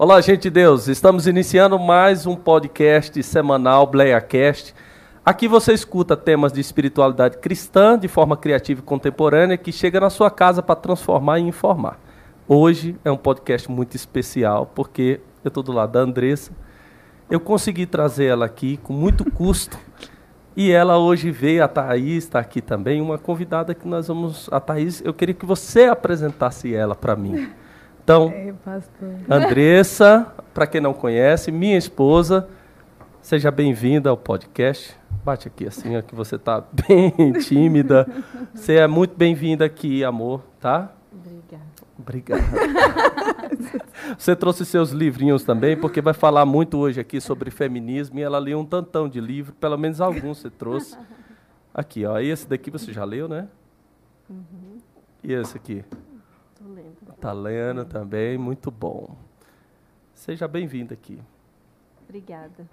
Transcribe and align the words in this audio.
Olá, 0.00 0.20
gente 0.20 0.42
de 0.42 0.50
Deus. 0.50 0.86
Estamos 0.86 1.26
iniciando 1.26 1.76
mais 1.76 2.24
um 2.24 2.36
podcast 2.36 3.20
semanal, 3.20 3.84
BleaCast. 3.84 4.72
Aqui 5.26 5.48
você 5.48 5.72
escuta 5.72 6.16
temas 6.16 6.52
de 6.52 6.60
espiritualidade 6.60 7.38
cristã 7.38 7.98
de 7.98 8.06
forma 8.06 8.36
criativa 8.36 8.78
e 8.78 8.84
contemporânea 8.84 9.58
que 9.58 9.72
chega 9.72 9.98
na 9.98 10.08
sua 10.08 10.30
casa 10.30 10.62
para 10.62 10.76
transformar 10.76 11.40
e 11.40 11.48
informar. 11.48 11.98
Hoje 12.46 12.94
é 13.04 13.10
um 13.10 13.16
podcast 13.16 13.68
muito 13.68 13.96
especial 13.96 14.70
porque 14.72 15.20
eu 15.42 15.48
estou 15.48 15.64
do 15.64 15.72
lado 15.72 15.90
da 15.90 15.98
Andressa. 15.98 16.52
Eu 17.28 17.40
consegui 17.40 17.84
trazer 17.84 18.26
ela 18.26 18.46
aqui 18.46 18.76
com 18.76 18.92
muito 18.92 19.28
custo. 19.28 19.76
E 20.56 20.70
ela 20.70 20.96
hoje 20.96 21.32
veio, 21.32 21.64
a 21.64 21.66
Thaís 21.66 22.22
está 22.22 22.38
aqui 22.38 22.60
também, 22.60 23.00
uma 23.00 23.18
convidada 23.18 23.74
que 23.74 23.88
nós 23.88 24.06
vamos. 24.06 24.48
A 24.52 24.60
Thaís, 24.60 25.02
eu 25.04 25.12
queria 25.12 25.34
que 25.34 25.44
você 25.44 25.86
apresentasse 25.86 26.72
ela 26.72 26.94
para 26.94 27.16
mim. 27.16 27.48
Então, 28.08 28.32
Ei, 28.32 28.54
Andressa, 29.28 30.32
para 30.54 30.66
quem 30.66 30.80
não 30.80 30.94
conhece, 30.94 31.52
minha 31.52 31.76
esposa, 31.76 32.48
seja 33.20 33.50
bem-vinda 33.50 34.08
ao 34.08 34.16
podcast. 34.16 34.96
Bate 35.22 35.46
aqui 35.46 35.66
assim, 35.66 35.94
ó, 35.94 36.00
que 36.00 36.14
você 36.14 36.36
está 36.36 36.64
bem 36.88 37.12
tímida. 37.32 38.08
Você 38.54 38.76
é 38.76 38.86
muito 38.86 39.14
bem-vinda 39.14 39.66
aqui, 39.66 40.02
amor, 40.04 40.42
tá? 40.58 40.90
Obrigada. 41.12 41.64
Obrigado. 41.98 42.40
você 44.18 44.34
trouxe 44.34 44.64
seus 44.64 44.90
livrinhos 44.90 45.44
também, 45.44 45.76
porque 45.76 46.00
vai 46.00 46.14
falar 46.14 46.46
muito 46.46 46.78
hoje 46.78 46.98
aqui 46.98 47.20
sobre 47.20 47.50
feminismo 47.50 48.18
e 48.18 48.22
ela 48.22 48.38
leu 48.38 48.58
um 48.58 48.64
tantão 48.64 49.06
de 49.06 49.20
livro, 49.20 49.52
pelo 49.52 49.76
menos 49.76 50.00
alguns 50.00 50.38
você 50.38 50.48
trouxe. 50.48 50.96
Aqui, 51.74 52.06
ó, 52.06 52.18
esse 52.18 52.48
daqui 52.48 52.70
você 52.70 52.90
já 52.90 53.04
leu, 53.04 53.28
né? 53.28 53.48
Uhum. 54.30 54.78
E 55.22 55.34
esse 55.34 55.58
aqui? 55.58 55.84
Tô 57.20 57.32
lendo. 57.32 57.32
Tá 57.32 57.32
lendo 57.32 57.84
também, 57.84 58.38
muito 58.38 58.70
bom. 58.70 59.16
Seja 60.14 60.48
bem-vinda 60.48 60.94
aqui. 60.94 61.20
Obrigada. 62.08 62.68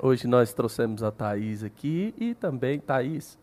Hoje 0.00 0.26
nós 0.26 0.52
trouxemos 0.54 1.02
a 1.02 1.10
Thaís 1.10 1.62
aqui 1.62 2.14
e 2.16 2.34
também, 2.34 2.80
Thaís, 2.80 3.38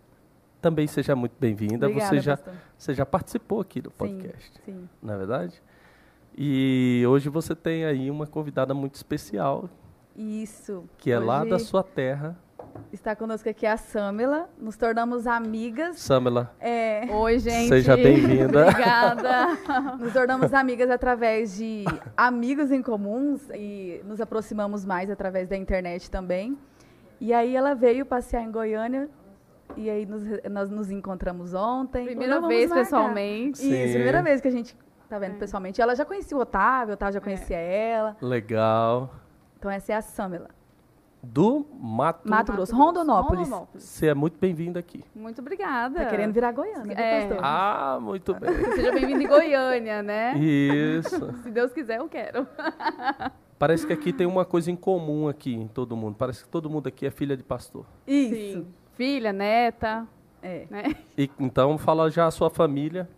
também 0.62 0.88
seja 0.88 1.16
muito 1.16 1.34
bem-vinda. 1.40 1.88
Você 1.90 2.20
já, 2.20 2.38
pastor. 2.38 2.54
você 2.78 2.94
já 2.94 3.06
participou 3.06 3.62
aqui 3.62 3.82
do 3.82 3.90
Sim, 3.92 3.96
podcast, 3.98 4.52
Sim. 4.66 4.90
não 5.02 5.14
é 5.14 5.18
verdade? 5.18 5.62
E 6.36 7.04
hoje 7.08 7.30
você 7.30 7.56
tem 7.56 7.86
aí 7.86 8.10
uma 8.10 8.26
convidada 8.26 8.74
muito 8.74 8.96
especial, 8.96 9.70
Isso. 10.16 10.86
que 10.98 11.12
é 11.12 11.20
lá 11.20 11.42
Hoje 11.42 11.50
da 11.52 11.60
sua 11.60 11.84
terra, 11.84 12.36
Está 12.92 13.16
conosco 13.16 13.50
aqui 13.50 13.66
a 13.66 13.76
Samela. 13.76 14.50
Nos 14.58 14.78
tornamos 14.78 15.26
amigas. 15.26 16.00
Samela. 16.00 16.54
É, 16.60 17.06
Oi, 17.12 17.40
gente. 17.40 17.70
Seja 17.70 17.96
bem-vinda. 17.98 18.64
Obrigada. 18.70 19.48
nos 20.00 20.14
tornamos 20.14 20.54
amigas 20.54 20.90
através 20.92 21.58
de 21.58 21.84
amigos 22.16 22.72
em 22.72 22.82
comuns 22.82 23.50
e 23.54 24.02
nos 24.06 24.22
aproximamos 24.22 24.86
mais 24.86 25.10
através 25.10 25.48
da 25.50 25.58
internet 25.58 26.10
também. 26.12 26.58
E 27.20 27.34
aí 27.34 27.56
ela 27.56 27.74
veio 27.74 28.06
passear 28.06 28.44
em 28.44 28.52
Goiânia 28.52 29.10
e 29.76 29.90
aí 29.90 30.06
nos- 30.06 30.24
nós 30.52 30.70
nos 30.70 30.92
encontramos 30.92 31.54
ontem. 31.54 32.06
Primeira 32.06 32.40
vez 32.48 32.70
marcar. 32.70 32.84
pessoalmente. 32.84 33.58
Sim. 33.58 33.84
Isso, 33.84 33.94
primeira 33.94 34.22
vez 34.22 34.40
que 34.40 34.48
a 34.48 34.52
gente 34.52 34.78
tá 35.10 35.18
vendo 35.18 35.36
É. 35.36 35.40
pessoalmente. 35.40 35.82
Ela 35.82 35.96
já 35.96 36.06
conhecia 36.06 36.38
o 36.38 36.42
Otávio, 36.42 36.92
o 36.92 36.94
Otávio 36.94 37.14
já 37.16 37.22
conhecia 37.22 37.58
ela. 37.58 38.16
Legal. 38.22 39.14
Então 39.58 39.72
essa 39.72 39.94
é 39.94 39.96
a 39.96 40.02
Samela. 40.02 40.50
Do 41.24 41.66
Mato. 41.80 42.30
Mato 42.30 42.52
Grosso, 42.52 42.76
Rondonópolis. 42.76 43.50
Você 43.74 44.08
é 44.08 44.14
muito 44.14 44.38
bem-vinda 44.38 44.80
aqui. 44.80 45.02
Muito 45.16 45.40
obrigada. 45.40 46.00
Tá 46.04 46.06
querendo 46.10 46.34
virar 46.34 46.52
Goiânia, 46.52 46.94
É. 46.94 47.22
pastor? 47.28 47.40
Ah, 47.42 47.98
muito 48.02 48.34
bem. 48.36 48.54
Seja 48.76 48.92
bem-vindo 48.92 49.22
em 49.22 49.28
Goiânia, 49.28 50.04
né? 50.04 50.38
Isso. 50.38 51.32
Se 51.44 51.50
Deus 51.50 51.72
quiser, 51.72 52.00
eu 52.00 52.10
quero. 52.10 52.46
Parece 53.58 53.88
que 53.88 53.94
aqui 53.94 54.12
tem 54.12 54.28
uma 54.28 54.44
coisa 54.44 54.70
em 54.70 54.76
comum 54.76 55.30
aqui 55.30 55.54
em 55.56 55.68
todo 55.68 55.96
mundo. 55.96 56.16
Parece 56.20 56.44
que 56.44 56.50
todo 56.50 56.70
mundo 56.70 56.88
aqui 56.88 57.06
é 57.06 57.12
filha 57.12 57.38
de 57.38 57.44
pastor. 57.44 57.86
Isso. 58.06 58.36
Sim. 58.60 58.68
Filha, 58.96 59.32
neta, 59.32 60.06
É. 60.42 60.68
né? 60.70 60.94
E, 61.18 61.32
então, 61.40 61.78
fala 61.78 62.12
já 62.12 62.28
a 62.28 62.32
sua 62.32 62.50
família, 62.50 63.10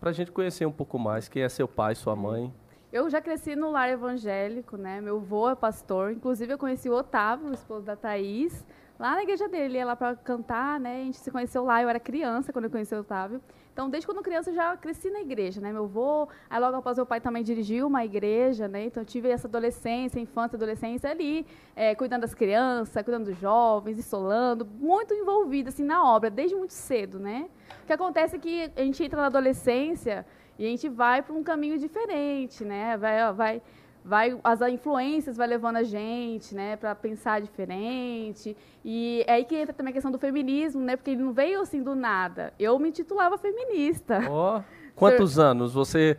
para 0.00 0.08
a 0.08 0.12
gente 0.14 0.32
conhecer 0.32 0.64
um 0.64 0.72
pouco 0.72 0.98
mais. 0.98 1.28
Quem 1.28 1.42
é 1.42 1.48
seu 1.50 1.68
pai, 1.68 1.94
sua 1.94 2.16
mãe? 2.16 2.50
Eu 2.92 3.08
já 3.08 3.20
cresci 3.20 3.54
no 3.54 3.70
lar 3.70 3.88
evangélico, 3.88 4.76
né? 4.76 5.00
Meu 5.00 5.18
avô 5.18 5.48
é 5.48 5.54
pastor. 5.54 6.10
Inclusive, 6.10 6.54
eu 6.54 6.58
conheci 6.58 6.90
o 6.90 6.92
Otávio, 6.92 7.50
o 7.50 7.54
esposo 7.54 7.86
da 7.86 7.94
Thaís, 7.94 8.66
lá 8.98 9.14
na 9.14 9.22
igreja 9.22 9.48
dele. 9.48 9.66
Ele 9.66 9.78
ia 9.78 9.84
lá 9.84 9.94
para 9.94 10.16
cantar, 10.16 10.80
né? 10.80 11.02
A 11.02 11.04
gente 11.04 11.18
se 11.18 11.30
conheceu 11.30 11.64
lá. 11.64 11.80
Eu 11.80 11.88
era 11.88 12.00
criança 12.00 12.52
quando 12.52 12.64
eu 12.64 12.70
conheci 12.70 12.92
o 12.92 12.98
Otávio. 12.98 13.40
Então, 13.72 13.88
desde 13.88 14.08
quando 14.08 14.20
criança, 14.22 14.50
eu 14.50 14.54
já 14.54 14.76
cresci 14.76 15.08
na 15.08 15.20
igreja, 15.20 15.60
né? 15.60 15.72
Meu 15.72 15.84
avô, 15.84 16.28
aí 16.50 16.58
logo 16.60 16.78
após 16.78 16.96
meu 16.96 17.06
pai 17.06 17.20
também 17.20 17.44
dirigiu 17.44 17.86
uma 17.86 18.04
igreja, 18.04 18.66
né? 18.66 18.86
Então, 18.86 19.04
eu 19.04 19.06
tive 19.06 19.28
essa 19.28 19.46
adolescência, 19.46 20.18
infância, 20.18 20.56
adolescência 20.56 21.08
ali, 21.08 21.46
eh, 21.76 21.94
cuidando 21.94 22.22
das 22.22 22.34
crianças, 22.34 23.04
cuidando 23.04 23.26
dos 23.26 23.38
jovens, 23.38 24.00
isolando, 24.00 24.66
muito 24.66 25.14
envolvida, 25.14 25.68
assim, 25.68 25.84
na 25.84 26.04
obra, 26.04 26.28
desde 26.28 26.56
muito 26.56 26.72
cedo, 26.72 27.20
né? 27.20 27.48
O 27.84 27.86
que 27.86 27.92
acontece 27.92 28.34
é 28.34 28.38
que 28.40 28.72
a 28.76 28.80
gente 28.80 29.04
entra 29.04 29.20
na 29.20 29.26
adolescência 29.28 30.26
e 30.60 30.66
a 30.66 30.68
gente 30.68 30.90
vai 30.90 31.22
para 31.22 31.34
um 31.34 31.42
caminho 31.42 31.78
diferente, 31.78 32.66
né? 32.66 32.94
Vai, 32.98 33.32
vai, 33.32 33.62
vai, 34.04 34.38
as 34.44 34.60
influências 34.60 35.34
vai 35.34 35.46
levando 35.46 35.76
a 35.76 35.82
gente, 35.82 36.54
né, 36.54 36.76
para 36.76 36.94
pensar 36.94 37.40
diferente. 37.40 38.54
E 38.84 39.24
é 39.26 39.32
aí 39.32 39.44
que 39.46 39.56
entra 39.56 39.72
também 39.72 39.90
a 39.90 39.94
questão 39.94 40.12
do 40.12 40.18
feminismo, 40.18 40.82
né? 40.82 40.96
Porque 40.96 41.12
ele 41.12 41.22
não 41.22 41.32
veio 41.32 41.62
assim 41.62 41.82
do 41.82 41.94
nada. 41.94 42.52
Eu 42.58 42.78
me 42.78 42.90
intitulava 42.90 43.38
feminista. 43.38 44.20
Ó, 44.28 44.60
quantos 44.94 45.38
anos 45.38 45.72
você, 45.72 46.18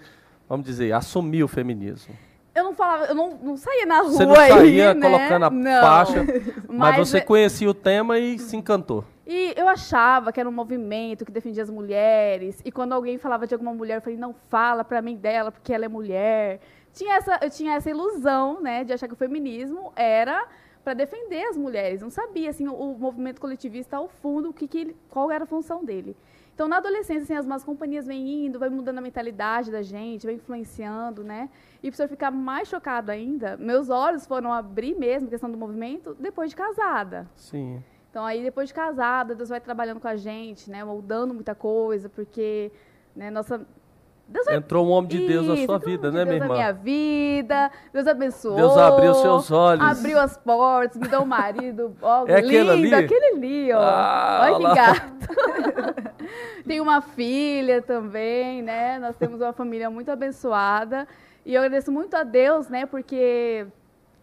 vamos 0.50 0.66
dizer, 0.66 0.92
assumiu 0.92 1.46
o 1.46 1.48
feminismo? 1.48 2.16
Eu 2.56 2.64
não 2.64 2.74
falava, 2.74 3.06
eu 3.06 3.14
não, 3.16 3.38
não 3.44 3.56
saía 3.56 3.86
na 3.86 4.02
rua 4.02 4.12
Você 4.12 4.26
não 4.26 4.36
saía 4.36 4.90
aí, 4.90 4.96
né? 4.96 5.10
colocando 5.10 5.46
a 5.46 5.50
Não. 5.52 5.82
faixa, 5.82 6.26
mas, 6.68 6.98
Mas 6.98 6.98
você 6.98 7.18
é- 7.20 7.22
conhecia 7.22 7.70
o 7.70 7.76
tema 7.76 8.18
e 8.18 8.40
se 8.40 8.58
encantou. 8.58 9.06
E 9.34 9.54
eu 9.56 9.66
achava 9.66 10.30
que 10.34 10.42
era 10.42 10.50
um 10.50 10.52
movimento 10.52 11.24
que 11.24 11.32
defendia 11.32 11.64
as 11.64 11.70
mulheres. 11.70 12.62
E 12.66 12.70
quando 12.70 12.92
alguém 12.92 13.18
falava 13.18 13.48
de 13.48 13.54
alguma 13.54 13.74
mulher, 13.74 13.96
eu 13.96 14.02
falei, 14.02 14.20
não 14.20 14.34
fala 14.34 14.84
pra 14.84 15.02
mim 15.02 15.16
dela, 15.16 15.54
porque 15.54 15.72
ela 15.72 15.86
é 15.86 15.88
mulher. 15.88 16.60
Tinha 16.92 17.16
essa, 17.16 17.40
eu 17.42 17.50
tinha 17.50 17.76
essa 17.76 17.90
ilusão, 17.90 18.60
né, 18.60 18.84
de 18.84 18.92
achar 18.92 19.08
que 19.08 19.14
o 19.14 19.16
feminismo 19.16 19.94
era 19.96 20.46
para 20.84 20.94
defender 20.94 21.46
as 21.46 21.56
mulheres. 21.56 22.02
Não 22.02 22.10
sabia, 22.10 22.50
assim, 22.50 22.68
o, 22.68 22.74
o 22.74 23.00
movimento 23.00 23.40
coletivista 23.40 23.96
ao 23.96 24.10
fundo, 24.10 24.50
o 24.50 24.54
que, 24.54 24.68
que 24.68 24.78
ele, 24.80 24.98
qual 25.10 25.32
era 25.32 25.46
a 25.46 25.48
função 25.48 25.86
dele. 25.86 26.14
Então, 26.54 26.68
na 26.68 26.76
adolescência, 26.76 27.24
assim, 27.24 27.36
as 27.36 27.46
más 27.46 27.64
companhias 27.64 28.06
vêm 28.06 28.48
indo, 28.48 28.60
vai 28.60 28.68
mudando 28.68 28.98
a 28.98 29.02
mentalidade 29.02 29.72
da 29.72 29.82
gente, 29.82 30.26
vai 30.26 30.36
influenciando, 30.36 31.24
né? 31.24 31.50
E 31.82 31.90
para 31.90 32.04
eu 32.04 32.10
ficar 32.10 32.32
mais 32.32 32.68
chocado 32.68 33.10
ainda, 33.10 33.56
meus 33.56 33.90
olhos 33.90 34.28
foram 34.28 34.52
abrir 34.52 34.94
mesmo, 34.94 35.30
questão 35.30 35.50
do 35.50 35.58
movimento, 35.58 36.18
depois 36.20 36.50
de 36.50 36.58
casada. 36.58 37.30
Sim. 37.34 37.82
Então, 38.12 38.26
aí, 38.26 38.44
depois 38.44 38.68
de 38.68 38.74
casada, 38.74 39.34
Deus 39.34 39.50
vai 39.50 39.60
trabalhando 39.62 40.00
com 40.02 40.08
a 40.08 40.18
gente, 40.18 40.70
né? 40.70 40.84
Moldando 40.84 41.34
muita 41.34 41.56
coisa, 41.56 42.10
porque, 42.10 42.72
né, 43.16 43.32
nossa... 43.32 43.66
Deus. 44.28 44.48
Entrou 44.48 44.88
um 44.88 44.92
homem 44.92 45.10
de 45.10 45.28
Deus 45.28 45.46
na 45.46 45.54
Isso, 45.56 45.66
sua 45.66 45.76
entrou 45.76 45.90
um 45.90 45.92
vida, 45.92 46.08
homem 46.08 46.20
né, 46.20 46.24
de 46.24 46.30
minha 46.30 46.40
Deus 46.40 46.40
na 46.40 46.46
irmã? 46.46 46.56
minha 46.56 46.74
vida, 46.74 47.72
Deus 47.92 48.08
abençoou. 48.08 48.56
Deus 48.56 48.78
abriu 48.78 49.14
seus 49.16 49.52
olhos. 49.52 49.84
Abriu 49.84 50.20
as 50.20 50.38
portas, 50.38 50.98
me 51.02 51.08
deu 51.10 51.22
um 51.22 51.26
marido, 51.26 51.94
ó, 52.02 52.26
É 52.32 52.36
aquele 52.36 52.60
lindo, 52.76 52.96
ali? 52.96 53.06
aquele 53.06 53.26
ali, 53.36 53.74
ó. 53.74 53.80
Ah, 53.82 54.40
Olha 54.54 54.70
que 54.70 54.76
gato. 54.76 56.12
Tem 56.66 56.80
uma 56.80 57.02
filha 57.02 57.82
também, 57.82 58.62
né? 58.62 59.00
Nós 59.00 59.18
temos 59.18 59.42
uma 59.42 59.52
família 59.52 59.90
muito 59.90 60.10
abençoada. 60.10 61.08
E 61.46 61.54
eu 61.54 61.62
agradeço 61.62 61.92
muito 61.92 62.16
a 62.16 62.24
Deus, 62.24 62.70
né? 62.70 62.86
Porque 62.86 63.68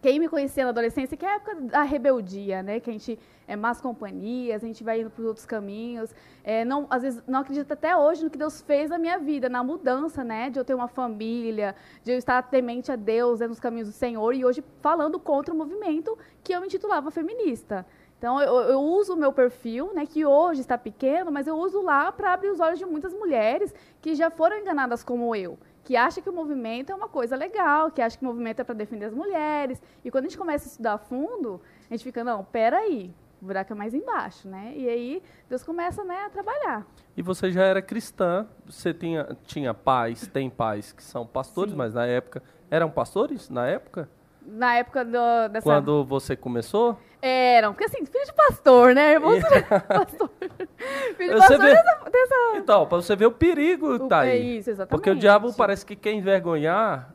quem 0.01 0.19
me 0.19 0.27
conhecia 0.27 0.63
na 0.63 0.69
adolescência, 0.69 1.15
que 1.17 1.25
é 1.25 1.29
a 1.29 1.35
época 1.35 1.55
da 1.61 1.83
rebeldia, 1.83 2.63
né? 2.63 2.79
Que 2.79 2.89
a 2.89 2.93
gente 2.93 3.19
é 3.49 3.55
más 3.55 3.81
companhias, 3.81 4.63
a 4.63 4.67
gente 4.67 4.83
vai 4.83 5.01
indo 5.01 5.09
para 5.09 5.25
outros 5.25 5.45
caminhos. 5.45 6.13
É, 6.43 6.63
não, 6.63 6.85
às 6.87 7.01
vezes 7.01 7.23
não 7.27 7.39
acredito 7.39 7.71
até 7.71 7.97
hoje 7.97 8.23
no 8.23 8.29
que 8.29 8.37
Deus 8.37 8.61
fez 8.61 8.91
na 8.91 8.99
minha 8.99 9.17
vida, 9.17 9.49
na 9.49 9.63
mudança, 9.63 10.23
né? 10.23 10.51
De 10.51 10.59
eu 10.59 10.63
ter 10.63 10.75
uma 10.75 10.87
família, 10.87 11.75
de 12.03 12.11
eu 12.11 12.17
estar 12.17 12.43
temente 12.43 12.91
a 12.91 12.95
Deus, 12.95 13.39
né, 13.39 13.47
nos 13.47 13.59
caminhos 13.59 13.87
do 13.87 13.93
Senhor, 13.93 14.35
e 14.35 14.45
hoje 14.45 14.63
falando 14.81 15.19
contra 15.19 15.51
o 15.51 15.57
movimento 15.57 16.15
que 16.43 16.53
eu 16.53 16.61
me 16.61 16.67
intitulava 16.67 17.09
feminista. 17.09 17.85
Então, 18.19 18.39
eu, 18.39 18.53
eu 18.73 18.81
uso 18.81 19.13
o 19.13 19.17
meu 19.17 19.31
perfil, 19.31 19.93
né, 19.95 20.05
que 20.05 20.25
hoje 20.25 20.61
está 20.61 20.77
pequeno, 20.77 21.31
mas 21.31 21.47
eu 21.47 21.57
uso 21.57 21.81
lá 21.81 22.11
para 22.11 22.33
abrir 22.33 22.49
os 22.49 22.59
olhos 22.59 22.77
de 22.77 22.85
muitas 22.85 23.13
mulheres 23.13 23.73
que 24.01 24.13
já 24.13 24.29
foram 24.29 24.59
enganadas 24.59 25.03
como 25.03 25.33
eu, 25.33 25.57
que 25.85 25.95
acham 25.95 26.21
que 26.21 26.29
o 26.29 26.33
movimento 26.33 26.91
é 26.91 26.95
uma 26.95 27.07
coisa 27.07 27.35
legal, 27.35 27.89
que 27.89 28.01
acham 28.01 28.19
que 28.19 28.25
o 28.25 28.27
movimento 28.27 28.59
é 28.59 28.63
para 28.63 28.75
defender 28.75 29.05
as 29.05 29.13
mulheres. 29.13 29.81
E 30.03 30.11
quando 30.11 30.25
a 30.25 30.27
gente 30.27 30.37
começa 30.37 30.67
a 30.67 30.69
estudar 30.69 30.93
a 30.93 30.97
fundo, 30.97 31.61
a 31.89 31.93
gente 31.93 32.03
fica, 32.03 32.23
não, 32.23 32.43
peraí, 32.43 33.11
o 33.41 33.45
buraco 33.45 33.71
é 33.73 33.75
mais 33.75 33.93
embaixo, 33.93 34.47
né? 34.47 34.73
E 34.75 34.87
aí 34.89 35.23
Deus 35.49 35.63
começa 35.63 36.03
né, 36.03 36.23
a 36.25 36.29
trabalhar. 36.29 36.85
E 37.15 37.21
você 37.21 37.51
já 37.51 37.63
era 37.63 37.81
cristã, 37.81 38.45
você 38.65 38.93
tinha, 38.93 39.37
tinha 39.45 39.73
pais, 39.73 40.27
tem 40.27 40.49
pais 40.49 40.91
que 40.91 41.03
são 41.03 41.25
pastores, 41.25 41.71
Sim. 41.71 41.77
mas 41.77 41.93
na 41.93 42.05
época. 42.05 42.41
Eram 42.71 42.89
pastores 42.91 43.49
na 43.49 43.65
época? 43.67 44.07
Na 44.45 44.75
época 44.75 45.03
do, 45.05 45.47
dessa. 45.51 45.63
Quando 45.63 46.03
você 46.05 46.35
começou? 46.35 46.97
Eram, 47.21 47.73
porque 47.73 47.85
assim, 47.85 48.05
filho 48.05 48.25
de 48.25 48.33
pastor, 48.33 48.93
né? 48.95 49.13
Irmão 49.13 49.31
pastor. 49.87 50.29
filho 51.17 51.33
de 51.33 51.37
pastor 51.39 51.57
vê- 51.59 51.65
dessa, 51.75 52.09
dessa 52.09 52.35
Então, 52.57 52.85
para 52.87 52.97
você 53.01 53.15
ver 53.15 53.25
o 53.25 53.31
perigo, 53.31 53.95
O- 53.95 54.07
tá 54.07 54.25
é 54.25 54.31
aí. 54.31 54.57
isso, 54.57 54.69
exatamente. 54.69 54.89
Porque 54.91 55.09
o 55.09 55.15
diabo 55.15 55.53
parece 55.53 55.85
que 55.85 55.95
quer 55.95 56.13
envergonhar 56.13 57.13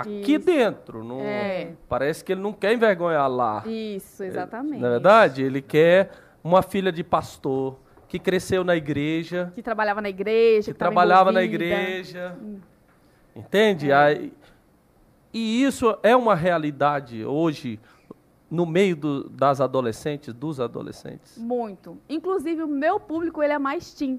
aqui 0.00 0.34
Isso. 0.34 0.44
dentro. 0.46 1.02
Não, 1.04 1.20
É. 1.20 1.72
Parece 1.88 2.24
que 2.24 2.32
ele 2.32 2.40
não 2.40 2.52
quer 2.52 2.72
envergonhar 2.72 3.28
lá. 3.30 3.62
Isso, 3.66 4.22
exatamente. 4.24 4.80
Na 4.80 4.86
é 4.86 4.90
verdade, 4.90 5.42
ele 5.42 5.60
quer 5.62 6.10
uma 6.42 6.62
filha 6.62 6.90
de 6.92 7.02
pastor 7.04 7.76
que 8.06 8.18
cresceu 8.18 8.64
na 8.64 8.74
igreja, 8.76 9.52
Que 9.54 9.62
trabalhava 9.62 10.00
na 10.00 10.08
igreja, 10.08 10.66
que 10.66 10.72
que, 10.72 10.78
trabalhava 10.78 11.30
na 11.32 11.42
igreja. 11.42 12.36
Entende? 13.36 13.90
É. 13.90 13.94
Aí- 13.94 14.32
e 15.32 15.62
isso 15.62 15.96
é 16.02 16.16
uma 16.16 16.34
realidade 16.34 17.24
hoje 17.24 17.78
no 18.50 18.64
meio 18.64 18.96
do- 18.96 19.28
das 19.28 19.60
adolescentes, 19.60 20.32
dos 20.32 20.58
adolescentes. 20.58 21.36
Muito. 21.36 21.98
Inclusive, 22.08 22.62
o 22.62 22.66
meu 22.66 22.98
público, 22.98 23.42
ele 23.42 23.52
é 23.52 23.58
mais 23.58 23.92
teen. 23.92 24.18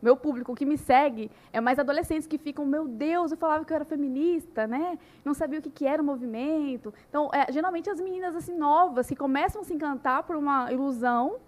Meu 0.00 0.14
público 0.16 0.54
que 0.54 0.66
me 0.66 0.76
segue 0.76 1.30
é 1.52 1.60
mais 1.60 1.78
adolescentes 1.78 2.26
que 2.26 2.36
ficam, 2.36 2.66
meu 2.66 2.86
Deus, 2.86 3.30
eu 3.30 3.36
falava 3.36 3.64
que 3.64 3.72
eu 3.72 3.76
era 3.76 3.84
feminista, 3.84 4.66
né? 4.66 4.98
Não 5.24 5.32
sabia 5.32 5.58
o 5.58 5.62
que, 5.62 5.70
que 5.70 5.86
era 5.86 6.02
o 6.02 6.04
movimento. 6.04 6.92
Então, 7.08 7.30
é, 7.32 7.50
geralmente 7.50 7.88
as 7.88 8.00
meninas 8.00 8.36
assim 8.36 8.54
novas 8.54 9.08
que 9.08 9.16
começam 9.16 9.62
a 9.62 9.64
se 9.64 9.72
encantar 9.72 10.24
por 10.24 10.36
uma 10.36 10.70
ilusão 10.70 11.38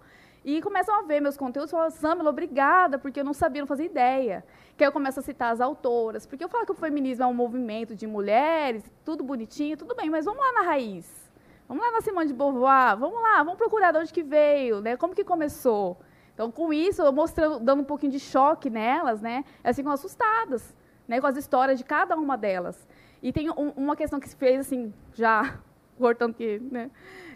e 0.43 0.61
começam 0.61 0.95
a 0.95 1.03
ver 1.03 1.19
meus 1.19 1.37
conteúdos 1.37 1.69
e 1.69 1.75
falam, 1.75 1.91
Samela, 1.91 2.29
obrigada, 2.29 2.97
porque 2.97 3.19
eu 3.19 3.23
não 3.23 3.33
sabia, 3.33 3.61
não 3.61 3.67
fazia 3.67 3.85
ideia. 3.85 4.43
Que 4.75 4.83
aí 4.83 4.87
eu 4.87 4.91
começo 4.91 5.19
a 5.19 5.23
citar 5.23 5.51
as 5.51 5.61
autoras, 5.61 6.25
porque 6.25 6.43
eu 6.43 6.49
falo 6.49 6.65
que 6.65 6.71
o 6.71 6.75
feminismo 6.75 7.23
é 7.23 7.27
um 7.27 7.33
movimento 7.33 7.93
de 7.93 8.07
mulheres, 8.07 8.83
tudo 9.05 9.23
bonitinho, 9.23 9.77
tudo 9.77 9.93
bem, 9.95 10.09
mas 10.09 10.25
vamos 10.25 10.39
lá 10.41 10.51
na 10.53 10.61
raiz. 10.61 11.29
Vamos 11.67 11.83
lá 11.83 11.91
na 11.91 12.01
Simone 12.01 12.27
de 12.27 12.33
Beauvoir, 12.33 12.97
vamos 12.97 13.21
lá, 13.21 13.43
vamos 13.43 13.59
procurar 13.59 13.91
de 13.91 13.99
onde 13.99 14.11
que 14.11 14.23
veio, 14.23 14.81
né? 14.81 14.97
Como 14.97 15.13
que 15.13 15.23
começou? 15.23 15.99
Então, 16.39 16.49
com 16.49 16.71
isso, 16.71 17.01
eu 17.01 17.11
mostrando, 17.11 17.59
dando 17.59 17.81
um 17.81 17.83
pouquinho 17.83 18.13
de 18.13 18.19
choque 18.19 18.69
nelas, 18.69 19.19
né? 19.19 19.43
Elas 19.61 19.75
ficam 19.75 19.91
assustadas, 19.91 20.73
né? 21.05 21.19
Com 21.19 21.27
as 21.27 21.35
histórias 21.35 21.77
de 21.77 21.83
cada 21.83 22.15
uma 22.15 22.37
delas. 22.37 22.87
E 23.21 23.33
tem 23.33 23.49
um- 23.49 23.71
uma 23.75 23.93
questão 23.93 24.21
que 24.21 24.29
se 24.29 24.37
fez, 24.37 24.61
assim, 24.61 24.93
já 25.13 25.59
cortando 25.99 26.33
que, 26.33 26.57
né? 26.71 26.89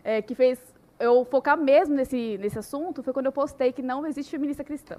É, 0.05 0.21
que 0.21 0.33
fez 0.33 0.57
eu 0.97 1.25
focar 1.25 1.57
mesmo 1.57 1.93
nesse, 1.93 2.37
nesse 2.37 2.57
assunto, 2.57 3.03
foi 3.03 3.11
quando 3.11 3.25
eu 3.25 3.33
postei 3.33 3.73
que 3.73 3.81
não 3.81 4.07
existe 4.07 4.31
feminista 4.31 4.63
cristã. 4.63 4.95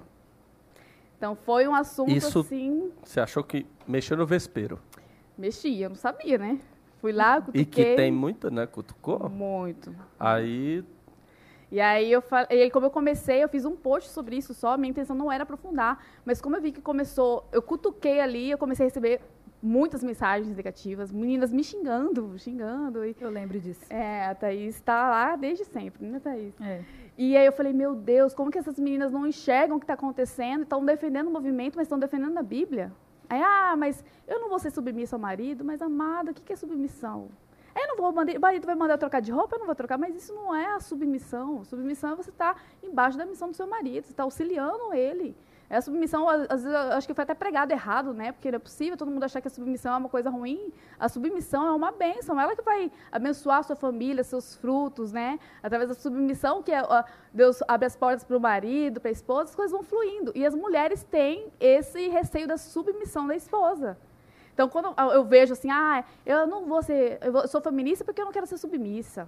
Então, 1.17 1.35
foi 1.35 1.67
um 1.67 1.73
assunto, 1.73 2.11
Isso- 2.11 2.41
assim, 2.41 2.91
Você 3.03 3.19
achou 3.19 3.43
que 3.43 3.65
mexeu 3.87 4.15
no 4.17 4.25
vespeiro. 4.27 4.79
mexia, 5.35 5.87
eu 5.87 5.89
não 5.89 5.95
sabia, 5.95 6.37
né? 6.37 6.59
Fui 7.01 7.11
lá, 7.11 7.37
cutuquei. 7.41 7.61
E 7.63 7.65
que 7.65 7.95
tem 7.95 8.11
muita, 8.11 8.51
né? 8.51 8.67
Cutucou. 8.67 9.27
Muito. 9.29 9.95
Aí 10.19 10.83
E 11.71 11.81
aí, 11.81 12.11
eu 12.11 12.21
fa- 12.21 12.47
e 12.49 12.61
aí, 12.61 12.71
como 12.71 12.85
eu 12.85 12.91
comecei, 12.91 13.43
eu 13.43 13.49
fiz 13.49 13.65
um 13.65 13.75
post 13.75 14.09
sobre 14.11 14.35
isso 14.37 14.53
só, 14.53 14.77
minha 14.77 14.89
intenção 14.91 15.15
não 15.15 15.31
era 15.31 15.43
aprofundar, 15.43 16.03
mas 16.23 16.39
como 16.41 16.55
eu 16.55 16.61
vi 16.61 16.71
que 16.71 16.81
começou, 16.81 17.45
eu 17.51 17.61
cutuquei 17.61 18.19
ali, 18.19 18.51
eu 18.51 18.57
comecei 18.57 18.85
a 18.85 18.87
receber 18.87 19.19
muitas 19.61 20.03
mensagens 20.03 20.55
negativas, 20.55 21.11
meninas 21.11 21.51
me 21.51 21.63
xingando, 21.63 22.37
xingando. 22.37 23.03
E, 23.03 23.15
Eu 23.19 23.29
lembro 23.31 23.59
disso. 23.59 23.81
é, 23.89 24.25
a 24.27 24.35
Thaís 24.35 24.75
está 24.75 25.09
lá 25.09 25.35
desde 25.35 25.65
sempre, 25.65 26.05
né, 26.05 26.19
Thaís? 26.19 26.53
É. 26.61 26.81
E 27.17 27.35
aí 27.35 27.45
eu 27.45 27.51
falei, 27.51 27.73
meu 27.73 27.95
Deus, 27.95 28.33
como 28.33 28.51
que 28.51 28.59
essas 28.59 28.77
meninas 28.77 29.11
não 29.11 29.25
enxergam 29.25 29.77
o 29.77 29.79
que 29.79 29.85
está 29.85 29.95
acontecendo, 29.95 30.63
estão 30.63 30.85
defendendo 30.85 31.27
o 31.27 31.31
movimento, 31.31 31.75
mas 31.77 31.85
estão 31.87 31.97
defendendo 31.97 32.37
a 32.37 32.43
Bíblia? 32.43 32.91
Aí, 33.27 33.41
ah, 33.41 33.73
mas 33.75 34.03
eu 34.27 34.39
não 34.39 34.49
vou 34.49 34.59
ser 34.59 34.69
submissa 34.69 35.15
ao 35.15 35.19
marido, 35.19 35.65
mas 35.65 35.81
amada, 35.81 36.29
o 36.29 36.33
que 36.33 36.43
que 36.43 36.53
é 36.53 36.55
submissão? 36.55 37.29
Eu 37.75 37.87
não 37.89 37.97
vou 37.97 38.11
mandar, 38.11 38.35
o 38.35 38.39
marido 38.39 38.65
vai 38.65 38.75
mandar 38.75 38.93
eu 38.93 38.97
trocar 38.97 39.19
de 39.19 39.31
roupa, 39.31 39.55
eu 39.55 39.59
não 39.59 39.65
vou 39.65 39.75
trocar, 39.75 39.97
mas 39.97 40.15
isso 40.15 40.33
não 40.33 40.55
é 40.55 40.75
a 40.75 40.79
submissão. 40.79 41.63
Submissão 41.65 42.13
é 42.13 42.15
você 42.15 42.29
estar 42.29 42.61
embaixo 42.81 43.17
da 43.17 43.25
missão 43.25 43.49
do 43.49 43.55
seu 43.55 43.67
marido, 43.67 44.05
você 44.05 44.13
está 44.13 44.23
auxiliando 44.23 44.93
ele. 44.93 45.35
É 45.67 45.77
a 45.77 45.81
submissão, 45.81 46.29
às 46.29 46.63
vezes, 46.63 46.67
acho 46.67 47.07
que 47.07 47.13
foi 47.13 47.23
até 47.23 47.33
pregado 47.33 47.71
errado, 47.73 48.13
né? 48.13 48.31
Porque 48.31 48.51
não 48.51 48.57
é 48.57 48.59
possível 48.59 48.95
todo 48.95 49.09
mundo 49.09 49.23
achar 49.23 49.41
que 49.41 49.47
a 49.47 49.51
submissão 49.51 49.95
é 49.95 49.97
uma 49.97 50.09
coisa 50.09 50.29
ruim. 50.29 50.71
A 50.99 51.09
submissão 51.09 51.65
é 51.65 51.71
uma 51.71 51.91
bênção, 51.91 52.39
ela 52.39 52.55
que 52.55 52.61
vai 52.61 52.91
abençoar 53.11 53.59
a 53.59 53.63
sua 53.63 53.75
família, 53.75 54.23
seus 54.23 54.55
frutos, 54.55 55.11
né? 55.11 55.39
Através 55.63 55.89
da 55.89 55.95
submissão, 55.95 56.61
que 56.61 56.71
é, 56.71 56.83
Deus 57.33 57.63
abre 57.67 57.87
as 57.87 57.95
portas 57.95 58.23
para 58.23 58.37
o 58.37 58.39
marido, 58.39 59.01
para 59.01 59.09
a 59.09 59.11
esposa, 59.11 59.49
as 59.49 59.55
coisas 59.55 59.71
vão 59.71 59.81
fluindo. 59.81 60.31
E 60.35 60.45
as 60.45 60.53
mulheres 60.53 61.03
têm 61.03 61.51
esse 61.59 62.09
receio 62.09 62.47
da 62.47 62.57
submissão 62.57 63.25
da 63.25 63.35
esposa. 63.35 63.97
Então, 64.55 64.69
quando 64.69 64.93
eu- 65.13 65.25
vejo 65.25 65.51
assim, 65.51 65.69
ah, 65.69 66.03
eu 66.25 66.47
não 66.47 66.65
vou 66.65 66.81
ser, 66.81 67.19
eu, 67.21 67.31
vou- 67.31 67.41
eu 67.41 67.47
sou 67.47 67.59
feminista 67.61 68.05
porque 68.05 68.21
eu 68.21 68.25
não 68.25 68.31
quero 68.31 68.47
ser 68.47 68.57
submissa. 68.57 69.27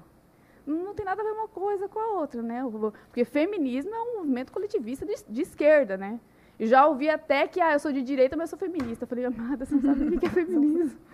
Não 0.65 0.85
não 0.85 0.94
tem 0.95 1.06
nada 1.06 1.21
a 1.21 1.25
ver 1.25 1.31
uma 1.31 1.50
coisa 1.50 1.88
com 1.89 2.00
a 2.00 2.07
outra, 2.19 2.41
né? 2.41 2.63
Porque 3.09 3.25
feminismo 3.25 3.94
é 3.94 4.00
um 4.00 4.15
movimento 4.19 4.51
coletivista 4.53 5.06
de, 5.06 5.15
de 5.27 5.41
esquerda, 5.41 5.97
né? 5.97 6.19
E 6.57 6.65
já 6.65 6.88
ouvi 6.88 7.09
até 7.09 7.45
que, 7.45 7.59
ah, 7.59 7.74
eu 7.74 7.79
sou 7.79 7.91
de 7.91 8.01
direita, 8.01 8.35
mas 8.38 8.51
eu 8.51 8.57
sou 8.57 8.68
feminista. 8.68 9.03
Eu 9.03 9.07
falei, 9.07 9.25
amada, 9.25 9.65
você 9.65 9.75
não 9.75 9.81
sabe 9.81 10.15
o 10.15 10.19
que 10.19 10.25
é 10.25 10.29
feminismo. 10.29 10.97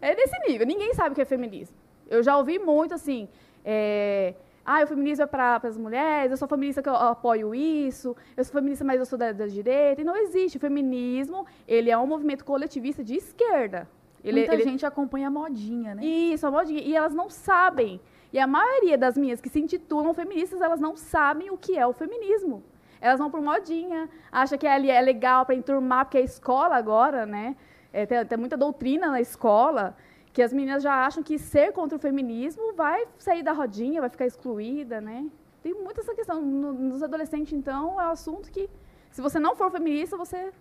É 0.00 0.14
desse 0.14 0.38
nível, 0.46 0.66
ninguém 0.66 0.92
sabe 0.94 1.12
o 1.12 1.14
que 1.14 1.22
é 1.22 1.24
feminismo. 1.24 1.74
Eu 2.08 2.22
já 2.22 2.36
ouvi 2.36 2.58
muito 2.58 2.94
assim, 2.94 3.26
é, 3.64 4.34
ah, 4.70 4.84
o 4.84 4.86
feminismo 4.86 5.24
é 5.24 5.26
para 5.26 5.56
as 5.64 5.78
mulheres, 5.78 6.30
eu 6.30 6.36
sou 6.36 6.46
feminista 6.46 6.82
que 6.82 6.88
eu 6.90 6.94
apoio 6.94 7.54
isso, 7.54 8.14
eu 8.36 8.44
sou 8.44 8.52
feminista, 8.52 8.84
mas 8.84 8.98
eu 9.00 9.06
sou 9.06 9.18
da, 9.18 9.32
da 9.32 9.46
direita. 9.46 10.02
E 10.02 10.04
não 10.04 10.14
existe. 10.14 10.58
O 10.58 10.60
feminismo, 10.60 11.46
ele 11.66 11.90
é 11.90 11.96
um 11.96 12.06
movimento 12.06 12.44
coletivista 12.44 13.02
de 13.02 13.14
esquerda. 13.14 13.88
Ele, 14.22 14.40
Muita 14.40 14.52
ele- 14.52 14.64
gente 14.64 14.84
acompanha 14.84 15.28
a 15.28 15.30
modinha, 15.30 15.94
né? 15.94 16.04
isso, 16.04 16.46
a 16.46 16.50
modinha. 16.50 16.82
E 16.82 16.94
elas 16.94 17.14
não 17.14 17.30
sabem. 17.30 17.98
E 18.30 18.38
a 18.38 18.46
maioria 18.46 18.98
das 18.98 19.16
minhas 19.16 19.40
que 19.40 19.48
se 19.48 19.58
intitulam 19.58 20.12
feministas, 20.12 20.60
elas 20.60 20.78
não 20.80 20.94
sabem 20.96 21.50
o 21.50 21.56
que 21.56 21.78
é 21.78 21.86
o 21.86 21.94
feminismo. 21.94 22.62
Elas 23.00 23.18
vão 23.18 23.30
por 23.30 23.40
modinha, 23.40 24.06
acham 24.30 24.58
que 24.58 24.66
ali 24.66 24.90
é 24.90 25.00
legal 25.00 25.46
para 25.46 25.54
enturmar, 25.54 26.04
porque 26.04 26.18
é 26.18 26.22
escola 26.22 26.76
agora, 26.76 27.24
né? 27.24 27.56
É, 27.90 28.04
tem, 28.04 28.22
tem 28.26 28.36
muita 28.38 28.54
doutrina 28.56 29.08
na 29.08 29.20
escola, 29.20 29.96
que 30.38 30.42
as 30.42 30.52
meninas 30.52 30.84
já 30.84 31.04
acham 31.04 31.20
que 31.20 31.36
ser 31.36 31.72
contra 31.72 31.96
o 31.96 31.98
feminismo 32.00 32.72
vai 32.72 33.08
sair 33.18 33.42
da 33.42 33.50
rodinha, 33.50 34.00
vai 34.00 34.08
ficar 34.08 34.24
excluída, 34.24 35.00
né? 35.00 35.28
Tem 35.64 35.74
muita 35.74 36.00
essa 36.00 36.14
questão. 36.14 36.40
No- 36.40 36.72
nos 36.72 37.02
adolescentes, 37.02 37.52
então, 37.52 37.98
é 38.00 38.04
um 38.04 38.10
assunto 38.10 38.48
que, 38.48 38.70
se 39.10 39.20
você 39.20 39.40
não 39.40 39.56
for 39.56 39.68
feminista, 39.68 40.16
você 40.16 40.52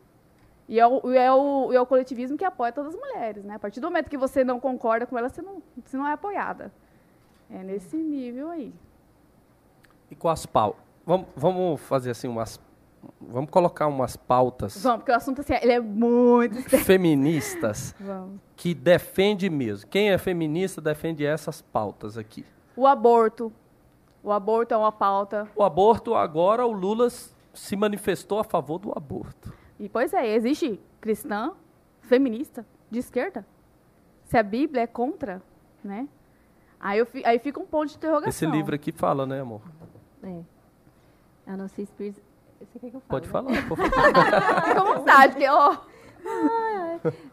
e 0.67 0.79
é, 0.79 0.87
o, 0.87 1.13
é 1.13 1.31
o, 1.31 1.71
é 1.71 1.79
o 1.79 1.85
coletivismo 1.85 2.35
que 2.35 2.43
apoia 2.43 2.71
todas 2.71 2.95
as 2.95 2.99
mulheres, 2.99 3.45
né? 3.45 3.53
A 3.53 3.59
partir 3.59 3.79
do 3.79 3.85
momento 3.85 4.09
que 4.09 4.17
você 4.17 4.43
não 4.43 4.59
concorda 4.59 5.05
com 5.05 5.15
elas, 5.15 5.33
você 5.33 5.43
não, 5.43 5.61
você 5.85 5.95
não 5.95 6.07
é 6.07 6.13
apoiada. 6.13 6.73
É 7.47 7.61
nesse 7.61 7.97
nível 7.97 8.49
aí. 8.49 8.73
E 10.09 10.15
com 10.15 10.27
as 10.27 10.43
pautas? 10.47 10.81
Vamos, 11.05 11.27
vamos 11.35 11.79
fazer 11.81 12.09
assim 12.09 12.27
umas. 12.27 12.59
Vamos 13.21 13.49
colocar 13.49 13.87
umas 13.87 14.15
pautas 14.15 14.81
Vamos, 14.81 14.99
porque 14.99 15.11
o 15.11 15.15
assunto 15.15 15.41
assim, 15.41 15.53
ele 15.61 15.71
é 15.73 15.79
muito 15.79 16.61
feministas 16.83 17.93
Vamos. 17.99 18.39
que 18.55 18.73
defende 18.73 19.49
mesmo. 19.49 19.89
Quem 19.89 20.11
é 20.11 20.17
feminista 20.17 20.79
defende 20.81 21.25
essas 21.25 21.61
pautas 21.61 22.17
aqui. 22.17 22.45
O 22.75 22.85
aborto. 22.87 23.51
O 24.23 24.31
aborto 24.31 24.73
é 24.73 24.77
uma 24.77 24.91
pauta. 24.91 25.47
O 25.55 25.63
aborto, 25.63 26.13
agora 26.15 26.65
o 26.65 26.71
Lula 26.71 27.07
se 27.53 27.75
manifestou 27.75 28.39
a 28.39 28.43
favor 28.43 28.77
do 28.77 28.91
aborto. 28.95 29.53
E, 29.79 29.87
pois 29.87 30.13
é, 30.13 30.35
existe 30.35 30.79
cristã, 30.99 31.51
feminista, 32.01 32.65
de 32.89 32.99
esquerda? 32.99 33.45
Se 34.25 34.37
a 34.37 34.43
Bíblia 34.43 34.83
é 34.83 34.87
contra, 34.87 35.41
né? 35.83 36.07
Aí, 36.79 36.99
eu, 36.99 37.05
fi- 37.05 37.23
aí 37.25 37.39
fica 37.39 37.59
um 37.59 37.65
ponto 37.65 37.89
de 37.89 37.95
interrogação. 37.97 38.29
Esse 38.29 38.45
livro 38.45 38.75
aqui 38.75 38.91
fala, 38.91 39.25
né, 39.25 39.39
amor? 39.41 39.61
É. 40.23 40.41
A 41.47 41.67
Spears. 41.67 42.26
Você 42.59 42.79
quer 42.79 42.89
que 42.89 42.95
eu 42.97 43.01
fale? 43.01 43.09
Pode 43.09 43.27
né? 43.27 43.31
falar, 43.31 43.67
por 43.67 43.77
favor. 43.77 44.65
Fica 44.65 44.81
à 44.81 44.95
vontade, 44.95 45.31
porque, 45.33 45.47
ó... 45.49 45.77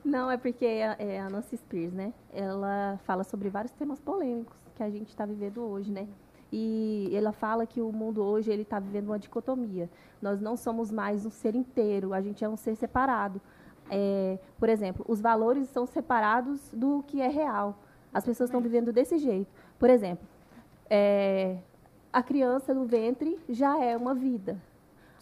Não, 0.05 0.31
é 0.31 0.37
porque 0.37 0.65
é, 0.65 0.97
é 0.99 1.21
a 1.21 1.29
Nancy 1.29 1.57
Spears, 1.57 1.93
né? 1.93 2.13
Ela 2.33 2.99
fala 3.05 3.25
sobre 3.25 3.49
vários 3.49 3.73
temas 3.73 4.01
polêmicos 4.01 4.57
que 4.75 4.83
a 4.83 4.91
gente 4.91 5.09
está 5.09 5.25
vivendo 5.25 5.63
hoje, 5.63 5.91
né? 5.91 6.07
E 6.53 7.11
ela 7.13 7.33
fala 7.33 7.67
que 7.67 7.81
o 7.81 7.91
mundo 7.91 8.23
hoje 8.23 8.51
ele 8.51 8.63
está 8.63 8.79
vivendo 8.79 9.07
uma 9.07 9.19
dicotomia. 9.19 9.91
Nós 10.23 10.41
não 10.41 10.57
somos 10.57 10.91
mais 10.91 11.27
um 11.27 11.31
ser 11.31 11.55
inteiro, 11.55 12.15
a 12.15 12.21
gente 12.21 12.45
é 12.45 12.49
um 12.49 12.57
ser 12.57 12.77
separado. 12.77 13.41
É, 13.91 14.39
por 14.59 14.69
exemplo, 14.69 15.05
os 15.09 15.21
valores 15.21 15.69
são 15.69 15.87
separados 15.87 16.71
do 16.73 17.03
que 17.07 17.21
é 17.21 17.29
real. 17.29 17.77
As 18.13 18.25
pessoas 18.25 18.49
estão 18.49 18.61
vivendo 18.61 18.93
desse 18.93 19.19
jeito. 19.19 19.51
Por 19.79 19.91
exemplo, 19.91 20.27
é, 20.89 21.59
a 22.13 22.23
criança 22.23 22.73
no 22.73 22.85
ventre 22.85 23.39
já 23.49 23.83
é 23.83 23.97
uma 23.97 24.15
vida, 24.15 24.57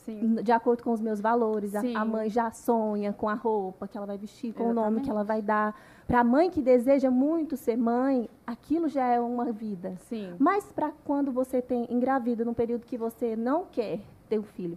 Sim. 0.04 0.36
de 0.42 0.52
acordo 0.52 0.82
com 0.82 0.92
os 0.92 1.00
meus 1.00 1.20
valores. 1.20 1.74
A, 1.74 1.80
a 1.94 2.04
mãe 2.04 2.28
já 2.28 2.50
sonha 2.50 3.12
com 3.12 3.28
a 3.28 3.34
roupa 3.34 3.86
que 3.86 3.96
ela 3.96 4.06
vai 4.06 4.18
vestir, 4.18 4.52
com 4.52 4.64
o 4.64 4.66
nome 4.66 4.78
Exatamente. 4.78 5.04
que 5.04 5.10
ela 5.10 5.24
vai 5.24 5.42
dar. 5.42 5.74
Para 6.06 6.20
a 6.20 6.24
mãe 6.24 6.50
que 6.50 6.60
deseja 6.60 7.10
muito 7.10 7.56
ser 7.56 7.76
mãe, 7.76 8.28
aquilo 8.46 8.88
já 8.88 9.06
é 9.06 9.20
uma 9.20 9.52
vida. 9.52 9.96
Sim. 10.08 10.34
Mas 10.38 10.70
para 10.72 10.90
quando 11.04 11.30
você 11.30 11.62
tem 11.62 11.86
engravida 11.90 12.44
num 12.44 12.54
período 12.54 12.86
que 12.86 12.98
você 12.98 13.36
não 13.36 13.64
quer 13.64 14.00
ter 14.28 14.38
um 14.38 14.42
filho 14.42 14.76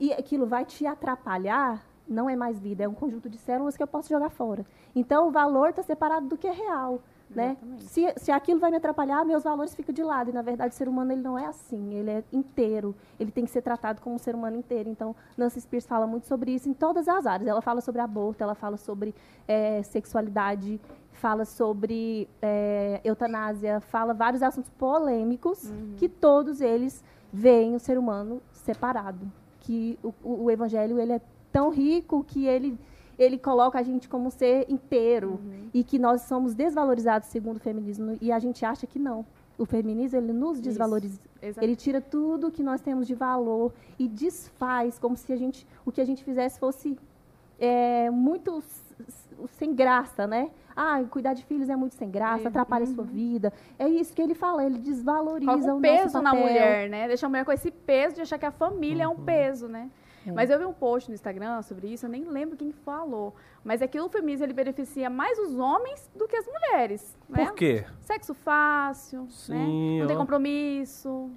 e 0.00 0.12
aquilo 0.12 0.46
vai 0.46 0.64
te 0.64 0.86
atrapalhar, 0.86 1.84
não 2.08 2.28
é 2.28 2.34
mais 2.34 2.58
vida, 2.58 2.82
é 2.82 2.88
um 2.88 2.94
conjunto 2.94 3.28
de 3.28 3.38
células 3.38 3.76
que 3.76 3.82
eu 3.82 3.86
posso 3.86 4.08
jogar 4.08 4.30
fora. 4.30 4.66
Então 4.94 5.28
o 5.28 5.30
valor 5.30 5.70
está 5.70 5.82
separado 5.82 6.26
do 6.26 6.36
que 6.36 6.46
é 6.46 6.52
real. 6.52 7.00
Né? 7.34 7.56
Se, 7.78 8.12
se 8.16 8.30
aquilo 8.30 8.60
vai 8.60 8.70
me 8.70 8.76
atrapalhar, 8.76 9.24
meus 9.24 9.42
valores 9.42 9.74
ficam 9.74 9.94
de 9.94 10.02
lado. 10.02 10.30
E, 10.30 10.32
na 10.32 10.42
verdade, 10.42 10.74
o 10.74 10.76
ser 10.76 10.88
humano 10.88 11.12
ele 11.12 11.22
não 11.22 11.38
é 11.38 11.46
assim. 11.46 11.94
Ele 11.94 12.10
é 12.10 12.24
inteiro. 12.32 12.94
Ele 13.18 13.30
tem 13.30 13.44
que 13.44 13.50
ser 13.50 13.62
tratado 13.62 14.00
como 14.00 14.14
um 14.16 14.18
ser 14.18 14.34
humano 14.34 14.56
inteiro. 14.56 14.88
Então, 14.88 15.14
Nancy 15.36 15.60
Spears 15.60 15.86
fala 15.86 16.06
muito 16.06 16.26
sobre 16.26 16.52
isso 16.52 16.68
em 16.68 16.72
todas 16.74 17.08
as 17.08 17.26
áreas. 17.26 17.48
Ela 17.48 17.62
fala 17.62 17.80
sobre 17.80 18.00
aborto, 18.00 18.42
ela 18.42 18.54
fala 18.54 18.76
sobre 18.76 19.14
eh, 19.48 19.82
sexualidade, 19.82 20.80
fala 21.12 21.44
sobre 21.44 22.28
é, 22.40 23.00
eutanásia, 23.04 23.80
fala 23.80 24.12
vários 24.12 24.42
assuntos 24.42 24.70
polêmicos 24.70 25.64
Uhum. 25.70 25.94
que 25.96 26.08
todos 26.08 26.60
eles 26.60 27.02
veem 27.32 27.74
o 27.74 27.78
ser 27.80 27.96
humano 27.98 28.40
separado. 28.52 29.30
Que 29.60 29.98
o, 30.02 30.12
o- 30.24 30.44
o 30.44 30.50
evangelho 30.50 30.98
ele 30.98 31.12
é 31.12 31.20
tão 31.52 31.70
rico 31.70 32.24
que 32.24 32.46
ele 32.46 32.78
ele 33.22 33.38
coloca 33.38 33.78
a 33.78 33.82
gente 33.82 34.08
como 34.08 34.26
um 34.26 34.30
ser 34.30 34.66
inteiro 34.68 35.30
Uhum. 35.42 35.68
e 35.72 35.82
que 35.84 35.98
nós 35.98 36.22
somos 36.22 36.54
desvalorizados 36.54 37.28
segundo 37.28 37.56
o 37.56 37.60
feminismo 37.60 38.18
e 38.20 38.30
a 38.32 38.38
gente 38.38 38.64
acha 38.64 38.86
que 38.86 38.98
não. 38.98 39.24
O 39.58 39.64
feminismo 39.64 40.18
ele 40.18 40.32
nos 40.32 40.60
desvaloriza. 40.60 41.20
Ele 41.60 41.76
tira 41.76 42.00
tudo 42.00 42.50
que 42.50 42.62
nós 42.62 42.80
temos 42.80 43.06
de 43.06 43.14
valor 43.14 43.72
e 43.98 44.08
desfaz 44.08 44.98
como 44.98 45.16
se 45.16 45.32
a 45.32 45.36
gente, 45.36 45.66
o 45.84 45.92
que 45.92 46.00
a 46.00 46.04
gente 46.04 46.24
fizesse 46.24 46.58
fosse 46.58 46.96
é, 47.60 48.10
muito 48.10 48.62
sem 49.58 49.74
graça, 49.74 50.26
né? 50.26 50.50
Ah, 50.74 51.02
cuidar 51.10 51.34
de 51.34 51.44
filhos 51.44 51.68
é 51.68 51.76
muito 51.76 51.94
sem 51.94 52.10
graça, 52.10 52.44
É, 52.44 52.48
atrapalha 52.48 52.84
a 52.84 52.86
sua 52.86 53.04
vida. 53.04 53.52
É 53.78 53.86
isso 53.86 54.14
que 54.14 54.22
ele 54.22 54.34
fala, 54.34 54.64
ele 54.64 54.78
desvaloriza 54.78 55.52
Coloca 55.52 55.72
o 55.72 55.76
um 55.76 55.80
nosso 55.80 56.02
peso 56.02 56.22
na 56.22 56.34
mulher, 56.34 56.88
né? 56.88 57.06
Deixa 57.08 57.26
a 57.26 57.28
mulher 57.28 57.44
com 57.44 57.52
esse 57.52 57.70
peso 57.70 58.14
de 58.16 58.22
achar 58.22 58.38
que 58.38 58.46
a 58.46 58.50
família 58.50 59.04
é 59.04 59.08
um 59.08 59.16
peso, 59.16 59.68
né? 59.68 59.90
É. 60.26 60.32
Mas 60.32 60.50
eu 60.50 60.58
vi 60.58 60.64
um 60.64 60.72
post 60.72 61.08
no 61.08 61.14
Instagram 61.14 61.62
sobre 61.62 61.88
isso, 61.88 62.06
eu 62.06 62.10
nem 62.10 62.24
lembro 62.24 62.56
quem 62.56 62.72
falou. 62.72 63.34
Mas 63.64 63.82
é 63.82 63.86
que 63.86 64.00
o 64.00 64.08
feminismo 64.08 64.44
ele 64.46 64.52
beneficia 64.52 65.08
mais 65.10 65.38
os 65.38 65.58
homens 65.58 66.10
do 66.14 66.26
que 66.28 66.36
as 66.36 66.46
mulheres. 66.46 67.16
Né? 67.28 67.44
Por 67.46 67.54
quê? 67.54 67.84
Sexo 68.00 68.34
fácil, 68.34 69.26
Sim, 69.30 69.96
né? 69.96 70.00
Não 70.00 70.06
tem 70.06 70.16
compromisso, 70.16 71.30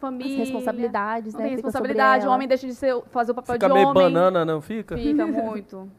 família. 0.00 0.34
As 0.42 0.48
responsabilidades, 0.48 1.34
Não 1.34 1.40
né? 1.40 1.46
tem 1.48 1.56
fica 1.56 1.66
responsabilidade, 1.68 2.26
o 2.26 2.30
homem 2.30 2.48
deixa 2.48 2.66
de 2.66 2.74
ser, 2.74 3.00
fazer 3.10 3.32
o 3.32 3.34
papel 3.34 3.54
Fica 3.54 3.68
de 3.68 3.74
meio 3.74 3.88
homem. 3.88 4.02
banana, 4.04 4.44
não 4.44 4.60
fica? 4.60 4.96
Fica 4.96 5.26
muito. 5.26 5.90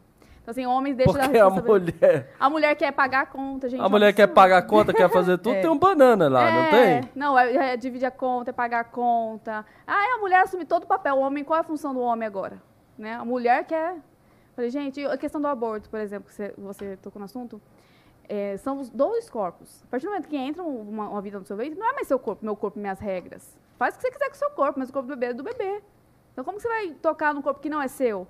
Então, 0.50 0.64
assim, 0.64 0.66
homens 0.66 0.96
deixam 0.96 1.14
Porque 1.14 1.38
a 1.38 1.50
mulher, 1.50 2.34
A 2.40 2.50
mulher 2.50 2.76
quer 2.76 2.92
pagar 2.92 3.22
a 3.22 3.26
conta, 3.28 3.70
gente. 3.70 3.80
a 3.82 3.88
mulher 3.88 4.12
quer 4.14 4.26
pagar 4.26 4.58
a 4.58 4.62
conta, 4.64 4.92
quer 4.92 5.08
fazer 5.08 5.38
tudo, 5.38 5.54
É. 5.58 5.62
tem 5.62 5.70
um 5.70 5.78
banana 5.78 6.28
lá, 6.28 6.52
não 6.52 6.62
É, 6.64 6.70
tem? 7.02 7.10
Não, 7.14 7.38
é, 7.38 7.74
é 7.74 7.78
dividir 7.78 8.08
a 8.08 8.12
conta, 8.12 8.50
é 8.50 8.54
pagar 8.54 8.80
a 8.80 8.84
conta. 8.84 9.64
Ah, 9.86 10.06
é 10.08 10.14
a 10.16 10.18
mulher 10.18 10.42
assume 10.42 10.66
todo 10.66 10.86
o 10.86 10.88
papel. 10.88 11.16
O 11.18 11.20
homem, 11.20 11.44
qual 11.44 11.58
é 11.58 11.60
a 11.62 11.64
função 11.64 11.94
do 11.94 12.00
homem 12.00 12.26
agora? 12.26 12.60
Né? 12.98 13.14
A 13.14 13.24
mulher 13.24 13.64
quer. 13.66 13.98
Falei, 14.56 14.72
gente, 14.72 15.06
a 15.06 15.18
questão 15.18 15.40
do 15.40 15.48
aborto, 15.48 15.88
por 15.88 16.00
exemplo, 16.00 16.28
que 16.30 16.34
você, 16.34 16.54
você 16.58 16.98
tocou 16.98 17.20
no 17.20 17.26
assunto. 17.26 17.62
é, 18.28 18.58
são 18.58 18.80
os 18.80 18.90
dois 18.90 19.30
corpos. 19.30 19.84
A 19.84 19.88
partir 19.92 20.08
do 20.08 20.10
momento 20.10 20.28
que 20.28 20.36
entra 20.38 20.64
um, 20.64 20.82
uma, 20.82 21.10
uma 21.10 21.22
vida 21.22 21.38
no 21.40 21.46
seu 21.46 21.56
ventre, 21.58 21.78
não 21.78 21.88
é 21.90 21.94
mais 21.94 22.08
seu 22.08 22.18
corpo, 22.18 22.44
meu 22.44 22.56
corpo, 22.56 22.80
minhas 22.80 23.00
regras. 23.00 23.56
Faz 23.78 23.94
o 23.94 23.98
que 23.98 24.04
você 24.04 24.12
quiser 24.12 24.30
com 24.30 24.36
o 24.36 24.38
seu 24.38 24.50
corpo, 24.52 24.80
mas 24.80 24.90
o 24.90 24.94
corpo 24.94 25.08
do 25.08 25.16
bebê 25.16 25.28
é 25.28 25.34
do 25.34 25.44
bebê. 25.44 25.82
Então, 26.34 26.44
como 26.44 26.60
você 26.60 26.68
vai 26.68 26.90
tocar 27.02 27.34
num 27.34 27.42
corpo 27.42 27.60
que 27.60 27.70
não 27.70 27.82
é 27.82 27.88
seu? 27.88 28.28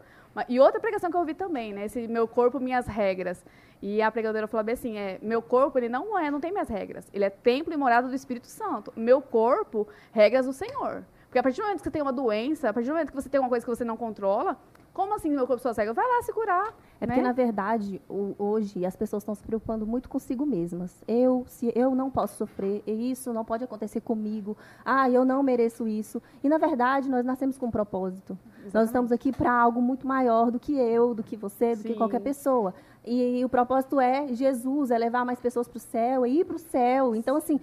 E 0.48 0.60
outra 0.60 0.80
pregação 0.80 1.10
que 1.10 1.16
eu 1.16 1.22
ouvi 1.22 1.34
também, 1.34 1.74
né? 1.74 1.86
Esse 1.86 2.08
meu 2.08 2.28
corpo, 2.28 2.60
minhas 2.60 2.88
regras. 2.88 3.44
E 3.82 4.02
a 4.02 4.12
pregadora 4.12 4.48
falou 4.48 4.64
bem 4.64 4.74
assim, 4.74 4.98
é, 4.98 5.18
meu 5.22 5.42
corpo, 5.42 5.78
ele 5.78 5.90
não 5.90 6.18
é, 6.18 6.30
não 6.30 6.40
tem 6.40 6.52
minhas 6.52 6.70
regras. 6.70 7.08
Ele 7.14 7.24
é 7.24 7.30
templo 7.30 7.74
e 7.74 7.78
morada 7.78 8.08
do 8.08 8.16
Espírito 8.16 8.48
Santo. 8.48 8.94
Meu 8.96 9.22
corpo, 9.22 9.88
regras 10.12 10.46
do 10.46 10.54
Senhor. 10.54 11.06
Porque 11.26 11.40
a 11.40 11.44
partir 11.44 11.58
do 11.58 11.64
momento 11.64 11.78
que 11.78 11.84
você 11.84 11.92
tem 11.92 12.02
uma 12.02 12.14
doença, 12.14 12.70
a 12.70 12.74
partir 12.74 12.88
do 12.88 12.94
momento 12.94 13.10
que 13.10 13.16
você 13.16 13.30
tem 13.30 13.40
uma 13.40 13.50
coisa 13.50 13.66
que 13.66 13.70
você 13.70 13.86
não 13.86 13.96
controla, 13.96 14.58
como 15.00 15.16
assim 15.16 15.30
meu 15.30 15.48
corpo, 15.48 15.62
suas 15.62 15.78
regras? 15.78 15.96
Vai 15.96 16.06
lá 16.06 16.22
se 16.24 16.34
curar. 16.34 16.76
É 17.00 17.06
porque, 17.06 17.22
né? 17.22 17.28
na 17.28 17.32
verdade, 17.32 18.02
hoje 18.38 18.86
as 18.86 18.98
pessoas 18.98 19.24
estão 19.24 19.34
se 19.34 19.42
preocupando 19.42 19.88
muito 19.88 20.10
consigo 20.10 20.46
mesmas. 20.46 20.94
Eu, 21.08 21.46
se 21.48 21.72
eu 21.74 21.96
não 21.96 22.12
posso 22.12 22.36
sofrer, 22.36 22.84
e 22.86 23.12
isso 23.12 23.32
não 23.32 23.46
pode 23.46 23.64
acontecer 23.64 24.02
comigo. 24.02 24.58
Ah, 24.84 25.10
eu 25.10 25.24
não 25.24 25.42
mereço 25.42 25.88
isso. 25.88 26.22
E, 26.44 26.50
na 26.50 26.58
verdade, 26.58 27.10
nós 27.10 27.24
nascemos 27.24 27.58
com 27.58 27.68
um 27.68 27.72
propósito. 27.72 28.38
Nós 28.74 28.90
estamos 28.90 29.10
aqui 29.14 29.32
para 29.32 29.50
algo 29.50 29.82
muito 29.82 30.06
maior 30.06 30.52
do 30.52 30.60
que 30.60 30.74
eu, 30.74 31.16
do 31.16 31.24
que 31.24 31.38
você, 31.38 31.78
do 31.78 31.84
que 31.84 31.94
Sim. 31.94 31.96
qualquer 31.96 32.20
pessoa. 32.20 32.74
E, 33.06 33.42
o 33.46 33.48
propósito 33.48 34.02
é 34.02 34.28
Jesus, 34.34 34.92
é 34.92 34.98
levar 34.98 35.24
mais 35.24 35.40
pessoas 35.40 35.66
para 35.66 35.78
o 35.78 35.80
céu, 35.80 36.26
é 36.26 36.30
ir 36.30 36.44
para 36.44 36.58
o 36.58 36.60
céu. 36.60 37.16
Então, 37.16 37.38
assim, 37.38 37.58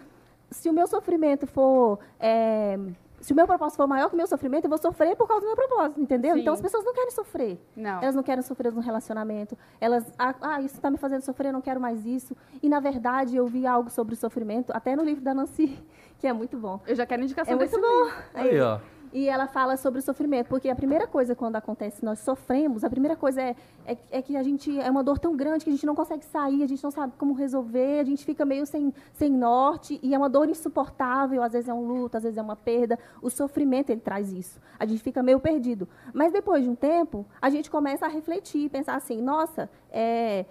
se 0.51 0.71
o 0.71 0.73
meu 0.73 0.87
sofrimento 0.87 1.47
for. 1.47 1.99
é, 2.19 2.79
se 3.21 3.33
o 3.33 3.37
meu 3.37 3.47
propósito 3.47 3.77
for 3.77 3.87
maior 3.87 4.09
que 4.09 4.15
o 4.15 4.17
meu 4.17 4.27
sofrimento, 4.27 4.65
eu 4.65 4.69
vou 4.69 4.79
sofrer 4.79 5.17
por 5.17 5.27
causa 5.27 5.43
do 5.43 5.47
meu 5.47 5.57
propósito, 5.57 6.01
entendeu? 6.01 6.35
Sim. 6.35 6.41
Então 6.41 6.55
as 6.55 6.61
pessoas 6.61 6.85
não 6.85 6.95
querem 6.95 7.11
sofrer. 7.11 7.59
Não. 7.77 8.03
Elas 8.03 8.15
não 8.15 8.23
querem 8.23 8.43
sofrer 8.43 8.73
num 8.73 8.81
relacionamento. 8.81 9.57
Elas, 9.81 10.05
ah, 10.19 10.35
ah, 10.41 10.61
isso 10.61 10.77
está 10.77 10.91
me 10.91 10.97
fazendo 10.99 11.23
sofrer, 11.23 11.49
eu 11.49 11.53
não 11.53 11.61
quero 11.63 11.81
mais 11.81 12.05
isso. 12.07 12.37
E, 12.63 12.69
na 12.69 12.81
verdade, 12.81 13.37
eu 13.37 13.47
vi 13.47 13.67
algo 13.67 13.91
sobre 13.91 14.15
o 14.15 14.17
sofrimento, 14.17 14.71
até 14.75 14.95
no 14.95 15.03
livro 15.05 15.23
da 15.23 15.35
Nancy, 15.35 15.79
que 16.19 16.27
é 16.27 16.33
muito 16.33 16.57
bom. 16.59 16.81
Eu 16.87 16.95
já 16.95 17.07
quero 17.07 17.23
indicação 17.23 17.55
É 17.55 17.57
desse 17.57 17.77
muito 17.79 17.87
bom. 17.89 18.05
livro. 18.05 18.23
Aí, 18.35 18.61
ó. 18.61 18.79
E 19.13 19.29
ela 19.29 19.47
fala 19.47 19.77
sobre 19.77 20.01
o 20.01 20.03
sofrimento, 20.03 20.49
porque 20.49 20.69
a 20.69 20.75
primeira 20.75 21.07
coisa 21.07 21.35
quando 21.35 21.57
acontece, 21.57 22.05
nós 22.05 22.19
sofremos, 22.19 22.85
a 22.85 22.91
primeira 22.91 23.17
coisa 23.17 23.41
é, 23.41 23.57
é, 23.85 23.97
é 24.11 24.23
que 24.23 24.37
a 24.37 24.43
gente 24.43 24.79
é 24.79 24.91
uma 24.91 25.03
dor 25.03 25.19
tão 25.19 25.37
grande 25.37 25.65
que 25.65 25.71
a 25.71 25.73
gente 25.73 25.87
não 25.87 25.95
consegue 25.95 26.25
sair, 26.25 26.63
a 26.63 26.67
gente 26.67 26.83
não 26.83 26.91
sabe 26.91 27.13
como 27.19 27.33
resolver, 27.35 28.01
a 28.01 28.05
gente 28.05 28.25
fica 28.25 28.45
meio 28.45 28.67
sem, 28.67 28.93
sem 29.13 29.31
norte, 29.31 29.99
e 30.03 30.15
é 30.15 30.19
uma 30.19 30.29
dor 30.29 30.49
insuportável, 30.49 31.43
às 31.43 31.53
vezes 31.53 31.69
é 31.69 31.75
um 31.75 31.87
luto, 31.87 32.17
às 32.17 32.23
vezes 32.23 32.39
é 32.39 32.43
uma 32.43 32.57
perda. 32.57 32.99
O 33.23 33.31
sofrimento 33.31 33.91
ele 33.91 34.01
traz 34.01 34.33
isso. 34.33 34.61
A 34.79 34.85
gente 34.85 35.03
fica 35.03 35.23
meio 35.23 35.41
perdido. 35.41 35.89
Mas 36.13 36.33
depois 36.33 36.63
de 36.63 36.69
um 36.69 36.75
tempo, 36.75 37.25
a 37.41 37.49
gente 37.49 37.71
começa 37.71 38.07
a 38.07 38.09
refletir, 38.09 38.69
pensar 38.71 38.97
assim, 38.97 39.23
nossa, 39.23 39.71
é, 39.91 40.45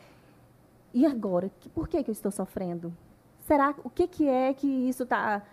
e 0.94 1.06
agora? 1.06 1.52
Por 1.74 1.88
que, 1.88 2.02
que 2.04 2.10
eu 2.10 2.14
estou 2.14 2.32
sofrendo? 2.32 2.94
Será 3.42 3.76
o 3.84 3.90
que, 3.90 4.08
que 4.08 4.28
é 4.28 4.54
que 4.54 4.68
isso 4.68 5.04
está? 5.04 5.44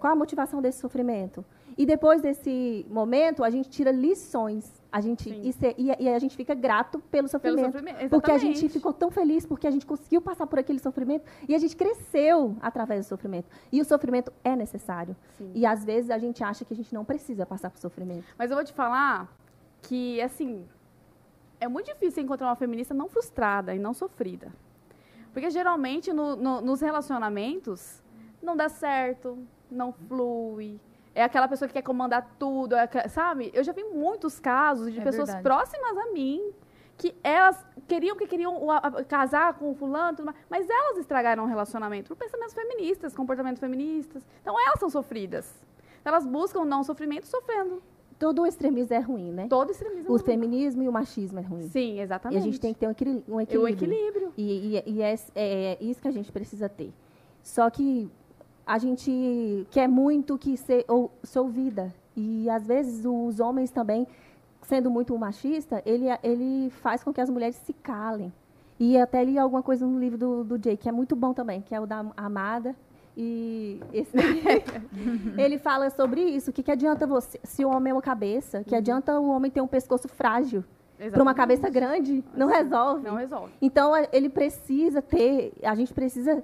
qual 0.00 0.12
a 0.12 0.16
motivação 0.16 0.60
desse 0.60 0.78
sofrimento? 0.78 1.44
E 1.78 1.84
depois 1.84 2.22
desse 2.22 2.86
momento, 2.88 3.44
a 3.44 3.50
gente 3.50 3.68
tira 3.68 3.90
lições. 3.90 4.80
A 4.90 4.98
gente 4.98 5.28
e, 5.28 5.52
se- 5.52 5.74
e- 5.76 5.94
e 6.04 6.08
a 6.08 6.18
gente 6.18 6.34
fica 6.34 6.54
grato 6.54 6.98
pelo 6.98 7.10
Pelo 7.10 7.28
sofrimento. 7.28 7.66
sofrimento. 7.72 8.08
Porque 8.08 8.30
a 8.30 8.38
gente 8.38 8.66
ficou 8.70 8.94
tão 8.94 9.10
feliz 9.10 9.44
porque 9.44 9.66
a 9.66 9.70
gente 9.70 9.84
conseguiu 9.84 10.22
passar 10.22 10.46
por 10.46 10.58
aquele 10.58 10.78
sofrimento 10.78 11.26
e 11.46 11.54
a 11.54 11.58
gente 11.58 11.76
cresceu 11.76 12.56
através 12.62 13.04
do 13.04 13.08
sofrimento. 13.10 13.46
E 13.70 13.78
o 13.80 13.84
sofrimento 13.84 14.32
é 14.42 14.56
necessário. 14.56 15.14
Sim. 15.36 15.52
E 15.54 15.66
às 15.66 15.84
vezes 15.84 16.10
a 16.10 16.16
gente 16.18 16.42
acha 16.42 16.64
que 16.64 16.72
a 16.72 16.76
gente 16.76 16.94
não 16.94 17.04
precisa 17.04 17.44
passar 17.44 17.68
por 17.70 17.78
sofrimento. 17.78 18.24
Mas 18.38 18.50
eu 18.50 18.56
vou 18.56 18.64
te 18.64 18.72
falar 18.72 19.30
que, 19.82 20.18
assim, 20.22 20.64
é 21.60 21.68
muito 21.68 21.86
difícil 21.86 22.22
encontrar 22.22 22.46
uma 22.48 22.56
feminista 22.56 22.94
não 22.94 23.06
frustrada 23.08 23.74
e 23.74 23.78
não 23.78 23.92
sofrida. 23.92 24.50
Porque 25.30 25.50
geralmente 25.50 26.10
no- 26.10 26.36
no- 26.36 26.62
nos 26.62 26.80
relacionamentos 26.80 28.02
não 28.42 28.56
dá 28.56 28.70
certo, 28.70 29.38
não 29.70 29.92
flui. 29.92 30.80
É 31.16 31.22
aquela 31.24 31.48
pessoa 31.48 31.66
que 31.66 31.72
quer 31.72 31.82
comandar 31.82 32.36
tudo, 32.38 32.74
é 32.76 32.82
aquela- 32.82 33.08
sabe? 33.08 33.50
Eu 33.54 33.64
já 33.64 33.72
vi 33.72 33.82
muitos 33.84 34.38
casos 34.38 34.92
de 34.92 35.00
É 35.00 35.02
pessoas 35.02 35.28
verdade. 35.28 35.42
próximas 35.42 35.96
a 35.96 36.12
mim 36.12 36.52
que 36.98 37.14
elas 37.24 37.64
queriam 37.88 38.14
que 38.16 38.26
queriam 38.26 38.62
o- 38.62 38.70
a- 38.70 39.02
casar 39.08 39.54
com 39.54 39.70
o 39.70 39.74
fulano, 39.74 40.18
mais, 40.22 40.36
mas 40.50 40.68
elas 40.68 40.98
estragaram 40.98 41.44
o 41.44 41.46
relacionamento 41.46 42.08
por 42.08 42.16
pensamentos 42.16 42.52
feministas, 42.54 43.14
comportamentos 43.16 43.60
feministas. 43.60 44.22
Então 44.42 44.60
elas 44.60 44.78
são 44.78 44.90
sofridas. 44.90 45.46
Elas 46.04 46.26
buscam 46.26 46.64
não 46.66 46.84
sofrimento 46.84 47.26
sofrendo. 47.26 47.82
Todo 48.18 48.46
extremismo 48.46 48.94
é 48.94 48.98
ruim, 49.00 49.32
né? 49.32 49.46
Todo 49.48 49.70
extremismo. 49.70 50.14
O 50.14 50.18
feminismo 50.18 50.82
e 50.82 50.88
o 50.88 50.92
machismo 50.92 51.38
é 51.38 51.42
ruim. 51.42 51.68
Sim, 51.68 51.94
E 51.96 52.00
exatamente. 52.00 52.38
a 52.38 52.42
gente 52.42 52.60
tem 52.60 52.74
que 52.74 52.80
ter 52.80 52.86
um 52.86 52.90
um 53.34 53.40
E 53.40 53.44
equilíbrio. 53.44 53.62
o 53.62 53.68
equilíbrio. 53.68 54.32
E, 54.36 54.76
e- 54.78 54.82
e 54.86 55.02
é, 55.02 55.14
é 55.34 55.78
isso 55.82 56.00
que 56.00 56.08
a 56.08 56.12
gente 56.12 56.30
precisa 56.30 56.68
ter. 56.68 56.92
Só 57.42 57.68
que 57.70 58.10
a 58.66 58.78
gente 58.78 59.66
quer 59.70 59.88
muito 59.88 60.36
que 60.36 60.56
ser, 60.56 60.84
ou, 60.88 61.10
ser 61.22 61.38
ouvida. 61.38 61.94
E, 62.16 62.50
às 62.50 62.66
vezes, 62.66 63.04
os 63.04 63.38
homens 63.38 63.70
também, 63.70 64.06
sendo 64.62 64.90
muito 64.90 65.16
machista, 65.16 65.80
ele, 65.86 66.06
ele 66.22 66.70
faz 66.70 67.04
com 67.04 67.12
que 67.12 67.20
as 67.20 67.30
mulheres 67.30 67.54
se 67.56 67.72
calem. 67.72 68.32
E 68.78 68.98
até 68.98 69.22
li 69.22 69.38
alguma 69.38 69.62
coisa 69.62 69.86
no 69.86 69.98
livro 69.98 70.18
do, 70.18 70.44
do 70.44 70.62
Jay, 70.62 70.76
que 70.76 70.88
é 70.88 70.92
muito 70.92 71.14
bom 71.14 71.32
também, 71.32 71.62
que 71.62 71.74
é 71.74 71.80
o 71.80 71.86
da 71.86 72.04
Amada. 72.16 72.74
E 73.16 73.80
esse 73.92 74.14
ele 75.38 75.56
fala 75.58 75.88
sobre 75.88 76.20
isso, 76.20 76.52
que, 76.52 76.62
que 76.62 76.70
adianta 76.70 77.06
você, 77.06 77.40
se 77.44 77.64
o 77.64 77.70
homem 77.70 77.92
é 77.92 77.94
uma 77.94 78.02
cabeça, 78.02 78.62
que 78.64 78.74
adianta 78.74 79.18
o 79.18 79.30
homem 79.30 79.50
ter 79.50 79.60
um 79.60 79.66
pescoço 79.66 80.08
frágil. 80.08 80.64
Para 81.12 81.22
uma 81.22 81.34
cabeça 81.34 81.68
grande, 81.68 82.24
não 82.34 82.46
resolve. 82.46 83.04
Não 83.04 83.16
resolve. 83.16 83.52
Então, 83.60 83.92
ele 84.12 84.30
precisa 84.30 85.02
ter, 85.02 85.52
a 85.62 85.74
gente 85.74 85.92
precisa 85.92 86.42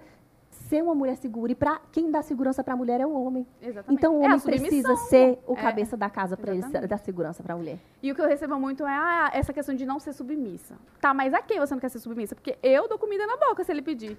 ser 0.72 0.82
uma 0.82 0.94
mulher 0.94 1.16
segura. 1.18 1.52
E 1.52 1.54
pra, 1.54 1.80
quem 1.92 2.10
dá 2.10 2.22
segurança 2.22 2.64
para 2.64 2.72
a 2.72 2.76
mulher 2.76 2.98
é 2.98 3.06
o 3.06 3.12
homem. 3.12 3.46
Exatamente. 3.60 3.98
Então, 3.98 4.18
o 4.18 4.22
É 4.22 4.26
homem 4.26 4.38
submissão. 4.38 4.66
precisa 4.68 4.96
ser 5.08 5.38
o 5.46 5.52
É. 5.52 5.56
cabeça 5.56 5.96
da 5.98 6.08
casa 6.08 6.34
para 6.34 6.54
ele 6.54 6.62
dar 6.88 6.96
segurança 6.98 7.42
para 7.42 7.52
a 7.52 7.56
mulher. 7.58 7.78
E 8.02 8.10
o 8.10 8.14
que 8.14 8.22
eu 8.22 8.26
recebo 8.26 8.58
muito 8.58 8.84
é 8.86 8.94
ah, 8.96 9.30
essa 9.34 9.52
questão 9.52 9.74
de 9.74 9.84
não 9.84 9.98
ser 10.00 10.14
submissa. 10.14 10.74
Tá, 10.98 11.12
mas 11.12 11.34
a 11.34 11.42
quem 11.42 11.58
você 11.60 11.74
não 11.74 11.80
quer 11.80 11.90
ser 11.90 11.98
submissa? 11.98 12.34
Porque 12.34 12.56
eu 12.62 12.88
dou 12.88 12.98
comida 12.98 13.26
na 13.26 13.36
boca 13.36 13.62
se 13.62 13.70
ele 13.70 13.82
pedir. 13.82 14.16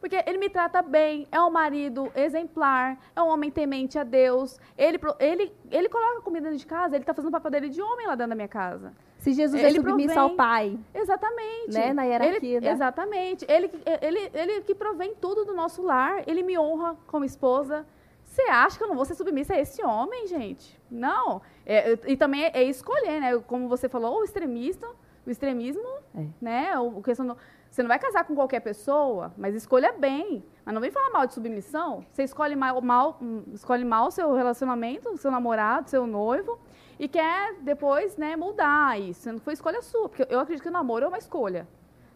Porque 0.00 0.22
ele 0.26 0.38
me 0.38 0.48
trata 0.48 0.82
bem, 0.82 1.26
é 1.32 1.40
um 1.40 1.50
marido 1.50 2.12
exemplar, 2.14 2.98
é 3.14 3.22
um 3.22 3.28
homem 3.28 3.50
temente 3.50 3.98
a 3.98 4.04
Deus. 4.04 4.58
Ele, 4.76 4.98
ele, 5.18 5.52
ele 5.70 5.88
coloca 5.88 6.20
comida 6.20 6.44
dentro 6.44 6.58
de 6.58 6.66
casa, 6.66 6.94
ele 6.96 7.02
está 7.02 7.14
fazendo 7.14 7.30
o 7.30 7.32
papel 7.32 7.50
dele 7.50 7.68
de 7.68 7.80
homem 7.80 8.06
lá 8.06 8.14
dentro 8.14 8.30
da 8.30 8.34
minha 8.36 8.48
casa. 8.48 8.92
Se 9.18 9.32
Jesus 9.32 9.60
Ele 9.60 9.78
é 9.78 9.80
submisso 9.80 10.12
provém. 10.14 10.30
ao 10.30 10.36
pai, 10.36 10.78
Exatamente. 10.94 11.72
Né, 11.72 11.92
na 11.92 12.04
hierarquia, 12.04 12.56
Ele, 12.58 12.66
né? 12.66 12.70
Exatamente. 12.72 13.44
Ele, 13.48 13.68
que- 13.68 13.82
ele, 14.02 14.30
ele 14.34 14.60
que 14.60 14.74
provém 14.74 15.14
tudo 15.14 15.44
do 15.44 15.54
nosso 15.54 15.82
lar, 15.82 16.22
ele 16.28 16.42
me 16.42 16.58
honra 16.58 16.96
como 17.06 17.24
esposa. 17.24 17.86
Você 18.24 18.42
acha 18.42 18.76
que 18.76 18.84
eu 18.84 18.88
não 18.88 18.94
vou 18.94 19.04
ser 19.06 19.14
submissa 19.14 19.54
a 19.54 19.58
esse 19.58 19.82
homem, 19.84 20.26
gente? 20.26 20.78
Não. 20.90 21.40
É, 21.64 21.98
e 22.06 22.16
também 22.16 22.44
é, 22.44 22.50
é 22.54 22.62
escolher, 22.64 23.20
né? 23.20 23.38
Como 23.46 23.66
você 23.68 23.88
falou, 23.88 24.20
o 24.20 24.24
extremista, 24.24 24.86
o 25.26 25.30
extremismo, 25.30 25.82
É. 26.14 26.26
né? 26.40 26.78
O, 26.78 26.98
o 26.98 27.02
questão 27.02 27.26
do- 27.26 27.36
Você 27.76 27.82
não 27.82 27.88
vai 27.88 27.98
casar 27.98 28.24
com 28.24 28.34
qualquer 28.34 28.60
pessoa, 28.60 29.34
mas 29.36 29.54
escolha 29.54 29.92
bem. 29.92 30.42
Mas 30.64 30.74
não 30.74 30.80
vem 30.80 30.90
falar 30.90 31.10
mal 31.10 31.26
de 31.26 31.34
submissão. 31.34 32.06
Você 32.10 32.22
escolhe 32.22 32.56
mal, 32.56 32.80
mal, 32.80 33.20
escolhe 33.52 33.84
mal 33.84 34.10
seu 34.10 34.32
relacionamento, 34.32 35.14
seu 35.18 35.30
namorado, 35.30 35.90
seu 35.90 36.06
noivo, 36.06 36.58
e 36.98 37.06
quer 37.06 37.52
depois 37.60 38.16
né, 38.16 38.34
mudar 38.34 38.98
isso. 38.98 39.30
Não 39.30 39.38
foi 39.38 39.52
escolha 39.52 39.82
sua, 39.82 40.08
porque 40.08 40.26
eu 40.30 40.40
acredito 40.40 40.62
que 40.62 40.70
o 40.70 40.72
namoro 40.72 41.04
é 41.04 41.08
uma 41.08 41.18
escolha. 41.18 41.68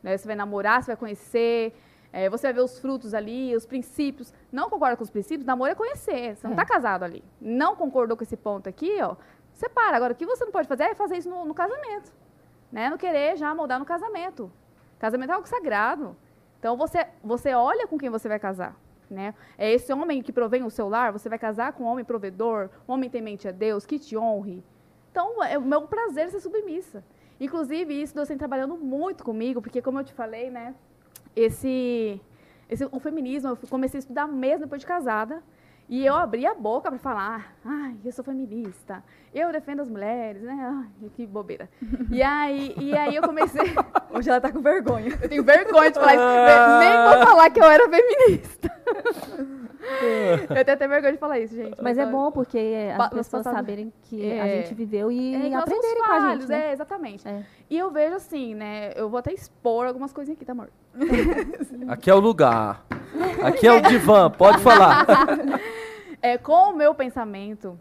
Né? 0.03 0.17
Você 0.17 0.27
vai 0.27 0.35
namorar, 0.35 0.83
você 0.83 0.93
vai 0.93 0.97
conhecer, 0.97 1.75
é, 2.11 2.31
você 2.31 2.47
vai 2.47 2.55
ver 2.55 2.63
os 2.63 2.79
frutos 2.79 3.13
ali, 3.13 3.55
os 3.55 3.67
princípios. 3.67 4.33
Não 4.51 4.71
concorda 4.71 4.97
com 4.97 5.05
os 5.05 5.11
princípios? 5.11 5.45
Namoro 5.45 5.73
é 5.73 5.75
conhecer. 5.75 6.37
Você 6.37 6.47
não 6.47 6.55
está 6.55 6.63
é. 6.63 6.67
casado 6.67 7.03
ali. 7.03 7.23
Não 7.39 7.77
concordou 7.77 8.17
com 8.17 8.25
esse 8.25 8.35
ponto 8.39 8.67
aqui, 8.67 8.97
ó. 9.03 9.15
Separa. 9.53 9.95
Agora, 9.95 10.15
o 10.15 10.17
que 10.17 10.25
você 10.25 10.43
não 10.43 10.53
pode 10.53 10.67
fazer 10.67 10.85
é 10.85 10.95
fazer 10.95 11.19
isso 11.19 11.29
no, 11.29 11.45
no 11.45 11.53
casamento. 11.53 12.11
Né? 12.73 12.89
Não 12.89 12.97
querer 12.97 13.37
já 13.37 13.55
moldar 13.55 13.79
no 13.79 13.85
casamento. 13.85 14.51
Casamento 15.01 15.31
é 15.31 15.35
algo 15.35 15.49
sagrado. 15.49 16.15
Então, 16.59 16.77
você, 16.77 17.07
você 17.25 17.55
olha 17.55 17.87
com 17.89 17.99
quem 17.99 18.11
você 18.11 18.29
vai 18.29 18.39
casar. 18.39 18.77
Né? 19.11 19.35
É 19.59 19.73
esse 19.73 19.93
homem 19.93 20.23
que 20.23 20.31
provém 20.31 20.63
o 20.63 20.71
seu 20.71 20.89
lar, 20.89 21.11
você 21.11 21.29
vai 21.29 21.39
casar 21.39 21.73
com 21.73 21.85
um 21.85 21.87
homem 21.87 22.05
provedor, 22.05 22.69
um 22.87 22.93
homem 22.93 23.11
temente 23.11 23.49
a 23.49 23.51
Deus, 23.51 23.87
que 23.87 23.99
te 23.99 24.17
honre. 24.17 24.63
Então, 25.11 25.43
é 25.43 25.59
o 25.59 25.63
meu 25.63 25.83
prazer 25.89 26.31
ser 26.31 26.39
submissa. 26.39 27.03
Inclusive, 27.41 28.01
isso 28.01 28.15
Deus 28.15 28.29
tem 28.29 28.37
trabalhando 28.37 28.77
muito 28.77 29.25
comigo, 29.25 29.63
porque, 29.63 29.81
como 29.81 29.99
eu 29.99 30.05
te 30.05 30.13
falei, 30.13 30.51
né, 30.51 30.75
esse, 31.35 32.21
esse, 32.69 32.85
o 32.85 33.01
feminismo, 33.01 33.49
eu 33.49 33.57
comecei 33.69 33.99
a 33.99 34.01
estudar 34.01 34.29
mesmo 34.29 34.67
depois 34.67 34.83
de 34.83 34.87
casada. 34.87 35.43
E 35.91 36.07
eu 36.07 36.15
abri 36.15 36.47
a 36.47 36.55
boca 36.55 36.89
para 36.89 37.01
falar, 37.01 37.53
ai, 37.65 37.97
eu 38.05 38.13
sou 38.13 38.25
feminista, 38.25 39.03
eu 39.35 39.51
defendo 39.51 39.83
as 39.83 39.89
mulheres, 39.89 40.41
né? 40.41 40.57
Ai, 40.57 41.11
que 41.17 41.27
bobeira. 41.27 41.69
e, 42.09 42.23
aí, 42.23 42.73
e 42.79 42.97
aí 42.97 43.17
eu 43.17 43.23
comecei. 43.23 43.75
Hoje 44.15 44.31
ela 44.31 44.41
tá 44.41 44.53
com 44.53 44.61
vergonha. 44.61 45.19
Eu 45.21 45.29
tenho 45.29 45.43
vergonha 45.43 45.91
de 45.91 45.99
falar 45.99 46.15
isso. 46.15 46.23
Ah. 46.23 46.79
Nem 46.79 47.19
vou 47.19 47.27
falar 47.27 47.51
que 47.51 47.59
eu 47.59 47.65
era 47.65 47.89
feminista. 47.91 48.73
eu 50.49 50.65
tenho 50.65 50.77
até 50.77 50.87
vergonha 50.87 51.13
de 51.13 51.19
falar 51.19 51.41
isso, 51.41 51.57
gente. 51.57 51.71
Mas, 51.71 51.97
mas 51.97 51.99
é 51.99 52.07
bom 52.07 52.31
porque 52.31 52.89
as 52.97 53.11
pessoas 53.11 53.43
saberem 53.43 53.93
que 54.03 54.31
é, 54.31 54.41
a 54.41 54.47
gente 54.47 54.75
viveu 54.75 55.11
e 55.11 55.35
é, 55.35 55.55
aprenderem 55.57 56.05
com 56.05 56.13
a 56.13 56.31
gente. 56.31 56.47
Né? 56.47 56.69
É, 56.69 56.73
exatamente. 56.73 57.27
É. 57.27 57.45
E 57.69 57.77
eu 57.77 57.91
vejo 57.91 58.15
assim, 58.15 58.55
né? 58.55 58.93
Eu 58.95 59.09
vou 59.09 59.19
até 59.19 59.33
expor 59.33 59.89
algumas 59.89 60.13
coisinhas 60.13 60.37
aqui, 60.37 60.45
tá, 60.45 60.53
amor? 60.53 60.71
Aqui 61.89 62.09
é 62.09 62.15
o 62.15 62.21
lugar. 62.21 62.87
Aqui 63.43 63.67
é 63.67 63.73
o 63.73 63.81
divã, 63.81 64.31
pode 64.31 64.59
falar. 64.63 65.07
É, 66.23 66.37
com 66.37 66.71
o 66.71 66.77
meu 66.77 66.95
pensamento, 66.95 67.79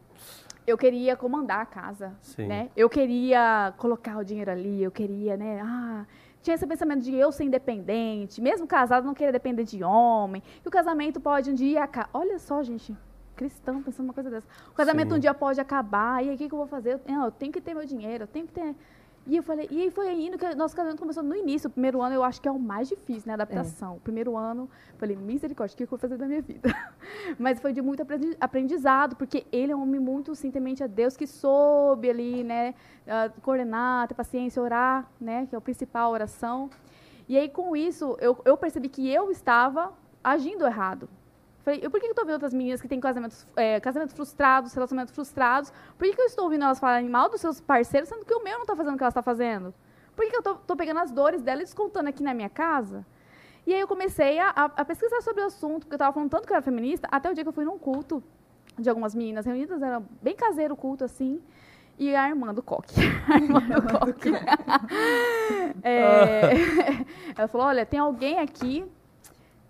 eu 0.66 0.78
queria 0.78 1.16
comandar 1.16 1.60
a 1.60 1.66
casa, 1.66 2.14
Sim. 2.22 2.48
né? 2.48 2.70
Eu 2.76 2.90
queria 2.90 3.74
colocar 3.78 4.18
o 4.18 4.24
dinheiro 4.24 4.50
ali, 4.50 4.82
eu 4.82 4.92
queria, 4.92 5.36
né? 5.36 5.60
Ah, 5.62 6.06
tinha 6.42 6.56
esse 6.56 6.66
pensamento 6.66 7.02
de 7.02 7.14
eu 7.14 7.32
ser 7.34 7.44
independente, 7.44 8.42
mesmo 8.42 8.66
casado 8.66 9.06
não 9.06 9.14
queria 9.14 9.32
depender 9.32 9.66
de 9.66 9.84
homem, 9.84 10.42
que 10.62 10.68
o 10.68 10.72
casamento 10.72 11.20
pode 11.20 11.52
um 11.52 11.54
dia 11.54 11.84
acabar. 11.84 12.10
Olha 12.14 12.40
só, 12.40 12.64
gente, 12.64 12.96
cristão 13.36 13.84
pensando 13.84 14.06
uma 14.06 14.14
coisa 14.14 14.30
dessa. 14.30 14.48
O 14.70 14.74
casamento 14.74 15.10
Sim. 15.10 15.18
um 15.18 15.20
dia 15.20 15.34
pode 15.34 15.60
acabar, 15.60 16.24
e 16.24 16.30
aí 16.30 16.36
o 16.36 16.38
que, 16.38 16.48
que 16.48 16.54
eu 16.54 16.60
vou 16.60 16.68
fazer? 16.68 17.00
Eu, 17.08 17.24
eu 17.24 17.32
tenho 17.32 17.52
que 17.52 17.60
ter 17.60 17.74
meu 17.74 17.86
dinheiro, 17.86 18.24
eu 18.24 18.28
tenho 18.28 18.48
que 18.48 18.54
ter 18.54 18.74
e 19.30 19.38
eu 19.38 19.44
falei, 19.44 19.68
e 19.70 19.92
foi 19.92 20.12
indo 20.14 20.40
que 20.40 20.56
nosso 20.56 20.76
casamento 20.76 21.00
começou 21.00 21.22
no 21.22 21.36
início. 21.36 21.68
O 21.68 21.72
primeiro 21.72 22.02
ano 22.02 22.16
eu 22.16 22.24
acho 22.24 22.42
que 22.42 22.48
é 22.48 22.52
o 22.52 22.58
mais 22.58 22.90
difícil, 22.90 23.28
né? 23.28 23.34
Adaptação. 23.34 23.98
É. 23.98 24.00
Primeiro 24.00 24.36
ano, 24.36 24.68
falei, 24.98 25.16
misericórdia, 25.16 25.76
o 25.76 25.78
que 25.78 25.84
eu 25.84 25.88
vou 25.88 26.00
fazer 26.00 26.18
da 26.18 26.26
minha 26.26 26.42
vida? 26.42 26.70
Mas 27.38 27.60
foi 27.60 27.72
de 27.72 27.80
muito 27.80 28.04
aprendizado, 28.42 29.16
porque 29.16 29.46
ele 29.52 29.72
é 29.72 29.76
um 29.76 29.84
homem 29.84 30.00
muito, 30.00 30.34
sim, 30.34 30.50
temente 30.50 30.84
a 30.84 30.88
Deus, 30.88 31.16
que 31.16 31.28
soube 31.28 32.10
ali, 32.10 32.44
né? 32.44 32.74
Uh, 33.06 33.42
coordenar, 33.42 34.08
ter 34.08 34.16
paciência, 34.16 34.62
orar, 34.62 35.08
né? 35.22 35.46
Que 35.46 35.54
é 35.54 35.58
o 35.58 35.62
principal, 35.62 36.12
oração. 36.12 36.70
E 37.28 37.38
aí, 37.38 37.48
com 37.48 37.76
isso, 37.76 38.18
eu, 38.20 38.42
eu 38.44 38.58
percebi 38.58 38.90
que 38.90 39.08
eu 39.08 39.30
estava 39.30 39.94
agindo 40.24 40.66
errado. 40.66 41.08
Falei, 41.70 41.88
por 41.88 42.00
que 42.00 42.08
eu 42.08 42.10
estou 42.10 42.26
vendo 42.26 42.34
outras 42.34 42.54
meninas 42.54 42.82
que 42.82 42.88
têm 42.88 43.00
casamentos, 43.00 43.46
é, 43.56 43.80
casamentos 43.80 44.16
frustrados, 44.16 44.74
relacionamentos 44.74 45.14
frustrados? 45.14 45.72
Por 45.98 46.08
que, 46.08 46.16
que 46.16 46.22
eu 46.22 46.26
estou 46.26 46.46
ouvindo 46.46 46.64
elas 46.64 46.80
falarem 46.80 47.08
mal 47.08 47.30
dos 47.30 47.40
seus 47.40 47.62
parceiros, 47.62 48.10
sendo 48.10 48.26
que 48.26 48.34
o 48.34 48.44
meu 48.44 48.54
não 48.54 48.62
está 48.62 48.76
fazendo 48.76 48.96
o 48.96 48.98
que 48.98 49.04
ela 49.04 49.10
está 49.10 49.22
fazendo? 49.22 49.72
Por 50.16 50.26
que, 50.26 50.32
que 50.32 50.38
eu 50.38 50.54
estou 50.54 50.76
pegando 50.76 51.00
as 51.00 51.12
dores 51.12 51.44
dela 51.44 51.62
e 51.62 51.66
descontando 51.66 52.10
aqui 52.10 52.24
na 52.24 52.34
minha 52.34 52.50
casa? 52.50 53.06
E 53.68 53.74
aí 53.74 53.80
eu 53.80 53.88
comecei 53.88 54.40
a, 54.40 54.50
a, 54.50 54.66
a 54.66 54.86
pesquisar 54.86 55.22
sobre 55.22 55.44
o 55.44 55.46
assunto, 55.46 55.82
porque 55.82 55.94
eu 55.94 55.98
estava 55.98 56.12
falando 56.12 56.32
tanto 56.32 56.48
que 56.48 56.52
eu 56.52 56.56
era 56.56 56.64
feminista, 56.64 57.08
até 57.12 57.30
o 57.30 57.36
dia 57.36 57.44
que 57.44 57.50
eu 57.50 57.54
fui 57.54 57.66
num 57.66 57.78
culto 57.78 58.24
de 58.76 58.90
algumas 58.90 59.14
meninas 59.14 59.46
reunidas, 59.46 59.80
era 59.80 60.02
bem 60.24 60.36
caseiro 60.36 60.74
o 60.74 60.78
culto, 60.78 61.04
assim, 61.04 61.40
e 62.00 62.16
a 62.16 62.28
irmã 62.30 62.52
do 62.52 62.64
coque. 62.64 62.96
A 63.30 63.38
irmã 63.38 63.60
do 63.60 64.00
coque. 64.00 64.32
é, 65.84 66.50
ela 67.38 67.48
falou, 67.48 67.68
olha, 67.68 67.86
tem 67.86 68.00
alguém 68.00 68.40
aqui 68.40 68.86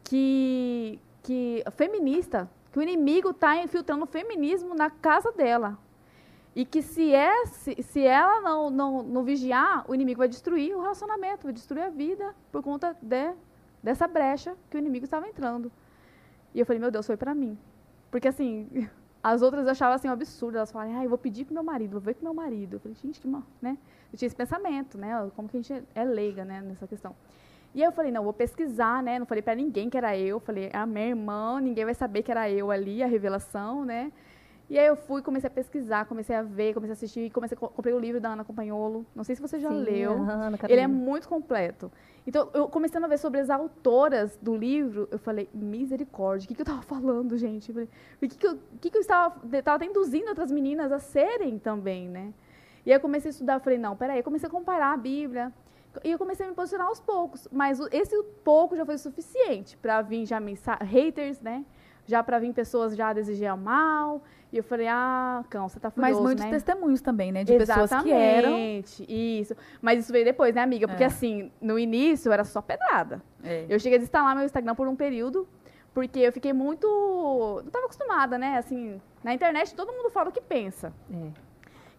que, 0.04 1.00
que 1.24 1.64
feminista, 1.76 2.50
que 2.72 2.80
o 2.80 2.82
inimigo 2.82 3.32
está 3.32 3.62
infiltrando 3.62 4.04
o 4.04 4.08
feminismo 4.08 4.74
na 4.76 4.90
casa 4.90 5.32
dela. 5.32 5.78
E 6.56 6.66
que 6.66 6.82
se, 6.82 7.14
é, 7.14 7.46
se, 7.46 7.82
se 7.84 8.02
ela 8.02 8.42
não, 8.42 8.70
não, 8.70 9.04
não 9.04 9.24
vigiar, 9.24 9.90
o 9.90 9.94
inimigo 9.94 10.20
vai 10.20 10.28
destruir 10.28 10.76
o 10.76 10.82
relacionamento, 10.82 11.44
vai 11.44 11.54
destruir 11.54 11.84
a 11.84 11.90
vida 11.90 12.36
por 12.52 12.64
conta 12.64 12.98
de, 13.02 13.34
dessa 13.82 14.08
brecha 14.08 14.56
que 14.70 14.76
o 14.76 14.80
inimigo 14.80 15.06
estava 15.06 15.28
entrando. 15.28 15.72
E 16.54 16.60
eu 16.60 16.66
falei, 16.66 16.80
meu 16.80 16.92
Deus, 16.92 17.06
foi 17.06 17.16
para 17.16 17.34
mim. 17.36 17.58
Porque 18.10 18.28
assim, 18.28 18.68
as 19.24 19.42
outras 19.42 19.68
achavam 19.68 19.96
assim 19.96 20.10
um 20.10 20.12
absurdo. 20.12 20.58
Elas 20.58 20.72
falavam, 20.72 21.00
ah, 21.00 21.04
eu 21.04 21.10
vou 21.10 21.18
pedir 21.18 21.46
pro 21.46 21.54
meu 21.54 21.64
marido, 21.64 21.92
vou 21.92 22.02
ver 22.02 22.16
com 22.16 22.26
meu 22.26 22.34
marido. 22.34 22.76
Eu 22.76 22.80
falei, 22.80 22.98
gente, 23.02 23.20
que 23.20 23.28
mal, 23.28 23.44
né? 23.62 23.78
Eu 24.12 24.18
tinha 24.18 24.28
esse 24.28 24.36
pensamento, 24.36 24.98
né? 24.98 25.30
Como 25.36 25.48
que 25.48 25.58
a 25.58 25.62
gente 25.62 25.84
é 25.94 26.04
leiga, 26.04 26.44
né, 26.44 26.62
nessa 26.62 26.88
questão. 26.88 27.16
E 27.74 27.82
aí 27.82 27.88
eu 27.88 27.92
falei, 27.92 28.12
não, 28.12 28.24
vou 28.24 28.34
pesquisar, 28.34 29.04
né? 29.04 29.20
Não 29.20 29.26
falei 29.26 29.42
para 29.42 29.56
ninguém 29.56 29.90
que 29.90 29.98
era 29.98 30.18
eu. 30.18 30.40
Falei, 30.40 30.70
a 30.74 30.86
minha 30.86 31.08
irmã, 31.08 31.60
ninguém 31.62 31.86
vai 31.86 31.94
saber 31.94 32.24
que 32.24 32.32
era 32.32 32.50
eu 32.50 32.72
ali, 32.72 33.04
a 33.04 33.08
revelação, 33.08 33.86
né? 33.86 34.12
E 34.70 34.78
aí 34.78 34.86
eu 34.86 34.96
fui, 34.96 35.24
comecei 35.24 35.48
a 35.48 35.52
pesquisar, 35.52 36.06
comecei 36.06 36.36
a 36.36 36.44
ver, 36.44 36.76
comecei 36.76 36.92
a 36.92 36.94
assistir, 36.94 37.32
comecei 37.32 37.58
a, 37.60 37.60
comprei 37.60 37.92
o 37.92 38.00
livro 38.00 38.22
da 38.22 38.34
Ana 38.34 38.44
Companholo. 38.44 39.04
Não 39.16 39.24
sei 39.24 39.36
se 39.36 39.42
você 39.42 39.60
já 39.60 39.70
Sim, 39.70 39.82
leu. 39.82 40.12
Ana 40.12 40.60
Ele 40.70 40.82
é 40.82 40.88
muito 40.88 41.28
completo. 41.28 41.92
Então, 42.28 42.50
eu 42.54 42.68
comecei 42.68 43.04
a 43.04 43.08
ver 43.08 43.18
sobre 43.18 43.40
as 43.40 43.50
autoras 43.50 44.38
do 44.40 44.56
livro, 44.56 45.08
eu 45.10 45.18
falei, 45.18 45.50
misericórdia, 45.52 46.46
o 46.46 46.48
que, 46.48 46.54
que 46.54 46.62
eu 46.62 46.64
estava 46.64 46.84
falando, 46.84 47.36
gente? 47.36 47.74
falei, 47.74 47.90
o 48.22 48.28
que, 48.28 48.38
que, 48.38 48.46
eu, 48.46 48.60
que, 48.80 48.90
que 48.92 48.98
eu 48.98 49.02
estava, 49.02 49.36
estava 49.58 49.84
induzindo 49.86 50.30
outras 50.30 50.52
meninas 50.52 50.92
a 50.92 51.00
serem 51.00 51.58
também, 51.58 52.08
né? 52.08 52.32
E 52.86 52.92
aí 52.92 52.98
eu 52.98 53.02
comecei 53.02 53.30
a 53.30 53.32
estudar, 53.32 53.60
falei, 53.60 53.80
não, 53.80 53.96
peraí, 53.96 54.20
eu 54.20 54.24
comecei 54.24 54.48
a 54.48 54.52
comparar 54.52 54.94
a 54.94 54.98
Bíblia, 54.98 55.52
e 56.04 56.12
eu 56.12 56.18
comecei 56.18 56.46
a 56.46 56.50
me 56.50 56.56
posicionar 56.56 56.88
aos 56.88 57.00
poucos. 57.00 57.48
Mas 57.52 57.80
esse 57.92 58.22
pouco 58.44 58.76
já 58.76 58.86
foi 58.86 58.98
suficiente 58.98 59.76
para 59.78 60.02
vir 60.02 60.26
já 60.26 60.40
haters, 60.82 61.40
né? 61.42 61.66
Já 62.06 62.24
para 62.24 62.40
vir 62.40 62.54
pessoas 62.54 62.96
já 62.96 63.14
desejar 63.14 63.56
mal. 63.56 64.24
E 64.52 64.58
eu 64.58 64.64
falei, 64.64 64.88
ah, 64.88 65.44
cão, 65.50 65.70
você 65.70 65.80
tá 65.80 65.92
furioso, 65.92 66.16
Mas 66.16 66.24
muitos 66.24 66.46
né? 66.46 66.52
testemunhos 66.52 67.02
também, 67.02 67.32
né? 67.32 67.44
De 67.44 67.54
Exatamente, 67.54 67.90
pessoas 67.90 68.04
que 68.04 68.12
eram... 68.12 68.58
isso. 69.08 69.56
Mas 69.80 70.00
isso 70.00 70.12
veio 70.12 70.26
depois, 70.26 70.56
né, 70.56 70.62
amiga? 70.62 70.88
Porque, 70.88 71.04
é. 71.04 71.08
assim, 71.08 71.52
no 71.62 71.78
início 71.78 72.32
era 72.32 72.44
só 72.44 72.62
pedrada. 72.62 73.22
É. 73.44 73.66
Eu 73.70 73.80
cheguei 73.80 74.00
a 74.00 74.02
instalar 74.02 74.36
meu 74.36 74.44
Instagram 74.44 74.74
por 74.74 74.88
um 74.88 74.96
período, 74.96 75.48
porque 75.94 76.20
eu 76.20 76.34
fiquei 76.34 76.52
muito... 76.52 76.88
Não 76.88 77.68
estava 77.68 77.86
acostumada, 77.86 78.40
né? 78.40 78.58
Assim, 78.58 79.00
na 79.24 79.36
internet 79.36 79.76
todo 79.76 79.92
mundo 79.92 80.10
fala 80.10 80.30
o 80.30 80.32
que 80.32 80.42
pensa. 80.42 80.92
É. 81.14 81.49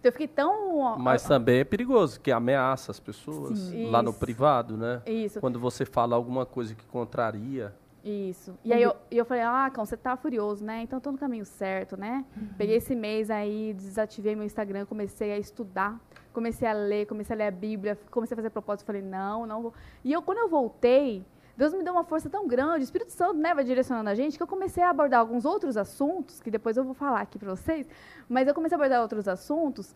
Então 0.01 0.09
eu 0.09 0.13
fiquei 0.13 0.29
tão. 0.29 0.99
Mas 0.99 1.23
também 1.23 1.61
é 1.61 1.65
perigoso, 1.65 2.19
que 2.21 2.33
ameaça 2.33 2.91
as 2.91 2.99
pessoas 2.99 3.59
Sim. 3.59 3.91
lá 3.91 4.03
no 4.03 4.13
privado, 4.15 4.77
né? 4.77 5.03
Isso. 5.07 5.41
Quando 5.41 5.61
você 5.61 5.85
fala 5.85 6.17
alguma 6.17 6.47
coisa 6.47 6.75
que 6.75 6.85
contraria. 6.87 7.75
Isso. 8.03 8.55
E 8.65 8.73
aí 8.73 8.83
eu, 8.83 8.97
eu 9.11 9.27
falei, 9.27 9.43
ah, 9.43 9.71
Cão, 9.71 9.85
você 9.85 9.95
tá 9.95 10.17
furioso, 10.17 10.65
né? 10.65 10.83
Então 10.83 10.99
tô 10.99 11.13
no 11.13 11.19
caminho 11.19 11.45
certo, 11.45 11.99
né? 11.99 12.25
Uhum. 12.35 12.49
Peguei 12.57 12.77
esse 12.77 12.95
mês 12.97 13.31
aí, 13.31 13.75
desativei 13.75 14.35
meu 14.35 14.47
Instagram, 14.47 14.87
comecei 14.87 15.33
a 15.33 15.39
estudar, 15.39 16.01
comecei 16.33 16.67
a 16.67 16.73
ler, 16.73 17.05
comecei 17.07 17.37
a 17.37 17.39
ler 17.39 17.47
a 17.49 17.51
Bíblia, 17.51 17.99
comecei 18.11 18.35
a 18.35 18.37
fazer 18.37 18.49
propósito, 18.49 18.87
falei, 18.87 19.03
não, 19.03 19.45
não 19.45 19.61
vou. 19.61 19.75
E 20.03 20.15
eu, 20.15 20.23
quando 20.23 20.39
eu 20.39 20.49
voltei, 20.49 21.23
Deus 21.61 21.75
me 21.75 21.83
deu 21.83 21.93
uma 21.93 22.05
força 22.05 22.31
tão 22.31 22.49
grande, 22.49 22.81
o 22.81 22.89
Espírito 22.89 23.13
Santo 23.13 23.35
né, 23.35 23.53
vai 23.53 23.63
direcionando 23.63 24.09
a 24.09 24.15
gente, 24.15 24.39
que 24.39 24.43
eu 24.43 24.47
comecei 24.47 24.83
a 24.83 24.89
abordar 24.89 25.21
alguns 25.21 25.45
outros 25.45 25.77
assuntos, 25.77 26.41
que 26.41 26.51
depois 26.51 26.75
eu 26.79 26.85
vou 26.85 26.95
falar 26.95 27.21
aqui 27.21 27.39
para 27.39 27.51
vocês, 27.55 27.87
mas 28.27 28.49
eu 28.49 28.55
comecei 28.55 28.77
a 28.77 28.79
abordar 28.79 29.03
outros 29.03 29.29
assuntos 29.29 29.95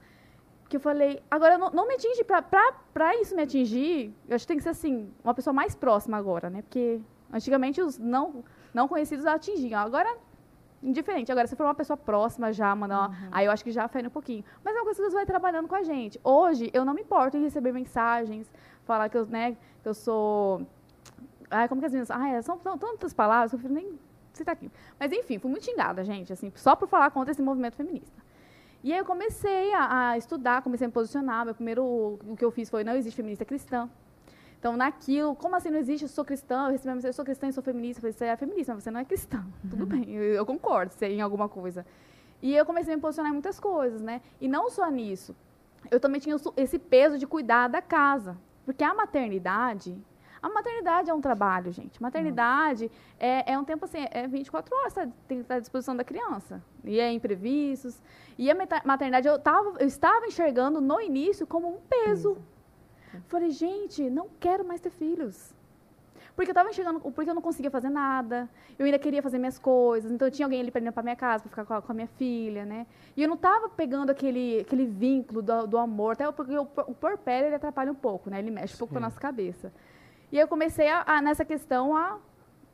que 0.68 0.76
eu 0.76 0.80
falei, 0.80 1.22
agora 1.30 1.56
não, 1.56 1.70
não 1.70 1.88
me 1.88 1.94
atinge, 1.94 2.22
para 2.22 3.16
isso 3.16 3.34
me 3.34 3.42
atingir, 3.42 4.14
eu 4.28 4.34
acho 4.34 4.44
que 4.44 4.48
tem 4.48 4.58
que 4.58 4.62
ser 4.62 4.68
assim, 4.70 5.10
uma 5.24 5.32
pessoa 5.32 5.54
mais 5.54 5.74
próxima 5.74 6.18
agora, 6.18 6.50
né? 6.50 6.60
Porque 6.60 7.00
antigamente 7.32 7.80
os 7.80 7.98
não, 7.98 8.44
não 8.74 8.86
conhecidos 8.86 9.24
atingiam, 9.24 9.80
agora 9.80 10.14
indiferente. 10.82 11.32
Agora, 11.32 11.46
se 11.46 11.56
for 11.56 11.64
uma 11.64 11.74
pessoa 11.74 11.96
próxima 11.96 12.52
já, 12.52 12.74
mano, 12.74 12.94
uhum. 12.94 13.28
aí 13.32 13.46
eu 13.46 13.52
acho 13.52 13.64
que 13.64 13.70
já 13.70 13.84
afeta 13.84 14.06
um 14.06 14.10
pouquinho. 14.10 14.44
Mas 14.62 14.76
é 14.76 14.78
uma 14.78 14.84
coisa 14.84 14.98
que 14.98 15.02
Deus 15.02 15.14
vai 15.14 15.24
trabalhando 15.24 15.66
com 15.66 15.74
a 15.74 15.82
gente. 15.82 16.20
Hoje, 16.22 16.70
eu 16.74 16.84
não 16.84 16.92
me 16.92 17.00
importo 17.00 17.38
em 17.38 17.42
receber 17.42 17.72
mensagens, 17.72 18.52
falar 18.84 19.08
que 19.08 19.16
eu, 19.16 19.24
né, 19.24 19.56
que 19.82 19.88
eu 19.88 19.94
sou 19.94 20.66
Ai, 21.54 21.68
como 21.68 21.80
que 21.80 21.86
as 21.86 21.92
meninas. 21.92 22.10
Ai, 22.10 22.40
são, 22.42 22.58
são 22.60 22.76
tantas 22.78 23.12
palavras 23.12 23.50
que 23.50 23.56
eu 23.56 23.58
prefiro 23.60 23.80
nem 23.80 23.98
citar 24.32 24.52
aqui. 24.54 24.70
Mas, 24.98 25.12
enfim, 25.12 25.38
fui 25.38 25.50
muito 25.50 25.64
xingada, 25.64 26.02
gente, 26.04 26.32
assim, 26.32 26.52
só 26.56 26.74
por 26.74 26.88
falar 26.88 27.10
contra 27.10 27.30
esse 27.32 27.42
movimento 27.42 27.76
feminista. 27.76 28.22
E 28.82 28.92
aí 28.92 28.98
eu 28.98 29.04
comecei 29.04 29.72
a, 29.72 30.10
a 30.10 30.18
estudar, 30.18 30.60
comecei 30.62 30.84
a 30.84 30.88
me 30.88 30.92
posicionar. 30.92 31.44
Meu 31.44 31.54
primeiro, 31.54 31.82
o 31.84 32.36
que 32.36 32.44
eu 32.44 32.50
fiz 32.50 32.68
foi 32.68 32.84
Não 32.84 32.94
Existe 32.94 33.16
Feminista 33.16 33.44
Cristã. 33.44 33.88
Então, 34.58 34.76
naquilo, 34.76 35.34
como 35.36 35.54
assim 35.56 35.70
não 35.70 35.78
existe? 35.78 36.02
Eu 36.04 36.08
sou 36.08 36.24
cristã, 36.24 36.66
eu 36.66 36.70
recebi 36.72 36.88
uma 36.88 36.94
mensagem, 36.96 37.10
eu 37.10 37.14
sou 37.14 37.24
cristã 37.24 37.48
e 37.48 37.52
sou 37.52 37.62
feminista. 37.62 37.98
Eu 37.98 38.02
falei, 38.02 38.12
você 38.12 38.24
é 38.26 38.36
feminista, 38.36 38.74
mas 38.74 38.82
você 38.82 38.90
não 38.90 39.00
é 39.00 39.04
cristã. 39.04 39.44
Tudo 39.70 39.82
Uhum. 39.82 39.88
bem, 39.88 40.10
eu, 40.10 40.22
eu 40.22 40.44
concordo 40.46 40.92
se 40.92 41.04
é 41.04 41.10
em 41.10 41.20
alguma 41.22 41.48
coisa. 41.48 41.84
E 42.42 42.54
eu 42.54 42.64
comecei 42.66 42.92
a 42.92 42.96
me 42.96 43.00
posicionar 43.00 43.30
em 43.30 43.34
muitas 43.34 43.58
coisas, 43.60 44.00
né? 44.02 44.20
E 44.40 44.48
não 44.48 44.70
só 44.70 44.90
nisso. 44.90 45.34
Eu 45.90 46.00
também 46.00 46.20
tinha 46.20 46.36
esse 46.56 46.78
peso 46.78 47.16
de 47.18 47.26
cuidar 47.26 47.68
da 47.68 47.80
casa. 47.80 48.36
Porque 48.66 48.82
a 48.84 48.92
maternidade. 48.94 49.96
A 50.44 50.48
maternidade 50.50 51.08
é 51.08 51.14
um 51.14 51.22
trabalho, 51.22 51.72
gente. 51.72 52.02
Maternidade 52.02 52.90
é, 53.18 53.54
é 53.54 53.58
um 53.58 53.64
tempo 53.64 53.86
assim, 53.86 54.06
é 54.10 54.28
24 54.28 54.76
horas, 54.76 54.92
tá, 54.92 55.08
tem 55.26 55.38
que 55.38 55.44
estar 55.44 55.54
à 55.54 55.58
disposição 55.58 55.96
da 55.96 56.04
criança. 56.04 56.62
E 56.84 57.00
é 57.00 57.10
imprevistos. 57.10 57.98
E 58.36 58.50
a 58.50 58.54
maternidade 58.84 59.26
eu, 59.26 59.38
tava, 59.38 59.72
eu 59.80 59.86
estava 59.86 60.26
enxergando 60.26 60.82
no 60.82 61.00
início 61.00 61.46
como 61.46 61.66
um 61.66 61.78
peso. 61.88 62.36
Falei, 63.26 63.52
gente, 63.52 64.10
não 64.10 64.28
quero 64.38 64.66
mais 64.66 64.82
ter 64.82 64.90
filhos. 64.90 65.54
Porque 66.36 66.50
eu 66.50 66.52
estava 66.52 66.68
enxergando, 66.68 67.00
porque 67.00 67.30
eu 67.30 67.34
não 67.34 67.40
conseguia 67.40 67.70
fazer 67.70 67.88
nada. 67.88 68.46
Eu 68.78 68.84
ainda 68.84 68.98
queria 68.98 69.22
fazer 69.22 69.38
minhas 69.38 69.58
coisas. 69.58 70.12
Então, 70.12 70.28
eu 70.28 70.32
tinha 70.32 70.44
alguém 70.44 70.60
ali 70.60 70.70
para 70.70 70.82
ir 70.82 70.92
para 70.92 71.02
minha 71.02 71.16
casa, 71.16 71.44
para 71.44 71.48
ficar 71.48 71.64
com 71.64 71.72
a, 71.72 71.80
com 71.80 71.92
a 71.92 71.94
minha 71.94 72.08
filha, 72.18 72.66
né? 72.66 72.86
E 73.16 73.22
eu 73.22 73.28
não 73.28 73.36
estava 73.36 73.70
pegando 73.70 74.10
aquele, 74.10 74.60
aquele 74.60 74.84
vínculo 74.84 75.40
do, 75.40 75.66
do 75.66 75.78
amor, 75.78 76.12
até 76.12 76.30
porque 76.30 76.58
o, 76.58 76.68
o 76.86 76.94
porpério, 76.94 77.46
ele 77.46 77.54
atrapalha 77.54 77.90
um 77.90 77.94
pouco, 77.94 78.28
né? 78.28 78.40
Ele 78.40 78.50
mexe 78.50 78.74
um 78.74 78.78
pouco 78.78 78.92
com 78.92 78.98
a 78.98 79.02
nossa 79.02 79.18
cabeça. 79.18 79.72
E 80.34 80.36
eu 80.36 80.48
comecei, 80.48 80.88
a, 80.88 81.04
a, 81.06 81.22
nessa 81.22 81.44
questão, 81.44 81.96
a, 81.96 82.18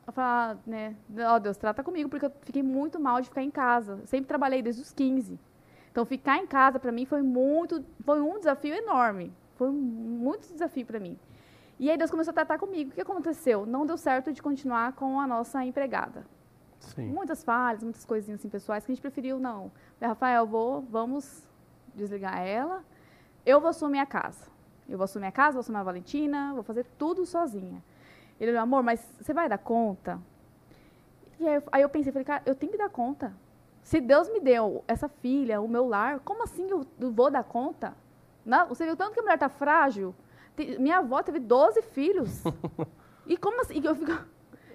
a 0.07 0.11
falar, 0.11 0.57
né? 0.65 0.95
Ó, 1.29 1.37
Deus, 1.37 1.57
trata 1.57 1.83
comigo, 1.83 2.09
porque 2.09 2.25
eu 2.25 2.31
fiquei 2.41 2.63
muito 2.63 2.99
mal 2.99 3.21
de 3.21 3.29
ficar 3.29 3.43
em 3.43 3.51
casa. 3.51 3.99
Eu 4.01 4.07
sempre 4.07 4.25
trabalhei 4.25 4.63
desde 4.63 4.81
os 4.81 4.91
15. 4.91 5.39
Então, 5.91 6.03
ficar 6.03 6.39
em 6.39 6.47
casa, 6.47 6.79
para 6.79 6.91
mim, 6.91 7.05
foi 7.05 7.21
muito... 7.21 7.85
Foi 8.03 8.19
um 8.19 8.39
desafio 8.39 8.73
enorme. 8.73 9.31
Foi 9.57 9.69
um, 9.69 9.73
muito 9.73 10.51
desafio 10.51 10.87
para 10.87 10.99
mim. 10.99 11.19
E 11.79 11.91
aí 11.91 11.95
Deus 11.99 12.09
começou 12.09 12.31
a 12.31 12.33
tratar 12.33 12.57
comigo. 12.57 12.89
O 12.89 12.93
que 12.95 13.01
aconteceu? 13.01 13.63
Não 13.63 13.85
deu 13.85 13.95
certo 13.95 14.33
de 14.33 14.41
continuar 14.41 14.93
com 14.93 15.19
a 15.19 15.27
nossa 15.27 15.63
empregada. 15.63 16.25
Sim. 16.79 17.09
Muitas 17.09 17.43
falhas, 17.43 17.83
muitas 17.83 18.03
coisinhas 18.05 18.39
assim, 18.39 18.49
pessoais 18.49 18.83
que 18.83 18.91
a 18.91 18.95
gente 18.95 19.03
preferiu 19.03 19.39
não. 19.39 19.71
Rafael, 20.01 20.47
vou, 20.47 20.81
vamos 20.81 21.47
desligar 21.93 22.39
ela. 22.39 22.83
Eu 23.45 23.61
vou 23.61 23.69
assumir 23.69 23.99
a 23.99 24.05
casa. 24.07 24.49
Eu 24.91 24.97
vou 24.97 25.05
assumir 25.05 25.27
a 25.27 25.31
casa, 25.31 25.53
vou 25.53 25.61
assumir 25.61 25.77
a 25.77 25.83
Valentina, 25.83 26.51
vou 26.53 26.63
fazer 26.63 26.85
tudo 26.97 27.25
sozinha. 27.25 27.81
Ele, 28.39 28.51
meu 28.51 28.61
amor, 28.61 28.83
mas 28.83 28.99
você 29.19 29.33
vai 29.33 29.47
dar 29.47 29.57
conta? 29.57 30.19
E 31.39 31.47
aí, 31.47 31.55
eu- 31.55 31.63
aí 31.71 31.81
eu 31.81 31.89
pensei, 31.89 32.11
falei, 32.11 32.25
cara, 32.25 32.41
eu 32.45 32.53
tenho 32.53 32.71
que 32.71 32.77
dar 32.77 32.89
conta. 32.89 33.33
Se 33.81 33.99
Deus 34.01 34.29
me 34.29 34.39
deu 34.39 34.83
essa 34.87 35.07
filha, 35.07 35.61
o 35.61 35.67
meu 35.67 35.87
lar, 35.87 36.19
como 36.19 36.43
assim 36.43 36.69
eu, 36.69 36.85
eu 36.99 37.11
vou 37.11 37.31
dar 37.31 37.43
conta? 37.43 37.93
Não, 38.45 38.67
você 38.67 38.85
viu 38.85 38.95
tanto 38.95 39.13
que 39.13 39.19
a 39.19 39.23
mulher 39.23 39.37
tá 39.39 39.49
frágil? 39.49 40.13
Tem- 40.55 40.77
minha 40.77 40.97
avó 40.97 41.23
teve 41.23 41.39
12 41.39 41.81
filhos. 41.81 42.43
e 43.25 43.37
como 43.37 43.61
assim? 43.61 43.81
Eu 43.83 43.95
fico... 43.95 44.11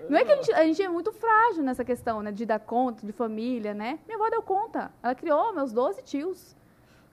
Não 0.09 0.17
é 0.19 0.25
que 0.25 0.31
a 0.33 0.37
gente, 0.37 0.53
a 0.53 0.65
gente 0.65 0.83
é 0.83 0.89
muito 0.89 1.13
frágil 1.13 1.63
nessa 1.65 1.85
questão, 1.85 2.23
né? 2.23 2.31
De 2.33 2.47
dar 2.47 2.61
conta, 2.61 3.05
de 3.05 3.13
família, 3.13 3.75
né? 3.75 3.99
Minha 4.07 4.17
avó 4.17 4.31
deu 4.31 4.43
conta. 4.43 4.91
Ela 5.03 5.15
criou 5.15 5.53
meus 5.53 5.73
12 5.73 6.01
tios. 6.03 6.57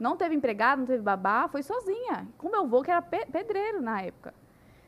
Não 0.03 0.17
teve 0.17 0.35
empregado, 0.35 0.79
não 0.79 0.85
teve 0.85 1.01
babá, 1.01 1.47
foi 1.47 1.63
sozinha. 1.63 2.27
Com 2.37 2.49
meu 2.49 2.61
avô, 2.61 2.81
que 2.83 2.91
era 2.91 3.01
pe- 3.01 3.25
pedreiro 3.25 3.81
na 3.81 4.01
época. 4.01 4.33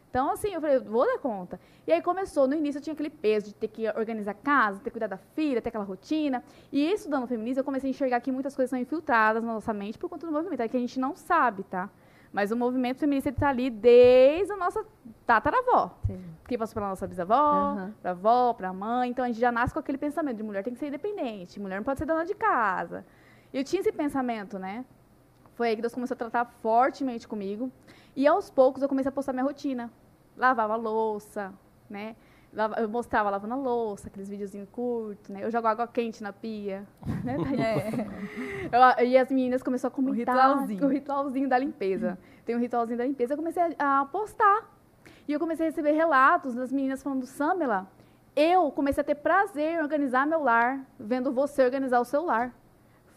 Então, 0.10 0.30
assim, 0.30 0.50
eu 0.50 0.60
falei, 0.62 0.76
eu 0.78 0.84
vou 0.84 1.06
dar 1.06 1.20
conta. 1.20 1.60
E 1.88 1.92
aí 1.94 2.02
começou, 2.02 2.48
no 2.48 2.54
início 2.54 2.80
eu 2.80 2.82
tinha 2.84 2.94
aquele 2.94 3.10
peso 3.10 3.48
de 3.48 3.56
ter 3.56 3.68
que 3.70 3.88
organizar 3.90 4.32
a 4.32 4.34
casa, 4.34 4.80
ter 4.80 4.86
que 4.86 4.92
cuidar 4.92 5.08
da 5.08 5.18
filha, 5.18 5.62
ter 5.62 5.70
aquela 5.70 5.84
rotina. 5.86 6.44
E 6.72 6.86
estudando 6.92 7.28
feminismo, 7.28 7.62
eu 7.62 7.64
comecei 7.64 7.90
a 7.90 7.92
enxergar 7.92 8.20
que 8.20 8.32
muitas 8.32 8.56
coisas 8.56 8.70
são 8.70 8.78
infiltradas 8.80 9.42
na 9.44 9.54
nossa 9.54 9.74
mente 9.74 9.98
por 9.98 10.10
conta 10.10 10.26
do 10.28 10.34
movimento. 10.34 10.60
É 10.62 10.68
que 10.68 10.76
a 10.78 10.80
gente 10.80 11.00
não 11.00 11.16
sabe, 11.16 11.64
tá? 11.64 11.90
Mas 12.34 12.52
o 12.52 12.56
movimento 12.58 12.98
feminista 13.00 13.30
está 13.30 13.48
ali 13.50 13.70
desde 13.70 14.52
a 14.52 14.58
nossa 14.58 14.86
tataravó. 15.26 15.98
Sim. 16.06 16.22
Que 16.48 16.58
passou 16.58 16.74
pela 16.76 16.90
nossa 16.90 17.08
bisavó, 17.08 17.34
Aham. 17.34 17.94
pra 18.02 18.12
avó, 18.12 18.54
pra 18.54 18.74
mãe. 18.74 19.10
Então 19.12 19.24
a 19.24 19.28
gente 19.28 19.40
já 19.40 19.52
nasce 19.52 19.74
com 19.74 19.80
aquele 19.80 19.98
pensamento 19.98 20.36
de 20.38 20.44
mulher 20.44 20.62
tem 20.64 20.74
que 20.74 20.80
ser 20.80 20.88
independente, 20.88 21.58
mulher 21.60 21.78
não 21.78 21.84
pode 21.86 22.00
ser 22.00 22.06
dona 22.06 22.26
de 22.26 22.36
casa. 22.36 23.06
E 23.54 23.58
eu 23.58 23.64
tinha 23.64 23.80
esse 23.80 23.92
pensamento, 23.92 24.60
né? 24.60 24.84
Foi 25.56 25.70
aí 25.70 25.76
que 25.76 25.82
Deus 25.82 25.94
começou 25.94 26.16
a 26.16 26.18
tratar 26.18 26.46
fortemente 26.62 27.28
comigo. 27.28 27.72
E 28.16 28.28
aos 28.28 28.50
poucos 28.50 28.82
eu 28.82 28.90
comecei 28.90 29.10
a 29.10 29.12
postar 29.12 29.34
minha 29.34 29.44
rotina. 29.44 29.92
Lavava 30.38 30.76
louça, 30.76 31.54
né? 31.90 32.16
Eu 32.78 32.88
mostrava 32.88 33.30
lavando 33.30 33.54
a 33.54 33.58
louça, 33.58 34.08
aqueles 34.08 34.30
videozinhos 34.30 34.70
curtos, 34.70 35.28
né? 35.30 35.44
Eu 35.44 35.52
jogo 35.52 35.68
água 35.68 35.86
quente 35.88 36.24
na 36.24 36.32
pia, 36.32 36.86
né? 37.24 37.36
É. 38.72 39.00
Eu- 39.02 39.06
e 39.08 39.18
as 39.18 39.30
meninas 39.30 39.62
começaram 39.62 39.92
a 39.92 39.96
comentar 39.96 40.36
ritualzinho. 40.36 40.86
o 40.86 40.88
ritualzinho 40.90 41.50
da 41.50 41.58
limpeza. 41.58 42.18
Tem 42.46 42.56
um 42.56 42.60
ritualzinho 42.60 42.98
da 42.98 43.06
limpeza. 43.06 43.34
Eu 43.34 43.38
comecei 43.38 43.62
a, 43.78 44.02
a 44.02 44.06
postar. 44.06 44.72
E 45.28 45.34
eu 45.34 45.40
comecei 45.40 45.66
a 45.66 45.70
receber 45.70 45.92
relatos 45.92 46.54
das 46.56 46.72
meninas 46.72 47.02
falando, 47.04 47.26
Samela, 47.26 47.88
eu 48.36 48.72
comecei 48.72 49.02
a 49.02 49.04
ter 49.04 49.16
prazer 49.16 49.74
em 49.76 49.82
organizar 49.82 50.26
meu 50.28 50.42
lar, 50.44 50.80
vendo 51.00 51.32
você 51.34 51.64
organizar 51.64 52.00
o 52.00 52.06
seu 52.06 52.24
lar. 52.26 52.54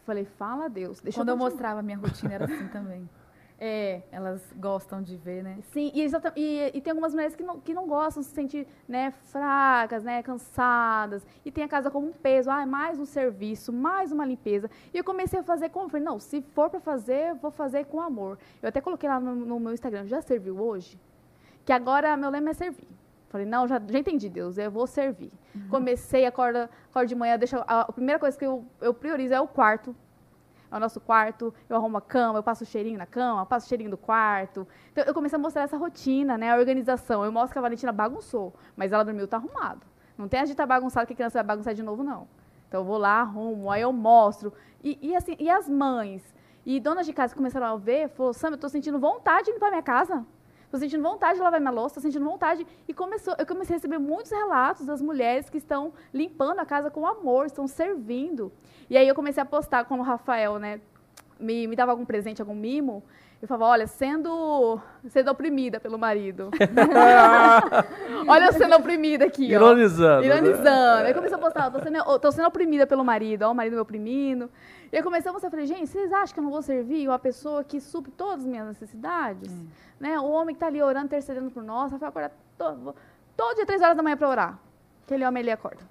Falei, 0.08 0.24
fala 0.24 0.68
Deus. 0.68 1.00
Deixa 1.00 1.20
Quando 1.20 1.28
eu 1.28 1.34
continuar." 1.34 1.50
mostrava 1.50 1.80
a 1.80 1.82
minha 1.82 1.98
rotina 1.98 2.32
era 2.34 2.44
assim 2.46 2.66
também. 2.68 3.08
É, 3.60 4.02
Elas 4.12 4.40
gostam 4.56 5.02
de 5.02 5.16
ver, 5.16 5.42
né? 5.42 5.58
Sim, 5.72 5.90
e, 5.92 6.06
e- 6.36 6.70
e 6.74 6.80
tem 6.80 6.92
algumas 6.92 7.12
mulheres 7.12 7.34
que 7.34 7.42
não, 7.42 7.58
que 7.58 7.74
não 7.74 7.88
gostam, 7.88 8.22
se 8.22 8.30
sentir 8.30 8.68
né, 8.86 9.10
fracas, 9.10 10.04
né, 10.04 10.22
cansadas, 10.22 11.26
e 11.44 11.50
tem 11.50 11.64
a 11.64 11.68
casa 11.68 11.90
como 11.90 12.06
um 12.06 12.12
peso, 12.12 12.48
ah, 12.52 12.64
mais 12.64 13.00
um 13.00 13.04
serviço, 13.04 13.72
mais 13.72 14.12
uma 14.12 14.24
limpeza. 14.24 14.70
E 14.94 14.98
eu 14.98 15.02
comecei 15.02 15.40
a 15.40 15.42
fazer 15.42 15.70
como? 15.70 15.88
Falei, 15.88 16.06
não, 16.06 16.20
se 16.20 16.40
for 16.40 16.70
para 16.70 16.78
fazer, 16.78 17.30
eu 17.30 17.34
vou 17.34 17.50
fazer 17.50 17.84
com 17.86 18.00
amor. 18.00 18.38
Eu 18.62 18.68
até 18.68 18.80
coloquei 18.80 19.08
lá 19.08 19.18
no, 19.18 19.34
no 19.34 19.58
meu 19.58 19.72
Instagram, 19.72 20.06
já 20.06 20.22
serviu 20.22 20.56
hoje? 20.60 20.96
Que 21.64 21.72
agora 21.72 22.16
meu 22.16 22.30
lema 22.30 22.50
é 22.50 22.54
servir. 22.54 22.86
Falei, 23.28 23.46
não, 23.46 23.68
já, 23.68 23.80
já 23.86 23.98
entendi, 23.98 24.28
Deus, 24.28 24.56
eu 24.56 24.70
vou 24.70 24.86
servir. 24.86 25.30
Comecei, 25.68 26.24
acorda, 26.24 26.70
acordo 26.90 27.08
de 27.08 27.14
manhã, 27.14 27.38
deixa, 27.38 27.58
a, 27.66 27.82
a 27.82 27.92
primeira 27.92 28.18
coisa 28.18 28.38
que 28.38 28.44
eu, 28.44 28.64
eu 28.80 28.94
priorizo 28.94 29.34
é 29.34 29.40
o 29.40 29.46
quarto, 29.46 29.94
é 30.70 30.76
o 30.76 30.80
nosso 30.80 31.00
quarto, 31.00 31.52
eu 31.68 31.76
arrumo 31.76 31.98
a 31.98 32.00
cama, 32.00 32.38
eu 32.38 32.42
passo 32.42 32.64
o 32.64 32.66
cheirinho 32.66 32.98
na 32.98 33.06
cama, 33.06 33.44
passo 33.44 33.66
o 33.66 33.68
cheirinho 33.68 33.90
do 33.90 33.96
quarto. 33.96 34.66
Então, 34.92 35.04
eu 35.04 35.14
comecei 35.14 35.36
a 35.36 35.40
mostrar 35.40 35.62
essa 35.62 35.76
rotina, 35.76 36.38
né, 36.38 36.52
a 36.52 36.56
organização. 36.56 37.24
Eu 37.24 37.32
mostro 37.32 37.52
que 37.52 37.58
a 37.58 37.62
Valentina 37.62 37.92
bagunçou, 37.92 38.54
mas 38.76 38.92
ela 38.92 39.02
dormiu, 39.02 39.26
tá 39.28 39.36
arrumado. 39.36 39.86
Não 40.16 40.26
tem 40.28 40.40
a 40.40 40.44
gente 40.44 40.56
tá 40.56 40.66
bagunçado 40.66 41.06
que 41.06 41.12
a 41.12 41.16
criança 41.16 41.38
vai 41.38 41.44
bagunçar 41.44 41.74
de 41.74 41.82
novo, 41.82 42.02
não. 42.02 42.28
Então, 42.66 42.80
eu 42.80 42.84
vou 42.84 42.98
lá, 42.98 43.20
arrumo, 43.20 43.70
aí 43.70 43.82
eu 43.82 43.92
mostro. 43.92 44.52
E, 44.82 44.98
e 45.00 45.16
assim, 45.16 45.36
e 45.38 45.48
as 45.48 45.68
mães? 45.68 46.22
E 46.66 46.78
donas 46.80 47.06
de 47.06 47.14
casa 47.14 47.34
começaram 47.34 47.66
a 47.66 47.76
ver, 47.76 48.08
falou, 48.10 48.34
Sam, 48.34 48.50
eu 48.50 48.58
tô 48.58 48.68
sentindo 48.68 48.98
vontade 48.98 49.46
de 49.46 49.52
limpar 49.52 49.70
minha 49.70 49.82
casa. 49.82 50.26
Tô 50.70 50.76
sentindo 50.78 51.02
vontade 51.02 51.38
de 51.38 51.42
lavar 51.42 51.60
minha 51.60 51.72
louça, 51.72 51.94
tô 51.94 52.00
sentindo 52.00 52.24
vontade. 52.24 52.66
E 52.86 52.92
começou, 52.92 53.34
eu 53.38 53.46
comecei 53.46 53.74
a 53.74 53.78
receber 53.78 53.98
muitos 53.98 54.30
relatos 54.30 54.84
das 54.84 55.00
mulheres 55.00 55.48
que 55.48 55.56
estão 55.56 55.92
limpando 56.12 56.58
a 56.58 56.66
casa 56.66 56.90
com 56.90 57.06
amor, 57.06 57.46
estão 57.46 57.66
servindo. 57.66 58.52
E 58.90 58.96
aí 58.96 59.08
eu 59.08 59.14
comecei 59.14 59.42
a 59.42 59.46
postar 59.46 59.84
quando 59.86 60.00
o 60.00 60.04
Rafael, 60.04 60.58
né, 60.58 60.80
me, 61.40 61.66
me 61.66 61.74
dava 61.74 61.92
algum 61.92 62.04
presente, 62.04 62.42
algum 62.42 62.54
mimo. 62.54 63.02
Eu 63.40 63.46
falava, 63.46 63.66
olha, 63.70 63.86
sendo, 63.86 64.80
sendo 65.06 65.30
oprimida 65.30 65.78
pelo 65.78 65.96
marido. 65.96 66.50
olha 68.26 68.46
eu 68.46 68.52
sendo 68.52 68.74
oprimida 68.74 69.24
aqui, 69.24 69.46
ó. 69.54 69.58
Ironizando. 69.58 70.20
né? 70.22 70.26
Ironizando. 70.26 71.06
Aí 71.06 71.14
comecei 71.14 71.36
a 71.36 71.40
postar, 71.40 71.70
tô 71.70 71.78
sendo, 71.80 72.18
tô 72.18 72.32
sendo 72.32 72.48
oprimida 72.48 72.84
pelo 72.84 73.04
marido, 73.04 73.44
ó, 73.44 73.52
o 73.52 73.54
marido 73.54 73.74
me 73.74 73.80
oprimindo. 73.80 74.50
E 74.90 74.96
aí 74.96 75.02
comecei 75.02 75.30
a 75.30 75.50
falei, 75.50 75.66
gente, 75.66 75.86
vocês 75.86 76.12
acham 76.12 76.34
que 76.34 76.40
eu 76.40 76.44
não 76.44 76.50
vou 76.50 76.62
servir 76.62 77.06
uma 77.08 77.18
pessoa 77.18 77.62
que 77.62 77.80
supre 77.80 78.10
todas 78.10 78.40
as 78.40 78.46
minhas 78.46 78.66
necessidades? 78.66 79.52
Né? 80.00 80.18
O 80.18 80.30
homem 80.30 80.54
que 80.54 80.60
tá 80.60 80.66
ali 80.66 80.82
orando, 80.82 81.06
intercedendo 81.06 81.50
por 81.50 81.62
nós, 81.62 81.90
vai 81.92 82.08
acordar 82.08 82.32
todo, 82.56 82.94
todo 83.36 83.56
dia, 83.56 83.66
três 83.66 83.82
horas 83.82 83.96
da 83.96 84.02
manhã 84.02 84.16
para 84.16 84.28
orar. 84.28 84.58
Aquele 85.04 85.24
homem 85.26 85.42
ali 85.42 85.50
acorda. 85.50 85.82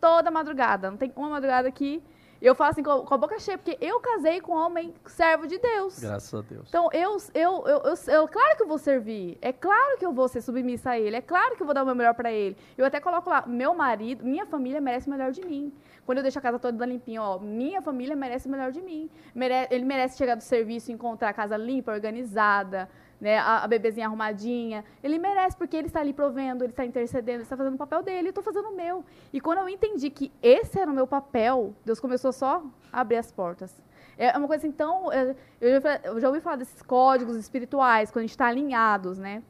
Toda 0.00 0.30
madrugada. 0.30 0.90
Não 0.90 0.96
tem 0.96 1.12
uma 1.14 1.28
madrugada 1.28 1.70
que 1.70 2.02
eu 2.46 2.54
falo 2.54 2.70
assim 2.70 2.82
com, 2.82 3.04
com 3.04 3.14
a 3.14 3.18
boca 3.18 3.38
cheia, 3.38 3.58
porque 3.58 3.76
eu 3.80 3.98
casei 4.00 4.40
com 4.40 4.52
um 4.52 4.56
homem 4.56 4.94
servo 5.06 5.46
de 5.46 5.58
Deus. 5.58 5.98
Graças 5.98 6.32
a 6.32 6.42
Deus. 6.42 6.66
Então, 6.68 6.88
eu, 6.92 7.16
eu, 7.34 7.64
eu, 7.66 7.82
eu, 7.84 7.94
eu- 8.14 8.28
claro 8.28 8.56
que 8.56 8.62
eu 8.62 8.68
vou 8.68 8.78
servir. 8.78 9.36
É 9.42 9.52
claro 9.52 9.98
que 9.98 10.06
eu 10.06 10.12
vou 10.12 10.28
ser 10.28 10.40
submissa 10.40 10.90
a 10.90 10.98
ele. 10.98 11.16
É 11.16 11.20
claro 11.20 11.56
que 11.56 11.62
eu 11.62 11.66
vou 11.66 11.74
dar 11.74 11.82
o 11.82 11.86
meu 11.86 11.94
melhor 11.94 12.14
para 12.14 12.30
ele. 12.32 12.56
Eu 12.76 12.84
até 12.84 13.00
coloco 13.00 13.28
lá, 13.28 13.44
meu 13.46 13.74
marido, 13.74 14.24
minha 14.24 14.46
família 14.46 14.80
merece 14.80 15.06
o 15.08 15.10
melhor 15.10 15.32
de 15.32 15.44
mim. 15.44 15.72
Quando 16.06 16.18
eu 16.18 16.22
deixo 16.22 16.38
a 16.38 16.42
casa 16.42 16.58
toda 16.58 16.86
limpinha, 16.86 17.20
ó, 17.22 17.38
minha 17.38 17.82
família 17.82 18.16
merece 18.16 18.48
o 18.48 18.50
melhor 18.50 18.72
de 18.72 18.80
mim. 18.80 19.10
Mere- 19.34 19.68
ele 19.70 19.84
merece 19.84 20.16
chegar 20.16 20.34
do 20.36 20.42
serviço 20.42 20.90
e 20.90 20.94
encontrar 20.94 21.28
a 21.30 21.32
casa 21.34 21.56
limpa, 21.56 21.92
organizada, 21.92 22.88
né, 23.20 23.38
a, 23.38 23.64
a 23.64 23.66
bebezinha 23.66 24.06
arrumadinha. 24.06 24.84
Ele 25.02 25.18
merece, 25.18 25.56
porque 25.56 25.76
ele 25.76 25.88
está 25.88 26.00
ali 26.00 26.12
provendo, 26.12 26.64
ele 26.64 26.72
está 26.72 26.84
intercedendo, 26.84 27.38
ele 27.38 27.42
está 27.42 27.56
fazendo 27.56 27.74
o 27.74 27.78
papel 27.78 28.02
dele, 28.02 28.28
eu 28.28 28.30
estou 28.30 28.44
fazendo 28.44 28.68
o 28.68 28.76
meu. 28.76 29.04
E 29.32 29.40
quando 29.40 29.58
eu 29.58 29.68
entendi 29.68 30.10
que 30.10 30.32
esse 30.42 30.78
era 30.78 30.90
o 30.90 30.94
meu 30.94 31.06
papel, 31.06 31.74
Deus 31.84 32.00
começou 32.00 32.32
só 32.32 32.62
a 32.92 33.00
abrir 33.00 33.16
as 33.16 33.32
portas. 33.32 33.74
É 34.16 34.36
uma 34.36 34.48
coisa 34.48 34.70
tão. 34.72 35.12
é, 35.12 35.36
Eu 35.60 35.80
já, 35.80 36.00
eu 36.02 36.20
já 36.20 36.28
ouvi 36.28 36.40
falar 36.40 36.56
desses 36.56 36.82
códigos 36.82 37.36
espirituais, 37.36 38.10
quando 38.10 38.18
a 38.18 38.22
gente 38.22 38.30
está 38.30 38.46
alinhados, 38.46 39.16
né? 39.16 39.42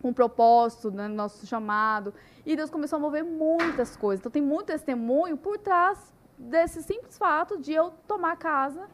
Com 0.00 0.08
o 0.08 0.14
propósito, 0.14 0.90
né, 0.90 1.08
no 1.08 1.14
nosso 1.14 1.46
chamado. 1.46 2.12
E 2.44 2.56
Deus 2.56 2.70
começou 2.70 2.96
a 2.96 3.00
mover 3.00 3.22
muitas 3.24 3.96
coisas. 3.96 4.20
Então, 4.20 4.32
tem 4.32 4.42
muito 4.42 4.66
testemunho 4.66 5.36
por 5.36 5.58
trás 5.58 6.12
desse 6.38 6.82
simples 6.82 7.16
fato 7.18 7.58
de 7.58 7.72
eu 7.72 7.92
tomar 8.06 8.36
casa 8.36 8.88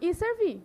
e 0.00 0.12
servir. 0.14 0.62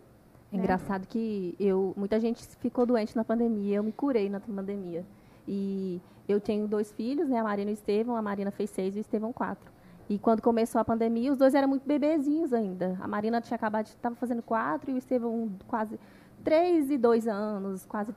É 0.55 0.57
engraçado 0.57 1.07
que 1.07 1.55
eu, 1.59 1.93
muita 1.97 2.19
gente 2.19 2.45
ficou 2.57 2.85
doente 2.85 3.15
na 3.15 3.23
pandemia, 3.23 3.77
eu 3.77 3.83
me 3.83 3.91
curei 3.91 4.29
na 4.29 4.39
pandemia. 4.39 5.05
E 5.47 6.01
eu 6.27 6.39
tenho 6.39 6.67
dois 6.67 6.91
filhos, 6.91 7.27
né? 7.29 7.39
A 7.39 7.43
Marina 7.43 7.69
e 7.69 7.73
o 7.73 7.75
Estevão. 7.75 8.15
A 8.15 8.21
Marina 8.21 8.51
fez 8.51 8.69
seis 8.69 8.95
e 8.95 8.99
o 8.99 9.01
Estevão 9.01 9.33
quatro. 9.33 9.69
E 10.09 10.17
quando 10.17 10.41
começou 10.41 10.79
a 10.79 10.85
pandemia, 10.85 11.31
os 11.31 11.37
dois 11.37 11.53
eram 11.53 11.67
muito 11.67 11.85
bebezinhos 11.85 12.53
ainda. 12.53 12.97
A 13.01 13.07
Marina 13.07 13.41
tinha 13.41 13.55
acabado 13.55 13.87
estava 13.87 14.15
fazendo 14.15 14.41
quatro 14.41 14.91
e 14.91 14.93
o 14.93 14.97
Estevão 14.97 15.51
quase 15.67 15.99
três 16.43 16.89
e 16.89 16.97
dois 16.97 17.27
anos, 17.27 17.85
quase 17.85 18.13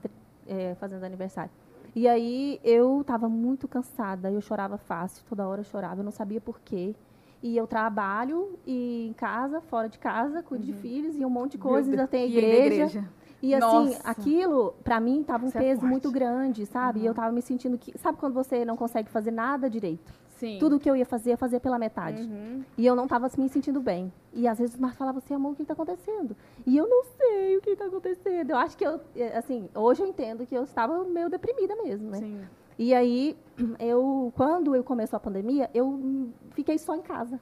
é, 0.47 0.75
fazendo 0.75 1.03
aniversário. 1.03 1.51
E 1.95 2.07
aí 2.07 2.59
eu 2.63 3.01
estava 3.01 3.27
muito 3.27 3.67
cansada, 3.67 4.31
eu 4.31 4.39
chorava 4.41 4.77
fácil, 4.77 5.25
toda 5.27 5.47
hora 5.47 5.61
eu 5.61 5.65
chorava, 5.65 6.01
eu 6.01 6.03
não 6.05 6.11
sabia 6.11 6.39
por 6.39 6.59
quê. 6.59 6.95
E 7.41 7.55
eu 7.55 7.65
trabalho 7.65 8.59
e 8.65 9.07
em 9.07 9.13
casa, 9.13 9.61
fora 9.61 9.87
de 9.87 9.97
casa, 9.97 10.43
cuido 10.43 10.65
uhum. 10.65 10.73
de 10.73 10.81
filhos 10.81 11.15
e 11.15 11.25
um 11.25 11.29
monte 11.29 11.53
de 11.53 11.57
coisas, 11.57 11.89
ainda 11.89 12.07
tem 12.07 12.23
a 12.23 12.27
igreja. 12.27 12.73
igreja. 12.73 13.09
E 13.41 13.55
assim, 13.55 13.61
Nossa. 13.61 14.01
aquilo, 14.03 14.73
para 14.83 14.99
mim, 14.99 15.23
tava 15.23 15.45
um 15.45 15.47
Isso 15.47 15.57
é 15.57 15.61
peso 15.61 15.85
é 15.85 15.87
muito 15.87 16.11
grande, 16.11 16.65
sabe? 16.65 16.99
Uhum. 16.99 17.05
E 17.05 17.07
eu 17.07 17.13
tava 17.13 17.31
me 17.31 17.41
sentindo 17.41 17.77
que. 17.77 17.97
Sabe 17.97 18.17
quando 18.17 18.33
você 18.33 18.65
não 18.65 18.75
consegue 18.75 19.09
fazer 19.09 19.31
nada 19.31 19.69
direito? 19.69 20.11
Sim. 20.39 20.57
Tudo 20.57 20.79
que 20.79 20.89
eu 20.89 20.95
ia 20.95 21.05
fazer, 21.05 21.33
eu 21.33 21.37
fazia 21.37 21.59
pela 21.59 21.77
metade. 21.77 22.21
Uhum. 22.21 22.63
E 22.77 22.85
eu 22.85 22.95
não 22.95 23.03
estava 23.03 23.29
me 23.37 23.49
sentindo 23.49 23.81
bem. 23.81 24.11
E 24.33 24.47
às 24.47 24.57
vezes 24.57 24.75
o 24.75 24.81
Marcos 24.81 24.97
falava 24.97 25.17
assim, 25.17 25.33
amor, 25.33 25.51
o 25.51 25.55
que 25.55 25.63
está 25.63 25.73
acontecendo? 25.73 26.35
E 26.65 26.77
eu 26.77 26.87
não 26.87 27.03
sei 27.03 27.57
o 27.57 27.61
que 27.61 27.71
está 27.71 27.85
acontecendo. 27.85 28.49
Eu 28.49 28.57
acho 28.57 28.77
que 28.77 28.85
eu, 28.85 29.01
é, 29.17 29.37
assim, 29.37 29.69
hoje 29.75 30.01
eu 30.01 30.07
entendo 30.07 30.45
que 30.45 30.55
eu 30.55 30.63
estava 30.63 31.03
meio 31.03 31.29
deprimida 31.29 31.75
mesmo, 31.75 32.09
né? 32.09 32.19
Sim. 32.19 32.41
E 32.79 32.93
aí, 32.93 33.37
eu, 33.77 34.31
quando 34.37 34.73
eu 34.73 34.83
começou 34.83 35.17
a 35.17 35.19
pandemia, 35.19 35.69
eu 35.73 36.29
fiquei 36.51 36.79
só 36.79 36.95
em 36.95 37.01
casa. 37.01 37.39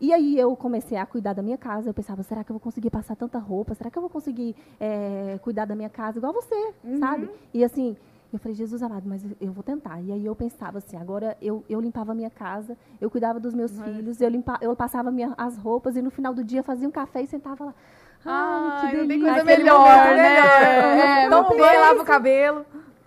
E 0.00 0.14
aí 0.14 0.38
eu 0.38 0.56
comecei 0.56 0.96
a 0.96 1.04
cuidar 1.04 1.34
da 1.34 1.42
minha 1.42 1.58
casa. 1.58 1.90
Eu 1.90 1.92
pensava, 1.92 2.22
será 2.22 2.42
que 2.42 2.50
eu 2.50 2.54
vou 2.54 2.60
conseguir 2.60 2.88
passar 2.88 3.16
tanta 3.16 3.38
roupa? 3.38 3.74
Será 3.74 3.90
que 3.90 3.98
eu 3.98 4.00
vou 4.00 4.08
conseguir 4.08 4.56
é, 4.78 5.38
cuidar 5.42 5.66
da 5.66 5.74
minha 5.74 5.90
casa 5.90 6.18
igual 6.18 6.32
você, 6.32 6.72
uhum. 6.82 6.98
sabe? 6.98 7.28
E 7.52 7.62
assim, 7.62 7.94
eu 8.32 8.38
falei, 8.38 8.54
Jesus 8.54 8.82
amado, 8.82 9.02
mas 9.06 9.22
eu 9.38 9.52
vou 9.52 9.62
tentar. 9.62 10.00
E 10.00 10.10
aí 10.10 10.24
eu 10.24 10.34
pensava 10.34 10.78
assim, 10.78 10.96
agora 10.96 11.36
eu, 11.42 11.62
eu 11.68 11.80
limpava 11.80 12.12
a 12.12 12.14
minha 12.14 12.30
casa, 12.30 12.78
eu 12.98 13.10
cuidava 13.10 13.38
dos 13.38 13.52
meus 13.52 13.76
uhum. 13.76 13.84
filhos, 13.84 14.20
eu, 14.22 14.30
limpa, 14.30 14.56
eu 14.62 14.74
passava 14.74 15.10
minha, 15.10 15.34
as 15.36 15.58
roupas 15.58 15.96
e 15.96 16.00
no 16.00 16.10
final 16.10 16.32
do 16.32 16.42
dia 16.42 16.62
fazia 16.62 16.88
um 16.88 16.92
café 16.92 17.20
e 17.20 17.26
sentava 17.26 17.66
lá. 17.66 17.74
Ai, 18.24 18.70
Ai 18.72 18.90
que 18.90 18.96
delícia. 18.96 19.02
Não 19.02 19.08
tem 19.08 19.20
coisa 19.20 19.44
melhor, 19.44 20.04
né? 20.06 20.16
né? 20.16 21.20
É, 21.20 21.24
é, 21.24 21.28
não 21.28 21.42
lava 21.42 22.00
o 22.00 22.04
cabelo. 22.06 22.64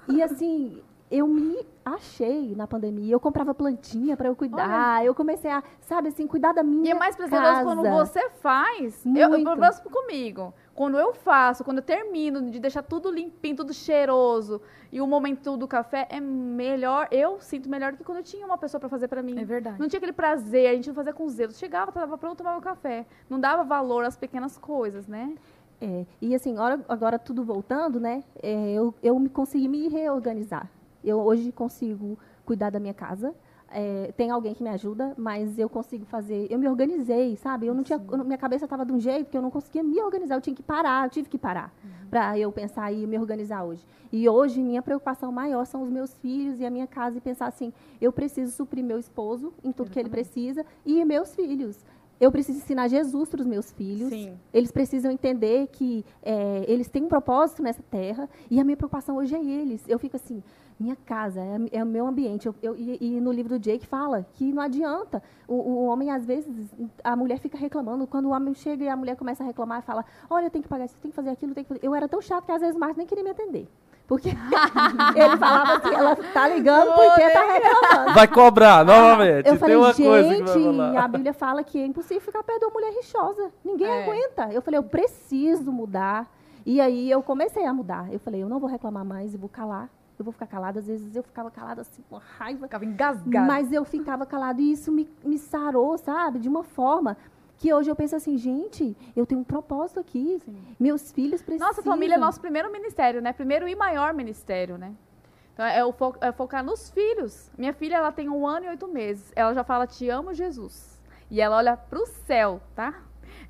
E 0.10 0.22
assim, 0.22 0.83
eu 1.14 1.28
me 1.28 1.64
achei 1.86 2.56
na 2.56 2.66
pandemia. 2.66 3.14
Eu 3.14 3.20
comprava 3.20 3.54
plantinha 3.54 4.18
para 4.18 4.28
eu 4.28 4.36
cuidar. 4.36 4.98
Olha. 4.98 5.06
Eu 5.06 5.14
comecei 5.14 5.52
a, 5.52 5.62
sabe 5.80 6.08
assim, 6.08 6.26
cuidar 6.26 6.54
da 6.54 6.64
minha 6.64 6.88
E 6.88 6.90
é 6.90 6.94
mais 6.96 7.16
prazeroso 7.16 7.62
quando 7.62 7.84
você 7.84 8.32
faz. 8.32 9.06
Muito. 9.06 9.20
Eu, 9.20 9.36
eu, 9.36 9.92
comigo. 9.92 10.52
Quando 10.74 10.98
eu 10.98 11.14
faço, 11.14 11.64
quando 11.64 11.78
eu 11.78 11.84
termino 11.84 12.50
de 12.50 12.60
deixar 12.60 12.82
tudo 12.82 13.12
limpinho, 13.12 13.58
tudo 13.58 13.72
cheiroso, 13.76 14.60
e 14.92 15.00
o 15.00 15.06
momento 15.06 15.56
do 15.56 15.68
café 15.68 16.08
é 16.10 16.20
melhor, 16.20 17.08
eu 17.12 17.40
sinto 17.40 17.70
melhor 17.70 17.92
do 17.92 18.00
que 18.00 18.04
quando 18.04 18.18
eu 18.18 18.24
tinha 18.24 18.44
uma 18.44 18.58
pessoa 18.58 18.80
para 18.80 18.90
fazer 18.90 19.08
para 19.08 19.22
mim. 19.22 19.40
É 19.40 19.46
verdade. 19.46 19.80
Não 19.80 19.88
tinha 19.88 20.00
aquele 20.00 20.14
prazer, 20.14 20.68
a 20.68 20.74
gente 20.74 20.88
não 20.88 20.96
fazia 20.96 21.14
com 21.14 21.30
zelo. 21.30 21.52
Chegava, 21.52 21.92
estava 21.92 22.18
pronto, 22.18 22.40
tomava 22.40 22.58
o 22.58 22.62
café. 22.62 23.06
Não 23.30 23.40
dava 23.40 23.64
valor 23.64 24.04
às 24.04 24.18
pequenas 24.18 24.58
coisas, 24.58 25.08
né? 25.08 25.36
É, 25.80 26.06
e 26.20 26.34
assim, 26.34 26.54
agora, 26.54 26.84
agora 26.90 27.20
tudo 27.20 27.44
voltando, 27.44 28.00
né? 28.00 28.24
É, 28.42 28.72
eu, 28.72 28.96
eu 29.04 29.20
me 29.20 29.30
consegui 29.30 29.68
me 29.68 29.88
reorganizar. 29.90 30.68
Eu 31.04 31.20
hoje 31.20 31.52
consigo 31.52 32.18
cuidar 32.46 32.70
da 32.70 32.80
minha 32.80 32.94
casa. 32.94 33.34
É, 33.76 34.14
tem 34.16 34.30
alguém 34.30 34.54
que 34.54 34.62
me 34.62 34.70
ajuda, 34.70 35.16
mas 35.18 35.58
eu 35.58 35.68
consigo 35.68 36.06
fazer. 36.06 36.46
Eu 36.52 36.60
me 36.60 36.68
organizei, 36.68 37.36
sabe? 37.36 37.66
Eu 37.66 37.74
não 37.74 37.82
tinha, 37.82 37.98
minha 37.98 38.38
cabeça 38.38 38.66
estava 38.66 38.86
de 38.86 38.92
um 38.94 39.00
jeito 39.00 39.32
que 39.32 39.38
eu 39.38 39.42
não 39.42 39.50
conseguia 39.50 39.84
me 39.84 40.00
organizar. 40.00 40.36
Eu 40.36 40.42
tinha 40.42 40.56
que 40.56 40.62
parar, 40.62 41.08
eu 41.08 41.10
tive 41.10 41.28
que 41.28 41.40
parar 41.40 41.74
uhum. 41.84 42.08
para 42.08 42.38
eu 42.38 42.52
pensar 42.52 42.92
e 42.92 43.08
me 43.08 43.18
organizar 43.18 43.64
hoje. 43.64 43.84
E 44.12 44.30
hoje 44.30 44.62
minha 44.62 44.82
preocupação 44.82 45.32
maior 45.32 45.66
são 45.66 45.82
os 45.82 45.90
meus 45.90 46.16
filhos 46.20 46.60
e 46.60 46.66
a 46.66 46.70
minha 46.70 46.86
casa 46.86 47.18
e 47.18 47.22
pensar 47.22 47.48
assim: 47.48 47.74
eu 48.00 48.14
preciso 48.14 48.52
suprir 48.52 48.84
meu 48.84 49.00
esposo 49.00 49.52
em 49.64 49.72
tudo 49.72 49.90
que 49.90 50.00
ele 50.00 50.10
precisa 50.10 50.64
e 50.86 51.04
meus 51.04 51.34
filhos. 51.34 51.84
Eu 52.20 52.32
preciso 52.32 52.60
ensinar 52.60 52.88
Jesus 52.88 53.28
para 53.28 53.42
os 53.42 53.48
meus 53.48 53.72
filhos. 53.72 54.10
Sim. 54.10 54.38
Eles 54.54 54.72
precisam 54.72 55.12
entender 55.12 55.68
que 55.68 56.06
é, 56.22 56.64
eles 56.68 56.88
têm 56.88 57.04
um 57.04 57.08
propósito 57.08 57.62
nessa 57.62 57.84
terra. 57.84 58.30
E 58.50 58.60
a 58.60 58.64
minha 58.64 58.78
preocupação 58.78 59.18
hoje 59.18 59.36
é 59.36 59.44
eles. 59.44 59.84
Eu 59.90 60.00
fico 60.00 60.16
assim, 60.16 60.42
minha 60.80 60.96
casa, 60.96 61.40
é, 61.40 61.80
é 61.80 61.84
o 61.84 61.86
meu 61.86 62.08
ambiente. 62.08 62.46
Eu, 62.48 62.56
eu, 62.62 62.76
e, 62.76 62.98
e, 63.00 63.22
no 63.22 63.32
livro 63.32 63.58
do 63.58 63.60
Jake 63.60 63.86
fala 63.86 64.26
que 64.34 64.52
não 64.52 64.62
adianta. 64.62 65.22
O, 65.48 65.56
o, 65.56 65.86
homem, 65.86 66.12
às 66.12 66.26
vezes, 66.26 66.70
a 67.04 67.16
mulher 67.16 67.40
fica 67.40 67.58
reclamando. 67.58 68.08
Quando 68.08 68.26
o 68.26 68.32
homem 68.32 68.54
chega 68.54 68.84
e 68.84 68.90
a 68.90 68.96
mulher 68.96 69.16
começa 69.16 69.44
a 69.44 69.46
reclamar 69.46 69.80
e 69.80 69.82
fala: 69.84 70.06
Olha, 70.30 70.46
eu 70.46 70.50
tenho 70.50 70.64
que 70.64 70.70
pagar 70.70 70.86
isso, 70.86 70.96
eu 70.96 71.02
tenho 71.02 71.12
que 71.12 71.16
fazer 71.16 71.30
aquilo, 71.30 71.54
tenho 71.54 71.66
que 71.66 71.74
fazer. 71.74 71.86
Eu 71.86 71.96
era 71.96 72.08
tão 72.08 72.22
chato 72.22 72.46
que 72.46 72.52
às 72.52 72.62
vezes 72.62 72.76
o 72.76 72.80
Marcos 72.80 72.98
nem 72.98 73.08
queria 73.08 73.24
me 73.24 73.30
atender. 73.30 73.68
Porque 74.08 74.30
ele 75.16 75.38
falava 75.38 75.78
assim, 75.78 75.96
ela 75.96 76.16
tá 76.16 76.48
ligando 76.50 76.94
porque 76.94 77.30
tá 77.30 77.54
reclamando. 77.54 78.14
Vai 78.14 78.28
cobrar 78.28 78.84
novamente. 78.84 79.48
Eu 79.48 79.56
falei, 79.56 79.82
gente, 79.94 80.98
a 80.98 81.08
Bíblia 81.08 81.34
fala 81.34 81.64
que 81.64 81.80
é 81.80 81.86
impossível 81.86 82.22
ficar 82.22 82.44
perto 82.44 82.60
de 82.60 82.66
uma 82.66 82.74
mulher 82.74 82.94
rixosa. 82.94 83.52
Ninguém 83.64 83.88
é. 83.88 84.04
aguenta. 84.04 84.52
Eu 84.52 84.62
falei, 84.62 84.78
eu 84.78 84.84
preciso 84.84 85.72
mudar. 85.72 86.30
E 86.66 86.82
aí 86.82 87.10
eu 87.10 87.24
comecei 87.24 87.66
a 87.66 87.74
mudar. 87.74 88.12
Eu 88.12 88.20
falei, 88.20 88.44
eu 88.44 88.50
não 88.50 88.60
vou 88.60 88.70
reclamar 88.70 89.06
mais, 89.06 89.34
eu 89.34 89.40
vou 89.40 89.50
calar 89.50 89.90
eu 90.18 90.26
vou 90.26 90.32
ficar 90.32 90.48
calada. 90.48 90.80
Às 90.80 90.88
vezes 90.88 91.16
eu 91.16 91.24
ficava 91.24 91.50
calada 91.50 91.82
assim, 91.82 92.04
com 92.10 92.18
raiva. 92.18 92.68
Ficava 92.68 92.86
engasgada. 92.86 93.46
Mas 93.46 93.72
eu 93.72 93.84
ficava 93.84 94.26
calada 94.26 94.62
e 94.62 94.72
isso 94.72 94.92
me, 94.92 95.10
me 95.24 95.38
sarou, 95.38 95.98
sabe? 95.98 96.40
De 96.40 96.48
uma 96.48 96.64
forma 96.64 97.18
que 97.58 97.74
hoje 97.74 97.90
eu 97.90 97.96
penso 97.96 98.16
assim, 98.16 98.38
gente, 98.38 98.96
eu 99.16 99.26
tenho 99.26 99.42
um 99.42 99.44
propósito 99.44 100.00
aqui. 100.00 100.40
Sim. 100.44 100.58
Meus 100.80 101.12
filhos 101.12 101.42
precisam. 101.42 101.68
Nossa 101.68 101.82
família 101.82 102.16
é 102.16 102.18
nosso 102.18 102.42
primeiro 102.42 102.72
ministério, 102.72 103.22
né? 103.22 103.34
Primeiro 103.34 103.68
e 103.68 103.76
maior 103.76 104.14
ministério, 104.14 104.78
né? 104.78 104.94
Então, 105.54 105.66
é, 105.66 105.86
o 105.86 105.92
fo 105.92 106.16
é 106.20 106.32
focar 106.32 106.64
nos 106.64 106.90
filhos. 106.90 107.52
Minha 107.58 107.74
filha, 107.74 107.96
ela 107.96 108.12
tem 108.12 108.28
um 108.28 108.46
ano 108.48 108.66
e 108.66 108.70
oito 108.70 108.88
meses. 108.88 109.32
Ela 109.36 109.54
já 109.54 109.64
fala, 109.64 109.86
te 109.86 110.10
amo, 110.10 110.34
Jesus. 110.34 111.00
E 111.30 111.40
ela 111.40 111.58
olha 111.58 111.78
para 111.78 112.00
o 112.00 112.06
céu, 112.06 112.60
tá? 112.76 113.02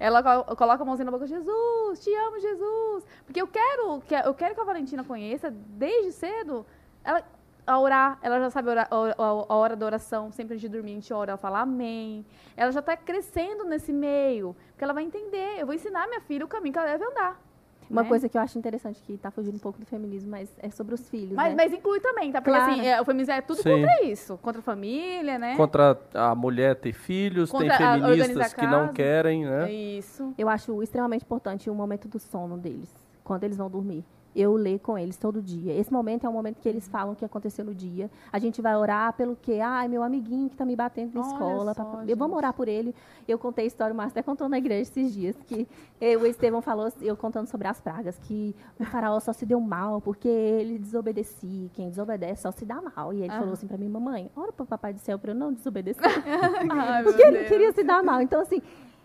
Ela 0.03 0.21
coloca 0.21 0.83
a 0.83 0.85
mãozinha 0.85 1.05
na 1.05 1.11
boca, 1.11 1.25
Jesus, 1.25 2.03
te 2.03 2.13
amo, 2.13 2.37
Jesus. 2.37 3.05
Porque 3.25 3.41
eu 3.41 3.47
quero, 3.47 4.03
eu 4.25 4.33
quero 4.33 4.53
que 4.53 4.59
a 4.59 4.63
Valentina 4.65 5.01
conheça, 5.01 5.49
desde 5.49 6.11
cedo, 6.11 6.65
ela, 7.05 7.23
a 7.65 7.79
orar, 7.79 8.19
ela 8.21 8.37
já 8.37 8.49
sabe 8.49 8.67
orar, 8.67 8.85
a, 8.91 9.23
a, 9.23 9.55
hora 9.55 9.77
da 9.77 9.85
oração, 9.85 10.29
sempre 10.29 10.55
antes 10.55 10.61
de 10.61 10.67
dormir 10.67 10.91
a 10.91 10.95
gente 10.95 11.13
ora, 11.13 11.31
ela 11.31 11.37
fala 11.37 11.61
amém. 11.61 12.25
Ela 12.57 12.69
já 12.73 12.81
está 12.81 12.97
crescendo 12.97 13.63
nesse 13.63 13.93
meio, 13.93 14.53
porque 14.71 14.83
ela 14.83 14.91
vai 14.91 15.05
entender. 15.05 15.57
Eu 15.57 15.65
vou 15.65 15.73
ensinar 15.73 16.05
minha 16.09 16.19
filha 16.19 16.43
o 16.43 16.49
caminho 16.49 16.73
que 16.73 16.79
ela 16.79 16.91
deve 16.91 17.05
andar. 17.05 17.39
Uma 17.93 18.01
né? 18.01 18.09
coisa 18.09 18.27
que 18.27 18.35
eu 18.35 18.41
acho 18.41 18.57
interessante, 18.57 18.99
que 19.03 19.13
está 19.13 19.29
fugindo 19.29 19.55
um 19.55 19.59
pouco 19.59 19.79
do 19.79 19.85
feminismo, 19.85 20.31
mas 20.31 20.49
é 20.57 20.71
sobre 20.71 20.95
os 20.95 21.07
filhos. 21.09 21.33
Mas, 21.33 21.55
né? 21.55 21.63
mas 21.63 21.71
inclui 21.71 21.99
também, 21.99 22.31
tá? 22.31 22.41
Porque 22.41 22.57
assim, 22.57 22.65
claro. 22.65 22.81
assim, 22.81 22.89
é, 22.89 22.99
o 22.99 23.05
feminismo 23.05 23.33
é 23.33 23.41
tudo 23.41 23.61
Sim. 23.61 23.69
contra 23.69 24.03
isso. 24.03 24.39
Contra 24.41 24.59
a 24.59 24.63
família, 24.63 25.37
né? 25.37 25.55
Contra 25.55 25.99
a 26.11 26.33
mulher 26.33 26.75
ter 26.75 26.91
filhos, 26.91 27.51
contra 27.51 27.77
tem 27.77 28.01
feministas 28.01 28.53
que 28.53 28.65
não 28.65 28.91
querem, 28.91 29.45
né? 29.45 29.71
Isso. 29.71 30.33
Eu 30.37 30.49
acho 30.49 30.81
extremamente 30.81 31.21
importante 31.21 31.69
o 31.69 31.75
momento 31.75 32.07
do 32.07 32.17
sono 32.17 32.57
deles, 32.57 32.91
quando 33.23 33.43
eles 33.43 33.57
vão 33.57 33.69
dormir 33.69 34.03
eu 34.35 34.55
ler 34.55 34.79
com 34.79 34.97
eles 34.97 35.17
todo 35.17 35.41
dia. 35.41 35.73
Esse 35.73 35.91
momento 35.91 36.25
é 36.25 36.29
um 36.29 36.33
momento 36.33 36.59
que 36.59 36.67
eles 36.67 36.87
falam 36.87 37.13
o 37.13 37.15
que 37.15 37.25
aconteceu 37.25 37.63
no 37.63 37.73
dia. 37.73 38.09
A 38.31 38.39
gente 38.39 38.61
vai 38.61 38.75
orar 38.75 39.13
pelo 39.13 39.35
quê? 39.35 39.59
Ai, 39.63 39.87
meu 39.87 40.03
amiguinho 40.03 40.49
que 40.49 40.55
está 40.55 40.65
me 40.65 40.75
batendo 40.75 41.13
na 41.15 41.21
Olha 41.21 41.31
escola. 41.31 41.73
Só, 41.73 41.83
pra... 41.83 42.05
Eu 42.05 42.17
vamos 42.17 42.35
orar 42.37 42.53
por 42.53 42.67
ele. 42.67 42.95
Eu 43.27 43.37
contei 43.37 43.65
a 43.65 43.67
história, 43.67 43.93
o 43.93 43.97
Márcio 43.97 44.13
até 44.13 44.23
contou 44.23 44.49
na 44.49 44.57
igreja 44.57 44.81
esses 44.81 45.13
dias, 45.13 45.35
que 45.47 45.67
eu, 46.01 46.21
o 46.21 46.25
Estevão 46.25 46.61
falou, 46.61 46.91
eu 47.01 47.15
contando 47.15 47.47
sobre 47.47 47.67
as 47.67 47.79
pragas, 47.79 48.17
que 48.19 48.55
o 48.79 48.83
faraó 48.83 49.19
só 49.19 49.31
se 49.31 49.45
deu 49.45 49.59
mal 49.59 50.01
porque 50.01 50.27
ele 50.27 50.77
desobedecia. 50.77 51.69
Quem 51.73 51.89
desobedece 51.89 52.41
só 52.41 52.51
se 52.51 52.65
dá 52.65 52.81
mal. 52.81 53.13
E 53.13 53.21
ele 53.21 53.31
ah. 53.31 53.39
falou 53.39 53.53
assim 53.53 53.67
para 53.67 53.77
mim, 53.77 53.87
mamãe, 53.87 54.29
ora 54.35 54.51
para 54.51 54.63
o 54.63 54.67
papai 54.67 54.93
do 54.93 54.99
céu 54.99 55.17
para 55.17 55.31
eu 55.31 55.35
não 55.35 55.53
desobedecer. 55.53 56.03
Ai, 56.69 57.03
porque 57.03 57.21
ele 57.21 57.45
queria 57.45 57.71
se 57.71 57.83
dar 57.83 58.03
mal. 58.03 58.21
Então, 58.21 58.41
assim, 58.41 58.61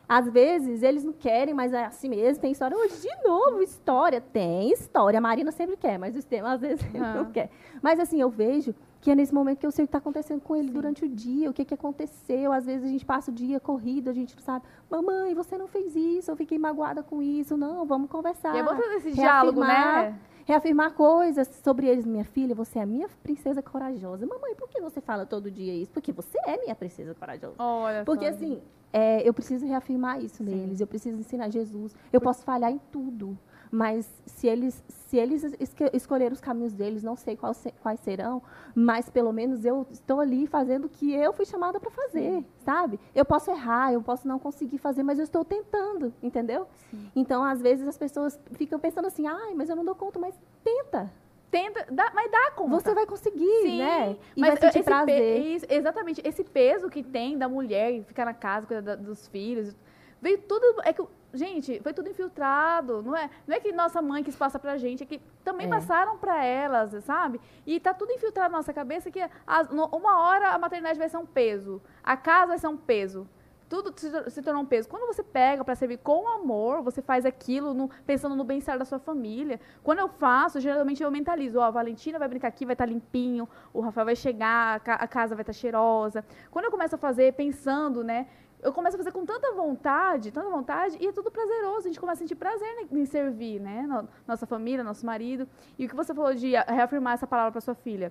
às 0.08 0.26
vezes 0.30 0.82
eles 0.82 1.04
não 1.04 1.12
querem, 1.12 1.52
mas 1.52 1.72
é 1.72 1.84
assim 1.84 2.08
mesmo. 2.08 2.40
Tem 2.40 2.50
história. 2.50 2.76
Hoje, 2.76 3.00
de 3.00 3.28
novo, 3.28 3.60
história. 3.62 4.20
Tem 4.20 4.72
história. 4.72 5.18
A 5.18 5.20
Marina 5.20 5.52
sempre 5.52 5.76
quer, 5.76 5.98
mas 5.98 6.14
o 6.14 6.16
sistema 6.16 6.52
às 6.52 6.60
vezes 6.60 6.82
não 6.94 7.26
quer. 7.26 7.50
Mas 7.82 8.00
assim, 8.00 8.20
eu 8.20 8.30
vejo 8.30 8.74
que 9.00 9.10
é 9.10 9.14
nesse 9.14 9.34
momento 9.34 9.58
que 9.58 9.66
eu 9.66 9.70
sei 9.70 9.84
o 9.84 9.86
que 9.86 9.90
está 9.90 9.98
acontecendo 9.98 10.40
com 10.40 10.56
ele 10.56 10.68
Sim. 10.68 10.74
durante 10.74 11.04
o 11.04 11.08
dia, 11.08 11.50
o 11.50 11.52
que, 11.52 11.64
que 11.64 11.74
aconteceu. 11.74 12.52
Às 12.52 12.64
vezes 12.64 12.84
a 12.84 12.88
gente 12.88 13.04
passa 13.04 13.30
o 13.30 13.34
dia 13.34 13.60
corrido, 13.60 14.08
a 14.08 14.12
gente 14.14 14.34
não 14.34 14.42
sabe. 14.42 14.64
Mamãe, 14.90 15.34
você 15.34 15.58
não 15.58 15.68
fez 15.68 15.94
isso, 15.94 16.30
eu 16.30 16.36
fiquei 16.36 16.58
magoada 16.58 17.02
com 17.02 17.22
isso. 17.22 17.56
Não, 17.56 17.84
vamos 17.84 18.10
conversar. 18.10 18.54
E 18.54 18.58
é 18.58 18.62
bom 18.62 18.74
ter 18.74 18.96
esse 18.96 19.12
diálogo, 19.12 19.60
né? 19.60 20.18
reafirmar 20.48 20.94
coisas 20.94 21.46
sobre 21.62 21.86
eles. 21.86 22.06
Minha 22.06 22.24
filha, 22.24 22.54
você 22.54 22.78
é 22.78 22.82
a 22.82 22.86
minha 22.86 23.06
princesa 23.22 23.60
corajosa. 23.60 24.26
Mamãe, 24.26 24.54
por 24.54 24.66
que 24.70 24.80
você 24.80 24.98
fala 24.98 25.26
todo 25.26 25.50
dia 25.50 25.74
isso? 25.74 25.92
Porque 25.92 26.10
você 26.10 26.38
é 26.46 26.56
minha 26.56 26.74
princesa 26.74 27.14
corajosa. 27.14 27.54
Olha 27.58 28.02
Porque 28.02 28.24
só. 28.24 28.30
assim, 28.30 28.62
é, 28.92 29.26
eu 29.28 29.34
preciso 29.34 29.66
reafirmar 29.66 30.22
isso 30.22 30.38
Sim. 30.38 30.44
neles. 30.44 30.80
Eu 30.80 30.86
preciso 30.86 31.18
ensinar 31.18 31.50
Jesus. 31.50 31.94
Eu 32.12 32.20
posso 32.20 32.42
falhar 32.44 32.70
em 32.70 32.80
tudo. 32.90 33.38
Mas 33.70 34.08
se 34.24 34.46
eles, 34.46 34.82
se 34.88 35.16
eles 35.16 35.44
escolherem 35.92 36.32
os 36.32 36.40
caminhos 36.40 36.72
deles, 36.72 37.02
não 37.02 37.16
sei 37.16 37.36
quais, 37.36 37.66
quais 37.82 38.00
serão, 38.00 38.42
mas 38.74 39.10
pelo 39.10 39.32
menos 39.32 39.64
eu 39.64 39.86
estou 39.90 40.20
ali 40.20 40.46
fazendo 40.46 40.86
o 40.86 40.88
que 40.88 41.12
eu 41.12 41.32
fui 41.32 41.44
chamada 41.44 41.78
para 41.78 41.90
fazer, 41.90 42.38
Sim. 42.38 42.46
sabe? 42.60 42.98
Eu 43.14 43.24
posso 43.24 43.50
errar, 43.50 43.92
eu 43.92 44.02
posso 44.02 44.26
não 44.26 44.38
conseguir 44.38 44.78
fazer, 44.78 45.02
mas 45.02 45.18
eu 45.18 45.24
estou 45.24 45.44
tentando, 45.44 46.12
entendeu? 46.22 46.66
Sim. 46.90 47.10
Então, 47.14 47.44
às 47.44 47.60
vezes, 47.60 47.86
as 47.86 47.98
pessoas 47.98 48.38
ficam 48.52 48.78
pensando 48.78 49.06
assim, 49.06 49.26
ai, 49.26 49.52
mas 49.54 49.68
eu 49.68 49.76
não 49.76 49.84
dou 49.84 49.94
conta, 49.94 50.18
mas 50.18 50.34
tenta, 50.64 51.12
Tenta, 51.50 51.86
dá, 51.90 52.10
mas 52.14 52.30
dá 52.30 52.50
conta. 52.50 52.80
Você 52.80 52.94
vai 52.94 53.06
conseguir, 53.06 53.60
Sim, 53.62 53.78
né? 53.78 54.16
E 54.36 54.40
mas 54.40 54.58
vai 54.60 54.68
esse 54.68 54.82
prazer. 54.82 55.40
isso, 55.46 55.66
exatamente. 55.68 56.20
Esse 56.24 56.44
peso 56.44 56.90
que 56.90 57.02
tem 57.02 57.38
da 57.38 57.48
mulher 57.48 58.02
ficar 58.04 58.26
na 58.26 58.34
casa, 58.34 58.66
cuidar 58.66 58.82
da- 58.82 58.96
dos 58.96 59.26
filhos. 59.28 59.74
Veio 60.20 60.38
tudo. 60.42 60.82
É 60.84 60.92
que, 60.92 61.02
gente, 61.32 61.80
foi 61.80 61.94
tudo 61.94 62.10
infiltrado. 62.10 63.02
Não 63.02 63.16
é, 63.16 63.30
não 63.46 63.56
é 63.56 63.60
que 63.60 63.72
nossa 63.72 64.02
mãe 64.02 64.22
quis 64.22 64.36
passar 64.36 64.58
pra 64.58 64.76
gente, 64.76 65.02
é 65.02 65.06
que 65.06 65.22
também 65.42 65.66
É. 65.66 65.70
passaram 65.70 66.18
pra 66.18 66.44
elas, 66.44 67.02
sabe? 67.04 67.40
E 67.66 67.80
tá 67.80 67.94
tudo 67.94 68.12
infiltrado 68.12 68.50
na 68.52 68.58
nossa 68.58 68.74
cabeça 68.74 69.10
que 69.10 69.20
as- 69.46 69.70
uma 69.70 70.20
hora 70.28 70.50
a 70.50 70.58
maternidade 70.58 70.98
vai 70.98 71.08
ser 71.08 71.16
um 71.16 71.24
peso. 71.26 71.80
A 72.04 72.16
casa 72.16 72.48
vai 72.48 72.58
ser 72.58 72.68
um 72.68 72.76
peso. 72.76 73.26
Tudo 73.68 73.92
se, 74.00 74.10
tor- 74.10 74.30
se 74.30 74.40
tornou 74.40 74.62
um 74.62 74.66
peso. 74.66 74.88
Quando 74.88 75.06
você 75.06 75.22
pega 75.22 75.62
pra 75.62 75.74
servir 75.74 75.98
com 75.98 76.26
amor, 76.26 76.80
você 76.82 77.02
faz 77.02 77.26
aquilo 77.26 77.74
no- 77.74 77.90
pensando 78.06 78.34
no 78.34 78.42
bem-estar 78.42 78.78
da 78.78 78.84
sua 78.84 78.98
família. 78.98 79.60
Quando 79.82 79.98
eu 79.98 80.08
faço, 80.08 80.58
geralmente 80.58 81.02
eu 81.02 81.10
mentalizo, 81.10 81.58
ó, 81.58 81.64
a 81.64 81.70
Valentina 81.70 82.18
vai 82.18 82.28
brincar 82.28 82.48
aqui, 82.48 82.64
vai 82.64 82.72
estar 82.72 82.86
limpinho, 82.86 83.46
o 83.74 83.80
Rafael 83.80 84.06
vai 84.06 84.16
chegar, 84.16 84.76
a, 84.76 84.80
ca- 84.80 84.94
a 84.94 85.06
casa 85.06 85.34
vai 85.34 85.42
estar 85.42 85.52
cheirosa. 85.52 86.24
Quando 86.50 86.64
eu 86.64 86.70
começo 86.70 86.94
a 86.94 86.98
fazer 86.98 87.34
pensando, 87.34 88.02
né, 88.02 88.26
eu 88.62 88.72
começo 88.72 88.96
a 88.96 88.98
fazer 88.98 89.12
com 89.12 89.24
tanta 89.26 89.52
vontade, 89.52 90.32
tanta 90.32 90.48
vontade, 90.48 90.96
e 90.98 91.06
é 91.06 91.12
tudo 91.12 91.30
prazeroso. 91.30 91.80
A 91.80 91.88
gente 91.88 92.00
começa 92.00 92.20
a 92.20 92.22
sentir 92.26 92.36
prazer 92.36 92.88
em, 92.90 93.04
servir, 93.04 93.60
né, 93.60 93.82
no- 93.86 94.08
nossa 94.26 94.46
família, 94.46 94.82
nosso 94.82 95.04
marido. 95.04 95.46
E 95.78 95.84
o 95.84 95.88
que 95.90 95.94
você 95.94 96.14
falou 96.14 96.34
de 96.34 96.52
reafirmar 96.52 97.12
essa 97.14 97.26
palavra 97.26 97.52
para 97.52 97.60
sua 97.60 97.74
filha, 97.74 98.10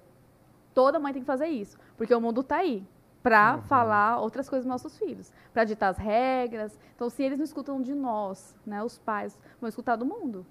toda 0.76 1.00
mãe 1.00 1.14
tem 1.14 1.22
que 1.24 1.26
fazer 1.26 1.48
isso, 1.48 1.80
porque 1.98 2.14
o 2.14 2.22
mundo 2.22 2.42
está 2.42 2.58
aí 2.58 2.86
para 3.28 3.58
falar 3.64 4.20
outras 4.20 4.48
coisas 4.48 4.66
dos 4.66 4.70
nossos 4.70 4.98
filhos, 4.98 5.32
para 5.54 5.64
ditar 5.66 5.90
as 5.90 5.98
regras. 5.98 6.80
Então, 6.96 7.10
se 7.10 7.22
eles 7.24 7.38
não 7.38 7.46
escutam 7.46 7.82
de 7.82 7.94
nós, 7.94 8.56
né, 8.66 8.82
os 8.84 8.98
pais 8.98 9.38
vão 9.60 9.68
escutar 9.68 9.96
do 9.98 10.06
mundo, 10.06 10.46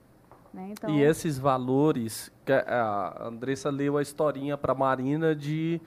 né? 0.52 0.68
Então, 0.72 0.90
E 0.90 1.00
esses 1.02 1.38
valores, 1.38 2.30
que 2.44 2.52
a 2.52 3.16
Andressa 3.26 3.70
leu 3.70 3.96
a 3.96 4.02
historinha 4.02 4.56
para 4.58 4.74
Marina 4.74 5.34
de 5.34 5.80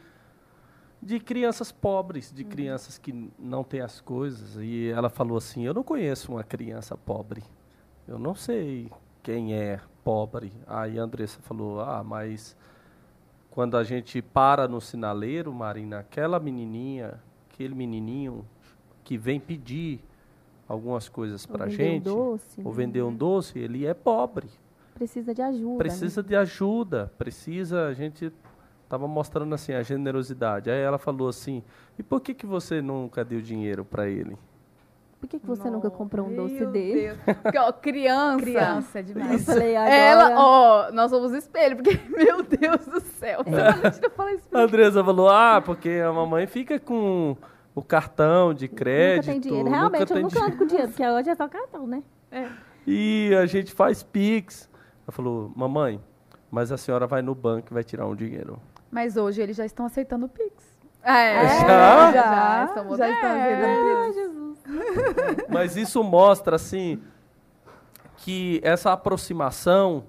de 1.02 1.18
crianças 1.18 1.72
pobres, 1.72 2.30
Uhum. 2.30 2.36
de 2.36 2.44
crianças 2.44 2.98
que 2.98 3.32
não 3.40 3.64
têm 3.64 3.80
as 3.80 4.02
coisas. 4.02 4.58
E 4.58 4.90
ela 4.90 5.10
falou 5.10 5.38
assim: 5.38 5.66
Eu 5.66 5.74
não 5.74 5.82
conheço 5.84 6.30
uma 6.34 6.44
criança 6.44 6.98
pobre. 6.98 7.42
Eu 8.06 8.20
não 8.20 8.36
sei 8.36 8.92
quem 9.24 9.54
é 9.54 9.80
pobre. 10.04 10.52
Aí 10.68 11.00
a 11.00 11.04
Andressa 11.04 11.40
falou: 11.42 11.80
Ah, 11.80 12.04
mas 12.04 12.58
quando 13.52 13.76
a 13.78 13.84
gente 13.84 14.22
para 14.22 14.68
no 14.68 14.80
sinaleiro, 14.80 15.52
Marina, 15.54 16.00
aquela 16.00 16.40
menininha, 16.40 17.20
aquele 17.52 17.76
menininho 17.76 18.46
que 19.04 19.18
vem 19.18 19.40
pedir 19.40 20.02
algumas 20.68 21.10
coisas 21.10 21.46
para 21.46 21.66
um 21.66 21.70
gente, 21.70 22.04
doce, 22.04 22.62
ou 22.62 22.72
né? 22.72 22.78
vender 22.78 23.02
um 23.02 23.14
doce, 23.14 23.58
ele 23.58 23.86
é 23.86 23.94
pobre 23.94 24.48
Precisa 24.94 25.34
de 25.34 25.42
ajuda. 25.42 25.72
né? 25.72 25.78
precisa 25.78 26.22
de 26.22 26.36
ajuda, 26.36 27.12
precisa, 27.18 27.88
a 27.88 27.94
gente 27.94 28.32
estava 28.84 29.08
mostrando 29.08 29.56
assim 29.56 29.74
a 29.74 29.82
generosidade. 29.82 30.70
Aí 30.70 30.80
ela 30.80 30.98
falou 30.98 31.30
assim: 31.30 31.64
"E 31.98 32.04
por 32.04 32.20
que 32.22 32.34
que 32.34 32.46
você 32.46 32.82
nunca 32.82 33.24
deu 33.24 33.42
dinheiro 33.42 33.86
para 33.86 34.10
ele?" 34.10 34.38
Por 35.20 35.28
que, 35.28 35.38
que 35.38 35.46
você 35.46 35.70
nunca 35.70 35.90
comprou 35.90 36.28
um 36.28 36.34
doce 36.36 36.54
Meu 36.56 36.72
dele? 36.72 37.02
Deus. 37.26 37.38
Porque, 37.44 37.58
ó, 37.58 37.72
criança. 37.74 38.42
Criança 38.42 39.00
é 39.00 39.02
Eu 39.02 39.06
demais. 39.06 39.46
falei, 39.46 39.76
agora... 39.76 39.94
Ela, 39.94 40.36
ó, 40.40 40.92
nós 40.94 41.12
somos 41.12 41.34
espelho, 41.34 41.76
porque, 41.76 42.00
meu 42.10 42.42
Deus 42.42 42.86
do 42.86 43.02
céu. 43.02 43.44
Se 43.44 43.54
a 43.54 43.72
Valentina 43.72 44.10
falar 44.12 44.34
isso 44.34 44.48
A. 44.54 44.60
Andressa 44.62 45.04
falou: 45.04 45.30
"Ah, 45.30 45.62
porque 45.64 45.90
a 45.90 46.14
mamãe 46.14 46.48
fica 46.48 46.80
com 46.80 47.36
o 47.76 47.82
cartão 47.84 48.54
de 48.54 48.68
crédito, 48.70 49.28
nunca 49.28 49.32
tem 49.34 49.40
dinheiro. 49.42 49.70
Realmente, 49.70 50.00
nunca 50.02 50.14
eu 50.14 50.22
nunca 50.22 50.46
ando 50.46 50.58
com 50.58 50.66
dinheiro, 50.66 50.88
porque 50.90 51.06
hoje 51.06 51.30
é 51.30 51.36
só 51.36 51.48
cartão, 51.50 51.86
né? 51.86 52.02
E 52.88 53.36
a 53.40 53.46
gente 53.46 53.74
faz 53.74 54.02
Pix." 54.02 54.70
Ela 55.06 55.12
falou: 55.12 55.52
"Mamãe, 55.56 56.00
mas 56.50 56.72
a 56.72 56.78
senhora 56.78 57.06
vai 57.08 57.22
no 57.22 57.36
banco 57.36 57.68
e 57.72 57.74
vai 57.74 57.84
tirar 57.84 58.08
um 58.08 58.16
dinheiro." 58.16 58.58
Mas 58.90 59.18
hoje 59.18 59.42
eles 59.42 59.58
já 59.58 59.66
estão 59.66 59.86
aceitando 59.86 60.28
o 60.28 60.30
Pix. 60.30 60.80
É, 61.04 61.44
Já? 61.60 62.12
Já, 62.12 62.66
estamos 62.66 62.98
já 62.98 63.10
estão 63.10 63.32
aceitando 63.32 63.74
o 63.74 64.14
Pix. 64.14 64.49
Mas 65.50 65.76
isso 65.76 66.04
mostra, 66.04 66.56
assim, 66.56 67.02
que 68.18 68.60
essa 68.64 68.92
aproximação 68.92 70.04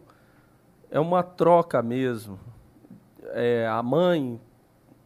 é 0.90 0.99
uma 0.99 1.23
troca 1.23 1.83
mesmo. 1.83 2.38
É, 3.33 3.66
a 3.66 3.83
mãe 3.83 4.40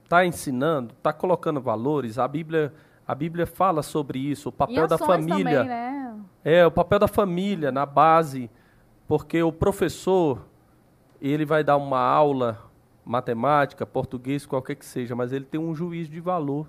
está 0.02 0.24
ensinando, 0.24 0.94
está 0.94 1.12
colocando 1.12 1.60
valores. 1.60 2.18
A 2.18 2.26
Bíblia, 2.26 2.72
a 3.06 3.14
Bíblia 3.14 3.46
fala 3.46 3.82
sobre 3.82 4.18
isso, 4.18 4.48
o 4.48 4.52
papel 4.52 4.86
da 4.86 4.98
família. 4.98 5.62
Também, 5.62 5.68
né? 5.68 6.16
É, 6.44 6.66
o 6.66 6.70
papel 6.70 6.98
da 6.98 7.08
família 7.08 7.72
na 7.72 7.86
base, 7.86 8.50
porque 9.08 9.42
o 9.42 9.52
professor, 9.52 10.44
ele 11.20 11.44
vai 11.44 11.64
dar 11.64 11.76
uma 11.76 12.00
aula, 12.00 12.58
matemática, 13.04 13.84
português, 13.84 14.46
qualquer 14.46 14.76
que 14.76 14.84
seja, 14.84 15.14
mas 15.14 15.32
ele 15.32 15.44
tem 15.44 15.60
um 15.60 15.74
juízo 15.74 16.10
de 16.10 16.20
valor. 16.20 16.66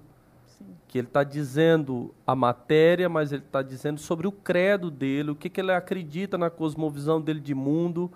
Que 0.88 0.98
ele 0.98 1.08
está 1.08 1.24
dizendo 1.24 2.14
a 2.26 2.36
matéria, 2.36 3.10
mas 3.10 3.32
ele 3.32 3.44
está 3.44 3.62
dizendo 3.62 4.00
sobre 4.00 4.28
o 4.28 4.32
credo 4.32 4.90
dele, 4.90 5.32
o 5.32 5.36
que, 5.36 5.50
que 5.50 5.60
ele 5.60 5.72
acredita 5.72 6.38
na 6.38 6.50
cosmovisão 6.50 7.22
dele 7.22 7.40
de 7.40 7.54
mundo, 7.54 8.12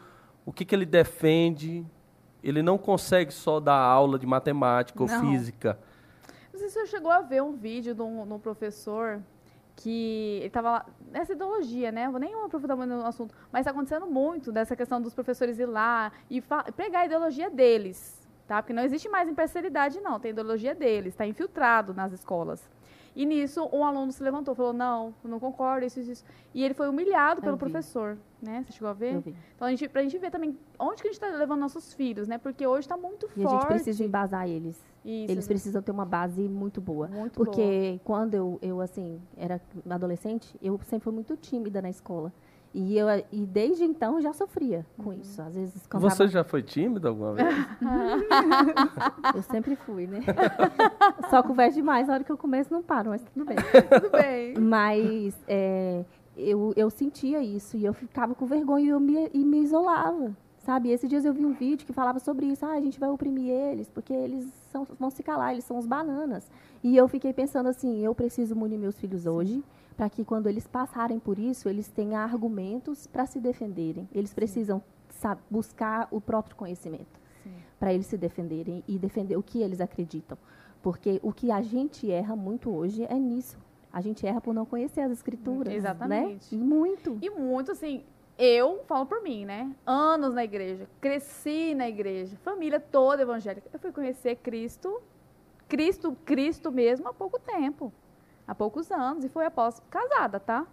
o 0.45 0.51
que, 0.53 0.63
que 0.63 0.73
ele 0.73 0.85
defende. 0.85 1.85
Ele 2.43 2.61
não 2.63 2.77
consegue 2.77 3.33
só 3.33 3.59
dar 3.59 3.75
aula 3.75 4.17
de 4.17 4.25
matemática 4.25 5.03
ou 5.03 5.09
Não. 5.09 5.19
física. 5.21 5.77
Não 6.53 6.59
sei 6.59 6.69
se 6.69 6.79
você 6.79 6.87
chegou 6.87 7.11
a 7.11 7.21
ver 7.21 7.41
um 7.41 7.53
vídeo 7.53 7.93
de 7.93 8.01
um, 8.01 8.25
de 8.25 8.33
um 8.33 8.39
professor 8.39 9.21
que 9.75 10.37
ele 10.39 10.47
estava 10.47 10.71
lá, 10.71 10.85
nessa 11.09 11.31
ideologia, 11.31 11.89
né? 11.91 12.09
Vou 12.09 12.19
nem 12.19 12.33
aprofundar 12.43 12.75
muito 12.75 12.89
no 12.89 13.05
assunto, 13.05 13.33
mas 13.51 13.61
está 13.61 13.71
acontecendo 13.71 14.07
muito 14.07 14.51
dessa 14.51 14.75
questão 14.75 15.01
dos 15.01 15.13
professores 15.13 15.57
ir 15.57 15.65
lá 15.65 16.11
e 16.29 16.43
pregar 16.75 17.03
a 17.03 17.05
ideologia 17.05 17.49
deles, 17.49 18.18
tá? 18.49 18.63
Porque 18.63 18.73
não 18.73 18.81
existe 18.83 19.07
mais 19.07 19.29
imparcialidade, 19.29 20.01
não. 20.01 20.19
Tem 20.19 20.31
ideologia 20.31 20.73
deles, 20.73 21.13
está 21.13 21.25
infiltrado 21.25 21.93
nas 21.93 22.11
escolas. 22.11 22.67
E 23.15 23.23
nisso, 23.25 23.69
um 23.71 23.85
aluno 23.85 24.11
se 24.11 24.23
levantou, 24.23 24.55
falou, 24.55 24.73
não, 24.73 25.13
eu 25.23 25.29
não 25.29 25.39
concordo, 25.39 25.85
isso, 25.85 25.99
isso, 25.99 26.11
isso. 26.11 26.25
E 26.53 26.63
ele 26.63 26.73
foi 26.73 26.87
humilhado 26.89 27.41
pelo 27.41 27.57
vi. 27.57 27.59
professor, 27.59 28.17
né? 28.41 28.63
Você 28.65 28.73
chegou 28.73 28.89
a 28.89 28.93
ver? 28.93 29.15
Eu 29.15 29.21
vi. 29.21 29.35
Então, 29.55 29.67
a 29.67 29.69
gente, 29.69 29.87
pra 29.87 30.01
gente 30.01 30.17
ver 30.17 30.31
também 30.31 30.57
onde 30.79 31.01
que 31.01 31.07
a 31.07 31.11
gente 31.11 31.21
está 31.21 31.27
levando 31.37 31.59
nossos 31.59 31.93
filhos, 31.93 32.27
né? 32.27 32.39
Porque 32.39 32.65
hoje 32.65 32.81
está 32.81 32.97
muito 32.97 33.27
E 33.35 33.41
forte. 33.43 33.45
a 33.45 33.49
gente 33.59 33.67
precisa 33.67 34.03
embasar 34.03 34.47
eles. 34.47 34.83
Isso, 35.05 35.31
Eles 35.31 35.47
precisam 35.47 35.81
ter 35.81 35.91
uma 35.91 36.05
base 36.05 36.41
muito 36.47 36.81
boa. 36.81 37.07
Muito 37.07 37.33
Porque 37.35 37.99
quando 38.03 38.33
eu, 38.33 38.59
eu, 38.61 38.81
assim, 38.81 39.21
era 39.37 39.61
adolescente, 39.89 40.57
eu 40.61 40.79
sempre 40.85 41.03
fui 41.03 41.13
muito 41.13 41.37
tímida 41.37 41.81
na 41.81 41.89
escola. 41.89 42.33
E, 42.73 42.95
eu, 42.97 43.07
e 43.31 43.45
desde 43.47 43.83
então 43.83 44.15
eu 44.15 44.21
já 44.21 44.31
sofria 44.31 44.85
com 44.97 45.11
isso. 45.11 45.41
Às 45.41 45.55
vezes 45.55 45.87
cantava... 45.87 46.09
Você 46.09 46.27
já 46.27 46.43
foi 46.43 46.61
tímido 46.61 47.07
alguma 47.07 47.33
vez? 47.33 47.47
Eu 49.35 49.41
sempre 49.43 49.75
fui, 49.75 50.05
né? 50.05 50.19
Só 51.29 51.41
converso 51.41 51.75
demais, 51.75 52.07
na 52.07 52.13
hora 52.13 52.23
que 52.23 52.31
eu 52.31 52.37
começo 52.37 52.71
não 52.71 52.83
paro, 52.83 53.09
mas 53.09 53.23
tudo 53.23 53.45
bem. 53.45 53.57
Tudo 53.89 54.11
bem. 54.11 54.55
Mas 54.57 55.35
é, 55.47 56.03
eu, 56.37 56.73
eu 56.75 56.89
sentia 56.89 57.41
isso 57.41 57.77
e 57.77 57.85
eu 57.85 57.93
ficava 57.93 58.33
com 58.35 58.45
vergonha 58.45 58.85
e 58.85 58.89
eu 58.89 58.99
me, 58.99 59.29
e 59.33 59.43
me 59.43 59.61
isolava, 59.61 60.35
sabe? 60.59 60.89
Esses 60.89 61.09
dias 61.09 61.25
eu 61.25 61.33
vi 61.33 61.45
um 61.45 61.53
vídeo 61.53 61.85
que 61.85 61.93
falava 61.93 62.19
sobre 62.19 62.45
isso. 62.47 62.65
Ah, 62.65 62.73
a 62.73 62.81
gente 62.81 62.99
vai 62.99 63.09
oprimir 63.09 63.49
eles 63.49 63.89
porque 63.89 64.13
eles 64.13 64.45
são, 64.71 64.85
vão 64.99 65.09
se 65.09 65.23
calar, 65.23 65.53
eles 65.53 65.65
são 65.65 65.77
os 65.77 65.85
bananas. 65.85 66.49
E 66.83 66.95
eu 66.95 67.07
fiquei 67.07 67.33
pensando 67.33 67.67
assim, 67.67 67.99
eu 67.99 68.13
preciso 68.15 68.55
munir 68.55 68.79
meus 68.79 68.97
filhos 68.99 69.25
hoje 69.25 69.63
para 69.99 70.09
que 70.09 70.23
quando 70.23 70.47
eles 70.47 70.65
passarem 70.65 71.19
por 71.19 71.37
isso, 71.37 71.67
eles 71.67 71.89
tenham 71.89 72.21
argumentos 72.21 73.05
para 73.05 73.25
se 73.25 73.37
defenderem. 73.37 74.07
Eles 74.13 74.33
precisam 74.33 74.81
sa- 75.09 75.37
buscar 75.51 76.07
o 76.09 76.21
próprio 76.21 76.55
conhecimento 76.55 77.19
para 77.77 77.93
eles 77.93 78.05
se 78.05 78.17
defenderem 78.17 78.81
e 78.87 78.97
defender 78.97 79.35
o 79.35 79.43
que 79.43 79.61
eles 79.61 79.81
acreditam. 79.81 80.37
Porque 80.81 81.19
o 81.21 81.33
que 81.33 81.51
a 81.51 81.61
gente 81.61 82.09
erra 82.09 82.33
muito 82.33 82.73
hoje 82.73 83.05
é 83.09 83.15
nisso. 83.15 83.57
A 83.91 83.99
gente 83.99 84.25
erra 84.25 84.39
por 84.39 84.53
não 84.53 84.65
conhecer 84.65 85.01
as 85.01 85.11
escrituras. 85.11 85.73
Exatamente. 85.73 86.55
Né? 86.55 86.63
Muito. 86.63 87.17
E 87.21 87.29
muito 87.29 87.73
assim, 87.73 88.05
eu 88.37 88.81
falo 88.87 89.05
por 89.05 89.21
mim, 89.21 89.43
né? 89.43 89.69
Anos 89.85 90.33
na 90.33 90.45
igreja, 90.45 90.87
cresci 91.01 91.75
na 91.75 91.89
igreja, 91.89 92.37
família 92.37 92.79
toda 92.79 93.23
evangélica. 93.23 93.67
Eu 93.73 93.79
fui 93.79 93.91
conhecer 93.91 94.37
Cristo, 94.37 95.01
Cristo, 95.67 96.15
Cristo 96.23 96.71
mesmo 96.71 97.09
há 97.09 97.13
pouco 97.13 97.37
tempo, 97.37 97.91
há 98.49 98.55
poucos 98.55 98.91
anos, 98.91 99.23
e 99.23 99.29
foi 99.29 99.45
após 99.45 99.79
casada, 99.89 100.39
tá? 100.39 100.65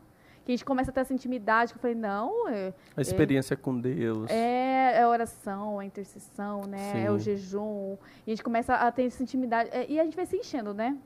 Que 0.45 0.53
a 0.53 0.55
gente 0.57 0.65
começa 0.65 0.91
a 0.91 0.95
ter 0.95 1.01
essa 1.01 1.13
intimidade, 1.13 1.73
que 1.73 1.79
eu 1.79 1.83
falei, 1.83 1.97
não, 1.97 2.49
é, 2.49 2.73
A 2.97 3.01
experiência 3.01 3.57
com 3.57 3.79
Deus. 3.79 4.31
é, 4.31 4.93
é 4.99 5.03
a 5.03 5.09
oração, 5.09 5.79
a 5.81 5.85
intercessão, 5.85 6.63
né? 6.63 7.05
É 7.05 7.11
o 7.11 7.19
Sim. 7.19 7.25
jejum. 7.25 7.97
E 8.27 8.31
a 8.31 8.35
gente 8.35 8.43
começa 8.45 8.75
a 8.75 8.91
ter 8.93 9.05
essa 9.07 9.23
intimidade. 9.23 9.69
é, 9.73 9.85
E 9.91 9.99
a 10.01 10.05
gente 10.05 10.17
vai 10.17 10.25
se 10.25 10.37
enchendo, 10.37 10.73
né? 10.73 10.97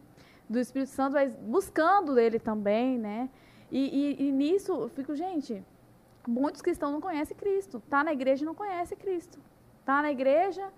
Do 0.48 0.58
Espírito 0.60 0.90
Santo, 0.90 1.14
vai 1.14 1.28
buscando 1.28 2.18
ele 2.18 2.38
também, 2.38 2.98
né? 2.98 3.28
E, 3.70 4.18
e- 4.20 4.28
e 4.28 4.32
nisso, 4.32 4.72
eu 4.72 4.88
fico, 4.90 5.14
gente, 5.16 5.64
muitos 6.28 6.60
cristãos 6.60 6.92
não 6.92 7.00
conhecem 7.00 7.36
Cristo. 7.36 7.80
Tá 7.88 8.04
na 8.04 8.12
igreja 8.12 8.42
e 8.42 8.46
não 8.46 8.54
conhece 8.54 8.94
Cristo. 8.94 9.38
Tá 9.86 10.02
na 10.02 10.10
igreja 10.12 10.68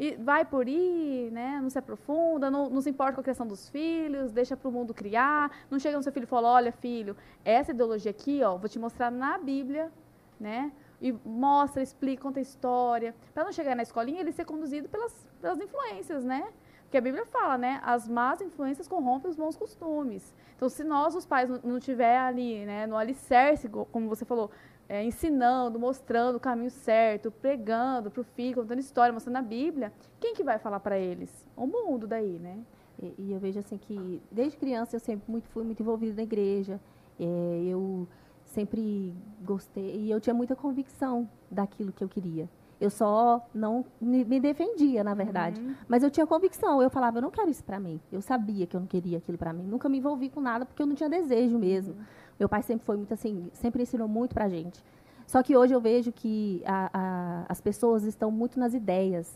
e 0.00 0.16
vai 0.16 0.46
por 0.46 0.66
ir, 0.66 1.30
né? 1.30 1.60
Não 1.62 1.68
se 1.68 1.78
aprofunda, 1.78 2.50
não, 2.50 2.70
não 2.70 2.80
se 2.80 2.88
importa 2.88 3.12
com 3.12 3.20
a 3.20 3.24
questão 3.24 3.46
dos 3.46 3.68
filhos, 3.68 4.32
deixa 4.32 4.56
para 4.56 4.68
o 4.68 4.72
mundo 4.72 4.94
criar. 4.94 5.50
Não 5.70 5.78
chega 5.78 5.96
no 5.96 6.02
seu 6.02 6.10
filho 6.10 6.24
e 6.24 6.26
fala, 6.26 6.48
olha, 6.48 6.72
filho, 6.72 7.14
essa 7.44 7.70
ideologia 7.70 8.10
aqui, 8.10 8.42
ó, 8.42 8.56
vou 8.56 8.66
te 8.66 8.78
mostrar 8.78 9.10
na 9.10 9.36
Bíblia, 9.36 9.92
né? 10.40 10.72
e 11.00 11.12
mostra, 11.24 11.82
explica, 11.82 12.22
conta 12.22 12.40
história, 12.40 13.14
para 13.32 13.44
não 13.44 13.52
chegar 13.52 13.74
na 13.74 13.82
escolinha 13.82 14.20
ele 14.20 14.32
ser 14.32 14.44
conduzido 14.44 14.88
pelas, 14.88 15.14
pelas 15.40 15.58
influências, 15.58 16.24
né? 16.24 16.46
Porque 16.82 16.98
a 16.98 17.00
Bíblia 17.00 17.24
fala, 17.24 17.56
né? 17.56 17.80
As 17.82 18.06
más 18.08 18.40
influências 18.42 18.86
corrompem 18.86 19.30
os 19.30 19.36
bons 19.36 19.56
costumes. 19.56 20.34
Então, 20.56 20.68
se 20.68 20.84
nós, 20.84 21.14
os 21.14 21.24
pais, 21.24 21.48
não 21.62 21.78
tiver 21.78 22.18
ali, 22.18 22.66
né, 22.66 22.86
no 22.86 22.96
alicerce, 22.96 23.66
como 23.68 24.08
você 24.08 24.26
falou, 24.26 24.50
é, 24.90 25.04
ensinando, 25.04 25.78
mostrando 25.78 26.34
o 26.34 26.40
caminho 26.40 26.68
certo, 26.68 27.30
pregando 27.30 28.10
para 28.10 28.22
o 28.22 28.24
filho, 28.24 28.56
contando 28.56 28.80
história, 28.80 29.12
mostrando 29.12 29.36
a 29.36 29.42
Bíblia, 29.42 29.92
quem 30.18 30.34
que 30.34 30.42
vai 30.42 30.58
falar 30.58 30.80
para 30.80 30.98
eles? 30.98 31.46
O 31.56 31.64
mundo 31.64 32.08
daí, 32.08 32.40
né? 32.40 32.58
E, 33.00 33.14
e, 33.16 33.32
eu 33.32 33.38
vejo 33.38 33.60
assim 33.60 33.78
que, 33.78 34.20
desde 34.32 34.58
criança, 34.58 34.96
eu 34.96 35.00
sempre 35.00 35.30
muito, 35.30 35.48
fui 35.50 35.62
muito 35.62 35.80
envolvida 35.80 36.16
na 36.16 36.24
igreja. 36.24 36.80
É, 37.20 37.62
eu 37.68 38.08
sempre 38.44 39.14
gostei, 39.42 40.06
e 40.06 40.10
eu 40.10 40.20
tinha 40.20 40.34
muita 40.34 40.56
convicção 40.56 41.30
daquilo 41.48 41.92
que 41.92 42.02
eu 42.02 42.08
queria. 42.08 42.50
Eu 42.80 42.90
só 42.90 43.46
não 43.54 43.84
me 44.00 44.40
defendia, 44.40 45.04
na 45.04 45.14
verdade. 45.14 45.60
Uhum. 45.60 45.74
Mas 45.86 46.02
eu 46.02 46.10
tinha 46.10 46.26
convicção. 46.26 46.82
Eu 46.82 46.88
falava, 46.88 47.18
eu 47.18 47.22
não 47.22 47.30
quero 47.30 47.50
isso 47.50 47.62
para 47.62 47.78
mim. 47.78 48.00
Eu 48.10 48.22
sabia 48.22 48.66
que 48.66 48.74
eu 48.74 48.80
não 48.80 48.86
queria 48.86 49.18
aquilo 49.18 49.36
para 49.36 49.52
mim. 49.52 49.64
Nunca 49.64 49.86
me 49.86 49.98
envolvi 49.98 50.30
com 50.30 50.40
nada 50.40 50.64
porque 50.64 50.82
eu 50.82 50.86
não 50.86 50.94
tinha 50.94 51.08
desejo 51.08 51.58
mesmo. 51.58 51.94
Uhum. 51.94 52.04
Meu 52.40 52.48
pai 52.48 52.62
sempre 52.62 52.86
foi 52.86 52.96
muito 52.96 53.12
assim, 53.12 53.50
sempre 53.52 53.82
ensinou 53.82 54.08
muito 54.08 54.34
pra 54.34 54.48
gente. 54.48 54.82
Só 55.26 55.42
que 55.42 55.54
hoje 55.56 55.74
eu 55.74 55.80
vejo 55.80 56.10
que 56.10 56.62
a, 56.66 56.90
a, 56.92 57.44
as 57.48 57.60
pessoas 57.60 58.02
estão 58.04 58.30
muito 58.30 58.58
nas 58.58 58.72
ideias, 58.74 59.32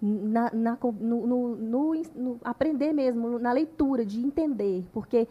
na, 0.00 0.50
na, 0.54 0.78
no, 0.80 1.26
no, 1.26 1.56
no, 1.56 2.02
no, 2.14 2.40
aprender 2.44 2.92
mesmo, 2.92 3.38
na 3.38 3.52
leitura, 3.52 4.06
de 4.06 4.20
entender. 4.20 4.86
Porque 4.92 5.28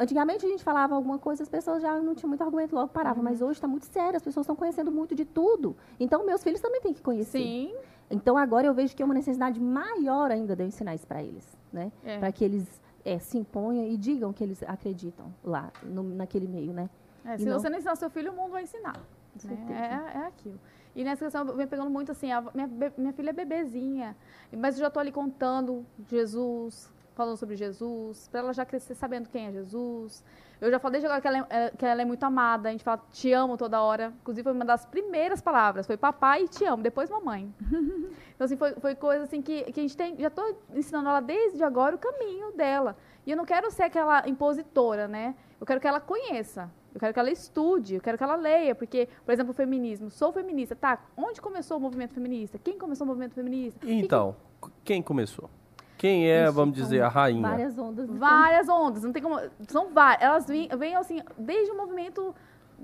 Antigamente 0.00 0.46
a 0.46 0.48
gente 0.48 0.62
falava 0.62 0.94
alguma 0.94 1.18
coisa, 1.18 1.42
as 1.42 1.48
pessoas 1.48 1.82
já 1.82 2.00
não 2.00 2.14
tinham 2.14 2.28
muito 2.28 2.42
argumento, 2.42 2.72
logo 2.72 2.86
paravam. 2.86 3.18
Uhum. 3.18 3.24
Mas 3.24 3.42
hoje 3.42 3.54
está 3.54 3.66
muito 3.66 3.84
sério, 3.86 4.16
as 4.16 4.22
pessoas 4.22 4.44
estão 4.44 4.54
conhecendo 4.54 4.92
muito 4.92 5.12
de 5.12 5.24
tudo. 5.24 5.76
Então, 5.98 6.24
meus 6.24 6.40
filhos 6.40 6.60
também 6.60 6.80
têm 6.80 6.94
que 6.94 7.02
conhecer. 7.02 7.42
Sim. 7.42 7.74
Então, 8.08 8.38
agora 8.38 8.64
eu 8.64 8.72
vejo 8.72 8.94
que 8.94 9.02
é 9.02 9.04
uma 9.04 9.14
necessidade 9.14 9.60
maior 9.60 10.30
ainda 10.30 10.54
de 10.54 10.62
eu 10.62 10.68
ensinar 10.68 10.94
isso 10.94 11.06
para 11.06 11.20
eles. 11.20 11.44
Né? 11.72 11.90
É. 12.04 12.16
Para 12.16 12.30
que 12.30 12.44
eles 12.44 12.80
é, 13.08 13.18
se 13.18 13.38
imponham 13.38 13.86
e 13.86 13.96
digam 13.96 14.32
que 14.32 14.44
eles 14.44 14.62
acreditam 14.62 15.32
lá, 15.42 15.72
no, 15.82 16.02
naquele 16.02 16.46
meio, 16.46 16.72
né? 16.72 16.90
É, 17.24 17.38
se 17.38 17.44
não... 17.46 17.58
você 17.58 17.70
não 17.70 17.78
ensinar 17.78 17.96
seu 17.96 18.10
filho, 18.10 18.32
o 18.32 18.36
mundo 18.36 18.50
vai 18.52 18.62
ensinar. 18.62 19.00
Né? 19.44 20.12
É, 20.14 20.18
é 20.18 20.26
aquilo. 20.26 20.60
E 20.94 21.04
nessa 21.04 21.24
questão, 21.24 21.46
eu 21.46 21.56
venho 21.56 21.68
pegando 21.68 21.90
muito 21.90 22.12
assim, 22.12 22.30
a, 22.30 22.42
minha, 22.52 22.68
minha 22.96 23.12
filha 23.12 23.30
é 23.30 23.32
bebezinha, 23.32 24.16
mas 24.56 24.74
eu 24.74 24.80
já 24.80 24.88
estou 24.88 25.00
ali 25.00 25.12
contando 25.12 25.86
Jesus, 26.06 26.90
falando 27.18 27.36
sobre 27.36 27.56
Jesus, 27.56 28.28
para 28.28 28.38
ela 28.38 28.52
já 28.52 28.64
crescer 28.64 28.94
sabendo 28.94 29.28
quem 29.28 29.46
é 29.46 29.52
Jesus. 29.52 30.24
Eu 30.60 30.70
já 30.70 30.78
falei 30.78 31.00
desde 31.00 31.06
agora 31.06 31.20
que 31.20 31.26
ela, 31.26 31.46
é, 31.50 31.70
que 31.76 31.84
ela 31.84 32.00
é 32.00 32.04
muito 32.04 32.22
amada, 32.22 32.68
a 32.68 32.72
gente 32.72 32.84
fala 32.84 33.02
te 33.10 33.32
amo 33.32 33.56
toda 33.56 33.82
hora. 33.82 34.12
Inclusive, 34.20 34.44
foi 34.44 34.52
uma 34.52 34.64
das 34.64 34.86
primeiras 34.86 35.40
palavras, 35.40 35.84
foi 35.84 35.96
papai 35.96 36.44
e 36.44 36.48
te 36.48 36.64
amo, 36.64 36.80
depois 36.80 37.10
mamãe. 37.10 37.52
então, 38.34 38.44
assim, 38.44 38.56
foi, 38.56 38.72
foi 38.74 38.94
coisa 38.94 39.24
assim 39.24 39.42
que, 39.42 39.64
que 39.64 39.80
a 39.80 39.82
gente 39.82 39.96
tem, 39.96 40.16
já 40.16 40.28
estou 40.28 40.62
ensinando 40.72 41.08
ela 41.08 41.20
desde 41.20 41.62
agora 41.64 41.96
o 41.96 41.98
caminho 41.98 42.52
dela. 42.52 42.96
E 43.26 43.32
eu 43.32 43.36
não 43.36 43.44
quero 43.44 43.68
ser 43.70 43.82
aquela 43.82 44.28
impositora, 44.28 45.08
né? 45.08 45.34
Eu 45.60 45.66
quero 45.66 45.80
que 45.80 45.88
ela 45.88 46.00
conheça. 46.00 46.70
Eu 46.94 47.00
quero 47.00 47.12
que 47.12 47.18
ela 47.18 47.30
estude, 47.30 47.96
eu 47.96 48.00
quero 48.00 48.16
que 48.16 48.24
ela 48.24 48.36
leia, 48.36 48.74
porque, 48.76 49.08
por 49.26 49.32
exemplo, 49.32 49.50
o 49.50 49.54
feminismo. 49.54 50.08
Sou 50.08 50.32
feminista, 50.32 50.76
tá? 50.76 51.00
Onde 51.16 51.40
começou 51.40 51.76
o 51.78 51.80
movimento 51.80 52.14
feminista? 52.14 52.58
Quem 52.58 52.78
começou 52.78 53.04
o 53.04 53.08
movimento 53.08 53.34
feminista? 53.34 53.78
Então, 53.84 54.36
que... 54.62 54.70
quem 54.84 55.02
começou? 55.02 55.50
Quem 55.98 56.30
é, 56.30 56.44
Ixi, 56.44 56.52
vamos 56.52 56.76
dizer, 56.76 57.02
a 57.02 57.08
rainha? 57.08 57.42
Várias 57.42 57.76
ondas. 57.76 58.08
Várias 58.08 58.68
ondas, 58.68 59.02
não 59.02 59.12
tem 59.12 59.20
como. 59.20 59.38
São 59.66 59.92
várias. 59.92 60.22
Elas 60.22 60.46
vêm, 60.46 60.68
vêm 60.78 60.94
assim, 60.94 61.20
desde 61.36 61.72
o 61.72 61.76
movimento. 61.76 62.32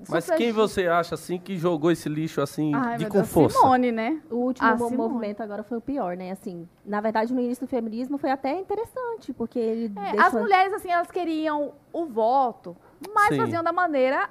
Mas 0.09 0.29
quem 0.31 0.51
você 0.51 0.87
acha 0.87 1.15
assim 1.15 1.39
que 1.39 1.57
jogou 1.57 1.89
esse 1.89 2.09
lixo 2.09 2.41
assim 2.41 2.75
Ai, 2.75 2.97
de 2.97 3.05
com 3.05 3.19
Deus, 3.19 3.29
força? 3.29 3.57
Simone, 3.57 3.93
né? 3.93 4.21
O 4.29 4.35
último 4.35 4.67
ah, 4.67 4.75
movimento 4.75 5.41
agora 5.41 5.63
foi 5.63 5.77
o 5.77 5.81
pior, 5.81 6.17
né? 6.17 6.31
Assim, 6.31 6.67
na 6.85 6.99
verdade, 6.99 7.33
no 7.33 7.39
início 7.39 7.65
do 7.65 7.69
feminismo 7.69 8.17
foi 8.17 8.29
até 8.29 8.59
interessante, 8.59 9.31
porque 9.31 9.57
ele 9.57 9.85
é, 9.97 10.11
deixou... 10.11 10.19
As 10.19 10.33
mulheres 10.33 10.73
assim, 10.73 10.91
elas 10.91 11.09
queriam 11.09 11.71
o 11.93 12.05
voto, 12.07 12.75
mas 13.13 13.29
Sim. 13.29 13.37
faziam 13.37 13.63
da 13.63 13.71
maneira 13.71 14.29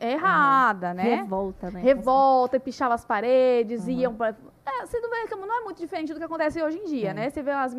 errada, 0.00 0.88
uhum. 0.88 0.94
né? 0.94 1.14
Revolta, 1.14 1.70
né? 1.70 1.80
Revolta, 1.80 2.56
e 2.56 2.60
pichava 2.60 2.94
as 2.94 3.04
paredes, 3.04 3.84
uhum. 3.84 3.90
iam 3.90 4.14
pra, 4.14 4.34
é, 4.68 4.86
você 4.86 5.00
não, 5.00 5.10
vê, 5.10 5.36
não 5.36 5.60
é 5.60 5.64
muito 5.64 5.78
diferente 5.78 6.12
do 6.12 6.18
que 6.18 6.24
acontece 6.24 6.62
hoje 6.62 6.78
em 6.78 6.84
dia, 6.84 7.10
é. 7.10 7.14
né? 7.14 7.30
Você 7.30 7.42
vê 7.42 7.50
as, 7.50 7.74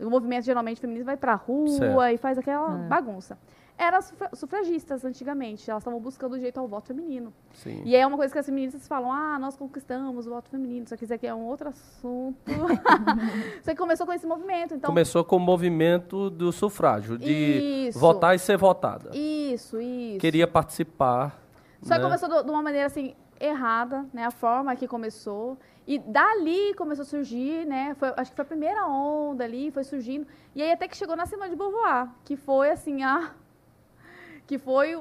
o 0.00 0.10
movimento 0.10 0.44
geralmente 0.44 0.80
feminista 0.80 1.06
vai 1.06 1.16
pra 1.16 1.34
rua 1.34 1.68
certo. 1.68 2.14
e 2.14 2.16
faz 2.18 2.38
aquela 2.38 2.84
é. 2.84 2.88
bagunça. 2.88 3.38
Eram 3.76 3.98
sufragistas 4.32 5.04
antigamente, 5.04 5.68
elas 5.68 5.82
estavam 5.82 5.98
buscando 5.98 6.34
o 6.34 6.38
jeito 6.38 6.60
ao 6.60 6.68
voto 6.68 6.86
feminino. 6.86 7.32
Sim. 7.52 7.82
E 7.84 7.96
é 7.96 8.06
uma 8.06 8.16
coisa 8.16 8.32
que 8.32 8.38
as 8.38 8.46
feministas 8.46 8.86
falam: 8.86 9.10
ah, 9.10 9.36
nós 9.36 9.56
conquistamos 9.56 10.28
o 10.28 10.30
voto 10.30 10.48
feminino. 10.48 10.86
Só 10.86 10.96
que 10.96 11.02
isso 11.02 11.12
aqui 11.12 11.26
é 11.26 11.34
um 11.34 11.44
outro 11.46 11.70
assunto. 11.70 12.38
Você 13.60 13.74
começou 13.74 14.06
com 14.06 14.12
esse 14.12 14.26
movimento, 14.28 14.74
então. 14.74 14.86
Começou 14.88 15.24
com 15.24 15.36
o 15.36 15.40
movimento 15.40 16.30
do 16.30 16.52
sufrágio, 16.52 17.18
de 17.18 17.88
isso. 17.88 17.98
votar 17.98 18.36
e 18.36 18.38
ser 18.38 18.56
votada. 18.56 19.10
Isso, 19.12 19.80
isso. 19.80 20.20
Queria 20.20 20.46
participar. 20.46 21.42
Só 21.82 21.94
né? 21.94 21.96
que 21.96 22.02
começou 22.04 22.44
de 22.44 22.50
uma 22.50 22.62
maneira 22.62 22.86
assim, 22.86 23.16
errada, 23.40 24.06
né? 24.12 24.24
A 24.24 24.30
forma 24.30 24.74
que 24.76 24.86
começou. 24.86 25.58
E 25.86 25.98
dali 25.98 26.74
começou 26.74 27.02
a 27.02 27.06
surgir, 27.06 27.66
né? 27.66 27.94
Foi, 27.94 28.12
acho 28.16 28.30
que 28.30 28.36
foi 28.36 28.42
a 28.42 28.46
primeira 28.46 28.86
onda 28.86 29.44
ali, 29.44 29.70
foi 29.70 29.84
surgindo. 29.84 30.26
E 30.54 30.62
aí 30.62 30.72
até 30.72 30.88
que 30.88 30.96
chegou 30.96 31.14
na 31.14 31.26
Simone 31.26 31.50
de 31.50 31.56
Beauvoir, 31.56 32.08
que 32.24 32.36
foi 32.36 32.70
assim, 32.70 33.02
a... 33.02 33.32
Que 34.46 34.58
foi... 34.58 34.94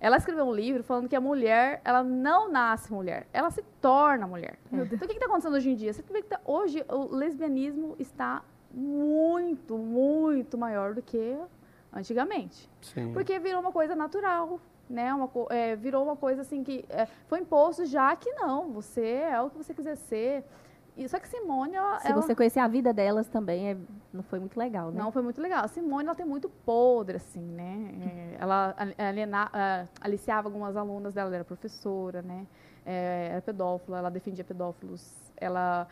Ela 0.00 0.16
escreveu 0.16 0.44
um 0.44 0.54
livro 0.54 0.84
falando 0.84 1.08
que 1.08 1.16
a 1.16 1.20
mulher, 1.20 1.80
ela 1.84 2.04
não 2.04 2.48
nasce 2.48 2.92
mulher, 2.92 3.26
ela 3.32 3.50
se 3.50 3.62
torna 3.80 4.26
mulher. 4.26 4.56
Então, 4.72 4.84
o 4.84 4.88
que 4.88 4.94
está 4.94 5.26
acontecendo 5.26 5.54
hoje 5.54 5.70
em 5.70 5.74
dia? 5.74 5.92
Você 5.92 6.02
vê 6.02 6.22
que 6.22 6.28
tá, 6.28 6.40
hoje 6.44 6.84
o 6.88 7.12
lesbianismo 7.12 7.96
está 7.98 8.44
muito, 8.72 9.76
muito 9.76 10.56
maior 10.56 10.94
do 10.94 11.02
que 11.02 11.36
antigamente. 11.92 12.70
Sim. 12.80 13.12
Porque 13.12 13.38
virou 13.40 13.60
uma 13.60 13.72
coisa 13.72 13.96
natural, 13.96 14.60
né? 14.88 15.12
Uma, 15.14 15.30
é, 15.50 15.76
virou 15.76 16.04
uma 16.04 16.16
coisa 16.16 16.42
assim 16.42 16.62
que 16.62 16.84
é, 16.88 17.06
foi 17.26 17.40
imposto 17.40 17.84
já 17.86 18.14
que 18.16 18.30
não, 18.32 18.70
você 18.72 19.06
é 19.30 19.40
o 19.40 19.50
que 19.50 19.56
você 19.56 19.74
quiser 19.74 19.96
ser. 19.96 20.44
E, 20.96 21.08
só 21.08 21.20
que 21.20 21.28
Simone, 21.28 21.76
ela, 21.76 22.00
Se 22.00 22.12
você 22.12 22.34
conhecer 22.34 22.58
a 22.58 22.66
vida 22.66 22.92
delas 22.92 23.28
também, 23.28 23.70
é, 23.70 23.76
não 24.12 24.24
foi 24.24 24.40
muito 24.40 24.58
legal, 24.58 24.90
né? 24.90 25.00
Não 25.00 25.12
foi 25.12 25.22
muito 25.22 25.40
legal. 25.40 25.64
A 25.64 25.68
Simone, 25.68 26.06
ela 26.06 26.14
tem 26.16 26.26
muito 26.26 26.48
podre, 26.48 27.18
assim, 27.18 27.40
né? 27.40 27.94
É, 28.02 28.42
ela 28.42 28.74
aliena, 28.98 29.48
aliciava 30.00 30.48
algumas 30.48 30.76
alunas 30.76 31.14
dela, 31.14 31.28
ela 31.28 31.36
era 31.36 31.44
professora, 31.44 32.20
né? 32.20 32.44
É, 32.84 33.28
era 33.30 33.42
pedófila, 33.42 33.98
ela 33.98 34.10
defendia 34.10 34.42
pedófilos, 34.42 35.14
ela 35.36 35.86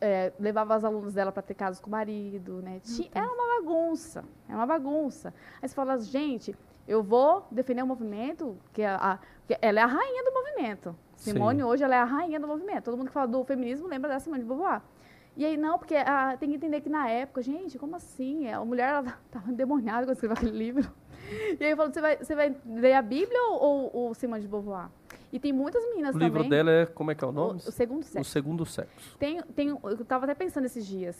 é, 0.00 0.32
levava 0.38 0.74
as 0.74 0.84
alunas 0.84 1.14
dela 1.14 1.32
para 1.32 1.42
ter 1.42 1.54
casos 1.54 1.80
com 1.80 1.88
o 1.88 1.90
marido, 1.90 2.60
né? 2.60 2.80
Tinha, 2.82 3.08
era 3.14 3.26
uma 3.26 3.60
bagunça, 3.60 4.24
era 4.46 4.58
uma 4.58 4.66
bagunça. 4.66 5.32
Aí 5.62 5.68
você 5.68 5.74
fala, 5.74 5.98
gente, 5.98 6.54
eu 6.90 7.04
vou 7.04 7.46
defender 7.52 7.82
o 7.82 7.84
um 7.84 7.88
movimento, 7.88 8.58
que, 8.72 8.82
a, 8.82 8.96
a, 8.96 9.18
que 9.46 9.56
ela 9.62 9.78
é 9.78 9.82
a 9.82 9.86
rainha 9.86 10.24
do 10.24 10.32
movimento. 10.32 10.96
Simone 11.14 11.60
Sim. 11.60 11.64
hoje 11.64 11.84
ela 11.84 11.94
é 11.94 11.98
a 11.98 12.04
rainha 12.04 12.40
do 12.40 12.48
movimento. 12.48 12.82
Todo 12.82 12.96
mundo 12.96 13.06
que 13.06 13.12
fala 13.12 13.28
do 13.28 13.44
feminismo 13.44 13.86
lembra 13.86 14.10
da 14.10 14.18
Simone 14.18 14.42
de 14.42 14.48
Beauvoir. 14.48 14.82
E 15.36 15.46
aí, 15.46 15.56
não, 15.56 15.78
porque 15.78 15.94
a, 15.94 16.36
tem 16.36 16.48
que 16.48 16.56
entender 16.56 16.80
que 16.80 16.88
na 16.88 17.08
época, 17.08 17.42
gente, 17.42 17.78
como 17.78 17.94
assim? 17.94 18.48
A 18.48 18.64
mulher 18.64 19.04
estava 19.04 19.46
endemoniada 19.52 20.04
quando 20.04 20.14
escreveu 20.14 20.36
aquele 20.36 20.58
livro. 20.58 20.90
E 21.60 21.64
aí 21.64 21.70
eu 21.70 21.76
falo, 21.76 21.92
você 21.92 22.00
vai, 22.00 22.16
você 22.16 22.34
vai 22.34 22.56
ler 22.66 22.94
a 22.94 23.02
Bíblia 23.02 23.40
ou, 23.40 23.88
ou, 23.94 24.14
Simone 24.14 24.42
de 24.42 24.48
Beauvoir? 24.48 24.88
E 25.32 25.38
tem 25.38 25.52
muitas 25.52 25.84
meninas 25.90 26.12
também. 26.12 26.28
O 26.28 26.32
livro 26.32 26.48
dela 26.48 26.72
é, 26.72 26.86
como 26.86 27.12
é 27.12 27.14
que 27.14 27.22
é 27.22 27.28
o 27.28 27.30
nome? 27.30 27.60
O, 27.64 27.68
o 27.68 27.72
Segundo 27.72 28.02
Sexo. 28.02 28.20
O 28.20 28.24
Segundo 28.24 28.66
Sexo. 28.66 29.16
Tem, 29.16 29.40
tem, 29.54 29.68
eu 29.68 29.92
estava 29.92 30.24
até 30.24 30.34
pensando 30.34 30.64
esses 30.64 30.84
dias. 30.84 31.16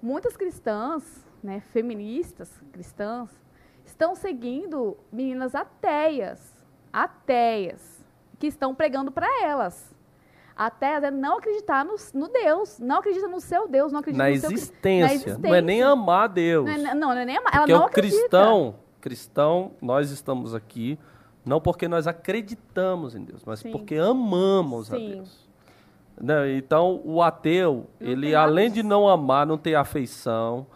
Muitas 0.00 0.36
cristãs, 0.36 1.26
né, 1.42 1.60
feministas 1.72 2.62
cristãs, 2.70 3.30
estão 3.88 4.14
seguindo 4.14 4.96
meninas 5.10 5.54
ateias, 5.54 6.40
ateias, 6.92 8.04
que 8.38 8.46
estão 8.46 8.74
pregando 8.74 9.10
para 9.10 9.26
elas. 9.42 9.96
Ateias 10.54 11.04
é 11.04 11.10
não 11.10 11.38
acreditar 11.38 11.84
no, 11.84 11.94
no, 12.14 12.28
Deus, 12.28 12.78
não 12.78 12.98
acredita 12.98 13.28
no 13.28 13.40
seu 13.40 13.68
Deus, 13.68 13.92
não 13.92 14.00
acredita 14.00 14.24
na, 14.24 14.30
no 14.30 14.34
existência, 14.34 14.74
seu, 14.82 15.00
na 15.00 15.12
existência. 15.14 15.38
Não 15.38 15.54
é 15.54 15.60
nem 15.60 15.82
amar 15.82 16.28
Deus. 16.28 16.66
Não, 16.66 16.72
é, 16.72 16.94
não, 16.94 16.94
não 16.94 17.12
é 17.12 17.24
nem 17.24 17.36
amar. 17.38 17.54
Ela 17.54 17.62
porque 17.62 17.72
não 17.72 17.82
o 17.82 17.86
acredita. 17.86 18.20
cristão, 18.20 18.74
cristão, 19.00 19.72
nós 19.80 20.10
estamos 20.10 20.54
aqui 20.54 20.98
não 21.44 21.60
porque 21.60 21.88
nós 21.88 22.06
acreditamos 22.06 23.14
em 23.14 23.24
Deus, 23.24 23.42
mas 23.44 23.60
Sim. 23.60 23.72
porque 23.72 23.94
amamos 23.94 24.88
Sim. 24.88 24.94
a 24.94 24.98
Deus. 25.14 25.48
Né? 26.20 26.56
Então, 26.56 27.00
o 27.04 27.22
ateu, 27.22 27.86
não 27.98 28.10
ele 28.10 28.34
além 28.34 28.70
de 28.70 28.82
não 28.82 29.08
amar, 29.08 29.46
não 29.46 29.56
ter 29.56 29.74
afeição, 29.74 30.66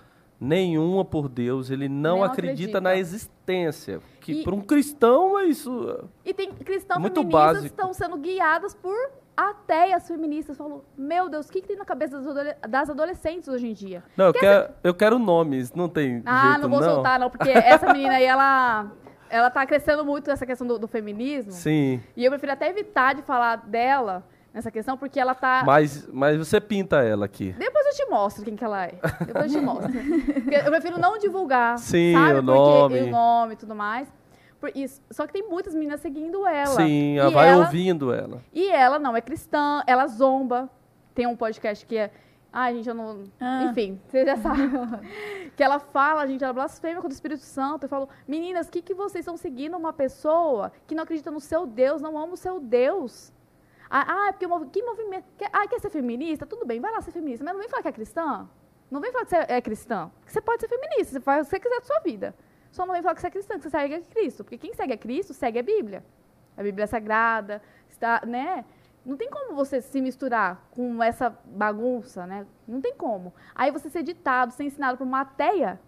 nenhuma 0.42 1.04
por 1.04 1.28
Deus, 1.28 1.70
ele 1.70 1.88
não, 1.88 2.24
acredita, 2.24 2.52
acredita, 2.52 2.80
na 2.80 2.96
existência. 2.96 4.00
Que 4.20 4.42
para 4.42 4.54
um 4.54 4.60
cristão 4.60 5.38
é 5.38 5.44
isso. 5.44 6.04
E 6.24 6.34
tem 6.34 6.50
cristãos 6.50 7.00
muito 7.00 7.20
feministas 7.20 7.60
que 7.60 7.66
estão 7.66 7.94
sendo 7.94 8.16
guiadas 8.16 8.74
por 8.74 9.10
ateias 9.36 10.06
feministas. 10.08 10.56
Falou, 10.56 10.84
meu 10.98 11.28
Deus, 11.28 11.48
o 11.48 11.52
que, 11.52 11.60
que 11.60 11.68
tem 11.68 11.76
na 11.76 11.84
cabeça 11.84 12.20
das 12.68 12.90
adolescentes 12.90 13.48
hoje 13.48 13.68
em 13.68 13.72
dia? 13.72 14.02
Não, 14.16 14.26
eu 14.26 14.34
quero, 14.34 14.72
eu 14.82 14.94
quero 14.94 15.18
nomes, 15.18 15.72
não 15.72 15.88
tem. 15.88 16.22
Ah, 16.26 16.52
jeito, 16.52 16.62
não 16.62 16.70
vou 16.70 16.80
não. 16.80 16.94
soltar, 16.94 17.20
não, 17.20 17.30
porque 17.30 17.50
essa 17.50 17.92
menina 17.92 18.14
aí, 18.14 18.24
ela. 18.24 18.90
Ela 19.30 19.48
tá 19.48 19.64
crescendo 19.64 20.04
muito 20.04 20.30
essa 20.30 20.44
questão 20.44 20.66
do, 20.66 20.78
do 20.78 20.86
feminismo. 20.86 21.52
Sim. 21.52 22.02
E 22.14 22.22
eu 22.22 22.30
prefiro 22.30 22.52
até 22.52 22.68
evitar 22.68 23.14
de 23.14 23.22
falar 23.22 23.56
dela, 23.56 24.22
nessa 24.52 24.70
questão, 24.70 24.96
porque 24.96 25.18
ela 25.18 25.34
tá. 25.34 25.62
Mas, 25.64 26.06
mas 26.12 26.36
você 26.38 26.60
pinta 26.60 27.02
ela 27.02 27.24
aqui. 27.26 27.52
Depois 27.58 27.86
eu 27.86 27.92
te 27.94 28.10
mostro 28.10 28.44
quem 28.44 28.56
que 28.56 28.64
ela 28.64 28.84
é. 28.86 28.94
Depois 29.26 29.52
eu 29.54 29.60
te 29.60 29.64
mostro. 29.64 29.90
Porque 29.92 30.54
eu 30.54 30.64
prefiro 30.70 30.98
não 30.98 31.18
divulgar. 31.18 31.78
Sim, 31.78 32.12
sabe? 32.14 32.38
o 32.40 32.42
Porque- 32.44 32.50
nome. 32.58 32.98
E 32.98 33.02
o 33.02 33.10
nome 33.10 33.52
e 33.54 33.56
tudo 33.56 33.74
mais. 33.74 34.12
Por 34.60 34.70
isso. 34.74 35.00
Só 35.10 35.26
que 35.26 35.32
tem 35.32 35.48
muitas 35.48 35.74
meninas 35.74 36.00
seguindo 36.00 36.46
ela. 36.46 36.66
Sim, 36.76 37.18
ela 37.18 37.30
E 37.30 37.34
vai 37.34 37.48
ela- 37.48 37.64
ouvindo 37.64 38.12
ela. 38.12 38.40
E 38.52 38.68
ela 38.68 38.98
não 38.98 39.16
é 39.16 39.20
cristã, 39.20 39.82
ela 39.86 40.06
zomba. 40.06 40.70
Tem 41.14 41.26
um 41.26 41.36
podcast 41.36 41.84
que 41.84 41.96
é. 41.96 42.10
Ai, 42.52 42.74
gente, 42.74 42.88
eu 42.88 42.94
não. 42.94 43.24
Ah. 43.40 43.64
Enfim, 43.64 43.98
você 44.06 44.24
já 44.26 44.36
sabe. 44.36 44.62
que 45.56 45.62
ela 45.62 45.78
fala, 45.78 46.26
gente, 46.26 46.44
ela 46.44 46.52
blasfema 46.52 46.96
contra 46.96 47.10
o 47.10 47.12
Espírito 47.12 47.42
Santo. 47.42 47.84
Eu 47.84 47.88
falo, 47.88 48.08
meninas, 48.28 48.68
o 48.68 48.70
que, 48.70 48.82
que 48.82 48.94
vocês 48.94 49.22
estão 49.22 49.36
seguindo 49.36 49.76
uma 49.76 49.92
pessoa 49.92 50.70
que 50.86 50.94
não 50.94 51.02
acredita 51.04 51.30
no 51.30 51.40
seu 51.40 51.66
Deus, 51.66 52.00
não 52.02 52.16
ama 52.18 52.34
o 52.34 52.36
seu 52.36 52.60
Deus? 52.60 53.32
Ah, 53.94 54.06
ah, 54.08 54.28
é 54.28 54.32
porque 54.32 54.46
que 54.80 54.82
movimento. 54.82 55.26
Ah, 55.52 55.68
quer 55.68 55.78
ser 55.78 55.90
feminista? 55.90 56.46
Tudo 56.46 56.64
bem, 56.64 56.80
vai 56.80 56.90
lá 56.90 57.02
ser 57.02 57.10
feminista. 57.10 57.44
Mas 57.44 57.52
não 57.52 57.60
vem 57.60 57.68
falar 57.68 57.82
que 57.82 57.88
é 57.88 57.92
cristã. 57.92 58.48
Não 58.90 59.02
vem 59.02 59.12
falar 59.12 59.26
que 59.26 59.30
você 59.30 59.36
é 59.36 59.60
cristã. 59.60 60.10
Você 60.24 60.40
pode 60.40 60.62
ser 60.62 60.68
feminista, 60.68 61.12
você 61.12 61.20
faz 61.20 61.46
o 61.46 61.50
que 61.50 61.50
você 61.50 61.60
quiser 61.60 61.78
da 61.78 61.84
sua 61.84 62.00
vida. 62.00 62.34
Só 62.70 62.86
não 62.86 62.94
vem 62.94 63.02
falar 63.02 63.14
que 63.14 63.20
você 63.20 63.26
é 63.26 63.30
cristã, 63.30 63.56
que 63.56 63.64
você 63.64 63.68
segue 63.68 63.94
a 63.94 64.00
Cristo. 64.00 64.44
Porque 64.44 64.56
quem 64.56 64.72
segue 64.72 64.94
a 64.94 64.96
Cristo, 64.96 65.34
segue 65.34 65.58
a 65.58 65.62
Bíblia. 65.62 66.02
A 66.56 66.62
Bíblia 66.62 66.84
é 66.84 66.86
sagrada, 66.86 67.60
está, 67.90 68.22
né? 68.26 68.64
Não 69.04 69.14
tem 69.14 69.28
como 69.28 69.54
você 69.54 69.82
se 69.82 70.00
misturar 70.00 70.66
com 70.70 71.02
essa 71.02 71.28
bagunça, 71.44 72.26
né? 72.26 72.46
Não 72.66 72.80
tem 72.80 72.94
como. 72.94 73.34
Aí 73.54 73.70
você 73.70 73.90
ser 73.90 74.02
ditado, 74.02 74.52
ser 74.52 74.64
ensinado 74.64 74.96
por 74.96 75.04
uma 75.04 75.20
ateia, 75.20 75.78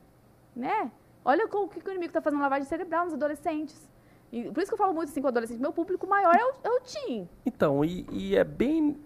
né? 0.55 0.92
Olha 1.24 1.46
o 1.46 1.68
que 1.68 1.88
o 1.88 1.90
inimigo 1.90 2.11
está 2.11 2.20
fazendo 2.20 2.42
lavagem 2.42 2.68
cerebral 2.68 3.07
nos 3.07 3.14
adolescentes. 3.14 3.88
E 4.35 4.51
por 4.51 4.61
isso 4.61 4.68
que 4.70 4.74
eu 4.74 4.78
falo 4.78 4.93
muito 4.93 5.11
assim 5.11 5.22
com 5.22 5.28
adolescente. 5.28 5.61
Meu 5.61 5.72
público 5.72 6.09
maior 6.09 6.35
é 6.35 6.45
o, 6.45 6.53
é 6.64 6.70
o 6.70 6.80
teen. 6.80 7.28
Então, 7.47 7.85
e, 7.85 8.05
e 8.11 8.37
é 8.37 8.43
bem. 8.43 8.99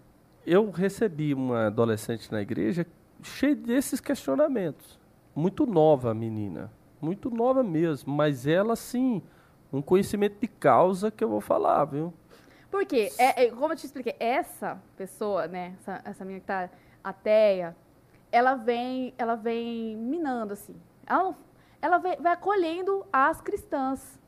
Eu 0.46 0.70
recebi 0.70 1.34
uma 1.34 1.66
adolescente 1.66 2.32
na 2.32 2.40
igreja 2.40 2.86
cheia 3.22 3.54
desses 3.54 4.00
questionamentos. 4.00 4.98
Muito 5.36 5.66
nova 5.66 6.12
a 6.12 6.14
menina. 6.14 6.72
Muito 6.98 7.28
nova 7.30 7.62
mesmo. 7.62 8.10
Mas 8.10 8.46
ela, 8.46 8.74
sim, 8.74 9.20
um 9.70 9.82
conhecimento 9.82 10.40
de 10.40 10.48
causa 10.48 11.10
que 11.10 11.22
eu 11.22 11.28
vou 11.28 11.42
falar, 11.42 11.84
viu? 11.84 12.14
Porque, 12.70 13.12
é, 13.18 13.44
é, 13.44 13.50
como 13.50 13.72
eu 13.72 13.76
te 13.76 13.84
expliquei, 13.84 14.14
essa 14.18 14.80
pessoa, 14.96 15.46
né, 15.46 15.74
essa, 15.80 16.00
essa 16.04 16.24
menina 16.24 16.40
que 16.40 16.46
tá 16.46 16.70
ateia, 17.04 17.76
ela 18.32 18.54
vem, 18.54 19.12
ela 19.18 19.34
vem 19.34 19.94
minando, 19.96 20.54
assim. 20.54 20.74
Ela, 21.06 21.34
ela 21.82 21.98
vem- 21.98 22.16
vai 22.20 22.32
acolhendo 22.32 23.04
as 23.12 23.40
cristãs. 23.42 24.18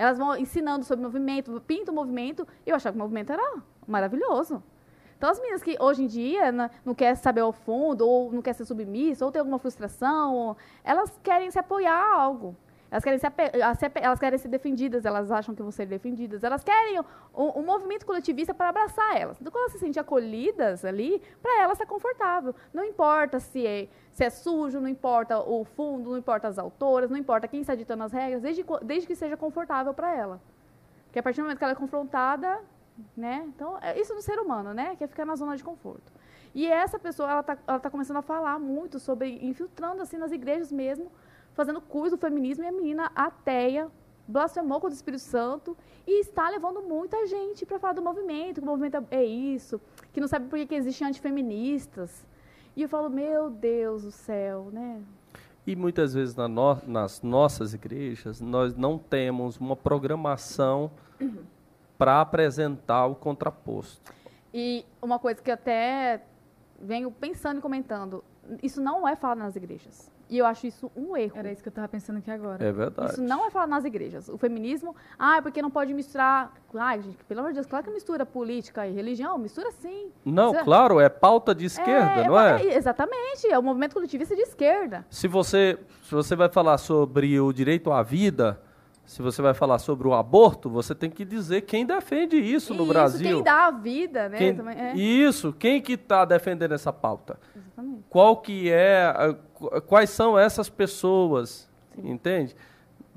Elas 0.00 0.16
vão 0.16 0.34
ensinando 0.34 0.82
sobre 0.82 1.04
movimento, 1.04 1.60
pinta 1.66 1.92
o 1.92 1.94
movimento. 1.94 2.48
Eu 2.64 2.74
achava 2.74 2.94
que 2.94 2.98
o 2.98 3.02
movimento 3.02 3.34
era 3.34 3.62
maravilhoso. 3.86 4.62
Então, 5.18 5.28
as 5.28 5.38
meninas 5.38 5.62
que 5.62 5.76
hoje 5.78 6.04
em 6.04 6.06
dia 6.06 6.50
né, 6.50 6.70
não 6.86 6.94
querem 6.94 7.14
saber 7.16 7.42
ao 7.42 7.52
fundo, 7.52 8.08
ou 8.08 8.32
não 8.32 8.40
querem 8.40 8.56
ser 8.56 8.64
submissa, 8.64 9.26
ou 9.26 9.30
tem 9.30 9.40
alguma 9.40 9.58
frustração, 9.58 10.56
elas 10.82 11.20
querem 11.22 11.50
se 11.50 11.58
apoiar 11.58 11.92
a 11.92 12.14
algo. 12.14 12.56
Elas 12.90 13.04
querem, 13.04 13.18
se 13.18 13.26
ape- 13.26 13.62
a- 13.62 13.74
se 13.74 13.86
ape- 13.86 14.00
elas 14.02 14.18
querem 14.18 14.36
ser 14.38 14.48
defendidas, 14.48 15.04
elas 15.04 15.30
acham 15.30 15.54
que 15.54 15.62
vão 15.62 15.70
ser 15.70 15.86
defendidas. 15.86 16.42
Elas 16.42 16.64
querem 16.64 16.98
um, 16.98 17.04
um 17.34 17.62
movimento 17.62 18.04
coletivista 18.04 18.52
para 18.52 18.70
abraçar 18.70 19.16
elas. 19.16 19.40
Então, 19.40 19.52
quando 19.52 19.62
elas 19.62 19.72
se 19.72 19.78
sentem 19.78 20.00
acolhidas 20.00 20.84
ali, 20.84 21.22
para 21.40 21.62
elas 21.62 21.74
está 21.78 21.86
confortável. 21.86 22.54
Não 22.74 22.84
importa 22.84 23.38
se 23.38 23.64
é, 23.64 23.88
se 24.10 24.24
é 24.24 24.30
sujo, 24.30 24.80
não 24.80 24.88
importa 24.88 25.38
o 25.38 25.64
fundo, 25.64 26.10
não 26.10 26.18
importa 26.18 26.48
as 26.48 26.58
autoras, 26.58 27.08
não 27.08 27.16
importa 27.16 27.46
quem 27.46 27.60
está 27.60 27.76
ditando 27.76 28.02
as 28.02 28.12
regras, 28.12 28.42
desde, 28.42 28.64
desde 28.82 29.06
que 29.06 29.14
seja 29.14 29.36
confortável 29.36 29.94
para 29.94 30.12
ela. 30.14 30.40
Porque 31.06 31.18
a 31.18 31.22
partir 31.22 31.40
do 31.40 31.44
momento 31.44 31.58
que 31.58 31.64
ela 31.64 31.72
é 31.72 31.76
confrontada, 31.76 32.60
né? 33.16 33.44
Então, 33.46 33.78
é 33.80 33.98
isso 34.00 34.14
do 34.14 34.20
ser 34.22 34.38
humano, 34.40 34.74
né? 34.74 34.96
Que 34.96 35.04
é 35.04 35.06
ficar 35.06 35.24
na 35.24 35.36
zona 35.36 35.56
de 35.56 35.62
conforto. 35.62 36.12
E 36.52 36.66
essa 36.66 36.98
pessoa, 36.98 37.30
ela 37.30 37.42
tá, 37.44 37.56
ela 37.66 37.78
tá 37.78 37.88
começando 37.88 38.16
a 38.16 38.22
falar 38.22 38.58
muito 38.58 38.98
sobre, 38.98 39.38
infiltrando 39.46 40.02
assim 40.02 40.16
nas 40.16 40.32
igrejas 40.32 40.72
mesmo, 40.72 41.10
fazendo 41.54 41.80
curso 41.80 42.16
do 42.16 42.20
feminismo, 42.20 42.64
e 42.64 42.68
a 42.68 42.72
menina 42.72 43.10
ateia, 43.14 43.88
blasfemou 44.26 44.80
contra 44.80 44.94
o 44.94 44.96
Espírito 44.96 45.22
Santo 45.22 45.76
e 46.06 46.20
está 46.20 46.48
levando 46.48 46.80
muita 46.82 47.26
gente 47.26 47.66
para 47.66 47.78
falar 47.78 47.94
do 47.94 48.02
movimento, 48.02 48.60
que 48.60 48.66
o 48.66 48.70
movimento 48.70 49.04
é 49.10 49.24
isso, 49.24 49.80
que 50.12 50.20
não 50.20 50.28
sabe 50.28 50.46
por 50.48 50.58
que, 50.58 50.66
que 50.66 50.74
existem 50.74 51.08
antifeministas. 51.08 52.24
E 52.76 52.82
eu 52.82 52.88
falo, 52.88 53.10
meu 53.10 53.50
Deus 53.50 54.04
do 54.04 54.10
céu, 54.12 54.68
né? 54.72 55.02
E 55.66 55.76
muitas 55.76 56.14
vezes 56.14 56.34
na 56.34 56.48
no- 56.48 56.78
nas 56.86 57.20
nossas 57.22 57.74
igrejas 57.74 58.40
nós 58.40 58.74
não 58.74 58.96
temos 58.98 59.58
uma 59.58 59.76
programação 59.76 60.90
para 61.98 62.20
apresentar 62.20 63.06
o 63.06 63.14
contraposto. 63.14 64.12
E 64.54 64.84
uma 65.02 65.18
coisa 65.18 65.42
que 65.42 65.50
até 65.50 66.22
venho 66.80 67.10
pensando 67.10 67.58
e 67.58 67.60
comentando, 67.60 68.24
isso 68.62 68.80
não 68.80 69.06
é 69.06 69.14
falado 69.14 69.38
nas 69.38 69.54
igrejas. 69.54 70.10
E 70.30 70.38
eu 70.38 70.46
acho 70.46 70.64
isso 70.66 70.90
um 70.96 71.16
erro. 71.16 71.32
Era 71.34 71.50
isso 71.50 71.60
que 71.60 71.68
eu 71.68 71.72
tava 71.72 71.88
pensando 71.88 72.18
aqui 72.18 72.30
agora. 72.30 72.64
É 72.64 72.70
verdade. 72.70 73.12
Isso 73.14 73.22
não 73.22 73.44
é 73.44 73.50
falado 73.50 73.68
nas 73.70 73.84
igrejas. 73.84 74.28
O 74.28 74.38
feminismo, 74.38 74.94
ah, 75.18 75.38
é 75.38 75.40
porque 75.40 75.60
não 75.60 75.70
pode 75.70 75.92
misturar. 75.92 76.52
Ai, 76.72 77.02
gente, 77.02 77.16
pelo 77.24 77.40
amor 77.40 77.48
de 77.50 77.54
Deus, 77.56 77.66
claro 77.66 77.84
que 77.84 77.90
mistura 77.90 78.24
política 78.24 78.86
e 78.86 78.92
religião, 78.92 79.36
mistura 79.36 79.72
sim. 79.72 80.08
Não, 80.24 80.52
Isso 80.52 80.60
é- 80.60 80.64
claro, 80.64 81.00
é 81.00 81.08
pauta 81.08 81.52
de 81.52 81.64
esquerda, 81.64 82.22
não 82.28 82.38
é? 82.40 82.62
Exatamente, 82.76 83.48
é 83.50 83.58
o 83.58 83.62
movimento 83.62 83.92
coletivista 83.94 84.36
de 84.36 84.42
esquerda. 84.42 85.04
Se 85.10 85.26
você, 85.26 85.76
se 86.04 86.14
você 86.14 86.36
vai 86.36 86.48
falar 86.48 86.78
sobre 86.78 87.40
o 87.40 87.52
direito 87.52 87.90
à 87.90 88.00
vida, 88.00 88.60
se 89.04 89.20
você 89.22 89.42
vai 89.42 89.52
falar 89.52 89.80
sobre 89.80 90.06
o 90.06 90.14
aborto, 90.14 90.70
você 90.70 90.94
tem 90.94 91.10
que 91.10 91.24
dizer 91.24 91.62
quem 91.62 91.84
defende 91.84 92.36
isso 92.36 92.72
no 92.72 92.84
E 92.84 92.88
Brasil. 92.88 93.20
Quem 93.34 93.42
dá 93.42 93.66
a 93.66 93.70
vida, 93.72 94.28
né? 94.28 94.38
Quem- 94.38 94.54
também- 94.56 94.78
é, 94.78 94.94
Isso, 94.94 95.52
quem 95.52 95.82
que 95.82 95.94
está 95.94 96.24
defendendo 96.24 96.70
essa 96.72 96.92
pauta? 96.92 97.36
exatamente. 97.56 98.04
Qual 98.08 98.36
que 98.36 98.70
é, 98.70 99.12
quais 99.86 100.10
são 100.10 100.38
essas 100.38 100.68
pessoas, 100.68 101.68
entende? 101.96 102.54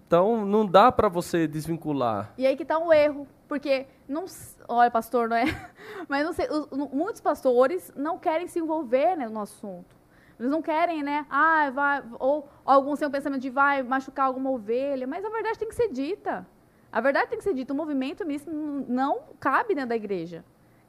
Então, 0.05 0.45
não 0.45 0.65
dá 0.65 0.91
para 0.91 1.07
você 1.09 1.47
desvincular. 1.47 2.33
E 2.37 2.45
aí 2.45 2.55
que 2.55 2.65
tá 2.65 2.77
um 2.77 2.93
erro, 2.93 3.27
porque 3.47 3.87
não, 4.07 4.25
olha, 4.67 4.91
pastor, 4.91 5.27
não 5.29 5.35
é? 5.37 5.45
Mas 6.07 6.23
não 6.25 6.33
sei, 6.33 6.47
os- 6.49 6.67
muitos 6.91 7.19
pastores 7.21 7.91
não 7.95 8.17
querem 8.19 8.47
se 8.47 8.59
envolver 8.59 9.15
né, 9.15 9.27
no 9.27 9.39
assunto. 9.39 9.95
Eles 10.39 10.51
não 10.51 10.61
querem, 10.61 11.01
né? 11.01 11.25
Ah, 11.29 11.69
vai, 11.73 12.03
ou 12.19 12.47
alguns 12.65 12.99
têm 12.99 13.07
o 13.07 13.11
pensamento 13.11 13.41
de 13.41 13.49
vai 13.49 13.81
machucar 13.81 14.25
alguma 14.25 14.49
ovelha, 14.51 15.07
mas 15.07 15.23
a 15.23 15.29
verdade 15.29 15.57
tem 15.59 15.67
que 15.69 15.75
ser 15.75 15.89
dita. 15.91 16.45
A 16.91 17.01
verdade 17.01 17.29
tem 17.29 17.37
que 17.37 17.43
ser 17.43 17.53
dita. 17.53 17.73
O 17.73 17.75
movimento 17.75 18.25
misto 18.25 18.51
n- 18.51 18.85
não 18.87 19.19
cabe 19.39 19.73
dentro 19.73 19.89
da 19.89 19.95
igreja. 19.95 20.43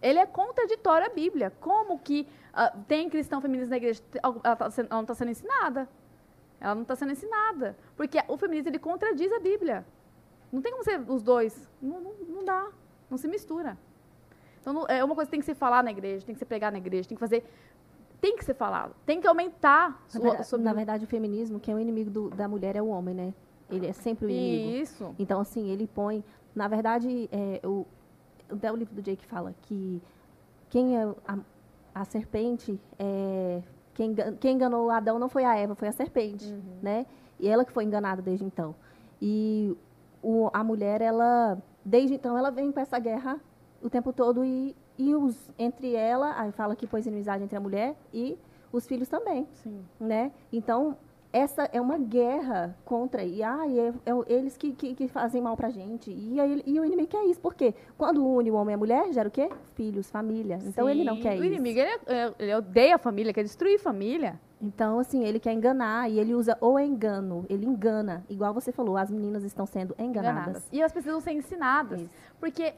Ele 0.05 0.19
é 0.19 0.27
contraditório 0.27 1.07
à 1.07 1.09
Bíblia. 1.09 1.51
Como 1.61 1.99
que 1.99 2.29
ah, 2.53 2.71
tem 2.87 3.09
cristão 3.09 3.41
feminista 3.41 3.71
na 3.71 3.79
igreja? 3.79 4.03
Ela, 4.23 4.35
tá 4.55 4.67
ela 4.77 4.87
não 4.91 5.01
está 5.01 5.15
sendo 5.15 5.31
ensinada. 5.31 5.89
Ela 6.61 6.75
não 6.75 6.83
está 6.83 6.95
sendo 6.95 7.13
ensinada. 7.13 7.75
Porque 7.97 8.19
o 8.29 8.37
feminismo 8.37 8.69
ele 8.69 8.79
contradiz 8.79 9.33
a 9.33 9.41
Bíblia. 9.41 9.85
Não 10.53 10.61
tem 10.61 10.71
como 10.73 10.85
ser 10.85 11.01
os 11.09 11.23
dois. 11.23 11.69
Não, 11.81 12.01
não, 12.01 12.13
não 12.29 12.45
dá. 12.45 12.69
Não 13.11 13.17
se 13.17 13.27
mistura. 13.27 13.79
Então, 14.61 14.75
não- 14.75 14.87
é 14.89 15.03
uma 15.03 15.15
coisa 15.15 15.27
que 15.27 15.31
tem 15.31 15.41
que 15.41 15.47
ser 15.47 15.55
falar 15.55 15.83
na 15.83 15.91
igreja, 15.91 16.25
tem 16.25 16.35
que 16.35 16.39
ser 16.39 16.45
pregar 16.45 16.71
na 16.71 16.79
igreja, 16.79 17.09
tem 17.09 17.17
que 17.17 17.21
fazer. 17.21 17.43
Tem 18.21 18.37
que 18.37 18.45
ser 18.45 18.55
falado. 18.55 18.95
Tem 19.07 19.21
que 19.23 19.27
aumentar 19.27 19.91
Na 19.91 20.21
sua- 20.21 20.21
verdade, 20.21 20.63
na 20.63 20.73
verdade, 20.75 21.05
o 21.05 21.09
feminismo, 21.09 21.59
que 21.59 21.71
é 21.71 21.75
o 21.75 21.79
inimigo 21.79 22.11
do- 22.11 22.31
da 22.31 22.47
mulher, 22.47 22.77
é 22.77 22.83
o 22.83 22.89
homem, 22.89 23.15
né? 23.15 23.35
Ele 23.71 23.87
é 23.87 23.93
sempre 23.93 24.27
o 24.27 24.31
inimigo. 24.31 24.83
Isso. 24.83 25.15
Então, 25.19 25.41
assim, 25.41 25.71
ele 25.71 25.87
põe. 25.87 26.23
Na 26.55 26.69
verdade, 26.69 27.29
é, 27.33 27.61
o, 27.67 27.87
até 28.51 28.71
o 28.71 28.77
livro 28.77 28.95
do 28.95 29.03
Jake 29.03 29.25
fala 29.27 29.55
que 29.63 30.03
quem 30.71 30.97
é 30.97 31.05
a, 31.27 31.39
a 31.95 32.05
serpente, 32.05 32.79
é, 32.99 33.63
quem, 33.95 34.15
quem 34.41 34.55
enganou 34.55 34.91
Adão 34.91 35.19
não 35.19 35.29
foi 35.29 35.45
a 35.45 35.57
Eva, 35.57 35.75
foi 35.75 35.89
a 35.89 35.93
serpente, 35.93 36.47
né? 36.83 37.07
E 37.39 37.49
ela 37.49 37.65
que 37.65 37.73
foi 37.73 37.85
enganada 37.85 38.21
desde 38.21 38.45
então. 38.45 38.75
E 39.21 39.77
o, 40.23 40.51
a 40.53 40.65
mulher, 40.65 41.01
ela, 41.01 41.59
desde 41.85 42.15
então, 42.15 42.37
ela 42.37 42.51
vem 42.51 42.73
com 42.73 42.81
essa 42.81 42.99
guerra 42.99 43.41
o 43.83 43.91
tempo 43.91 44.13
todo 44.13 44.45
e, 44.45 44.75
e 44.99 45.15
os, 45.15 45.51
entre 45.59 45.95
ela, 45.95 46.39
aí 46.41 46.51
fala 46.53 46.75
que 46.75 46.87
pôs 46.87 47.07
inimizade 47.07 47.45
entre 47.45 47.57
a 47.57 47.61
mulher 47.61 47.95
e 48.13 48.39
os 48.73 48.87
filhos 48.87 49.09
também 49.09 49.47
Sim. 49.53 49.85
né? 50.01 50.33
Então, 50.53 50.97
essa 51.35 51.69
é 51.73 51.81
uma 51.81 51.99
guerra 51.99 52.77
contra, 52.85 53.25
e 53.25 53.43
ah, 53.43 53.65
é, 53.69 53.93
é 54.07 54.15
o- 54.15 54.25
eles 54.29 54.57
que, 54.57 54.73
que, 54.73 54.95
que 54.95 55.09
fazem 55.09 55.43
mal 55.43 55.57
pra 55.57 55.69
gente. 55.69 56.11
E, 56.11 56.39
aí, 56.41 56.63
e 56.65 56.79
o 56.79 56.85
inimigo 56.85 57.09
quer 57.09 57.25
isso, 57.25 57.41
porque 57.41 57.75
quando 57.99 58.25
une 58.25 58.53
o 58.53 58.55
homem 58.55 58.73
e 58.73 58.77
a 58.77 58.79
mulher, 58.79 59.13
gera 59.13 59.29
o 59.29 59.33
quê? 59.33 59.51
Filhos, 59.75 60.09
família. 60.09 60.61
Então, 60.65 60.89
ele 60.89 61.03
não 61.03 61.17
Sim. 61.17 61.23
quer 61.23 61.33
O 61.33 61.35
isso. 61.35 61.45
inimigo, 61.47 61.81
ele, 61.81 61.91
é- 62.07 62.35
ele 62.39 62.55
odeia 62.55 62.95
a 62.95 62.99
família, 62.99 63.33
quer 63.33 63.43
destruir 63.43 63.75
a 63.75 63.79
família. 63.83 64.41
Então, 64.63 65.01
assim, 65.01 65.25
ele 65.25 65.41
quer 65.41 65.53
enganar, 65.53 66.09
e 66.09 66.19
ele 66.21 66.35
usa 66.35 66.57
o 66.61 66.79
engano, 66.79 67.45
ele 67.51 67.67
engana. 67.67 68.25
Igual 68.31 68.55
você 68.55 68.71
falou, 68.71 68.97
as 68.97 69.11
meninas 69.11 69.43
estão 69.43 69.67
sendo 69.67 69.93
enganadas. 69.99 70.67
E 70.73 70.79
elas 70.81 70.93
precisam 70.93 71.21
ser 71.21 71.33
ensinadas. 71.33 72.01
Isso. 72.01 72.11
Porque 72.39 72.73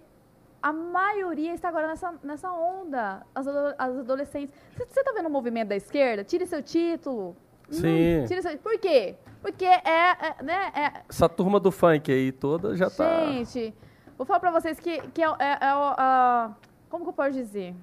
a 0.62 0.72
maioria 0.72 1.52
está 1.54 1.68
agora 1.68 1.86
nessa, 1.88 2.14
nessa 2.24 2.50
onda. 2.50 3.22
As, 3.34 3.46
as 3.46 3.98
adolescentes. 3.98 4.52
Você 4.76 5.00
está 5.00 5.12
vendo 5.12 5.26
o 5.26 5.30
movimento 5.30 5.68
da 5.68 5.76
esquerda? 5.76 6.24
Tire 6.24 6.46
seu 6.46 6.62
título. 6.62 7.36
Sim. 7.70 8.24
Tire 8.26 8.42
seu... 8.42 8.56
Por 8.58 8.78
quê? 8.78 9.16
Porque 9.42 9.64
é, 9.64 9.80
é, 9.84 10.42
né, 10.42 10.72
é, 10.74 11.02
Essa 11.08 11.28
turma 11.28 11.58
do 11.60 11.70
funk 11.70 12.10
aí 12.10 12.32
toda 12.32 12.76
já 12.76 12.88
tá. 12.90 13.26
Gente, 13.26 13.74
vou 14.16 14.26
falar 14.26 14.40
pra 14.40 14.50
vocês 14.50 14.78
que, 14.80 15.00
que 15.08 15.22
é, 15.22 15.26
é- 15.38 15.58
é 15.68 15.74
o- 15.74 15.94
a- 15.98 16.54
como 16.88 17.04
que 17.04 17.10
eu 17.10 17.14
posso 17.14 17.32
dizer? 17.32 17.74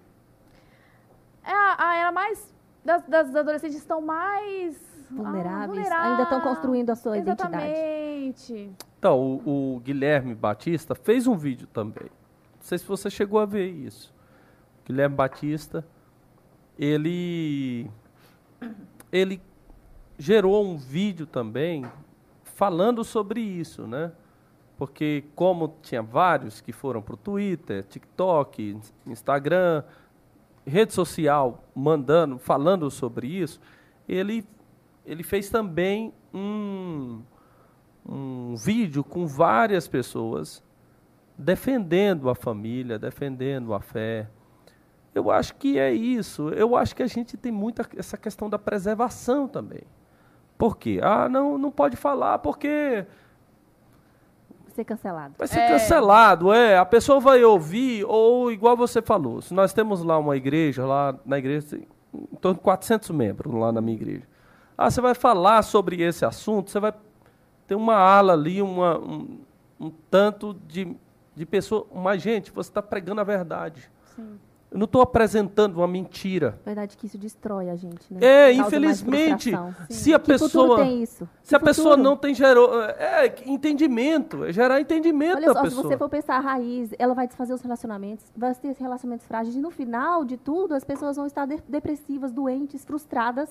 é 1.44 1.52
a, 1.52 1.76
a 1.90 1.96
era 1.98 2.12
mais. 2.12 2.54
Das, 2.86 3.02
das 3.08 3.34
adolescentes 3.36 3.78
estão 3.78 4.02
mais. 4.02 4.76
ah, 5.10 5.14
Vulneráveis. 5.16 5.68
vulneráveis. 5.68 6.12
Ainda 6.12 6.24
estão 6.24 6.42
construindo 6.42 6.90
a 6.90 6.96
sua 6.96 7.18
identidade. 7.18 7.56
Exatamente. 7.66 8.72
Então, 9.00 9.20
o, 9.46 9.76
o 9.76 9.80
Guilherme 9.80 10.34
Batista 10.36 10.94
fez 10.96 11.28
um 11.28 11.36
vídeo 11.36 11.68
também. 11.68 12.08
Não 12.56 12.62
sei 12.62 12.78
se 12.78 12.86
você 12.86 13.10
chegou 13.10 13.40
a 13.40 13.46
ver 13.46 13.70
isso. 13.70 14.14
Guilherme 14.86 15.16
Batista, 15.16 15.86
ele 16.78 17.90
ele 19.12 19.42
gerou 20.18 20.66
um 20.66 20.78
vídeo 20.78 21.26
também 21.26 21.86
falando 22.44 23.04
sobre 23.04 23.42
isso, 23.42 23.88
né? 23.88 24.12
Porque 24.78 25.24
como 25.36 25.76
tinha 25.82 26.02
vários 26.02 26.62
que 26.62 26.72
foram 26.72 27.02
para 27.02 27.14
o 27.14 27.18
Twitter, 27.18 27.84
TikTok, 27.84 28.78
Instagram, 29.06 29.84
rede 30.66 30.94
social 30.94 31.64
mandando, 31.76 32.38
falando 32.38 32.90
sobre 32.90 33.28
isso, 33.28 33.60
ele 34.08 34.46
ele 35.06 35.24
fez 35.24 35.50
também 35.50 36.14
um 36.34 37.22
um 38.06 38.56
vídeo 38.56 39.04
com 39.04 39.26
várias 39.26 39.88
pessoas 39.88 40.62
defendendo 41.38 42.30
a 42.30 42.36
família, 42.36 43.00
defendendo 43.00 43.74
a 43.74 43.80
fé. 43.80 44.30
Eu 45.16 45.32
acho 45.32 45.56
que 45.56 45.78
é 45.80 45.94
isso. 45.94 46.50
Eu 46.50 46.76
acho 46.76 46.96
que 46.96 47.04
a 47.04 47.08
gente 47.08 47.38
tem 47.38 47.52
muita 47.52 47.88
essa 47.96 48.18
questão 48.18 48.50
da 48.50 48.60
preservação 48.60 49.48
também. 49.48 49.84
Por 50.64 50.78
quê? 50.78 50.98
Ah, 51.04 51.28
não, 51.28 51.58
não 51.58 51.70
pode 51.70 51.98
falar 51.98 52.40
porque 52.40 53.06
Ser 54.74 54.86
cancelado. 54.86 55.34
vai 55.38 55.46
ser 55.46 55.60
É. 55.60 55.68
cancelado, 55.68 56.54
é. 56.54 56.78
A 56.78 56.86
pessoa 56.86 57.20
vai 57.20 57.44
ouvir, 57.44 58.06
ou 58.06 58.50
igual 58.50 58.78
você 58.78 59.02
falou, 59.02 59.42
se 59.42 59.54
nós 59.54 59.74
temos 59.74 60.02
lá 60.04 60.18
uma 60.18 60.38
igreja, 60.38 60.86
lá 60.86 61.14
na 61.26 61.38
igreja, 61.38 61.76
em 62.14 62.36
torno 62.38 62.56
de 62.56 62.62
400 62.64 63.10
membros 63.10 63.54
lá 63.54 63.74
na 63.74 63.82
minha 63.82 63.98
igreja. 63.98 64.24
Ah, 64.78 64.90
você 64.90 65.02
vai 65.02 65.14
falar 65.14 65.64
sobre 65.64 66.02
esse 66.02 66.24
assunto, 66.24 66.72
você 66.72 66.80
vai 66.80 66.94
ter 67.68 67.76
uma 67.76 67.96
ala 67.96 68.32
ali, 68.32 68.62
uma, 68.62 68.98
um, 68.98 69.40
um 69.78 69.92
tanto 70.10 70.54
de, 70.66 70.96
de 71.36 71.46
pessoas. 71.46 71.84
Mas, 71.94 72.22
gente, 72.22 72.54
você 72.54 72.70
está 72.70 72.82
pregando 72.82 73.20
a 73.20 73.26
verdade. 73.26 73.92
Sim. 74.16 74.40
Eu 74.74 74.80
não 74.80 74.86
estou 74.86 75.04
apresentando 75.04 75.78
uma 75.78 75.88
mentira. 75.88 76.60
Verdade 76.66 76.98
que 76.98 77.06
isso 77.06 77.16
destrói 77.16 77.70
a 77.70 77.76
gente, 77.76 78.12
né? 78.12 78.20
É, 78.24 78.52
infelizmente, 78.54 79.52
se 79.88 80.12
a 80.16 80.20
Que 80.20 80.26
pessoa. 80.26 80.78
tem 80.78 81.04
isso? 81.04 81.30
Se 81.44 81.56
a 81.56 81.60
Que 81.60 81.66
pessoa 81.66 81.92
futuro? 81.92 82.04
não 82.10 82.18
tem 82.18 82.34
gerou, 82.34 82.82
é 82.84 83.32
entendimento, 83.46 84.44
é 84.46 84.52
gerar 84.52 84.82
entendimento 84.82 85.38
Olha 85.38 85.48
da 85.48 85.54
só, 85.54 85.60
se 85.60 85.66
pessoa. 85.70 85.84
você 85.84 85.96
for 85.98 86.10
pensar 86.10 86.38
a 86.38 86.40
raiz, 86.40 86.90
ela 86.98 87.14
vai 87.14 87.28
desfazer 87.28 87.54
os 87.54 87.62
relacionamentos, 87.62 88.26
vai 88.36 88.54
ter 88.56 88.76
relacionamentos 88.80 89.28
frágeis, 89.28 89.56
e 89.56 89.60
no 89.60 89.70
final 89.70 90.26
de 90.26 90.38
tudo, 90.38 90.74
as 90.74 90.84
pessoas 90.84 91.18
vão 91.18 91.28
estar 91.28 91.46
de- 91.46 91.62
depressivas, 91.70 92.32
doentes, 92.32 92.84
frustradas 92.84 93.50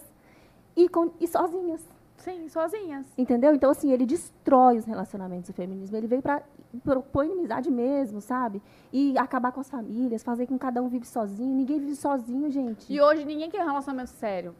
e, 0.76 0.88
com- 0.88 1.12
e 1.20 1.28
sozinhas. 1.28 1.82
Sim, 2.16 2.48
sozinhas. 2.48 3.06
Entendeu? 3.16 3.54
Então, 3.54 3.70
assim, 3.70 3.92
ele 3.92 4.06
destrói 4.06 4.76
os 4.78 4.84
relacionamentos 4.84 5.50
do 5.50 5.52
feminismo. 5.52 5.96
Ele 5.96 6.06
veio 6.06 6.22
para 6.22 6.42
propor 6.84 7.24
inimizade 7.24 7.70
mesmo, 7.70 8.20
sabe? 8.20 8.62
E 8.92 9.16
acabar 9.18 9.52
com 9.52 9.60
as 9.60 9.68
famílias, 9.70 10.22
fazer 10.22 10.46
com 10.46 10.54
que 10.54 10.60
cada 10.60 10.82
um 10.82 10.88
vive 10.88 11.06
sozinho. 11.06 11.54
Ninguém 11.54 11.78
vive 11.78 11.96
sozinho, 11.96 12.50
gente. 12.50 12.92
E 12.92 13.00
hoje 13.00 13.24
ninguém 13.24 13.50
quer 13.50 13.62
um 13.62 13.66
relacionamento 13.66 14.10
sério. 14.10 14.54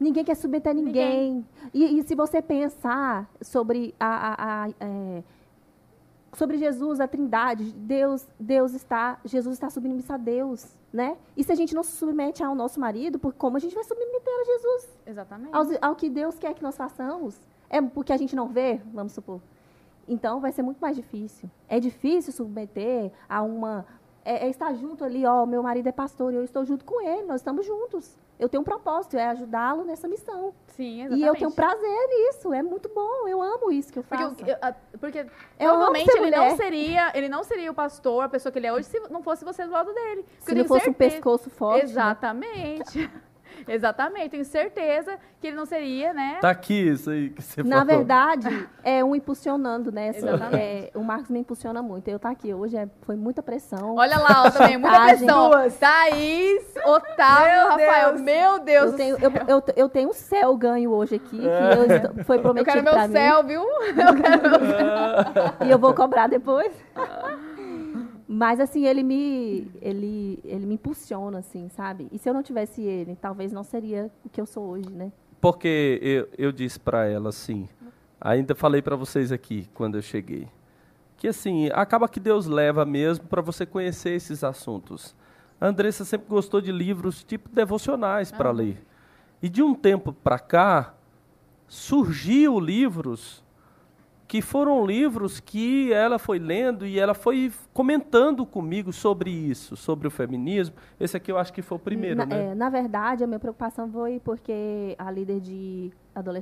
Ninguém 0.00 0.24
quer 0.24 0.36
submeter 0.36 0.72
ninguém. 0.74 1.44
E, 1.74 1.98
e 1.98 2.02
se 2.04 2.14
você 2.14 2.40
pensar 2.40 3.28
sobre 3.40 3.94
a, 3.98 4.06
a- 4.06 4.64
a, 4.64 4.68
é, 4.80 5.22
sobre 6.34 6.56
Jesus, 6.58 7.00
a 7.00 7.08
Trindade, 7.08 7.72
Deus, 7.72 8.26
Deus 8.38 8.74
está, 8.74 9.18
Jesus 9.24 9.54
está 9.54 9.68
submisso 9.70 10.12
a 10.12 10.16
Deus, 10.16 10.76
né? 10.92 11.16
E 11.36 11.42
se 11.42 11.50
a 11.50 11.54
gente 11.54 11.74
não 11.74 11.82
se 11.82 11.92
submete 11.92 12.44
ao 12.44 12.54
nosso 12.54 12.78
marido, 12.78 13.18
por 13.18 13.32
como 13.32 13.56
a 13.56 13.60
gente 13.60 13.74
vai 13.74 13.82
submeter 13.82 14.32
a 14.40 14.44
Jesus? 14.44 14.88
Exatamente. 15.06 15.54
Aos- 15.54 15.78
Ao, 15.82 15.96
que 15.96 16.08
Deus 16.08 16.38
quer 16.38 16.54
que 16.54 16.62
nós 16.62 16.76
façamos? 16.76 17.40
É 17.68 17.82
porque 17.82 18.12
a 18.12 18.16
gente 18.16 18.36
não 18.36 18.46
vê, 18.48 18.80
vamos 18.94 19.12
supor. 19.12 19.40
Então 20.08 20.40
vai 20.40 20.50
ser 20.52 20.62
muito 20.62 20.78
mais 20.78 20.96
difícil. 20.96 21.50
É 21.68 21.78
difícil 21.78 22.32
submeter 22.32 23.12
a 23.28 23.42
uma 23.42 23.84
é, 24.24 24.46
é 24.46 24.50
estar 24.50 24.74
junto 24.74 25.04
ali, 25.04 25.24
ó, 25.24 25.46
meu 25.46 25.62
marido 25.62 25.86
é 25.86 25.92
pastor 25.92 26.32
e 26.32 26.36
eu 26.36 26.44
estou 26.44 26.62
junto 26.64 26.84
com 26.84 27.00
ele, 27.00 27.22
nós 27.22 27.36
estamos 27.40 27.64
juntos. 27.64 28.18
Eu 28.38 28.48
tenho 28.48 28.60
um 28.60 28.64
propósito, 28.64 29.16
é 29.16 29.26
ajudá-lo 29.28 29.84
nessa 29.84 30.06
missão. 30.06 30.52
Sim, 30.68 31.00
exatamente. 31.00 31.24
E 31.24 31.26
eu 31.26 31.34
tenho 31.34 31.50
prazer 31.50 32.06
nisso, 32.08 32.52
é 32.52 32.62
muito 32.62 32.88
bom, 32.94 33.26
eu 33.26 33.40
amo 33.42 33.72
isso 33.72 33.90
que 33.92 33.98
eu 33.98 34.04
Porque, 34.04 34.22
faço. 34.22 34.44
o- 34.44 34.48
eu- 34.48 34.74
porque 35.00 35.18
Eu 35.20 35.26
provavelmente 35.70 36.10
ele 36.16 36.30
não 36.30 36.56
seria, 36.56 37.10
ele 37.16 37.28
não 37.28 37.42
seria 37.42 37.70
o 37.70 37.74
pastor, 37.74 38.22
a 38.24 38.28
pessoa 38.28 38.52
que 38.52 38.58
ele 38.58 38.66
é 38.66 38.72
hoje, 38.72 38.86
se 38.86 39.00
não 39.08 39.22
fosse 39.22 39.44
você 39.44 39.64
do 39.64 39.72
lado 39.72 39.92
dele. 39.94 40.22
Porque 40.24 40.50
Se 40.50 40.54
não 40.54 40.64
fosse 40.66 40.82
um 40.82 40.84
certeza- 40.92 41.10
pescoço 41.16 41.50
forte, 41.50 41.86
né? 41.86 41.92
Exatamente. 43.72 44.30
Tenho 44.30 44.44
certeza 44.44 45.18
que 45.40 45.46
ele 45.48 45.56
não 45.56 45.66
seria, 45.66 46.12
né? 46.12 46.38
Tá 46.40 46.50
aqui 46.50 46.74
isso 46.88 47.10
aí 47.10 47.30
que 47.30 47.42
você 47.42 47.62
Na 47.62 47.76
falou. 47.80 47.86
verdade, 47.96 48.68
é 48.82 49.04
um 49.04 49.14
impulsionando, 49.14 49.92
né? 49.92 50.08
Assim, 50.08 50.26
Exatamente. 50.26 50.56
é, 50.56 50.90
o 50.94 51.02
Marcos 51.04 51.30
me 51.30 51.38
impulsiona 51.40 51.80
muito. 51.82 52.08
Eu 52.08 52.16
estar 52.16 52.30
aqui 52.30 52.52
hoje 52.52 52.76
é, 52.76 52.88
foi 53.02 53.14
muita 53.16 53.42
pressão. 53.42 53.94
Olha 53.96 54.18
lá, 54.18 54.44
ó, 54.46 54.50
também, 54.50 54.76
muita 54.78 54.96
Chantagem. 54.96 55.18
pressão. 55.18 55.50
Duas. 55.50 55.76
Thaís, 55.78 56.62
Otávio, 56.84 57.54
Meu 57.54 57.68
Rafael. 57.68 58.08
Deus. 58.12 58.20
Meu 58.22 58.58
Deus 58.60 58.84
eu 58.86 58.90
do 58.92 58.96
tenho, 58.96 59.18
céu. 59.20 59.30
eu, 59.46 59.56
eu, 59.56 59.62
eu 59.76 59.88
tenho 59.88 60.08
um 60.10 60.12
céu 60.12 60.56
ganho 60.56 60.90
hoje 60.92 61.14
aqui, 61.16 61.38
que 61.38 61.46
eu 61.46 61.96
estou- 61.96 62.24
foi 62.24 62.36
Eu 62.38 62.42
prometido 62.42 62.72
quero 62.72 62.84
meu 62.84 62.92
pra 62.92 63.06
mim. 63.06 63.12
céu, 63.14 63.44
viu? 63.44 63.62
Eu 63.62 64.22
quero 64.22 64.42
meu 64.50 64.60
céu. 64.72 65.66
E 65.66 65.70
eu 65.70 65.78
vou 65.78 65.94
cobrar 65.94 66.26
depois. 66.26 66.72
Mas 68.30 68.60
assim, 68.60 68.84
ele 68.84 69.02
me, 69.02 69.66
ele, 69.80 70.38
ele 70.44 70.66
me 70.66 70.74
impulsiona, 70.74 71.38
assim, 71.38 71.70
sabe? 71.70 72.08
E 72.12 72.18
se 72.18 72.28
eu 72.28 72.34
não 72.34 72.42
tivesse 72.42 72.82
ele, 72.82 73.16
talvez 73.16 73.50
não 73.50 73.64
seria 73.64 74.10
o 74.22 74.28
que 74.28 74.38
eu 74.38 74.44
sou 74.44 74.68
hoje, 74.68 74.90
né? 74.90 75.10
Porque 75.40 75.98
eu, 76.02 76.28
eu 76.36 76.52
disse 76.52 76.78
para 76.78 77.06
ela 77.06 77.30
assim, 77.30 77.66
ainda 78.20 78.54
falei 78.54 78.82
para 78.82 78.96
vocês 78.96 79.32
aqui 79.32 79.66
quando 79.72 79.96
eu 79.96 80.02
cheguei, 80.02 80.46
que 81.16 81.26
assim, 81.26 81.70
acaba 81.72 82.06
que 82.06 82.20
Deus 82.20 82.46
leva 82.46 82.84
mesmo 82.84 83.24
para 83.26 83.40
você 83.40 83.64
conhecer 83.64 84.10
esses 84.10 84.44
assuntos. 84.44 85.16
A 85.58 85.66
Andressa 85.66 86.04
sempre 86.04 86.28
gostou 86.28 86.60
de 86.60 86.70
livros 86.70 87.24
tipo 87.24 87.48
devocionais 87.48 88.30
para 88.30 88.50
ler. 88.50 88.84
E 89.42 89.48
de 89.48 89.62
um 89.62 89.74
tempo 89.74 90.12
para 90.12 90.38
cá, 90.38 90.94
surgiu 91.66 92.60
livros 92.60 93.42
que 94.28 94.42
foram 94.42 94.84
livros 94.84 95.40
que 95.40 95.90
ela 95.90 96.18
foi 96.18 96.38
lendo 96.38 96.86
e 96.86 97.00
ela 97.00 97.14
foi 97.14 97.50
comentando 97.72 98.44
comigo 98.44 98.92
sobre 98.92 99.30
isso, 99.30 99.74
sobre 99.74 100.06
o 100.06 100.10
feminismo. 100.10 100.76
Esse 101.00 101.16
aqui 101.16 101.32
eu 101.32 101.38
acho 101.38 101.50
que 101.50 101.62
foi 101.62 101.78
o 101.78 101.80
primeiro, 101.80 102.16
na, 102.16 102.26
né? 102.26 102.50
é, 102.50 102.54
na 102.54 102.68
verdade, 102.68 103.24
a 103.24 103.26
minha 103.26 103.40
preocupação 103.40 103.90
foi 103.90 104.20
porque 104.20 104.94
a 104.98 105.10
líder 105.10 105.40
de, 105.40 105.90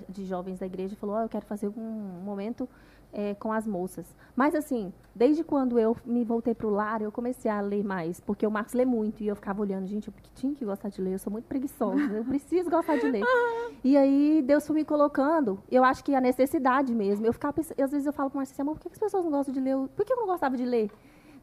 de 0.09 0.24
jovens 0.26 0.59
da 0.59 0.66
igreja 0.66 0.97
falou: 0.97 1.14
"Ó, 1.14 1.22
eu 1.22 1.28
quero 1.28 1.47
fazer 1.47 1.68
um 1.68 2.20
momento 2.24 2.68
é, 3.12 3.34
com 3.34 3.52
as 3.52 3.66
moças. 3.66 4.07
Mas, 4.34 4.54
assim, 4.54 4.92
desde 5.14 5.42
quando 5.42 5.78
eu 5.78 5.96
me 6.04 6.24
voltei 6.24 6.54
para 6.54 6.66
o 6.66 6.70
lar, 6.70 7.00
eu 7.00 7.11
comecei 7.11 7.50
a 7.50 7.61
ler 7.61 7.82
mais, 7.82 8.20
porque 8.20 8.46
o 8.46 8.50
Marcos 8.50 8.74
lê 8.74 8.84
muito 8.84 9.22
e 9.22 9.28
eu 9.28 9.34
ficava 9.34 9.62
olhando, 9.62 9.86
gente, 9.86 10.09
eu 10.09 10.14
tinha 10.34 10.54
que 10.54 10.64
gostar 10.64 10.90
de 10.90 11.00
ler, 11.00 11.14
eu 11.14 11.18
sou 11.18 11.32
muito 11.32 11.46
preguiçosa, 11.46 12.12
eu 12.12 12.24
preciso 12.24 12.70
gostar 12.70 12.96
de 12.96 13.11
ler. 13.11 13.22
E 13.84 13.96
aí 13.96 14.42
Deus 14.44 14.66
foi 14.66 14.76
me 14.76 14.84
colocando, 14.84 15.61
eu 15.70 15.84
acho 15.84 16.02
que 16.02 16.12
a 16.12 16.20
necessidade 16.20 16.92
mesmo. 16.92 17.24
Eu 17.24 17.32
ficava 17.32 17.52
pensando, 17.52 17.80
às 17.80 17.90
vezes 17.90 18.04
eu 18.04 18.12
falo 18.12 18.30
para 18.30 18.36
o 18.36 18.38
Marcos 18.38 18.52
assim, 18.52 18.62
amor, 18.62 18.74
por 18.74 18.80
que 18.80 18.88
as 18.88 18.98
pessoas 18.98 19.24
não 19.24 19.30
gostam 19.30 19.54
de 19.54 19.61
ler? 19.61 19.76
Por 19.94 20.04
que 20.04 20.12
eu 20.12 20.16
não 20.16 20.26
gostava 20.26 20.57
de 20.57 20.64
ler? 20.64 20.90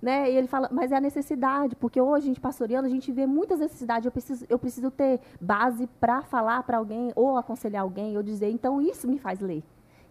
Né? 0.01 0.29
E 0.29 0.35
ele 0.35 0.47
fala, 0.47 0.67
mas 0.69 0.91
é 0.91 0.97
a 0.97 0.99
necessidade, 0.99 1.77
porque 1.77 2.01
hoje 2.01 2.25
a 2.25 2.27
gente 2.27 2.41
pastoreando, 2.41 2.85
a 2.85 2.89
gente 2.89 3.09
vê 3.13 3.25
muitas 3.25 3.61
necessidades. 3.61 4.05
Eu 4.05 4.11
preciso, 4.11 4.45
eu 4.49 4.59
preciso 4.59 4.91
ter 4.91 5.21
base 5.39 5.87
para 6.01 6.21
falar 6.21 6.61
para 6.63 6.77
alguém, 6.77 7.13
ou 7.15 7.37
aconselhar 7.37 7.83
alguém, 7.83 8.17
ou 8.17 8.23
dizer. 8.23 8.49
Então, 8.49 8.81
isso 8.81 9.07
me 9.07 9.17
faz 9.17 9.39
ler. 9.39 9.63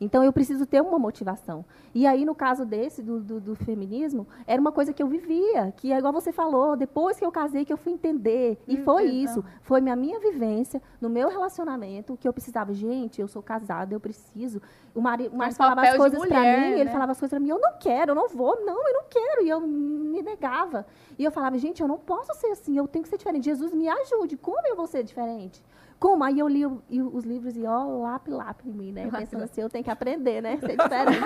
Então, 0.04 0.22
eu 0.24 0.32
preciso 0.32 0.66
ter 0.66 0.82
uma 0.82 0.98
motivação. 0.98 1.64
E 1.94 2.06
aí, 2.06 2.24
no 2.24 2.34
caso 2.34 2.64
desse, 2.64 3.02
do, 3.02 3.20
do, 3.20 3.40
do 3.40 3.54
feminismo, 3.54 4.26
era 4.46 4.60
uma 4.60 4.72
coisa 4.72 4.92
que 4.92 5.02
eu 5.02 5.06
vivia, 5.06 5.72
que 5.76 5.92
é 5.92 5.98
igual 5.98 6.12
você 6.12 6.32
falou, 6.32 6.76
depois 6.76 7.18
que 7.18 7.24
eu 7.24 7.30
casei, 7.30 7.64
que 7.64 7.72
eu 7.72 7.76
fui 7.76 7.92
entender. 7.92 8.58
E 8.66 8.76
Hum, 8.76 8.84
foi 8.84 9.04
isso. 9.04 9.44
Foi 9.62 9.80
minha, 9.80 9.94
minha 9.96 10.18
vivência, 10.18 10.82
no 11.00 11.08
meu 11.08 11.28
relacionamento, 11.28 12.16
que 12.16 12.26
eu 12.26 12.32
precisava. 12.32 12.72
Gente, 12.72 13.20
eu 13.20 13.28
sou 13.28 13.42
casada, 13.42 13.94
eu 13.94 14.00
preciso. 14.00 14.60
O 14.94 15.00
marido 15.00 15.32
o 15.34 15.38
Marcos 15.38 15.56
falava 15.56 15.82
as 15.82 15.96
coisas 15.96 16.26
para 16.26 16.40
mim, 16.40 16.72
ele 16.72 16.84
né? 16.84 16.90
falava 16.90 17.12
as 17.12 17.18
coisas 17.18 17.30
para 17.30 17.40
mim, 17.40 17.48
eu 17.48 17.58
não 17.58 17.78
quero, 17.78 18.10
eu 18.10 18.14
não 18.14 18.28
vou, 18.28 18.64
não, 18.64 18.86
eu 18.88 18.94
não 18.94 19.04
quero. 19.08 19.42
E 19.44 19.48
eu 19.48 19.60
me 19.60 20.22
negava. 20.22 20.86
E 21.18 21.24
eu 21.24 21.30
falava, 21.30 21.56
gente, 21.58 21.80
eu 21.80 21.88
não 21.88 21.98
posso 21.98 22.34
ser 22.34 22.48
assim, 22.48 22.76
eu 22.76 22.88
tenho 22.88 23.02
que 23.02 23.08
ser 23.08 23.18
diferente. 23.18 23.44
Jesus, 23.44 23.72
me 23.72 23.88
ajude, 23.88 24.36
como 24.36 24.66
eu 24.66 24.76
vou 24.76 24.86
ser 24.86 25.02
diferente? 25.02 25.62
Como? 26.02 26.24
Aí 26.24 26.38
eu 26.40 26.48
li 26.48 26.66
o- 26.66 26.82
e 26.90 27.00
os 27.00 27.24
livros 27.24 27.56
e 27.56 27.64
ó, 27.64 27.84
lap, 28.02 28.28
lap 28.28 28.60
em 28.66 28.72
mim, 28.72 28.90
né? 28.92 29.08
Pensando 29.08 29.44
assim, 29.44 29.60
eu 29.60 29.70
tenho 29.70 29.84
que 29.84 29.90
aprender, 29.90 30.40
né? 30.42 30.58
Ser 30.58 30.76
diferente. 30.76 31.18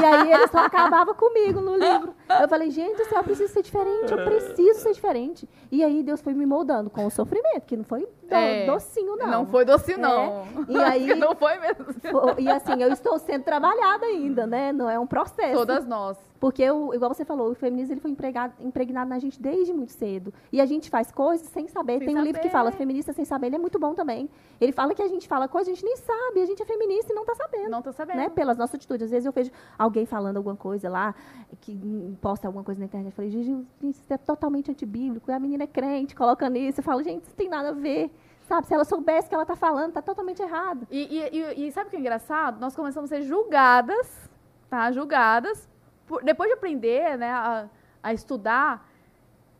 e 0.00 0.04
aí 0.04 0.32
ele 0.32 0.46
só 0.48 0.58
acabava 0.64 1.12
comigo 1.12 1.60
no 1.60 1.76
livro. 1.76 2.14
Eu 2.40 2.48
falei, 2.48 2.70
gente 2.70 2.96
do 2.96 3.04
céu, 3.06 3.18
eu 3.18 3.24
preciso 3.24 3.52
ser 3.52 3.62
diferente, 3.62 4.12
eu 4.12 4.24
preciso 4.24 4.80
ser 4.80 4.92
diferente. 4.92 5.48
E 5.72 5.82
aí 5.82 6.02
Deus 6.04 6.20
foi 6.20 6.32
me 6.34 6.46
moldando 6.46 6.88
com 6.88 7.04
o 7.04 7.10
sofrimento, 7.10 7.66
que 7.66 7.76
não 7.76 7.84
foi 7.84 8.02
do- 8.02 8.34
É. 8.34 8.64
docinho, 8.66 9.16
não. 9.16 9.26
Não 9.26 9.46
foi 9.46 9.64
docinho, 9.64 9.98
É. 9.98 10.00
não. 10.00 10.44
E 10.68 10.76
aí- 10.78 11.14
não 11.16 11.34
foi 11.34 11.58
mesmo. 11.58 11.84
Fo- 12.10 12.34
E 12.38 12.48
assim, 12.48 12.80
eu 12.82 12.92
estou 12.92 13.18
sendo 13.18 13.42
trabalhada 13.42 14.06
ainda, 14.06 14.46
né? 14.46 14.72
Não 14.72 14.88
é 14.88 14.98
um 14.98 15.06
processo. 15.06 15.54
Todas 15.54 15.84
nós. 15.84 16.16
Porque, 16.40 16.68
o, 16.70 16.94
igual 16.94 17.12
você 17.12 17.22
falou, 17.22 17.50
o 17.50 17.54
feminismo 17.54 17.92
ele 17.92 18.00
foi 18.00 18.10
empregado, 18.10 18.54
impregnado 18.60 19.10
na 19.10 19.18
gente 19.18 19.38
desde 19.40 19.74
muito 19.74 19.92
cedo. 19.92 20.32
E 20.50 20.58
a 20.58 20.64
gente 20.64 20.88
faz 20.88 21.12
coisas 21.12 21.46
sem 21.48 21.68
saber. 21.68 21.98
Sem 21.98 22.06
Tem 22.08 22.16
um 22.16 22.22
livro 22.22 22.40
que 22.40 22.48
saber. 22.48 22.50
fala 22.64 22.72
Feminista 22.72 23.12
Sem 23.12 23.26
Saber, 23.26 23.48
ele 23.48 23.56
é 23.56 23.58
muito 23.58 23.78
bom 23.78 23.92
também. 23.94 24.26
Ele 24.58 24.72
fala 24.72 24.94
que 24.94 25.02
a 25.02 25.06
gente 25.08 25.28
fala 25.28 25.46
coisa, 25.46 25.70
a 25.70 25.74
gente 25.74 25.84
nem 25.84 25.96
sabe, 25.98 26.40
a 26.40 26.46
gente 26.46 26.62
é 26.62 26.64
feminista 26.64 27.12
e 27.12 27.14
não 27.14 27.22
está 27.24 27.34
sabendo. 27.34 27.68
Não 27.70 27.82
tô 27.82 27.92
sabendo. 27.92 28.16
Né, 28.16 28.30
pelas 28.30 28.56
nossas 28.56 28.76
atitudes. 28.76 29.04
Às 29.04 29.10
vezes 29.10 29.26
eu 29.26 29.32
vejo 29.32 29.50
alguém 29.78 30.06
falando 30.06 30.38
alguma 30.38 30.56
coisa 30.56 30.88
lá, 30.88 31.14
que 31.60 32.16
posta 32.22 32.48
alguma 32.48 32.64
coisa 32.64 32.78
na 32.80 32.86
internet. 32.86 33.10
Eu 33.12 33.16
falei, 33.16 33.30
gente, 33.30 33.66
isso 33.82 34.02
é 34.08 34.16
totalmente 34.16 34.70
antibíblico. 34.70 35.30
E 35.30 35.34
a 35.34 35.38
menina 35.38 35.64
é 35.64 35.66
crente, 35.66 36.14
colocando 36.16 36.56
isso. 36.56 36.80
Eu 36.80 36.84
falo, 36.84 37.02
gente, 37.02 37.22
isso 37.24 37.36
tem 37.36 37.50
nada 37.50 37.68
a 37.68 37.72
ver. 37.72 38.10
Sabe, 38.48 38.66
se 38.66 38.72
ela 38.74 38.84
soubesse 38.86 39.26
o 39.26 39.28
que 39.28 39.34
ela 39.34 39.44
está 39.44 39.54
falando, 39.54 39.88
está 39.90 40.00
totalmente 40.02 40.40
errado. 40.40 40.86
E, 40.90 41.18
e- 41.18 41.38
e- 41.62 41.66
e 41.68 41.72
sabe 41.72 41.88
o 41.88 41.90
que 41.90 41.96
é 41.96 42.00
engraçado? 42.00 42.58
Nós 42.58 42.74
começamos 42.74 43.12
a 43.12 43.16
ser 43.16 43.22
julgadas, 43.22 44.30
tá? 44.70 44.90
Julgadas. 44.90 45.68
Por- 46.10 46.24
depois 46.24 46.48
de 46.50 46.54
aprender, 46.54 47.16
né, 47.16 47.30
a, 47.30 47.68
a 48.02 48.12
estudar, 48.12 48.84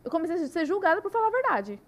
eu 0.03 0.11
comecei 0.11 0.35
a 0.35 0.47
ser 0.47 0.65
julgada 0.65 1.01
por 1.01 1.09
falar 1.09 1.27
a 1.27 1.31
verdade, 1.31 1.79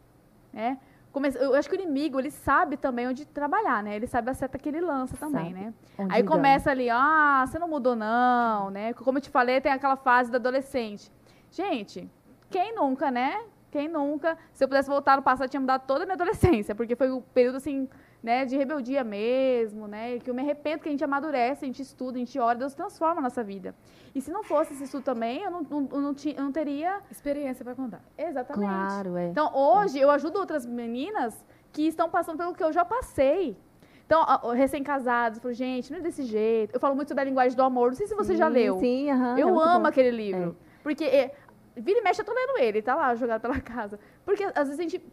né? 0.53 0.78
Comece- 1.11 1.38
eu 1.38 1.53
acho 1.53 1.70
que 1.70 1.76
o 1.76 1.80
inimigo, 1.82 2.18
ele 2.20 2.32
sabe 2.32 2.78
também 2.78 3.07
onde 3.07 3.26
trabalhar, 3.26 3.84
né? 3.84 3.93
Ele 3.95 4.07
sabe 4.07 4.32
a 4.32 4.34
seta 4.34 4.57
que 4.57 4.70
ele 4.70 4.80
lança 4.82 5.16
também, 5.18 5.49
Sabe. 5.51 5.53
né? 5.66 5.74
Onde 5.97 6.16
Aí 6.16 6.24
começa 6.24 6.72
ali, 6.72 6.89
ah, 6.89 7.43
você 7.45 7.59
não 7.59 7.68
mudou 7.68 7.95
não, 7.95 8.70
né? 8.72 8.93
Como 8.93 9.18
eu 9.18 9.22
te 9.22 9.30
falei, 9.30 9.59
tem 9.61 9.72
aquela 9.72 9.95
fase 9.97 10.32
da 10.32 10.38
adolescente. 10.38 11.11
Gente, 11.51 12.09
quem 12.49 12.74
nunca, 12.74 13.11
né? 13.11 13.43
Quem 13.70 13.88
nunca? 13.88 14.38
Se 14.53 14.64
eu 14.64 14.68
pudesse 14.68 14.89
voltar 14.89 15.18
no 15.18 15.22
passado, 15.24 15.45
eu 15.45 15.49
tinha 15.49 15.61
mudado 15.61 15.84
toda 15.86 16.03
a 16.03 16.05
minha 16.05 16.16
adolescência, 16.16 16.74
porque 16.74 16.95
foi 16.95 17.11
o 17.11 17.22
período, 17.22 17.57
assim, 17.57 17.88
né, 18.24 18.46
de 18.46 18.56
rebeldia 18.56 19.04
mesmo, 19.04 19.86
né? 19.86 20.18
Que 20.18 20.30
eu 20.30 20.34
me 20.34 20.42
arrependo 20.42 20.82
que 20.82 20.88
a 20.88 20.92
gente 20.92 21.04
amadurece, 21.04 21.66
a 21.66 21.68
gente 21.68 21.82
estuda, 21.82 22.16
a 22.16 22.20
gente 22.20 22.40
ora, 22.40 22.58
Deus 22.58 22.74
transforma 22.74 23.20
a 23.20 23.22
nossa 23.22 23.44
vida. 23.44 23.76
E 24.16 24.22
se 24.22 24.32
não 24.32 24.44
fosse 24.44 24.74
esse 24.74 24.86
estudo 24.86 25.04
também, 25.04 25.44
eu 25.44 25.52
não, 25.52 25.62
não, 25.62 25.90
eu 25.92 26.02
não, 26.02 26.14
tinha, 26.14 26.34
eu 26.36 26.44
não 26.44 26.52
teria... 26.52 27.02
Experiência 27.12 27.66
vai 27.66 27.76
contar. 27.76 28.02
Exatamente. 28.18 28.66
Claro, 28.66 29.18
é. 29.18 29.28
Então, 29.28 29.52
hoje, 29.54 30.00
eu 30.00 30.10
ajudo 30.10 30.40
outras 30.40 30.66
meninas 30.66 31.46
que 31.74 31.86
estão 31.86 32.10
passando 32.10 32.38
pelo 32.38 32.54
que 32.54 32.64
eu 32.64 32.72
já 32.72 32.86
passei. 32.86 33.58
Então, 34.06 34.24
recém-casados, 34.54 35.40
falo, 35.40 35.54
gente, 35.54 35.92
não 35.92 36.00
é 36.00 36.02
desse 36.02 36.24
jeito. 36.24 36.74
Eu 36.74 36.80
falo 36.80 36.96
muito 36.96 37.10
sobre 37.10 37.24
a 37.24 37.26
linguagem 37.26 37.58
do 37.58 37.64
amor, 37.64 37.90
não 37.90 37.96
sei 37.98 38.08
se 38.08 38.16
você 38.16 38.36
já 38.38 38.48
Sim, 38.48 38.54
leu. 38.54 38.80
Sim, 38.80 39.10
aham. 39.10 39.38
é 39.38 39.42
eu 39.42 39.48
muito 39.50 39.62
amo 39.62 39.80
bom. 39.82 39.88
aquele 39.88 40.12
livro. 40.12 40.56
Porque, 40.82 41.04
é, 41.04 41.36
vira 41.76 42.00
e 42.00 42.04
mexe, 42.04 42.22
eu 42.22 42.26
tô 42.26 42.34
lendo 42.34 42.60
ele, 42.60 42.82
tá 42.82 42.96
lá 42.96 43.14
jogado 43.16 43.42
pela 43.42 43.60
casa. 43.62 44.00
Porque, 44.24 44.44
às 44.44 44.68
vezes, 44.70 44.80
a 44.80 44.84
gente, 44.84 45.04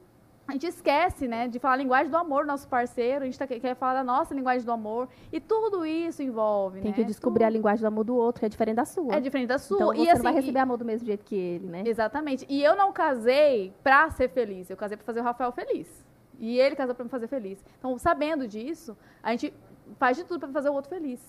a 0.51 0.53
gente 0.53 0.67
esquece, 0.67 1.27
né, 1.29 1.49
de 1.49 1.59
falar 1.59 1.75
a 1.75 1.77
linguagem 1.77 2.11
do 2.11 2.17
amor 2.17 2.43
do 2.45 2.49
nosso 2.49 2.69
parceiro, 2.69 3.23
a 3.23 3.27
gente 3.27 3.39
tá, 3.39 3.47
quer 3.47 3.75
falar 3.77 3.95
da 3.95 4.05
nossa 4.05 4.35
linguagem 4.35 4.65
do 4.65 4.73
amor. 4.73 5.09
E 5.33 5.41
tudo 5.41 5.87
isso 5.87 6.23
envolve, 6.23 6.81
Tem 6.81 6.91
né? 6.91 6.97
que 6.97 7.05
descobrir 7.05 7.45
a 7.45 7.47
Tudo. 7.49 7.57
linguagem 7.57 7.81
do 7.83 7.87
amor 7.87 8.05
do 8.05 8.15
outro, 8.17 8.41
que 8.41 8.47
é 8.47 8.49
diferente 8.49 8.77
da 8.77 8.85
sua. 8.85 9.15
É 9.15 9.21
diferente 9.21 9.49
da 9.49 9.59
sua. 9.59 9.77
Então 9.77 9.89
você 9.89 10.03
e, 10.03 10.05
não 10.07 10.13
assim, 10.13 10.23
vai 10.23 10.33
e- 10.33 10.37
receber 10.37 10.59
amor 10.59 10.77
do 10.77 10.85
mesmo 10.85 11.07
jeito 11.07 11.25
que 11.25 11.35
ele, 11.37 11.67
né? 11.69 11.83
Exatamente. 11.87 12.45
E 12.49 12.63
eu 12.63 12.77
não 12.77 12.93
casei 12.93 13.73
pra 13.83 14.11
ser 14.11 14.29
feliz. 14.29 14.69
Eu 14.69 14.77
casei 14.77 14.97
pra 14.97 15.07
fazer 15.07 15.21
o 15.21 15.23
Rafael 15.23 15.53
feliz. 15.53 16.05
E 16.39 16.59
ele 16.59 16.75
casou 16.77 16.95
pra 16.95 17.05
me 17.05 17.11
fazer 17.11 17.27
feliz. 17.29 17.63
Então, 17.79 17.97
sabendo 17.99 18.49
disso, 18.49 18.97
a 19.23 19.31
gente 19.33 19.53
faz 19.99 20.17
de 20.17 20.25
tudo 20.25 20.41
pra 20.41 20.49
fazer 20.49 20.71
o 20.71 20.75
outro 20.75 20.89
feliz. 20.91 21.21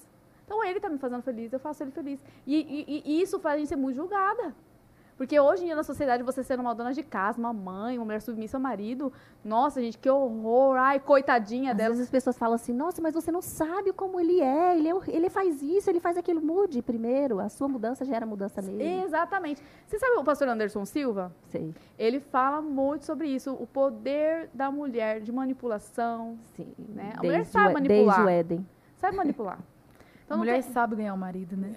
Então, 0.45 0.63
ele 0.65 0.79
tá 0.79 0.89
me 0.89 0.97
fazendo 0.97 1.21
feliz, 1.21 1.51
eu 1.53 1.59
faço 1.59 1.83
ele 1.83 1.91
feliz. 1.91 2.19
E, 2.45 2.55
e- 2.55 3.03
e 3.05 3.21
isso 3.21 3.39
faz 3.39 3.55
a 3.55 3.57
gente 3.59 3.69
ser 3.69 3.75
muito 3.75 3.95
julgada. 3.95 4.53
Porque 5.21 5.39
hoje 5.39 5.61
em 5.61 5.65
dia 5.67 5.75
na 5.75 5.83
sociedade, 5.83 6.23
você 6.23 6.43
sendo 6.43 6.61
uma 6.61 6.73
dona 6.73 6.93
de 6.93 7.03
casa, 7.03 7.37
uma 7.37 7.53
mãe, 7.53 7.95
uma 7.99 8.05
mulher 8.05 8.23
submissa 8.23 8.57
ao 8.57 8.61
marido, 8.61 9.13
nossa, 9.45 9.79
gente, 9.79 9.95
que 9.95 10.09
horror. 10.09 10.75
Ai, 10.75 10.99
coitadinha 10.99 11.73
Às 11.73 11.77
dela. 11.77 11.89
vezes 11.89 12.05
as 12.05 12.09
pessoas 12.09 12.35
falam 12.39 12.55
assim, 12.55 12.73
nossa, 12.73 13.03
mas 13.03 13.13
você 13.13 13.31
não 13.31 13.39
sabe 13.39 13.93
como 13.93 14.19
ele 14.19 14.41
é, 14.41 14.75
ele, 14.75 14.89
é, 14.89 14.93
ele 15.09 15.29
faz 15.29 15.61
isso, 15.61 15.87
ele 15.91 15.99
faz 15.99 16.17
aquilo, 16.17 16.41
mude 16.41 16.81
primeiro, 16.81 17.39
a 17.39 17.49
sua 17.49 17.67
mudança 17.67 18.03
gera 18.03 18.25
mudança 18.25 18.63
nele. 18.63 18.83
Exatamente. 19.03 19.61
Você 19.85 19.99
sabe 19.99 20.15
o 20.17 20.23
pastor 20.23 20.47
Anderson 20.47 20.85
Silva? 20.85 21.31
Sei, 21.49 21.71
Ele 21.99 22.19
fala 22.19 22.59
muito 22.59 23.05
sobre 23.05 23.27
isso, 23.27 23.53
o 23.53 23.67
poder 23.67 24.49
da 24.51 24.71
mulher 24.71 25.21
de 25.21 25.31
manipulação. 25.31 26.35
sim. 26.55 26.73
Né? 26.79 27.13
A 27.15 27.17
mulher 27.21 27.35
Desde, 27.37 27.51
sabe 27.51 27.69
o, 27.69 27.73
manipular. 27.73 28.05
desde 28.15 28.21
o 28.23 28.27
Éden. 28.27 28.67
Sabe 28.95 29.15
manipular. 29.15 29.59
Então, 30.31 30.35
a 30.35 30.37
mulher 30.39 30.63
tem- 30.63 30.71
sabe 30.73 30.95
ganhar 30.95 31.13
o 31.13 31.17
marido, 31.17 31.55
né? 31.57 31.69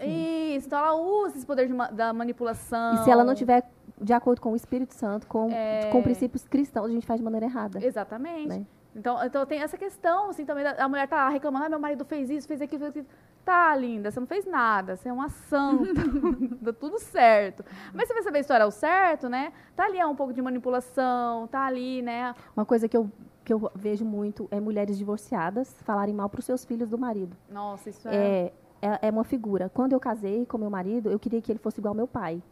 Isso, 0.57 0.67
então 0.67 0.79
ela 0.79 0.95
usa 0.95 1.37
esse 1.37 1.47
poder 1.47 1.67
de 1.67 1.73
ma- 1.75 1.91
da 1.91 2.13
manipulação. 2.13 2.95
E 2.95 2.99
se 2.99 3.11
ela 3.11 3.25
não 3.25 3.35
tiver 3.35 3.65
de 4.01 4.13
acordo 4.13 4.41
com 4.41 4.53
o 4.53 4.57
Espírito 4.57 4.95
Santo, 4.95 5.27
com, 5.27 5.51
É. 5.51 5.89
com 5.91 6.03
princípios 6.03 6.47
cristãos, 6.47 6.87
a 6.87 6.93
gente 6.93 7.07
faz 7.07 7.19
de 7.21 7.25
maneira 7.25 7.47
errada. 7.47 7.85
Exatamente. 7.85 8.49
Né? 8.49 8.65
Então, 8.97 9.23
então 9.25 9.45
tem 9.45 9.61
essa 9.61 9.77
questão, 9.77 10.31
assim, 10.31 10.45
também, 10.45 10.63
da- 10.63 10.85
a 10.85 10.89
mulher 10.89 11.09
tá 11.09 11.17
lá 11.17 11.29
reclamando, 11.29 11.65
ah, 11.67 11.69
meu 11.69 11.81
marido 11.81 12.05
fez 12.05 12.31
isso, 12.31 12.47
fez 12.47 12.61
aquilo, 12.63 12.81
fez 12.81 12.91
aquilo. 12.91 13.07
Tá, 13.45 13.75
linda, 13.77 14.11
você 14.11 14.19
não 14.21 14.27
fez 14.27 14.47
nada, 14.47 14.97
você 14.97 15.09
é 15.09 15.13
uma 15.13 15.29
santa, 15.29 15.85
deu 16.63 16.73
tudo 16.73 16.99
certo. 16.99 17.63
Mas 17.93 18.09
você 18.09 18.15
vai 18.15 18.23
saber 18.23 18.39
a 18.39 18.41
história 18.41 18.65
ao 18.65 18.71
certo, 18.71 19.29
né? 19.29 19.53
Tá 19.77 19.85
ali 19.85 19.99
é 19.99 20.07
um 20.07 20.15
pouco 20.17 20.33
de 20.33 20.41
manipulação, 20.41 21.47
tá 21.49 21.61
ali, 21.67 22.01
né? 22.03 22.35
Uma 22.57 22.65
coisa 22.65 22.89
que 22.89 22.97
eu, 22.97 23.11
que 23.45 23.53
eu 23.53 23.71
vejo 23.75 24.05
muito 24.05 24.49
é 24.51 24.59
mulheres 24.59 24.97
divorciadas 24.97 25.77
falarem 25.83 26.15
mal 26.15 26.29
para 26.29 26.41
os 26.41 26.45
seus 26.45 26.65
filhos 26.65 26.89
do 26.89 26.99
marido. 26.99 27.37
Nossa, 27.51 27.91
isso 27.91 28.09
é... 28.09 28.15
É, 28.17 28.53
é, 28.83 28.99
é 29.03 29.11
uma 29.11 29.25
figura. 29.25 29.69
Quando 29.69 29.93
eu 29.93 30.01
casei 30.01 30.45
com 30.47 30.59
meu 30.59 30.71
marido, 30.71 31.11
eu 31.11 31.19
queria 31.19 31.41
que 31.41 31.53
ele 31.53 31.59
fosse 31.59 31.81
igual 31.81 31.93
ao 31.93 31.97
meu 31.97 32.07
pai. 32.07 32.43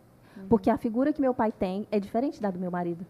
Porque 0.49 0.71
a 0.71 0.79
figura 0.79 1.13
que 1.13 1.21
meu 1.21 1.35
pai 1.35 1.53
tem 1.53 1.87
é 1.91 2.01
diferente 2.01 2.41
da 2.41 2.51
do 2.51 2.59
meu 2.59 2.71
marido. 2.71 3.05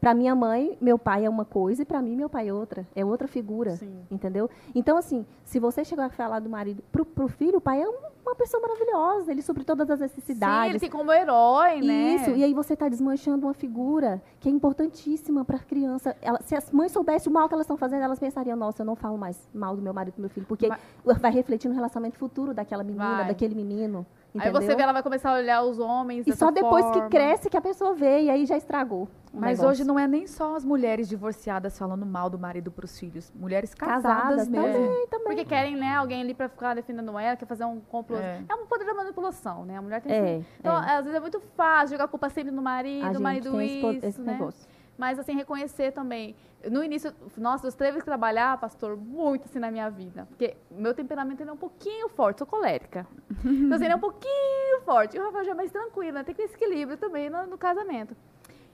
Para 0.00 0.14
minha 0.14 0.34
mãe, 0.34 0.76
meu 0.80 0.98
pai 0.98 1.24
é 1.24 1.28
uma 1.30 1.44
coisa 1.44 1.82
e 1.82 1.84
para 1.84 2.00
mim, 2.02 2.16
meu 2.16 2.28
pai 2.28 2.48
é 2.48 2.52
outra. 2.54 2.86
É 2.94 3.04
outra 3.04 3.28
figura. 3.28 3.76
Sim. 3.76 4.00
Entendeu? 4.10 4.48
Então, 4.74 4.96
assim, 4.96 5.24
se 5.44 5.58
você 5.58 5.84
chegar 5.84 6.06
a 6.06 6.10
falar 6.10 6.40
do 6.40 6.48
marido 6.48 6.82
pro, 6.90 7.04
pro 7.04 7.28
filho, 7.28 7.58
o 7.58 7.60
pai 7.60 7.82
é 7.82 7.88
um- 7.88 8.12
uma 8.24 8.34
pessoa 8.34 8.60
maravilhosa. 8.62 9.30
Ele 9.30 9.42
supre 9.42 9.64
todas 9.64 9.90
as 9.90 9.98
Sim, 9.98 10.04
ele 10.04 10.12
necessidades. 10.16 10.80
tem 10.80 10.88
como 10.90 11.12
herói, 11.12 11.80
né? 11.82 12.14
Isso, 12.14 12.30
e 12.30 12.42
aí 12.44 12.54
você 12.54 12.72
está 12.74 12.88
desmanchando 12.88 13.46
uma 13.46 13.52
figura 13.54 14.22
que 14.40 14.48
é 14.48 14.52
importantíssima 14.52 15.44
para 15.44 15.56
a 15.56 15.60
criança. 15.60 16.16
Ela- 16.22 16.40
se 16.42 16.54
as 16.54 16.70
mães 16.70 16.92
soubessem 16.92 17.30
o 17.30 17.34
mal 17.34 17.48
que 17.48 17.54
elas 17.54 17.64
estão 17.64 17.76
fazendo, 17.76 18.02
elas 18.02 18.18
pensariam, 18.18 18.56
nossa, 18.56 18.82
eu 18.82 18.86
não 18.86 18.96
falo 18.96 19.18
mais 19.18 19.48
mal 19.52 19.76
do 19.76 19.82
meu 19.82 19.92
marido 19.92 20.14
e 20.14 20.16
do 20.16 20.20
meu 20.22 20.30
filho, 20.30 20.46
porque 20.46 20.68
vai, 21.04 21.30
refletir 21.32 21.68
no 21.68 21.74
relacionamento 21.74 22.16
futuro 22.18 22.54
daquela 22.54 22.82
menina, 22.82 23.16
Vai. 23.16 23.26
daquele 23.28 23.54
menino. 23.54 24.06
Aí 24.34 24.48
Entendeu? 24.48 24.62
você 24.62 24.74
vê, 24.74 24.82
ela 24.82 24.92
vai 24.94 25.02
começar 25.02 25.30
a 25.30 25.34
olhar 25.34 25.62
os 25.62 25.78
homens 25.78 26.26
E 26.26 26.30
dessa 26.30 26.46
só 26.46 26.50
depois 26.50 26.84
forma. 26.86 27.02
que 27.02 27.08
cresce 27.10 27.50
que 27.50 27.56
a 27.56 27.60
pessoa 27.60 27.92
vê, 27.92 28.22
e 28.22 28.30
aí 28.30 28.46
já 28.46 28.56
estragou. 28.56 29.06
Mas 29.30 29.58
negócio. 29.58 29.68
hoje 29.68 29.84
não 29.84 29.98
é 29.98 30.06
nem 30.06 30.26
só 30.26 30.56
as 30.56 30.64
mulheres 30.64 31.06
divorciadas 31.06 31.78
falando 31.78 32.06
mal 32.06 32.30
do 32.30 32.38
marido 32.38 32.70
pros 32.70 32.98
filhos. 32.98 33.30
Mulheres 33.34 33.74
casadas, 33.74 34.02
Casadas 34.02 34.48
mesmo. 34.48 34.66
também, 34.66 35.06
também. 35.08 35.26
Porque 35.26 35.44
querem, 35.44 35.76
né, 35.76 35.94
alguém 35.96 36.22
ali 36.22 36.32
pra 36.32 36.48
ficar 36.48 36.74
defendendo 36.74 37.18
ela, 37.18 37.36
quer 37.36 37.44
fazer 37.46 37.64
um 37.66 37.78
complô. 37.80 38.16
É. 38.16 38.42
É, 38.48 38.54
um 38.54 38.66
poder 38.66 38.84
da 38.86 38.94
manipulação, 38.94 39.64
né? 39.66 39.76
A 39.76 39.82
mulher 39.82 40.00
tem 40.00 40.12
É, 40.12 40.38
esse... 40.38 40.46
Então, 40.60 40.82
é. 40.82 40.96
às 40.96 41.04
vezes 41.04 41.14
é 41.16 41.20
muito 41.20 41.40
fácil 41.54 41.88
jogar 41.90 42.04
a 42.04 42.08
culpa 42.08 42.30
sempre 42.30 42.50
no 42.50 42.60
a 42.60 42.62
marido, 42.62 43.02
o 43.04 43.12
gente 43.12 43.18
marido 43.22 43.50
tem 43.52 43.66
esse, 43.66 43.96
isso, 43.98 44.06
esse 44.06 44.20
né? 44.22 44.32
negócio. 44.32 44.66
Mas, 44.98 45.18
assim, 45.18 45.34
reconhecer 45.34 45.90
também. 45.92 46.36
No 46.70 46.84
início, 46.84 47.12
nossa, 47.36 47.66
eu 47.66 47.72
teve 47.72 47.98
que 47.98 48.04
trabalhar, 48.04 48.56
pastor, 48.58 48.96
muito 48.96 49.46
assim 49.46 49.58
na 49.58 49.70
minha 49.70 49.90
vida. 49.90 50.26
Porque 50.28 50.56
meu 50.70 50.94
temperamento 50.94 51.42
ele 51.42 51.50
é 51.50 51.52
um 51.52 51.56
pouquinho 51.56 52.08
forte, 52.10 52.38
sou 52.38 52.46
colérica. 52.46 53.06
Então, 53.44 53.74
assim, 53.74 53.84
ele 53.84 53.94
é 53.94 53.96
um 53.96 54.00
pouquinho 54.00 54.80
forte. 54.84 55.16
E 55.16 55.20
o 55.20 55.24
Rafael 55.24 55.44
já 55.44 55.50
é 55.52 55.54
mais 55.54 55.70
tranquilo, 55.72 56.12
né? 56.14 56.22
Tem 56.22 56.34
que 56.34 56.40
ter 56.42 56.46
esse 56.46 56.54
equilíbrio 56.54 56.96
também 56.96 57.28
no, 57.30 57.46
no 57.46 57.58
casamento. 57.58 58.14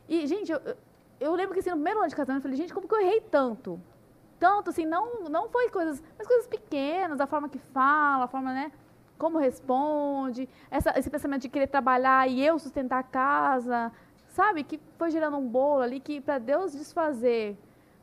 E, 0.08 0.26
gente, 0.26 0.50
eu, 0.52 0.58
eu- 0.58 0.76
eu 1.20 1.34
lembro 1.34 1.54
que 1.54 1.60
assim, 1.60 1.70
no 1.70 1.76
primeiro 1.76 2.00
ano 2.00 2.08
de 2.08 2.14
casamento, 2.16 2.40
eu 2.40 2.50
falei, 2.50 2.56
gente, 2.56 2.74
como 2.74 2.86
que 2.86 2.94
eu 2.94 3.00
errei 3.00 3.20
tanto? 3.20 3.80
Tanto, 4.38 4.70
assim, 4.70 4.84
não, 4.86 5.24
não 5.24 5.48
foi 5.48 5.68
coisas, 5.70 6.02
mas 6.16 6.26
coisas 6.26 6.46
pequenas, 6.46 7.20
a 7.20 7.26
forma 7.26 7.48
que 7.48 7.58
fala, 7.58 8.24
a 8.24 8.28
forma, 8.28 8.52
né? 8.52 8.70
Como 9.18 9.36
responde, 9.38 10.48
essa, 10.70 10.96
esse 10.96 11.10
pensamento 11.10 11.42
de 11.42 11.48
querer 11.48 11.66
trabalhar 11.66 12.28
e 12.28 12.44
eu 12.44 12.56
sustentar 12.58 12.98
a 13.00 13.02
casa, 13.02 13.90
sabe? 14.38 14.62
Que 14.62 14.78
foi 14.96 15.10
gerando 15.10 15.36
um 15.36 15.48
bolo 15.48 15.82
ali 15.82 15.98
que 15.98 16.20
para 16.20 16.38
Deus 16.38 16.70
desfazer 16.72 17.58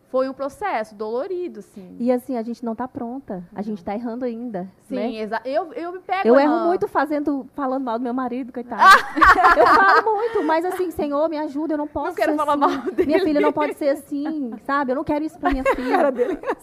foi 0.10 0.30
um 0.30 0.34
processo 0.34 0.96
dolorido, 0.96 1.60
assim. 1.60 1.96
E 2.00 2.12
assim, 2.12 2.38
a 2.38 2.42
gente 2.44 2.64
não 2.64 2.72
está 2.74 2.88
pronta. 2.88 3.44
A 3.54 3.62
gente 3.62 3.80
está 3.80 3.94
errando 3.94 4.24
ainda. 4.24 4.68
Sim, 4.88 4.96
né? 4.96 5.16
exa- 5.16 5.42
eu, 5.44 5.74
eu 5.74 5.92
me 5.94 6.00
pego 6.00 6.28
Eu 6.28 6.40
erro 6.40 6.66
muito 6.68 6.88
fazendo, 6.88 7.46
falando 7.56 7.84
mal 7.84 7.98
do 7.98 8.04
meu 8.04 8.14
marido, 8.14 8.54
coitado. 8.54 8.82
eu 9.58 9.66
falo 9.68 10.16
muito, 10.16 10.44
mas 10.44 10.64
assim, 10.64 10.92
Senhor, 10.92 11.28
me 11.28 11.38
ajuda, 11.38 11.74
eu 11.74 11.78
não 11.78 11.88
posso 11.88 12.10
Não 12.10 12.16
quero 12.16 12.36
falar 12.36 12.54
assim. 12.54 12.60
mal 12.78 12.92
dele. 12.94 13.06
Minha 13.08 13.20
filha 13.22 13.42
não 13.42 13.52
pode 13.52 13.74
ser 13.74 13.90
assim, 13.90 14.52
sabe? 14.66 14.92
Eu 14.92 14.96
não 14.96 15.04
quero 15.04 15.26
isso 15.26 15.38
pra 15.40 15.50
minha 15.50 15.64
filha. 15.76 16.14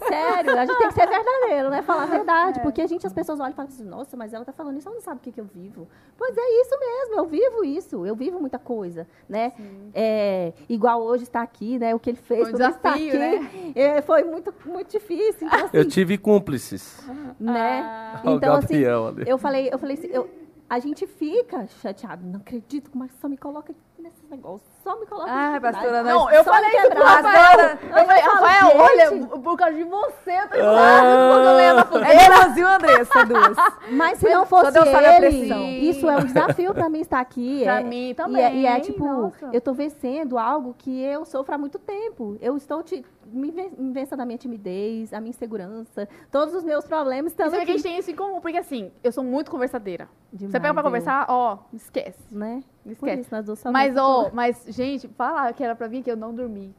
Sério, 0.09 0.59
a 0.59 0.65
gente 0.65 0.79
tem 0.79 0.89
que 0.89 0.95
ser 0.95 1.09
verdadeiro, 1.09 1.71
né? 1.71 1.83
Falar 1.83 2.05
a 2.05 2.07
verdade. 2.07 2.61
É. 2.61 2.63
Porque 2.63 2.81
a 2.81 2.87
gente, 2.87 3.07
as 3.07 3.13
pessoas 3.13 3.41
olham 3.41 3.51
e 3.51 3.55
falam 3.55 3.69
assim, 3.71 3.85
nossa, 3.85 4.17
mas 4.17 4.33
ela 4.33 4.45
tá 4.45 4.53
falando 4.53 4.79
isso, 4.79 4.89
ela 4.89 4.95
não 4.95 5.03
sabe 5.03 5.17
o 5.19 5.21
que, 5.21 5.33
que 5.33 5.41
eu 5.41 5.45
vivo. 5.45 5.89
Pois 6.17 6.35
é 6.37 6.61
isso 6.63 6.79
mesmo, 6.79 7.17
eu 7.17 7.27
vivo 7.27 7.65
isso, 7.65 8.07
eu 8.07 8.15
vivo 8.15 8.41
muita 8.41 8.59
coisa, 8.59 9.07
né? 9.29 9.53
É, 9.93 10.53
igual 10.69 11.03
hoje 11.03 11.25
está 11.25 11.43
aqui, 11.43 11.79
né? 11.79 11.95
O 11.95 11.99
que 11.99 12.11
ele 12.11 12.17
fez 12.19 12.49
um 12.49 12.53
pra 12.53 12.69
mim 12.69 12.75
estar 12.75 12.91
desafio, 12.93 13.09
aqui, 13.09 13.19
né? 13.19 13.32
É, 13.75 14.03
foi 14.03 14.23
muito, 14.25 14.53
muito 14.67 14.91
difícil. 14.91 15.47
Então, 15.47 15.65
assim, 15.67 15.77
Eu 15.77 15.89
tive 15.89 16.19
cúmplices. 16.19 16.99
né? 17.41 17.81
Ah. 17.83 18.21
Olha 18.25 18.35
o 18.35 18.37
Então, 18.37 18.55
assim, 18.57 18.85
ali. 18.85 19.25
eu 19.27 19.39
falei, 19.39 19.69
eu 19.73 19.79
falei 19.79 19.97
assim, 19.97 20.09
eu- 20.09 20.29
a 20.69 20.79
gente 20.79 21.07
fica 21.07 21.67
chateado. 21.81 22.25
Não 22.27 22.41
acredito 22.41 22.91
que 22.91 22.97
o 22.97 22.99
Marcos 22.99 23.19
só 23.21 23.29
me 23.29 23.37
coloca 23.37 23.75
nesses 24.03 24.29
negócios. 24.29 24.69
Só 24.83 24.99
me 24.99 25.07
coloca 25.07 25.31
Ai, 25.31 25.53
nessa 25.53 25.61
pastora, 25.73 26.03
nós- 26.03 26.13
Não, 26.13 26.31
eu 26.31 26.45
falei 26.45 26.71
isso 26.71 26.91
pro. 26.91 27.03
Rafael. 27.05 27.51
Agora- 27.53 27.79
Eu 27.83 28.07
falei, 28.07 28.23
Rafael, 28.23 28.77
olha, 28.77 29.27
por 29.39 29.57
causa 29.57 29.75
de 29.77 29.85
você, 29.85 30.31
eu 30.33 30.49
tô 30.49 30.57
Ah. 30.61 32.03
É 32.05 32.27
Brasil, 32.29 32.69
Andressa, 32.69 33.25
duas. 33.25 33.57
Mas 33.93 34.19
se 34.19 34.29
não 34.29 34.45
fosse 34.47 34.77
ele, 34.79 35.89
isso 35.89 36.09
é 36.09 36.17
um 36.17 36.25
desafio 36.25 36.75
para 36.75 36.89
mim 36.89 37.01
estar 37.01 37.21
aqui. 37.21 37.63
Pra 37.65 37.81
é- 37.81 37.85
mim 37.85 38.09
E 38.09 38.11
é, 38.11 38.15
também, 38.15 38.61
e 38.61 38.67
é, 38.67 38.81
tipo, 38.81 39.05
nossa. 39.05 39.51
eu 39.53 39.61
tô 39.61 39.73
vencendo 39.73 40.39
algo 40.39 40.75
que 40.77 41.01
eu 41.03 41.25
sofro 41.25 41.55
há 41.55 41.59
muito 41.59 41.79
tempo. 41.79 42.37
Eu 42.41 42.57
estou 42.57 42.83
te, 42.83 43.05
me 43.27 43.51
ven- 43.51 43.73
me 43.79 43.93
vencendo 43.93 44.21
a 44.21 44.25
minha 44.27 44.39
timidez, 44.39 45.13
a 45.13 45.21
minha 45.21 45.31
insegurança, 45.31 46.09
todos 46.31 46.55
os 46.55 46.65
meus 46.65 46.85
problemas 46.87 47.33
estão 47.33 47.47
Isso 47.47 47.57
é 47.57 47.65
que 47.65 47.71
a 47.71 47.75
gente 47.75 47.83
tem 47.83 47.99
isso 47.99 48.11
em 48.11 48.17
comum, 48.17 48.41
porque 48.41 48.57
assim, 48.59 48.91
eu 49.05 49.13
sou 49.13 49.23
muito 49.23 49.51
conversadeira. 49.51 50.09
Demais, 50.33 50.51
você 50.53 50.61
pega 50.61 50.75
pra 50.75 50.83
conversar, 50.83 51.27
ó, 51.29 51.59
esquece. 51.73 52.19
Né? 52.31 52.63
Por 52.85 52.93
Esquece. 52.93 53.21
isso, 53.23 53.31
nós 53.35 53.45
duas 53.45 53.59
só 53.59 53.71
Mas, 53.71 53.97
ó, 53.97 54.23
falar. 54.25 54.31
mas, 54.35 54.65
gente, 54.69 55.09
fala 55.17 55.53
que 55.53 55.63
era 55.63 55.75
pra 55.75 55.87
vir 55.87 56.03
que 56.03 56.11
eu 56.11 56.17
não 56.17 56.35
dormi. 56.35 56.75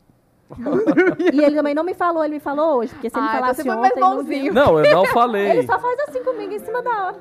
E 1.34 1.42
ele 1.44 1.56
também 1.56 1.74
não 1.74 1.84
me 1.84 1.94
falou, 1.94 2.24
ele 2.24 2.36
me 2.36 2.40
falou 2.40 2.78
hoje, 2.80 2.94
porque 2.94 3.10
se 3.10 3.18
ele 3.18 3.26
Ah, 3.26 3.30
então 3.30 3.40
falasse 3.42 3.62
você 3.64 3.70
foi 3.70 3.76
mais 3.78 3.92
ontem, 3.94 4.02
não 4.02 4.16
bonzinho. 4.18 4.54
Não, 4.54 4.80
eu 4.80 4.94
não 4.94 5.06
falei. 5.08 5.50
Ele 5.50 5.64
só 5.66 5.80
faz 5.80 6.00
assim 6.08 6.24
comigo 6.24 6.54
em 6.54 6.60
cima 6.60 6.82
da 6.84 7.06
hora. 7.06 7.18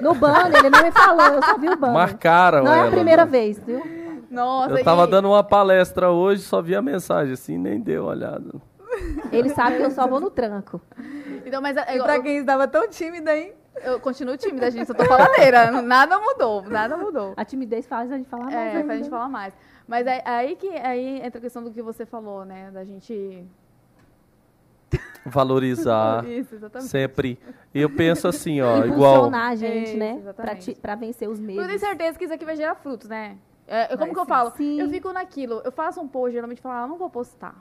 No 0.00 0.14
banner, 0.14 0.58
ele 0.58 0.70
não 0.70 0.82
me 0.82 0.92
falou, 0.92 1.24
eu 1.26 1.42
só 1.42 1.56
vi 1.58 1.68
o 1.68 1.76
banner. 1.76 1.94
Marcaram 1.94 2.64
Não 2.64 2.72
é 2.72 2.78
ela, 2.80 2.88
a 2.88 2.90
primeira 2.90 3.24
né? 3.24 3.30
vez, 3.30 3.58
viu? 3.64 3.82
Nossa, 4.30 4.74
Eu 4.78 4.84
tava 4.84 5.04
e- 5.04 5.06
dando 5.06 5.28
uma 5.28 5.42
palestra 5.42 6.10
hoje, 6.10 6.42
só 6.42 6.60
vi 6.60 6.74
a 6.76 6.82
mensagem 6.82 7.32
assim, 7.32 7.56
nem 7.56 7.80
deu 7.80 8.04
olhada. 8.04 8.52
Ele 9.32 9.48
sabe 9.48 9.78
que 9.78 9.82
eu 9.82 9.90
só 9.90 10.06
vou 10.06 10.20
no 10.20 10.30
tranco. 10.30 10.80
Então, 11.46 11.60
mas 11.60 11.76
é, 11.76 11.96
E 11.96 12.02
pra 12.02 12.16
eu, 12.16 12.22
quem 12.22 12.38
estava 12.38 12.68
tão 12.68 12.88
tímida, 12.88 13.36
hein? 13.36 13.52
Eu 13.82 14.00
continuo 14.00 14.36
tímida, 14.36 14.70
gente, 14.70 14.88
eu 14.88 14.94
tô 14.94 15.04
faladeira. 15.04 15.82
nada 15.82 16.18
mudou, 16.18 16.62
nada 16.62 16.96
mudou. 16.96 17.34
A 17.36 17.44
timidez 17.44 17.86
faz 17.86 18.10
a 18.12 18.16
gente 18.16 18.28
falar 18.28 18.44
mais 18.44 18.54
É, 18.54 18.70
ainda. 18.72 18.84
pra 18.84 18.96
gente 18.96 19.10
falar 19.10 19.28
mais. 19.28 19.54
Mas 19.86 20.06
é 20.06 20.22
aí 20.24 20.56
que 20.56 20.68
aí 20.68 21.20
entra 21.22 21.38
a 21.38 21.40
questão 21.42 21.62
do 21.62 21.70
que 21.70 21.82
você 21.82 22.06
falou, 22.06 22.44
né? 22.44 22.70
Da 22.70 22.84
gente. 22.84 23.44
Valorizar 25.26 26.24
Isso, 26.28 26.54
exatamente. 26.54 26.90
sempre. 26.90 27.38
E 27.74 27.80
eu 27.80 27.90
penso 27.90 28.28
assim, 28.28 28.60
ó, 28.60 28.84
igual. 28.84 29.14
Impulsionar 29.16 29.50
a 29.52 29.54
gente, 29.56 29.88
Isso, 29.88 29.96
né? 29.96 30.12
Pra, 30.12 30.20
exatamente. 30.20 30.74
ti- 30.74 30.80
pra 30.80 30.94
vencer 30.94 31.28
os 31.28 31.38
Eu 31.38 31.44
medos. 31.46 31.66
tenho 31.66 31.78
certeza 31.78 32.18
que 32.18 32.24
isso 32.24 32.34
aqui 32.34 32.44
vai 32.44 32.56
gerar 32.56 32.74
frutos, 32.74 33.08
né? 33.08 33.36
É, 33.66 33.84
eu- 33.84 33.98
como 33.98 33.98
Vai 33.98 34.10
que 34.12 34.18
eu 34.18 34.24
sim. 34.24 34.28
falo? 34.28 34.50
Sim. 34.56 34.80
Eu 34.80 34.88
fico 34.90 35.12
naquilo. 35.12 35.62
Eu 35.64 35.72
faço 35.72 36.00
um 36.00 36.06
post, 36.06 36.32
geralmente 36.34 36.60
falo, 36.60 36.74
ah, 36.74 36.86
não 36.86 36.98
vou 36.98 37.08
postar. 37.08 37.54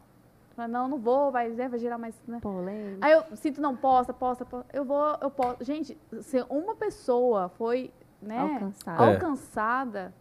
Falo, 0.56 0.72
não, 0.72 0.88
não 0.88 0.98
vou, 1.00 1.32
vai, 1.32 1.50
né, 1.50 1.68
vai 1.68 1.80
gerar 1.80 1.98
mais. 1.98 2.16
Né? 2.28 2.40
Polêmica. 2.42 3.06
Aí 3.06 3.12
eu 3.12 3.24
sinto, 3.36 3.60
não, 3.62 3.76
posta, 3.76 4.14
posta, 4.14 4.46
posta. 4.46 4.68
Eu 4.72 4.86
vou, 4.86 5.18
eu 5.22 5.32
posto. 5.32 5.64
Gente, 5.64 5.98
se 6.22 6.46
uma 6.50 6.76
pessoa 6.76 7.50
foi, 7.50 7.92
né, 8.22 8.38
Alcançada. 8.40 9.04
É. 9.04 9.14
alcançada, 9.14 10.14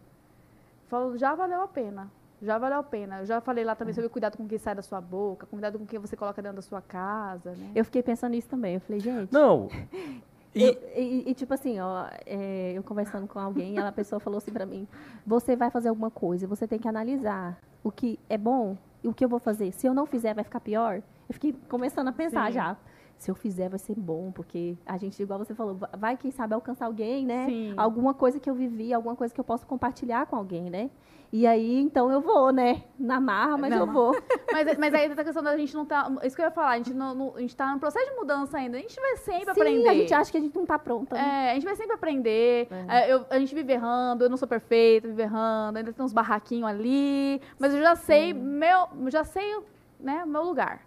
falo, 0.87 1.17
já 1.17 1.35
valeu 1.35 1.61
a 1.61 1.67
pena. 1.67 2.09
Já 2.41 2.57
valeu 2.57 2.79
a 2.79 2.83
pena. 2.83 3.19
Eu 3.19 3.25
já 3.25 3.39
falei 3.39 3.63
lá 3.63 3.71
É. 3.71 3.75
também 3.75 3.93
sobre 3.93 4.07
o 4.07 4.09
cuidado 4.09 4.35
com 4.35 4.43
o 4.43 4.47
que 4.47 4.57
sai 4.57 4.75
da 4.75 4.81
sua 4.81 4.99
boca, 4.99 5.45
cuidado 5.45 5.77
com 5.77 5.85
o 5.85 5.87
que 5.87 5.97
você 5.97 6.15
coloca 6.17 6.41
dentro 6.41 6.57
da 6.57 6.61
sua 6.61 6.81
casa, 6.81 7.51
né? 7.51 7.71
Eu 7.73 7.85
fiquei 7.85 8.03
pensando 8.03 8.31
nisso 8.31 8.49
também. 8.49 8.75
Eu 8.75 8.81
falei, 8.81 8.99
gente. 8.99 9.31
Não. 9.31 9.67
E, 10.55 10.61
eu- 10.65 10.77
e, 10.95 11.31
e, 11.31 11.33
tipo 11.33 11.51
assim, 11.51 11.79
ó, 11.79 12.05
é, 12.27 12.73
eu 12.75 12.83
conversando 12.83 13.25
com 13.27 13.39
alguém, 13.39 13.75
ela, 13.79 13.89
a 13.89 13.91
pessoa 13.91 14.19
falou 14.19 14.37
assim 14.37 14.51
pra 14.51 14.67
mim: 14.67 14.87
você 15.25 15.55
vai 15.55 15.71
fazer 15.71 15.89
alguma 15.89 16.11
coisa, 16.11 16.45
você 16.45 16.67
tem 16.67 16.77
que 16.77 16.87
analisar 16.87 17.57
o 17.83 17.91
que 17.91 18.19
é 18.29 18.37
bom 18.37 18.77
o 19.03 19.13
que 19.13 19.23
eu 19.23 19.29
vou 19.29 19.39
fazer. 19.39 19.71
Se 19.71 19.87
eu 19.87 19.93
não 19.93 20.05
fizer, 20.05 20.33
vai 20.33 20.43
ficar 20.43 20.59
pior. 20.59 21.01
Eu 21.27 21.33
fiquei 21.33 21.53
começando 21.69 22.07
a 22.07 22.11
pensar 22.11 22.47
Sim. 22.47 22.53
já. 22.53 22.77
Se 23.23 23.31
eu 23.31 23.35
fizer, 23.35 23.69
vai 23.69 23.79
ser 23.79 23.95
bom, 23.95 24.33
porque 24.33 24.75
a 24.85 24.97
gente, 24.97 25.23
igual 25.23 25.39
você 25.39 25.55
falou, 25.55 25.75
va- 25.75 25.89
vai, 25.97 26.17
quem 26.17 26.29
sabe, 26.29 26.53
alcançar 26.53 26.87
alguém, 26.87 27.25
né? 27.25 27.45
Sim. 27.47 27.73
Alguma 27.77 28.13
coisa 28.13 28.37
que 28.37 28.49
eu 28.49 28.53
vivi, 28.53 28.93
alguma 28.93 29.15
coisa 29.15 29.33
que 29.33 29.39
eu 29.39 29.45
posso 29.45 29.65
compartilhar 29.65 30.25
com 30.25 30.35
alguém, 30.35 30.69
né? 30.69 30.89
E 31.31 31.47
aí, 31.47 31.79
então 31.79 32.11
eu 32.11 32.19
vou, 32.19 32.51
né? 32.51 32.83
Na 32.99 33.21
marra, 33.21 33.57
mas 33.57 33.69
Na 33.69 33.77
eu 33.77 33.87
vou. 33.87 34.11
Mas, 34.51 34.77
mas 34.77 34.93
aí 34.93 35.11
a 35.11 35.23
questão 35.23 35.41
da 35.41 35.57
gente 35.57 35.73
não 35.73 35.83
tá. 35.85 36.11
Isso 36.23 36.35
que 36.35 36.41
eu 36.41 36.45
ia 36.45 36.51
falar, 36.51 36.71
a 36.71 36.77
gente, 36.77 36.93
não, 36.93 37.15
não- 37.15 37.35
a 37.35 37.39
gente 37.39 37.55
tá 37.55 37.73
no 37.73 37.79
processo 37.79 38.05
de 38.07 38.15
mudança 38.17 38.57
ainda. 38.57 38.77
A 38.77 38.81
gente 38.81 38.99
vai 38.99 39.15
sempre 39.17 39.45
Sim, 39.45 39.49
aprender. 39.51 39.89
a 39.89 39.93
gente 39.95 40.13
acha 40.13 40.29
que 40.31 40.37
a 40.37 40.41
gente 40.41 40.55
não 40.55 40.65
tá 40.65 40.77
pronta, 40.77 41.15
né? 41.15 41.45
É, 41.47 41.51
a 41.51 41.53
gente 41.55 41.63
vai 41.65 41.75
sempre 41.77 41.95
aprender. 41.95 42.67
É. 42.89 43.09
É, 43.09 43.13
eu- 43.13 43.25
a 43.31 43.39
gente 43.39 43.55
vive 43.55 43.71
errando, 43.73 44.25
eu 44.25 44.29
não 44.29 44.37
sou 44.37 44.47
perfeita, 44.47 45.07
vive 45.07 45.23
errando, 45.23 45.77
ainda 45.79 45.91
tem 45.93 46.05
uns 46.05 46.13
barraquinhos 46.13 46.69
ali. 46.69 47.41
Mas 47.57 47.73
eu 47.73 47.81
já 47.81 47.95
sei 47.95 48.31
meu. 48.33 48.89
Já 49.07 49.23
sei, 49.23 49.57
né, 49.99 50.23
meu 50.27 50.43
lugar. 50.43 50.81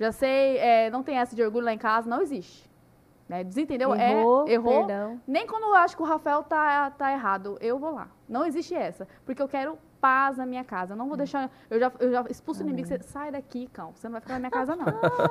Já 0.00 0.10
sei, 0.12 0.56
é, 0.56 0.88
não 0.88 1.02
tem 1.02 1.18
essa 1.18 1.36
de 1.36 1.42
orgulho 1.42 1.66
lá 1.66 1.74
em 1.74 1.78
casa, 1.78 2.08
não 2.08 2.22
existe. 2.22 2.70
Né? 3.28 3.44
Desentendeu? 3.44 3.94
Errou, 3.94 4.48
é, 4.48 4.52
errou. 4.52 4.86
perdão. 4.86 5.20
Nem 5.26 5.46
quando 5.46 5.64
eu 5.64 5.74
acho 5.74 5.94
que 5.94 6.02
o 6.02 6.06
Rafael 6.06 6.42
tá, 6.42 6.90
tá 6.90 7.12
errado, 7.12 7.58
eu 7.60 7.78
vou 7.78 7.94
lá. 7.94 8.08
Não 8.26 8.46
existe 8.46 8.74
essa. 8.74 9.06
Porque 9.26 9.42
eu 9.42 9.46
quero 9.46 9.78
paz 10.00 10.38
na 10.38 10.46
minha 10.46 10.64
casa. 10.64 10.94
Eu 10.94 10.96
não 10.96 11.06
vou 11.06 11.18
deixar. 11.18 11.50
Eu 11.68 11.78
já, 11.78 11.92
eu 12.00 12.10
já 12.10 12.24
expulso 12.30 12.62
o 12.62 12.66
inimigo. 12.66 12.88
Você 12.88 12.98
sai 13.02 13.30
daqui, 13.30 13.68
cão. 13.68 13.92
Você 13.94 14.08
não 14.08 14.12
vai 14.12 14.22
ficar 14.22 14.32
na 14.32 14.40
minha 14.40 14.50
casa, 14.50 14.74
não. 14.74 14.86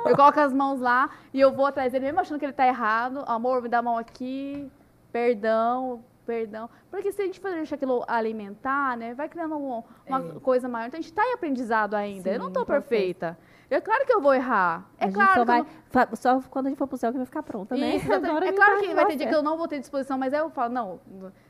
eu 0.08 0.16
coloco 0.16 0.40
as 0.40 0.54
mãos 0.54 0.80
lá 0.80 1.10
e 1.34 1.42
eu 1.42 1.52
vou 1.52 1.66
atrás 1.66 1.92
dele, 1.92 2.06
mesmo 2.06 2.20
achando 2.20 2.38
que 2.38 2.46
ele 2.46 2.54
tá 2.54 2.68
errado. 2.68 3.24
Amor, 3.26 3.64
me 3.64 3.70
dá 3.70 3.80
a 3.80 3.82
mão 3.82 3.98
aqui. 3.98 4.72
Perdão, 5.12 6.04
perdão. 6.34 6.70
Porque 6.92 7.12
se 7.12 7.22
a 7.24 7.26
gente 7.26 7.40
for 7.40 7.50
deixar 7.52 7.76
aquilo 7.76 8.04
alimentar, 8.08 8.96
né? 8.96 9.16
Vai 9.16 9.28
criando 9.28 9.56
um- 9.58 9.84
uma 10.08 10.20
É. 10.20 10.40
coisa 10.40 10.68
maior. 10.70 10.88
Então 10.88 11.00
a 11.00 11.02
gente 11.02 11.12
tá 11.14 11.24
em 11.26 11.34
aprendizado 11.34 11.96
ainda. 11.96 12.30
eu 12.30 12.38
não 12.40 12.48
Sim, 12.48 12.54
tô 12.54 12.62
um 12.62 12.66
processo. 12.66 12.88
perfeita. 12.90 13.38
É 13.72 13.80
claro 13.82 14.06
que 14.06 14.14
eu 14.14 14.20
vou 14.22 14.34
errar. 14.34 14.88
É 14.98 15.04
a 15.06 15.08
gente 15.08 15.16
claro 15.16 15.30
só 15.30 15.34
que 15.36 15.40
eu 15.42 15.46
vai. 15.46 15.60
não- 15.62 16.16
Só 16.16 16.42
quando 16.50 16.66
a 16.68 16.70
gente 16.70 16.78
for 16.78 16.88
pro 16.88 16.98
céu 16.98 17.12
que 17.12 17.18
vai 17.18 17.26
ficar 17.26 17.42
pronta, 17.44 17.76
né? 17.76 17.96
isso. 17.96 18.06
Agora 18.14 18.48
é 18.48 18.52
claro 18.52 18.80
que 18.80 18.94
vai 18.94 19.06
ter 19.08 19.16
dia 19.16 19.28
que 19.28 19.34
eu 19.36 19.42
não 19.44 19.58
vou 19.58 19.68
ter 19.68 19.80
disposição, 19.80 20.18
mas 20.18 20.34
aí 20.34 20.40
eu 20.40 20.50
falo, 20.52 20.72
não, 20.74 21.00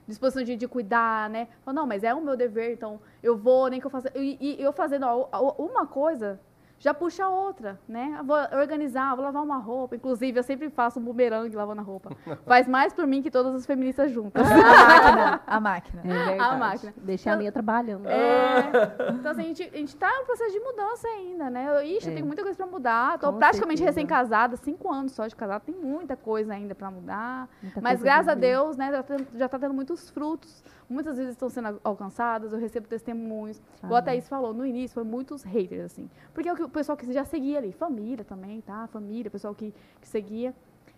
disposição 0.08 0.44
de, 0.44 0.56
de 0.56 0.68
cuidar, 0.68 1.30
né? 1.30 1.44
Eu 1.44 1.64
falo, 1.66 1.76
não, 1.76 1.86
mas 1.88 2.04
é 2.04 2.14
o 2.14 2.22
meu 2.22 2.36
dever, 2.38 2.72
então 2.74 3.00
eu 3.24 3.38
vou, 3.38 3.68
nem 3.70 3.80
que 3.82 3.86
eu 3.88 3.92
faça. 3.92 4.10
E, 4.16 4.38
e 4.60 4.62
eu 4.64 4.72
fazendo 4.74 5.06
a- 5.06 5.42
uma 5.62 5.86
coisa, 5.86 6.40
já 6.80 6.94
puxa 6.94 7.26
a 7.26 7.30
outra, 7.30 7.78
né? 7.88 8.16
Eu 8.20 8.24
vou 8.24 8.38
organizar, 8.58 9.14
vou 9.16 9.24
lavar 9.26 9.44
uma 9.44 9.58
roupa. 9.58 9.96
Inclusive, 9.98 10.40
eu 10.40 10.44
sempre 10.44 10.70
faço 10.70 11.00
um 11.00 11.04
bumerangue 11.04 11.56
lavando 11.56 11.82
a 11.82 11.84
roupa. 11.84 12.10
Faz 12.48 12.68
mais 12.68 12.94
por 12.94 13.06
mim 13.06 13.22
que 13.22 13.30
todas 13.30 13.54
as 13.54 13.66
feministas 13.66 14.12
juntas. 14.12 14.42
A 14.50 14.56
máquina. 14.56 15.42
A 15.46 15.60
máquina. 15.60 16.02
É 16.06 16.26
verdade. 16.30 16.60
máquina. 16.60 16.94
Deixar 16.98 17.34
a 17.34 17.36
minha 17.36 17.52
trabalhando. 17.52 18.08
É, 18.08 19.12
então, 19.14 19.32
assim, 19.32 19.42
a 19.42 19.46
gente, 19.46 19.64
a 19.64 19.78
gente 19.78 19.96
tá 19.98 20.10
em 20.10 20.22
um 20.22 20.26
processo 20.26 20.52
de 20.54 20.60
mudança 20.60 21.08
ainda, 21.08 21.50
né? 21.50 21.68
Eu, 21.68 21.84
ixi, 21.86 22.08
eu 22.08 22.12
É. 22.12 22.16
tenho 22.16 22.26
muita 22.26 22.42
coisa 22.44 22.56
pra 22.58 22.66
mudar. 22.66 23.20
Tô 23.20 23.32
Com 23.34 23.38
praticamente 23.40 23.84
recém-casada, 23.84 24.56
cinco 24.56 24.92
anos 24.92 25.12
só 25.12 25.28
de 25.28 25.36
casada, 25.36 25.60
tem 25.60 25.76
muita 25.76 26.16
coisa 26.16 26.54
ainda 26.54 26.74
pra 26.74 26.90
mudar. 26.90 27.50
Muita 27.62 27.82
Mas 27.82 28.02
graças 28.02 28.30
a. 28.30 28.36
Deus, 28.36 28.78
né, 28.78 28.90
já, 28.92 29.04
tá- 29.04 29.18
já 29.36 29.50
tá 29.50 29.60
tendo 29.60 29.74
muitos 29.74 30.10
frutos. 30.10 30.64
Muitas 30.90 31.18
vezes 31.18 31.34
estão 31.34 31.50
sendo 31.50 31.68
al- 31.68 31.80
alcançadas, 31.84 32.52
eu 32.52 32.60
recebo 32.60 32.88
testemunhos. 32.88 33.62
Igual 33.78 33.96
a 33.96 34.00
Amém. 34.00 34.06
Thaís 34.06 34.28
falou, 34.28 34.54
no 34.54 34.66
início 34.66 34.96
foi 34.96 35.04
muitos 35.04 35.44
haters, 35.44 35.84
assim. 35.86 36.10
Porque 36.34 36.50
é 36.50 36.54
o, 36.54 36.56
que 36.56 36.64
o 36.64 36.70
pessoal 36.70 36.98
que 36.98 37.12
já 37.14 37.24
seguia 37.26 37.60
ali, 37.60 37.72
família 37.72 38.26
também, 38.26 38.60
tá? 38.62 38.88
Família, 38.88 39.30
pessoal 39.30 39.54
que, 39.54 39.74
que 40.02 40.08
seguia. 40.08 40.54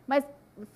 Mas, 0.07 0.25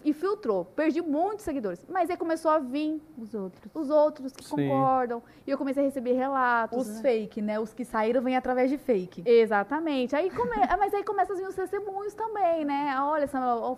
e 0.03 0.13
filtrou, 0.13 0.65
perdi 0.65 1.01
muitos 1.01 1.43
seguidores. 1.45 1.85
Mas 1.89 2.09
aí 2.09 2.17
começou 2.17 2.49
a 2.51 2.59
vir 2.59 3.01
Os 3.17 3.33
outros. 3.33 3.71
os 3.73 3.89
outros 3.89 4.31
que 4.33 4.43
Sim. 4.43 4.55
concordam. 4.55 5.21
E 5.45 5.51
eu 5.51 5.57
comecei 5.57 5.83
a 5.83 5.85
receber 5.85 6.13
relatos. 6.13 6.77
Os 6.87 6.95
né? 6.95 7.01
fake, 7.01 7.41
né? 7.41 7.59
Os 7.59 7.73
que 7.73 7.83
saíram 7.85 8.21
vêm 8.21 8.35
através 8.35 8.69
de 8.69 8.77
fake. 8.77 9.23
Exatamente. 9.25 10.15
Aí 10.15 10.29
come... 10.29 10.51
ah, 10.69 10.75
Mas 10.79 10.93
aí 10.93 11.03
começa 11.03 11.33
a 11.33 11.35
vir 11.35 11.47
os 11.47 11.55
testemunhos 11.55 12.13
também, 12.13 12.63
né? 12.65 12.95
Olha, 13.01 13.27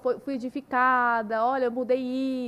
foi- 0.02 0.20
fui 0.20 0.34
edificada, 0.36 1.44
olha, 1.46 1.66
eu 1.66 1.72
mudei 1.72 2.00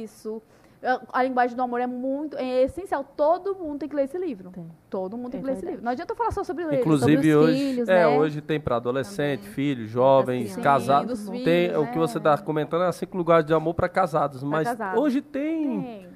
isso. 0.03 0.41
A- 0.81 1.01
A 1.19 1.23
linguagem 1.23 1.55
do 1.57 1.61
amor 1.61 1.81
é 1.81 1.87
muito, 1.87 2.37
é 2.37 2.63
essencial. 2.63 3.03
Todo 3.03 3.53
mundo 3.55 3.79
tem 3.79 3.89
que 3.89 3.95
ler 3.95 4.03
esse 4.05 4.17
livro. 4.17 4.49
Tem. 4.51 4.65
Todo 4.89 5.17
mundo 5.17 5.31
tem 5.31 5.39
É 5.39 5.43
que 5.43 5.47
ler 5.47 5.53
esse 5.57 5.65
livro. 5.65 5.83
Não 5.83 5.91
adianta 5.91 6.13
eu 6.13 6.17
falar 6.17 6.31
só 6.31 6.43
sobre 6.43 6.63
ler. 6.65 6.79
Inclusive 6.79 7.15
sobre 7.17 7.35
os 7.35 7.43
hoje, 7.49 7.57
filhos, 7.59 7.89
é, 7.89 7.93
né? 7.95 8.07
hoje 8.07 8.41
tem 8.41 8.59
para 8.61 8.77
adolescente, 8.77 9.39
Também. 9.41 9.53
filhos, 9.53 9.89
jovens, 9.89 10.51
Sim, 10.53 10.61
casados. 10.61 11.19
dos 11.19 11.29
Tem 11.29 11.43
filhos, 11.43 11.77
o 11.77 11.85
que 11.87 11.95
né? 11.99 12.07
você 12.07 12.17
está 12.17 12.37
comentando 12.37 12.83
é 12.83 12.91
cinco 12.93 13.17
lugares 13.17 13.45
de 13.45 13.53
amor 13.53 13.73
para 13.73 13.89
casados, 13.89 14.41
mas 14.41 14.67
casados. 14.69 15.01
hoje 15.01 15.21
tem, 15.21 15.81
Tem. 15.81 16.07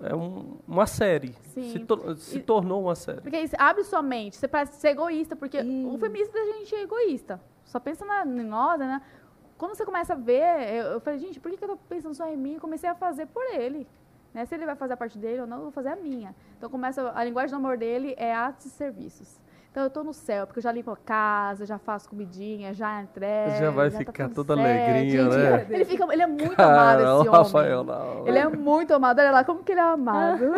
é 0.00 0.14
um- 0.14 0.58
uma 0.68 0.86
série. 0.86 1.34
Se, 1.54 1.80
tor- 1.80 2.16
se 2.18 2.38
tornou 2.38 2.82
uma 2.84 2.94
série. 2.94 3.20
Porque 3.20 3.38
isso 3.40 3.56
abre 3.58 3.82
sua 3.82 4.00
mente. 4.00 4.36
Você 4.36 4.46
parece 4.46 4.74
ser 4.80 4.90
egoísta, 4.90 5.34
porque 5.34 5.58
o 5.58 5.62
Isso. 5.88 5.98
feminismo 5.98 6.32
da 6.34 6.44
gente 6.44 6.72
é 6.72 6.82
egoísta. 6.82 7.40
Só 7.64 7.80
pensa 7.80 8.04
na, 8.04 8.24
em 8.24 8.44
nós, 8.46 8.78
né? 8.78 9.02
Quando 9.58 9.74
você 9.74 9.84
começa 9.84 10.12
a 10.12 10.16
ver, 10.16 10.72
eu, 10.72 10.84
eu 10.92 11.00
falei, 11.00 11.18
gente, 11.18 11.40
por 11.40 11.50
que, 11.50 11.58
que 11.58 11.64
eu 11.64 11.68
tô 11.68 11.76
pensando 11.76 12.14
só 12.14 12.26
em 12.28 12.36
mim? 12.36 12.54
Eu 12.54 12.60
comecei 12.60 12.88
a 12.88 12.94
fazer 12.94 13.26
por 13.26 13.44
ele. 13.52 13.88
Né? 14.32 14.46
Se 14.46 14.54
ele 14.54 14.64
vai 14.64 14.76
fazer 14.76 14.92
a 14.92 14.96
parte 14.96 15.18
dele 15.18 15.40
ou 15.40 15.46
não, 15.48 15.56
eu 15.56 15.62
vou 15.64 15.72
fazer 15.72 15.88
a 15.88 15.96
minha. 15.96 16.32
Então 16.56 16.70
começa, 16.70 17.12
a 17.12 17.24
linguagem 17.24 17.50
do 17.50 17.56
amor 17.56 17.76
dele 17.76 18.14
é 18.16 18.32
atos 18.32 18.66
e 18.66 18.70
serviços. 18.70 19.40
Então 19.78 19.86
eu 19.86 19.90
tô 19.90 20.02
no 20.02 20.12
céu, 20.12 20.44
porque 20.44 20.58
eu 20.58 20.62
já 20.64 20.72
limpo 20.72 20.90
a 20.90 20.96
casa, 20.96 21.64
já 21.64 21.78
faço 21.78 22.10
comidinha, 22.10 22.74
já 22.74 23.00
entrego. 23.00 23.58
Já 23.60 23.70
vai 23.70 23.88
tá 23.88 23.98
ficar 23.98 24.24
tudo 24.24 24.44
toda 24.44 24.56
certo. 24.56 24.90
alegrinha, 24.90 25.22
Gente, 25.22 25.36
né? 25.36 25.66
Ele, 25.70 25.84
fica, 25.84 26.12
ele 26.12 26.22
é 26.22 26.26
muito 26.26 26.56
Cara, 26.56 26.72
amado, 26.72 26.98
o 26.98 27.20
esse 27.20 27.28
homem. 27.28 27.30
Rafael 27.30 27.84
não. 27.84 28.26
Ele 28.26 28.38
é 28.40 28.48
muito 28.48 28.92
amado. 28.92 29.20
Olha 29.20 29.30
lá, 29.30 29.44
como 29.44 29.62
que 29.62 29.70
ele 29.70 29.80
é 29.80 29.84
amado. 29.84 30.46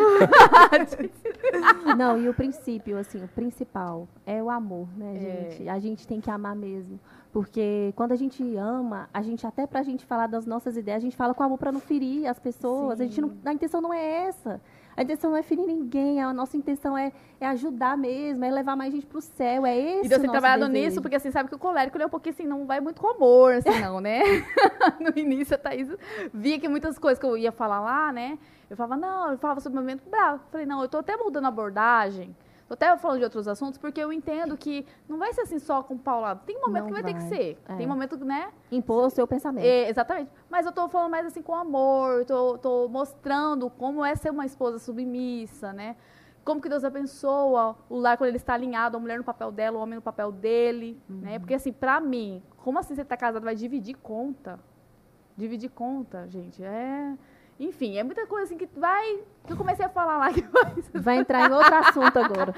Não, 1.98 2.18
e 2.18 2.30
o 2.30 2.34
princípio, 2.34 2.96
assim, 2.96 3.22
o 3.22 3.28
principal 3.28 4.08
é 4.24 4.42
o 4.42 4.48
amor, 4.48 4.88
né, 4.96 5.16
É. 5.16 5.50
gente? 5.50 5.68
A 5.68 5.78
gente 5.78 6.08
tem 6.08 6.18
que 6.18 6.30
amar 6.30 6.56
mesmo. 6.56 6.98
Porque 7.30 7.92
quando 7.96 8.12
a 8.12 8.16
gente 8.16 8.56
ama, 8.56 9.06
a 9.12 9.20
gente, 9.20 9.46
até 9.46 9.66
pra 9.66 9.82
gente 9.82 10.06
falar 10.06 10.28
das 10.28 10.46
nossas 10.46 10.78
ideias, 10.78 10.98
a 10.98 11.04
gente 11.04 11.16
fala 11.16 11.34
com 11.34 11.42
amor 11.42 11.58
pra 11.58 11.70
não 11.70 11.80
ferir 11.80 12.26
as 12.26 12.38
pessoas. 12.38 13.00
A, 13.00 13.04
gente 13.04 13.20
não, 13.20 13.32
a 13.44 13.52
intenção 13.52 13.82
não 13.82 13.92
é 13.92 14.28
essa. 14.28 14.60
A 14.97 15.03
intenção 15.03 15.30
não 15.30 15.36
é 15.36 15.43
ferir 15.43 15.66
ninguém. 15.66 16.20
A 16.22 16.32
nossa 16.32 16.57
intenção 16.57 16.97
é, 16.97 17.12
é 17.41 17.47
ajudar 17.47 17.97
mesmo, 17.97 18.45
é 18.45 18.51
levar 18.51 18.76
mais 18.76 18.93
gente 18.93 19.07
pro 19.07 19.20
céu. 19.20 19.64
É 19.64 19.76
esse 19.76 20.12
E 20.12 20.16
o 20.16 20.20
tem 20.20 20.30
trabalhado 20.30 20.66
desejo. 20.66 20.86
nisso, 20.86 21.03
porque 21.03 21.16
assim, 21.16 21.30
sabe 21.30 21.49
que 21.49 21.55
o 21.55 21.59
colérico 21.59 21.97
ele 21.97 22.05
é 22.05 22.07
um 22.07 22.11
pouquinho 22.11 22.34
assim, 22.34 22.47
não 22.47 22.66
vai 22.66 22.80
muito 22.80 23.01
com 23.01 23.09
amor, 23.09 23.55
assim, 23.55 23.80
não, 23.80 24.01
né? 24.01 24.20
no 25.01 25.18
início 25.18 25.55
a 25.55 25.59
Thaís 25.59 25.88
via 26.32 26.59
que 26.59 26.68
muitas 26.68 26.99
coisas 26.99 27.18
que 27.18 27.26
eu 27.26 27.36
ia 27.36 27.53
falar 27.53 27.80
lá, 27.80 28.12
né? 28.12 28.38
Eu 28.68 28.76
falava, 28.76 28.97
não, 28.97 29.32
eu 29.32 29.38
falava 29.38 29.61
sobre 29.61 29.78
o 29.78 29.82
momento 29.82 30.03
bravo. 30.09 30.43
Falei, 30.51 30.66
não, 30.66 30.80
eu 30.82 30.88
tô 30.88 30.99
até 30.99 31.16
mudando 31.16 31.47
a 31.47 31.49
abordagem. 31.49 32.34
Tô 32.70 32.74
até 32.74 32.96
falando 32.98 33.18
de 33.18 33.24
outros 33.24 33.48
assuntos, 33.48 33.78
porque 33.78 34.00
eu 34.00 34.12
entendo 34.12 34.56
que 34.56 34.86
não 35.08 35.18
vai 35.18 35.32
ser 35.32 35.40
assim 35.40 35.58
só 35.58 35.82
com 35.82 35.98
paulado. 35.98 36.42
Tem 36.46 36.56
momento 36.56 36.82
Não 36.82 36.86
que 36.86 36.92
vai, 36.92 37.02
ter 37.02 37.14
que 37.14 37.18
vai. 37.18 37.28
ser. 37.28 37.58
É. 37.68 37.74
Tem 37.74 37.84
momento, 37.84 38.16
né? 38.24 38.52
Impor 38.70 39.06
o 39.06 39.10
seu 39.10 39.26
pensamento. 39.26 39.64
É, 39.64 39.88
exatamente. 39.88 40.30
Mas 40.48 40.64
eu 40.64 40.70
tô 40.70 40.88
falando 40.88 41.10
mais 41.10 41.26
assim 41.26 41.42
com 41.42 41.52
amor, 41.52 42.24
tô, 42.26 42.58
tô 42.58 42.86
mostrando 42.86 43.68
como 43.70 44.04
é 44.04 44.14
ser 44.14 44.30
uma 44.30 44.46
esposa 44.46 44.78
submissa, 44.78 45.72
né? 45.72 45.96
Como 46.44 46.60
que 46.60 46.68
Deus 46.68 46.84
abençoa 46.84 47.74
o 47.88 47.98
lar 47.98 48.16
quando 48.16 48.28
ele 48.28 48.36
está 48.36 48.54
alinhado, 48.54 48.96
a 48.96 49.00
mulher 49.00 49.18
no 49.18 49.24
papel 49.24 49.50
dela, 49.50 49.76
o 49.76 49.80
homem 49.80 49.96
no 49.96 50.02
papel 50.02 50.30
dele, 50.30 50.96
né? 51.08 51.40
Porque 51.40 51.54
assim, 51.54 51.72
pra 51.72 51.98
mim, 51.98 52.40
como 52.58 52.78
assim 52.78 52.94
você 52.94 53.04
tá 53.04 53.16
casado 53.16 53.42
vai 53.42 53.56
dividir 53.56 53.96
conta? 53.96 54.60
Dividir 55.36 55.70
conta, 55.70 56.28
gente, 56.28 56.62
é... 56.62 57.18
Enfim, 57.61 57.98
é 57.98 58.02
muita 58.02 58.26
coisa 58.26 58.46
assim 58.46 58.56
que 58.56 58.66
vai... 58.74 59.18
Que 59.46 59.52
eu 59.52 59.56
comecei 59.56 59.84
a 59.84 59.88
falar 59.90 60.16
lá 60.16 60.32
que 60.34 60.40
vai... 60.40 60.74
Vai 60.94 61.18
entrar 61.18 61.50
em 61.50 61.52
outro 61.52 61.74
assunto 61.74 62.18
agora. 62.18 62.54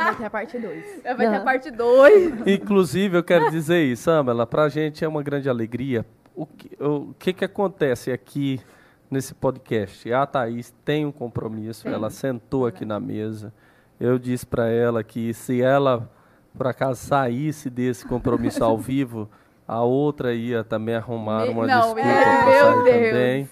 Vai 0.00 0.16
ter 0.16 0.24
a 0.24 0.30
parte 0.30 0.58
2. 0.58 1.02
Vai 1.04 1.16
ter 1.16 1.36
a 1.36 1.40
parte 1.40 1.70
2. 1.70 2.46
Inclusive, 2.46 3.16
eu 3.16 3.22
quero 3.22 3.52
dizer 3.52 3.84
isso, 3.84 4.10
Amela, 4.10 4.44
pra 4.48 4.68
gente 4.68 5.04
é 5.04 5.08
uma 5.08 5.22
grande 5.22 5.48
alegria. 5.48 6.04
O 6.34 6.44
que, 6.44 6.76
o 6.82 7.14
que 7.16 7.32
que 7.32 7.44
acontece 7.44 8.10
aqui 8.10 8.60
nesse 9.08 9.32
podcast? 9.32 10.12
A 10.12 10.26
Thaís 10.26 10.74
tem 10.84 11.06
um 11.06 11.12
compromisso, 11.12 11.86
ela 11.86 12.10
sentou 12.10 12.66
aqui 12.66 12.84
na 12.84 12.98
mesa. 12.98 13.52
Eu 14.00 14.18
disse 14.18 14.44
pra 14.44 14.68
ela 14.68 15.04
que 15.04 15.32
se 15.32 15.62
ela, 15.62 16.10
por 16.56 16.66
acaso, 16.66 17.00
saísse 17.06 17.70
desse 17.70 18.04
compromisso 18.04 18.64
ao 18.64 18.76
vivo, 18.76 19.30
a 19.66 19.82
outra 19.82 20.34
ia 20.34 20.64
também 20.64 20.94
arrumar 20.94 21.48
uma 21.48 21.66
não, 21.66 21.94
desculpa 21.94 22.02
meu, 22.04 22.14
pra 22.22 22.74
meu 22.74 22.84
Deus 22.84 23.10
também. 23.10 23.46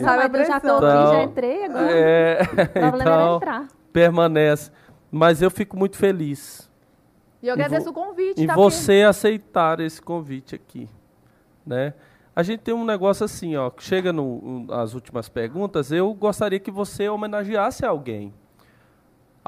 sabe 0.00 0.28
mas 0.28 0.34
eu 0.34 0.44
já 0.46 0.60
tô 0.60 0.72
aqui, 0.76 0.80
já 0.86 1.08
Então, 1.08 1.22
entrei 1.22 1.64
agora. 1.64 1.90
É, 1.92 2.42
O 2.42 2.46
problema 2.46 2.86
era 2.86 3.00
então, 3.00 3.36
entrar. 3.36 3.68
permanece. 3.92 4.70
Mas 5.10 5.42
eu 5.42 5.50
fico 5.50 5.76
muito 5.76 5.96
feliz 5.96 6.70
E 7.42 7.48
eu 7.48 7.54
agradeço 7.54 7.90
o 7.90 7.92
convite, 7.92 8.40
em 8.42 8.46
tá? 8.46 8.54
você 8.54 9.02
aceitar 9.02 9.80
esse 9.80 10.00
convite 10.00 10.54
aqui, 10.54 10.88
né? 11.66 11.94
A 12.34 12.42
gente 12.44 12.60
tem 12.60 12.72
um 12.72 12.84
negócio 12.84 13.24
assim, 13.24 13.56
ó, 13.56 13.70
que 13.70 13.82
chega 13.82 14.12
no, 14.12 14.66
as 14.70 14.94
últimas 14.94 15.28
perguntas, 15.28 15.90
eu 15.90 16.14
gostaria 16.14 16.60
que 16.60 16.70
você 16.70 17.08
homenageasse 17.08 17.84
alguém. 17.84 18.32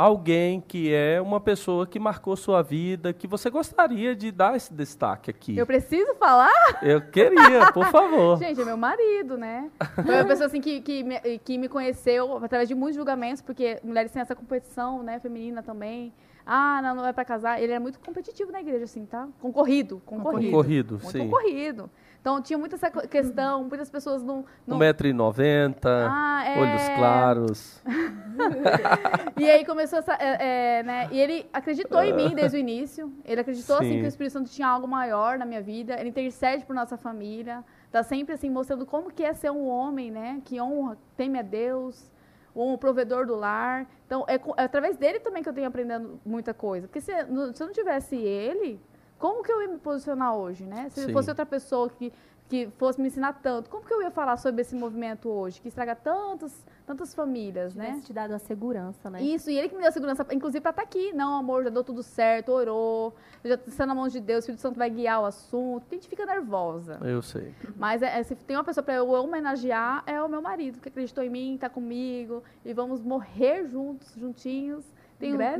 Alguém 0.03 0.61
que 0.61 0.93
é 0.93 1.21
uma 1.21 1.39
pessoa 1.39 1.87
que 1.87 1.97
marcou 1.97 2.35
sua 2.35 2.61
vida, 2.61 3.13
que 3.13 3.29
você 3.29 3.49
gostaria 3.49 4.17
de 4.17 4.33
dar 4.33 4.57
esse 4.57 4.75
destaque 4.75 5.31
aqui. 5.31 5.57
Eu 5.57 5.65
preciso 5.65 6.13
falar? 6.17 6.51
Eu 6.83 7.01
queria, 7.03 7.71
por 7.73 7.87
favor. 7.87 8.37
Gente, 8.43 8.61
é 8.61 8.65
meu 8.65 8.77
marido, 8.77 9.39
né? 9.39 9.71
Foi 9.95 10.17
uma 10.17 10.25
pessoa 10.25 10.49
assim 10.49 10.61
que, 10.61 10.81
que, 10.81 11.05
me, 11.05 11.21
que 11.39 11.57
me 11.57 11.69
conheceu 11.69 12.39
através 12.39 12.69
de 12.69 12.75
muitos 12.75 12.97
julgamentos, 12.97 13.41
porque 13.43 13.79
mulheres 13.85 14.11
têm 14.11 14.21
essa 14.21 14.35
competição, 14.35 15.05
né, 15.05 15.21
feminina 15.21 15.63
também. 15.63 16.13
Ah, 16.45 16.81
não, 16.83 16.97
não 16.97 17.07
é 17.07 17.13
pra 17.13 17.25
casar. 17.25 17.63
Ele 17.63 17.71
era 17.71 17.81
muito 17.81 18.01
competitivo 18.01 18.51
na 18.51 18.61
igreja, 18.61 18.83
assim, 18.83 19.07
tá? 19.07 19.29
Concorrido, 19.41 20.03
concorrido. 20.05 20.51
Concorrido, 20.51 20.95
Muito 20.95 21.11
sim. 21.13 21.19
concorrido. 21.21 21.89
Então 22.23 22.41
tinha 22.41 22.57
muita 22.57 22.77
essa 22.77 22.89
questão, 22.89 23.65
muitas 23.65 23.91
pessoas 23.91 24.23
não. 24.23 24.45
não 24.65 24.79
1,90m, 24.79 25.75
Ah, 26.09 26.45
é. 26.47 26.59
olhos 26.61 26.89
claros. 26.97 27.83
E 29.37 29.51
aí 29.51 29.65
começou 29.65 29.99
essa. 29.99 30.15
é, 30.15 30.79
é, 30.79 30.83
né? 30.85 31.09
E 31.11 31.19
ele 31.21 31.47
acreditou 31.53 32.01
em 32.03 32.13
mim 32.15 32.33
desde 32.35 32.57
o 32.57 32.61
início. 32.61 33.13
Ele 33.25 33.41
acreditou 33.41 33.77
assim 33.77 33.89
Sim. 33.95 33.99
que 33.99 34.05
o 34.05 34.09
Espírito 34.09 34.33
Santo 34.35 34.51
tinha 34.51 34.69
algo 34.69 34.87
maior 34.87 35.37
na 35.37 35.45
minha 35.45 35.61
vida. 35.61 35.99
Ele 35.99 36.11
intercede 36.11 36.65
por 36.65 36.75
nossa 36.75 36.97
família. 36.97 37.65
Tá 37.91 38.03
sempre 38.05 38.35
assim 38.35 38.49
mostrando 38.51 38.87
como 38.87 39.11
que 39.11 39.25
é 39.25 39.33
ser 39.33 39.51
um 39.51 39.67
homem, 39.69 40.11
né? 40.11 40.41
Que 40.45 40.61
honra, 40.61 40.97
teme 41.17 41.39
a 41.39 41.43
Deus, 41.43 42.11
um 42.55 42.77
provedor 42.77 43.27
do 43.27 43.35
lar. 43.35 43.85
Então 44.07 44.25
é, 44.29 44.37
é 44.37 44.65
através 44.65 44.97
dele 44.97 45.19
também 45.19 45.43
que 45.43 45.49
eu 45.49 45.53
tenho 45.53 45.67
aprendendo 45.67 46.21
muita 46.25 46.55
coisa. 46.55 46.87
Porque 46.87 47.01
se, 47.01 47.25
no- 47.25 47.53
se 47.55 47.61
eu 47.63 47.67
não 47.67 47.75
tivesse 47.75 48.15
ele, 48.17 48.81
como 49.23 49.41
que 49.45 49.53
eu 49.53 49.63
ia 49.63 49.69
me 49.69 49.79
posicionar 49.79 50.35
hoje, 50.35 50.65
né? 50.65 50.89
Se 50.91 51.05
Sim. 51.07 51.13
fosse 51.13 51.31
outra 51.31 51.47
pessoa 51.47 51.89
que 51.89 52.13
que 52.49 52.69
fosse 52.77 53.01
me 53.01 53.07
ensinar 53.07 53.33
tanto, 53.43 53.71
como 53.71 53.83
que 53.83 53.95
eu 53.95 54.03
ia 54.03 54.11
falar 54.11 54.37
sobre 54.37 54.61
esse 54.61 54.75
movimento 54.75 55.27
hoje, 55.27 55.59
que 55.59 55.69
estraga 55.69 55.97
tantas, 55.97 56.53
tantas 56.87 57.15
famílias, 57.15 57.75
né? 57.75 57.87
Tivesse 57.87 58.07
te 58.09 58.13
dado 58.13 58.35
a 58.35 58.39
segurança, 58.39 59.09
né? 59.09 59.23
Isso, 59.23 59.49
e 59.49 59.57
ele 59.57 59.71
que 59.71 59.75
me 59.75 59.81
deu 59.81 59.89
a 59.89 59.93
segurança, 59.93 60.27
inclusive, 60.31 60.61
para 60.61 60.73
estar 60.73 60.83
aqui. 60.83 61.15
Não, 61.15 61.39
amor, 61.39 61.65
já 61.65 61.71
deu 61.71 61.83
tudo 61.83 62.03
certo, 62.03 62.53
orou, 62.53 63.15
já 63.43 63.55
está 63.55 63.87
na 63.87 63.95
mão 63.95 64.07
de 64.07 64.21
Deus, 64.21 64.39
o 64.39 64.41
Espírito 64.41 64.61
Santo 64.61 64.77
vai 64.77 64.91
guiar 64.91 65.23
o 65.23 65.25
assunto. 65.25 65.87
A 65.91 65.95
gente 65.95 66.09
fica 66.09 66.27
nervosa. 66.27 66.99
Eu 67.01 67.23
sei. 67.23 67.55
Mas 67.75 68.03
é, 68.03 68.19
é, 68.19 68.23
se 68.23 68.35
tem 68.35 68.55
uma 68.55 68.65
pessoa 68.65 68.85
para 68.85 68.97
eu 68.97 69.09
homenagear, 69.09 70.03
é 70.07 70.23
o 70.23 70.29
meu 70.29 70.43
marido, 70.43 70.79
que 70.79 70.91
acreditou 70.91 71.25
em 71.25 71.31
mim, 71.31 71.55
está 71.55 71.71
comigo, 71.71 72.43
e 72.67 72.75
vamos 72.75 73.01
morrer 73.01 73.67
juntos, 73.67 74.13
juntinhos. 74.15 74.85
Tem 75.23 75.35
um, 75.35 75.37
né? 75.39 75.57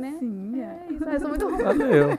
É 0.89 0.93
isso, 0.93 1.03
eu 1.05 1.19
sou 1.19 1.29
muito 1.29 1.45
romântica. 1.49 1.73
Valeu. 1.73 2.09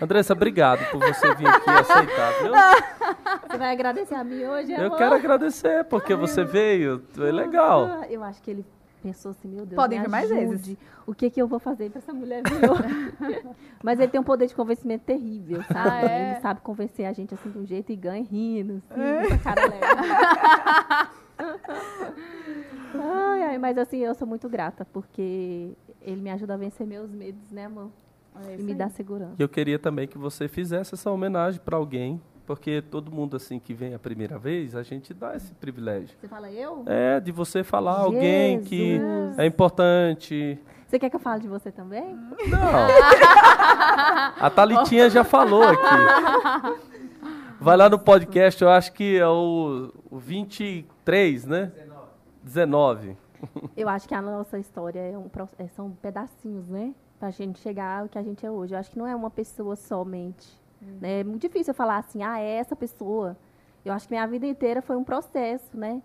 Andressa, 0.00 0.32
obrigado 0.32 0.90
por 0.90 0.98
você 1.00 1.34
vir 1.36 1.46
aqui 1.46 1.70
aceitar, 1.70 2.32
viu? 2.42 2.52
Você 3.52 3.58
vai 3.58 3.72
agradecer 3.72 4.14
a 4.14 4.24
mim 4.24 4.44
hoje, 4.44 4.72
Eu 4.72 4.86
amor? 4.86 4.96
quero 4.98 5.14
agradecer, 5.14 5.84
porque 5.84 6.14
você 6.14 6.42
veio, 6.42 7.02
é 7.18 7.30
legal. 7.32 7.84
Ah, 7.84 8.06
Eu 8.10 8.24
acho 8.24 8.40
que 8.42 8.50
ele 8.50 8.64
pensou 9.02 9.30
assim, 9.32 9.46
meu 9.48 9.66
Deus, 9.66 9.76
Podem 9.76 9.98
me 9.98 10.06
vir 10.06 10.10
mais 10.10 10.30
ajude. 10.30 10.46
vezes. 10.46 10.76
O 11.06 11.14
que, 11.14 11.28
que 11.28 11.40
eu 11.42 11.46
vou 11.46 11.58
fazer 11.58 11.90
para 11.90 11.98
essa 11.98 12.12
mulher 12.14 12.42
vir? 12.42 13.44
Mas 13.82 13.98
ele 14.00 14.10
tem 14.10 14.20
um 14.20 14.24
poder 14.24 14.46
de 14.46 14.54
convencimento 14.54 15.04
terrível, 15.04 15.62
sabe? 15.64 15.88
Ah, 16.06 16.10
é? 16.10 16.30
Ele 16.32 16.40
sabe 16.40 16.60
convencer 16.62 17.04
a 17.06 17.12
gente 17.12 17.34
assim 17.34 17.50
de 17.50 17.58
um 17.58 17.66
jeito 17.66 17.92
e 17.92 17.96
ganha 17.96 18.22
rindo, 18.24 18.82
assim, 18.90 19.28
com 19.28 19.34
a 19.34 19.38
cara 19.38 19.62
leve. 19.66 19.86
ai, 22.94 23.42
ai, 23.44 23.58
mas 23.58 23.76
assim, 23.78 23.98
eu 23.98 24.14
sou 24.14 24.26
muito 24.26 24.48
grata, 24.48 24.86
porque 24.92 25.72
ele 26.04 26.20
me 26.20 26.30
ajuda 26.30 26.54
a 26.54 26.56
vencer 26.56 26.86
meus 26.86 27.10
medos, 27.10 27.50
né, 27.50 27.66
amor? 27.66 27.90
É 28.48 28.54
E 28.58 28.62
me 28.62 28.72
aí. 28.72 28.78
dá 28.78 28.88
segurança. 28.88 29.34
E 29.38 29.42
eu 29.42 29.48
queria 29.48 29.78
também 29.78 30.06
que 30.08 30.16
você 30.18 30.48
fizesse 30.48 30.94
essa 30.94 31.10
homenagem 31.10 31.60
para 31.62 31.76
alguém, 31.76 32.20
porque 32.46 32.80
todo 32.82 33.10
mundo 33.12 33.36
assim 33.36 33.58
que 33.58 33.74
vem 33.74 33.94
a 33.94 33.98
primeira 33.98 34.38
vez, 34.38 34.74
a 34.74 34.82
gente 34.82 35.12
dá 35.12 35.36
esse 35.36 35.52
privilégio. 35.54 36.16
Você 36.20 36.28
fala 36.28 36.50
eu? 36.50 36.82
É, 36.86 37.20
de 37.20 37.30
você 37.30 37.62
falar 37.62 37.98
alguém 37.98 38.60
que 38.62 38.96
Jesus. 38.98 39.38
é 39.38 39.46
importante. 39.46 40.58
Você 40.86 40.98
quer 40.98 41.08
que 41.10 41.16
eu 41.16 41.20
fale 41.20 41.42
de 41.42 41.48
você 41.48 41.70
também? 41.70 42.14
Não. 42.14 42.58
A 44.40 44.50
Thalitinha 44.50 45.08
já 45.08 45.24
falou 45.24 45.62
aqui. 45.62 46.80
Vai 47.60 47.76
lá 47.76 47.88
no 47.88 47.98
podcast, 47.98 48.60
eu 48.62 48.68
acho 48.70 48.92
que 48.92 49.16
é 49.18 49.26
o, 49.26 49.92
o 50.10 50.18
23, 50.18 51.46
né? 51.46 51.70
19. 52.42 53.16
Eu 53.76 53.88
acho 53.88 54.06
que 54.08 54.14
a 54.14 54.22
nossa 54.22 54.58
história 54.58 55.00
é 55.00 55.16
um, 55.18 55.28
é- 55.58 55.68
são 55.68 55.90
pedacinhos, 55.90 56.68
né? 56.68 56.94
Pra 57.18 57.30
gente 57.30 57.58
chegar 57.60 58.02
ao 58.02 58.08
que 58.08 58.18
a 58.18 58.22
gente 58.22 58.44
é 58.44 58.50
hoje. 58.50 58.74
Eu 58.74 58.78
acho 58.78 58.90
que 58.90 58.98
não 58.98 59.06
é 59.06 59.14
uma 59.14 59.30
pessoa 59.30 59.76
somente. 59.76 60.60
né? 61.00 61.20
É 61.20 61.24
muito 61.24 61.42
difícil 61.42 61.70
eu 61.70 61.74
falar 61.74 61.98
assim, 61.98 62.22
ah, 62.22 62.40
é 62.40 62.54
essa 62.56 62.74
pessoa. 62.74 63.36
Eu 63.84 63.92
acho 63.92 64.06
que 64.08 64.14
minha 64.14 64.26
vida 64.26 64.46
inteira 64.46 64.82
foi 64.82 64.96
um 64.96 65.04
processo, 65.04 65.76
né? 65.76 66.02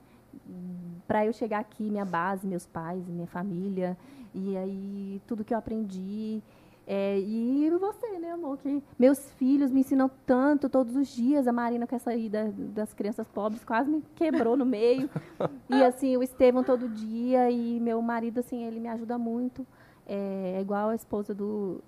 Para 1.07 1.25
eu 1.25 1.33
chegar 1.33 1.59
aqui, 1.59 1.89
minha 1.89 2.05
base, 2.05 2.45
meus 2.45 2.65
pais, 2.65 3.07
minha 3.07 3.27
família, 3.27 3.97
e 4.33 4.55
aí 4.57 5.21
tudo 5.25 5.43
que 5.43 5.53
eu 5.53 5.57
aprendi. 5.57 6.41
É, 6.89 7.19
e 7.19 7.69
você, 7.71 8.17
né, 8.17 8.31
amor? 8.31 8.57
Que 8.59 8.81
meus 8.97 9.19
filhos 9.33 9.71
me 9.71 9.81
ensinam 9.81 10.09
tanto 10.25 10.69
todos 10.69 10.95
os 10.95 11.09
dias. 11.09 11.45
A 11.45 11.51
Marina, 11.51 11.85
com 11.85 11.93
essa 11.93 12.15
ida 12.15 12.53
das 12.73 12.93
crianças 12.93 13.27
pobres, 13.27 13.63
quase 13.65 13.89
me 13.89 14.01
quebrou 14.15 14.55
no 14.55 14.65
meio. 14.65 15.09
E 15.69 15.83
assim, 15.83 16.15
o 16.15 16.23
Estevão 16.23 16.63
todo 16.63 16.87
dia 16.87 17.51
e 17.51 17.77
meu 17.81 18.01
marido, 18.01 18.39
assim, 18.39 18.63
ele 18.63 18.79
me 18.79 18.87
ajuda 18.87 19.17
muito. 19.17 19.67
É, 20.07 20.53
é 20.57 20.61
igual 20.61 20.89
a 20.89 20.95
esposa 20.95 21.35
do. 21.35 21.83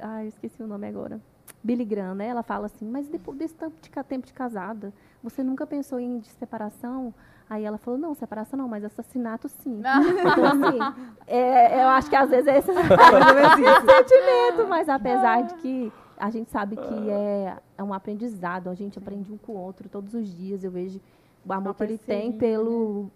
Ai, 0.00 0.24
eu 0.24 0.28
esqueci 0.28 0.60
o 0.60 0.66
nome 0.66 0.88
agora. 0.88 1.20
Billy 1.62 1.84
Graham, 1.84 2.16
né? 2.16 2.26
Ela 2.26 2.42
fala 2.42 2.66
assim, 2.66 2.84
mas 2.84 3.08
depois 3.08 3.38
desse 3.38 3.54
tanto 3.54 3.76
de 3.80 3.90
tempo 4.04 4.26
de 4.26 4.32
casada, 4.32 4.92
você 5.22 5.44
nunca 5.44 5.64
pensou 5.64 6.00
em 6.00 6.18
de 6.18 6.28
separação? 6.30 7.14
Aí 7.48 7.64
ela 7.64 7.78
falou, 7.78 7.98
não, 7.98 8.14
separação 8.14 8.58
não, 8.58 8.68
mas 8.68 8.84
assassinato 8.84 9.48
sim. 9.48 9.80
Então, 10.20 10.44
assim, 10.44 10.78
É, 11.26 11.82
eu 11.82 11.88
acho 11.88 12.08
que 12.08 12.16
às 12.16 12.30
vezes 12.30 12.46
é 12.46 12.58
esse, 12.58 12.70
esse 12.72 12.80
sentimento, 12.80 14.68
mas 14.68 14.88
apesar 14.88 15.42
de 15.42 15.54
que 15.54 15.92
a 16.18 16.30
gente 16.30 16.50
sabe 16.50 16.76
que 16.76 17.10
é, 17.10 17.56
é 17.76 17.82
um 17.82 17.92
aprendizado, 17.92 18.68
a 18.68 18.74
gente 18.74 18.98
aprende 18.98 19.32
um 19.32 19.36
com 19.36 19.52
o 19.52 19.58
outro 19.58 19.88
todos 19.88 20.14
os 20.14 20.32
dias. 20.34 20.62
Eu 20.62 20.70
vejo 20.70 21.00
o 21.44 21.52
amor 21.52 21.74
que 21.74 21.82
ele 21.82 21.98
tem 21.98 22.32
pelo 22.32 23.10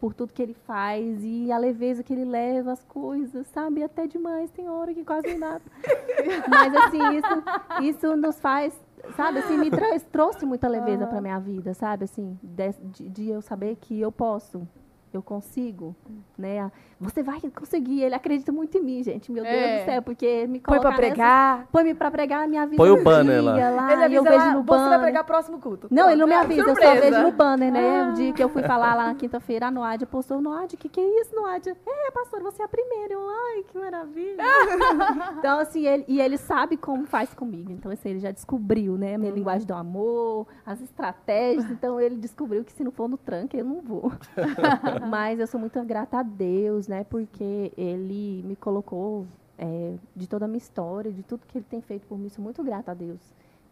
por 0.00 0.14
tudo 0.14 0.32
que 0.32 0.42
ele 0.42 0.54
faz 0.54 1.22
e 1.22 1.52
a 1.52 1.58
leveza 1.58 2.02
que 2.02 2.12
ele 2.12 2.24
leva 2.24 2.72
as 2.72 2.82
coisas, 2.84 3.46
sabe? 3.48 3.82
Até 3.82 4.06
demais, 4.06 4.50
tem 4.50 4.68
hora 4.68 4.94
que 4.94 5.04
quase 5.04 5.36
nada. 5.36 5.62
Mas 6.48 6.74
assim, 6.74 7.00
isso, 7.16 7.42
isso 7.82 8.16
nos 8.16 8.40
faz, 8.40 8.78
sabe, 9.16 9.38
assim, 9.38 9.56
me 9.56 9.70
trouxe 10.12 10.44
muita 10.46 10.68
leveza 10.68 11.06
para 11.06 11.20
minha 11.20 11.38
vida, 11.38 11.74
sabe? 11.74 12.04
Assim, 12.04 12.38
de, 12.42 12.72
de, 12.84 13.08
de 13.08 13.28
eu 13.30 13.40
saber 13.42 13.76
que 13.76 14.00
eu 14.00 14.12
posso 14.12 14.66
eu 15.12 15.22
consigo, 15.22 15.96
né? 16.36 16.70
Você 17.00 17.22
vai 17.22 17.40
conseguir. 17.54 18.02
Ele 18.02 18.14
acredita 18.14 18.50
muito 18.50 18.76
em 18.76 18.82
mim, 18.82 19.02
gente. 19.02 19.30
Meu 19.30 19.44
Deus 19.44 19.56
é. 19.56 19.78
do 19.78 19.84
céu, 19.84 20.02
porque 20.02 20.46
me 20.48 20.60
põe 20.60 20.80
para 20.80 20.96
pregar, 20.96 21.68
põe 21.70 21.84
me 21.84 21.94
para 21.94 22.10
pregar 22.10 22.44
a 22.44 22.48
minha 22.48 22.66
vida. 22.66 22.76
Põe 22.76 22.90
o 22.90 23.02
banner 23.02 23.42
lá. 23.42 23.52
lá 23.70 23.92
ele 23.92 24.04
avisa 24.04 24.16
eu 24.16 24.24
vejo 24.24 24.36
lá, 24.36 24.52
no 24.52 24.62
banner. 24.62 24.84
Você 24.84 24.88
vai 24.90 25.00
pregar 25.00 25.24
próximo 25.24 25.60
culto. 25.60 25.88
Não, 25.90 26.10
ele 26.10 26.20
não 26.20 26.26
me 26.26 26.34
avisa, 26.34 26.64
Surpresa. 26.64 26.94
eu 26.94 26.94
só 26.94 27.10
vejo 27.10 27.22
no 27.22 27.32
banner, 27.32 27.72
né? 27.72 28.00
Ah. 28.00 28.08
O 28.10 28.12
dia 28.14 28.32
que 28.32 28.42
eu 28.42 28.48
fui 28.48 28.62
falar 28.66 28.94
lá 28.94 29.06
na 29.06 29.14
quinta-feira, 29.14 29.68
a 29.68 29.70
Noádia 29.70 30.06
postou, 30.06 30.40
Noádia, 30.40 30.76
o 30.76 30.78
que, 30.78 30.88
que 30.88 31.00
é 31.00 31.20
isso, 31.20 31.34
Noádia? 31.34 31.76
É, 31.86 32.10
pastor, 32.10 32.42
você 32.42 32.62
é 32.62 32.64
a 32.64 32.68
primeira. 32.68 33.14
Eu, 33.14 33.28
ai, 33.28 33.62
que 33.62 33.78
maravilha. 33.78 34.42
então, 35.38 35.60
assim, 35.60 35.86
ele, 35.86 36.04
e 36.08 36.20
ele 36.20 36.36
sabe 36.36 36.76
como 36.76 37.06
faz 37.06 37.32
comigo. 37.32 37.70
Então, 37.70 37.92
assim, 37.92 38.10
ele 38.10 38.20
já 38.20 38.32
descobriu, 38.32 38.98
né? 38.98 39.14
A 39.14 39.18
minha 39.18 39.30
uhum. 39.30 39.38
linguagem 39.38 39.66
do 39.66 39.74
amor, 39.74 40.48
as 40.66 40.80
estratégias. 40.80 41.70
Então, 41.70 42.00
ele 42.00 42.16
descobriu 42.16 42.64
que 42.64 42.72
se 42.72 42.82
não 42.82 42.90
for 42.90 43.08
no 43.08 43.16
tranque, 43.16 43.56
eu 43.56 43.64
não 43.64 43.80
vou. 43.80 44.12
Mas 45.06 45.38
eu 45.40 45.46
sou 45.46 45.60
muito 45.60 45.82
grata 45.84 46.18
a 46.18 46.22
Deus, 46.22 46.88
né? 46.88 47.04
Porque 47.04 47.72
Ele 47.76 48.42
me 48.44 48.56
colocou 48.56 49.26
é, 49.56 49.94
de 50.14 50.26
toda 50.28 50.44
a 50.44 50.48
minha 50.48 50.58
história, 50.58 51.12
de 51.12 51.22
tudo 51.22 51.42
que 51.46 51.58
Ele 51.58 51.66
tem 51.68 51.80
feito 51.80 52.06
por 52.06 52.18
mim. 52.18 52.28
Sou 52.28 52.42
muito 52.42 52.62
grata 52.62 52.92
a 52.92 52.94
Deus, 52.94 53.20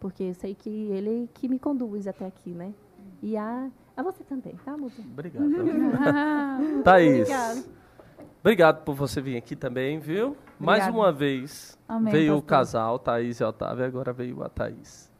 porque 0.00 0.24
eu 0.24 0.34
sei 0.34 0.54
que 0.54 0.68
Ele 0.68 1.28
que 1.34 1.48
me 1.48 1.58
conduz 1.58 2.06
até 2.06 2.26
aqui, 2.26 2.50
né? 2.50 2.72
E 3.22 3.36
a, 3.36 3.68
a 3.96 4.02
você 4.02 4.22
também, 4.24 4.54
tá, 4.64 4.76
Musa? 4.76 5.00
Obrigado. 5.00 5.46
Thaís. 6.84 7.20
Obrigado. 7.20 7.64
Obrigado 8.40 8.84
por 8.84 8.94
você 8.94 9.20
vir 9.20 9.36
aqui 9.36 9.56
também, 9.56 9.98
viu? 9.98 10.28
Obrigado. 10.28 10.60
Mais 10.60 10.86
uma 10.88 11.12
vez 11.12 11.76
Amém, 11.88 12.12
veio 12.12 12.34
pastor. 12.34 12.38
o 12.38 12.46
casal, 12.46 12.98
Thaís 12.98 13.40
e 13.40 13.44
Otávio, 13.44 13.84
agora 13.84 14.12
veio 14.12 14.42
a 14.44 14.48
Thaís. 14.48 15.10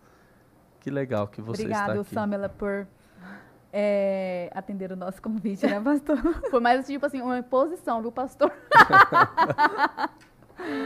Que 0.81 0.91
legal 0.91 1.27
que 1.27 1.43
você 1.43 1.63
Obrigado, 1.63 1.81
está 1.81 1.93
aqui. 1.93 2.01
Obrigado, 2.01 2.15
Samela, 2.15 2.49
por 2.49 2.87
é, 3.79 4.51
atender 4.55 4.91
o 4.91 4.97
nosso 4.97 5.20
convite, 5.20 5.66
né, 5.66 5.79
pastor? 5.79 6.16
Foi 6.51 6.61
mais 6.61 6.87
tipo 6.87 7.05
assim, 7.05 7.20
uma 7.20 7.39
imposição, 7.39 8.01
viu, 8.01 8.11
pastor? 8.11 8.51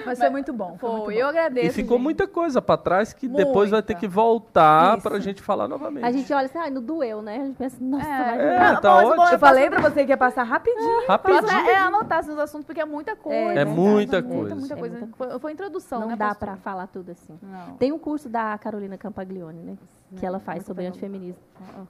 Mas 0.04 0.18
foi 0.18 0.28
muito 0.30 0.52
bom. 0.52 0.76
Foi, 0.78 0.90
muito 0.90 1.04
bom. 1.04 1.10
eu 1.12 1.28
agradeço. 1.28 1.68
E 1.68 1.70
ficou 1.70 1.96
gente. 1.96 2.02
muita 2.02 2.26
coisa 2.26 2.60
para 2.60 2.76
trás 2.76 3.12
que 3.12 3.28
muita. 3.28 3.44
depois 3.44 3.70
vai 3.70 3.80
ter 3.80 3.94
que 3.94 4.08
voltar 4.08 5.00
para 5.00 5.16
a 5.16 5.20
gente 5.20 5.40
falar 5.40 5.68
novamente. 5.68 6.04
A 6.04 6.10
gente 6.10 6.30
olha 6.32 6.46
assim, 6.46 6.58
ah, 6.58 6.68
não 6.68 6.82
doeu, 6.82 7.22
né? 7.22 7.36
A 7.36 7.44
gente 7.44 7.56
pensa, 7.56 7.76
nossa, 7.80 8.04
é, 8.04 8.24
vai 8.24 8.46
é, 8.46 8.58
tá, 8.58 8.80
tá 8.80 8.96
ótimo. 8.96 9.28
Eu 9.28 9.38
falei 9.38 9.70
para 9.70 9.80
você 9.80 10.04
que 10.04 10.10
ia 10.10 10.16
passar 10.16 10.42
rapidinho. 10.42 11.02
É, 11.02 11.06
rapidinho. 11.06 11.68
É, 11.68 11.70
é 11.70 11.78
anotar 11.78 12.20
os 12.20 12.36
assuntos, 12.36 12.66
porque 12.66 12.80
é 12.80 12.84
muita 12.84 13.14
coisa. 13.14 13.38
É, 13.38 13.58
é 13.58 13.64
muita 13.64 14.20
coisa. 14.20 14.56
Muita, 14.56 14.56
muita 14.56 14.76
coisa. 14.76 14.98
Muita 14.98 15.16
foi, 15.16 15.38
foi 15.38 15.52
introdução, 15.52 16.00
não 16.00 16.08
né? 16.08 16.16
Não 16.18 16.18
dá 16.18 16.34
para 16.34 16.56
falar 16.56 16.88
tudo 16.88 17.12
assim. 17.12 17.38
Não. 17.40 17.76
Tem 17.76 17.92
um 17.92 17.98
curso 17.98 18.28
da 18.28 18.58
Carolina 18.58 18.98
Campaglione, 18.98 19.62
né? 19.62 19.76
Que 20.18 20.26
ela 20.26 20.40
faz 20.40 20.64
sobre 20.64 20.86
antifeminismo. 20.86 21.40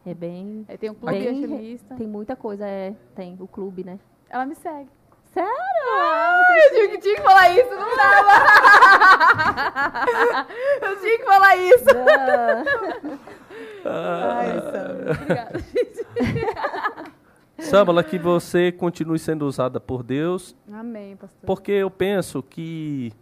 É 0.05 0.13
bem... 0.13 0.67
tem 0.79 0.91
um 0.91 0.95
clube 0.95 1.19
bem, 1.19 1.29
antifeminista. 1.29 1.95
Tem 1.95 2.07
muita 2.07 2.37
coisa, 2.37 2.67
é, 2.67 2.95
tem 3.15 3.37
o 3.41 3.49
clube, 3.49 3.83
né? 3.83 3.99
Ela 4.29 4.45
me 4.45 4.55
segue. 4.55 4.91
Sério? 5.33 5.51
Ah, 5.51 6.43
eu 6.65 6.71
tinha 6.71 6.89
que, 6.89 6.99
tinha 6.99 7.17
que 7.17 7.23
falar 7.23 7.51
isso, 7.51 7.71
não 7.71 7.97
dava. 7.97 8.33
eu 10.83 11.01
tinha 11.01 11.19
que 11.19 11.25
falar 11.25 11.57
isso. 11.57 11.85
Ai, 13.85 14.61
Samala. 14.61 15.11
Obrigada, 15.13 15.59
gente. 15.59 16.01
Que 18.11 18.19
você 18.19 18.73
continue 18.73 19.19
sendo 19.19 19.47
usada 19.47 19.79
por 19.79 20.03
Deus. 20.03 20.57
Amém, 20.73 21.17
pastor. 21.17 21.47
Porque 21.47 21.73
eu 21.73 21.91
penso 21.91 22.43
que 22.43 23.13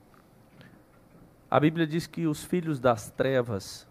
a 1.50 1.58
Bíblia 1.58 1.86
diz 1.86 2.06
que 2.06 2.26
os 2.26 2.44
filhos 2.44 2.78
das 2.78 3.10
trevas 3.10 3.87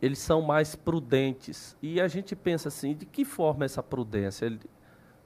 eles 0.00 0.18
são 0.18 0.42
mais 0.42 0.74
prudentes. 0.74 1.76
E 1.82 2.00
a 2.00 2.08
gente 2.08 2.36
pensa 2.36 2.68
assim, 2.68 2.94
de 2.94 3.06
que 3.06 3.24
forma 3.24 3.64
essa 3.64 3.82
prudência? 3.82 4.58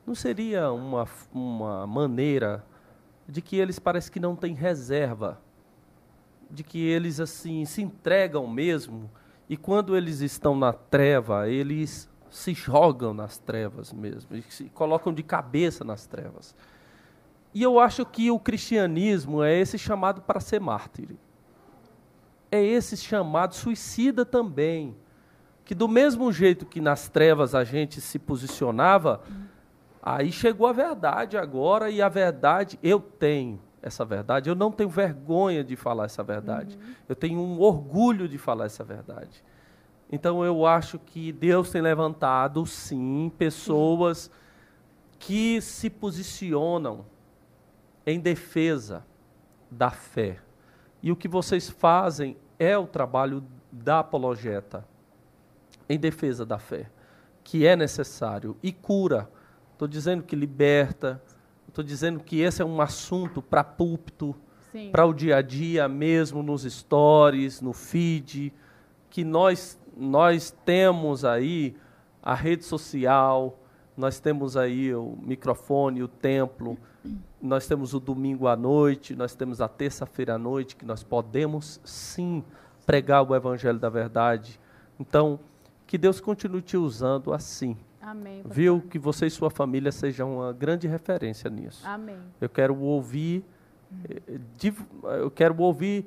Não 0.07 0.15
seria 0.15 0.71
uma, 0.73 1.07
uma 1.33 1.87
maneira 1.87 2.65
de 3.29 3.43
que 3.43 3.57
eles 3.57 3.79
parece 3.79 4.11
que 4.11 4.21
não 4.21 4.35
têm 4.35 4.55
reserva, 4.55 5.41
de 6.51 6.63
que 6.63 6.83
eles 6.83 7.21
assim 7.21 7.65
se 7.65 7.83
entregam 7.83 8.47
mesmo, 8.47 9.11
e 9.49 9.57
quando 9.57 9.97
eles 9.97 10.21
estão 10.21 10.57
na 10.57 10.73
treva, 10.73 11.49
eles 11.49 12.09
se 12.31 12.55
jogam 12.55 13.13
nas 13.13 13.39
trevas 13.39 13.93
mesmo, 13.93 14.37
e 14.37 14.43
se 14.43 14.65
colocam 14.71 15.13
de 15.13 15.23
cabeça 15.23 15.85
nas 15.85 16.07
trevas. 16.07 16.55
E 17.55 17.63
eu 17.63 17.79
acho 17.79 18.05
que 18.05 18.31
o 18.31 18.39
cristianismo 18.39 19.43
é 19.43 19.59
esse 19.59 19.79
chamado 19.79 20.21
para 20.23 20.41
ser 20.41 20.61
mártir. 20.61 21.17
É 22.51 22.63
esse 22.63 22.97
chamado 22.97 23.55
suicida 23.55 24.25
também. 24.25 24.97
Que 25.65 25.75
do 25.75 25.87
mesmo 25.87 26.33
jeito 26.33 26.65
que 26.65 26.81
nas 26.81 27.09
trevas 27.09 27.55
a 27.55 27.63
gente 27.63 28.01
se 28.01 28.19
posicionava, 28.19 29.23
Aí 30.03 30.33
chegou 30.33 30.67
a 30.67 30.73
verdade 30.73 31.37
agora, 31.37 31.91
e 31.91 32.01
a 32.01 32.09
verdade, 32.09 32.79
eu 32.83 32.99
tenho 32.99 33.61
essa 33.83 34.07
verdade, 34.07 34.49
eu 34.49 34.55
não 34.55 34.73
tenho 34.73 34.89
vergonha 34.89 35.63
de 35.63 35.77
falar 35.77 36.07
essa 36.07 36.23
verdade, 36.23 36.77
uhum. 36.77 36.95
eu 37.09 37.15
tenho 37.15 37.39
um 37.39 37.61
orgulho 37.61 38.29
de 38.29 38.39
falar 38.39 38.65
essa 38.65 38.83
verdade. 38.83 39.45
Então 40.11 40.43
eu 40.43 40.65
acho 40.65 40.99
que 40.99 41.31
Deus 41.31 41.71
tem 41.71 41.83
levantado, 41.83 42.65
sim, 42.65 43.31
pessoas 43.37 44.31
que 45.19 45.61
se 45.61 45.91
posicionam 45.91 47.05
em 48.07 48.19
defesa 48.19 49.05
da 49.71 49.91
fé. 49.91 50.39
E 51.03 51.13
o 51.13 51.17
que 51.17 51.29
vocês 51.29 51.69
fazem 51.69 52.37
é 52.59 52.77
o 52.77 52.87
trabalho 52.87 53.45
da 53.71 54.01
apologeta, 54.01 54.85
em 55.89 55.99
defesa 55.99 56.45
da 56.45 56.59
fé, 56.59 56.91
que 57.45 57.67
é 57.67 57.77
necessário 57.77 58.57
e 58.63 58.73
cura. 58.73 59.31
Estou 59.73 59.87
dizendo 59.87 60.23
que 60.23 60.35
liberta, 60.35 61.23
estou 61.69 61.85
dizendo 61.85 62.21
que 62.21 62.41
esse 62.41 62.61
é 62.61 62.65
um 62.65 62.81
assunto 62.81 63.41
para 63.41 63.63
púlpito, 63.63 64.35
para 64.93 65.07
o 65.07 65.15
dia 65.15 65.37
a 65.37 65.43
dia 65.43 65.89
mesmo, 65.89 66.43
nos 66.43 66.63
stories, 66.63 67.61
no 67.61 67.73
feed, 67.73 68.53
que 69.09 69.25
nós, 69.25 69.79
nós 69.97 70.51
temos 70.65 71.25
aí 71.25 71.77
a 72.23 72.35
rede 72.35 72.65
social, 72.65 73.59
nós 73.97 74.21
temos 74.21 74.57
aí 74.57 74.95
o 74.95 75.19
microfone, 75.23 76.03
o 76.03 76.09
templo, 76.09 76.77
nós 77.41 77.67
temos 77.67 77.95
o 77.95 78.01
domingo 78.01 78.47
à 78.49 78.57
noite, 78.57 79.15
nós 79.15 79.35
temos 79.35 79.61
a 79.61 79.69
terça-feira 79.69 80.35
à 80.35 80.39
noite, 80.39 80.77
que 80.77 80.85
nós 80.85 81.03
podemos 81.03 81.81
sim 81.85 82.43
pregar 82.85 83.23
o 83.23 83.35
evangelho 83.35 83.79
da 83.79 83.89
verdade. 83.89 84.61
Então, 84.99 85.39
que 85.87 85.97
Deus 85.97 86.21
continue 86.21 86.63
te 86.63 86.77
usando 86.77 87.33
assim 87.33 87.77
Amém. 88.09 88.43
Pastor. 88.43 88.53
Viu 88.55 88.81
que 88.81 88.99
você 88.99 89.27
e 89.27 89.31
sua 89.31 89.51
família 89.51 89.93
sejam 89.93 90.37
uma 90.37 90.53
grande 90.53 90.89
referência 90.89 91.51
nisso. 91.51 91.87
Amém. 91.87 92.19
Eu 92.41 92.49
quero 92.49 92.79
ouvir 92.79 93.45
eh, 94.09 94.39
de, 94.57 94.75
eu 95.21 95.31
quero 95.31 95.61
ouvir 95.61 96.07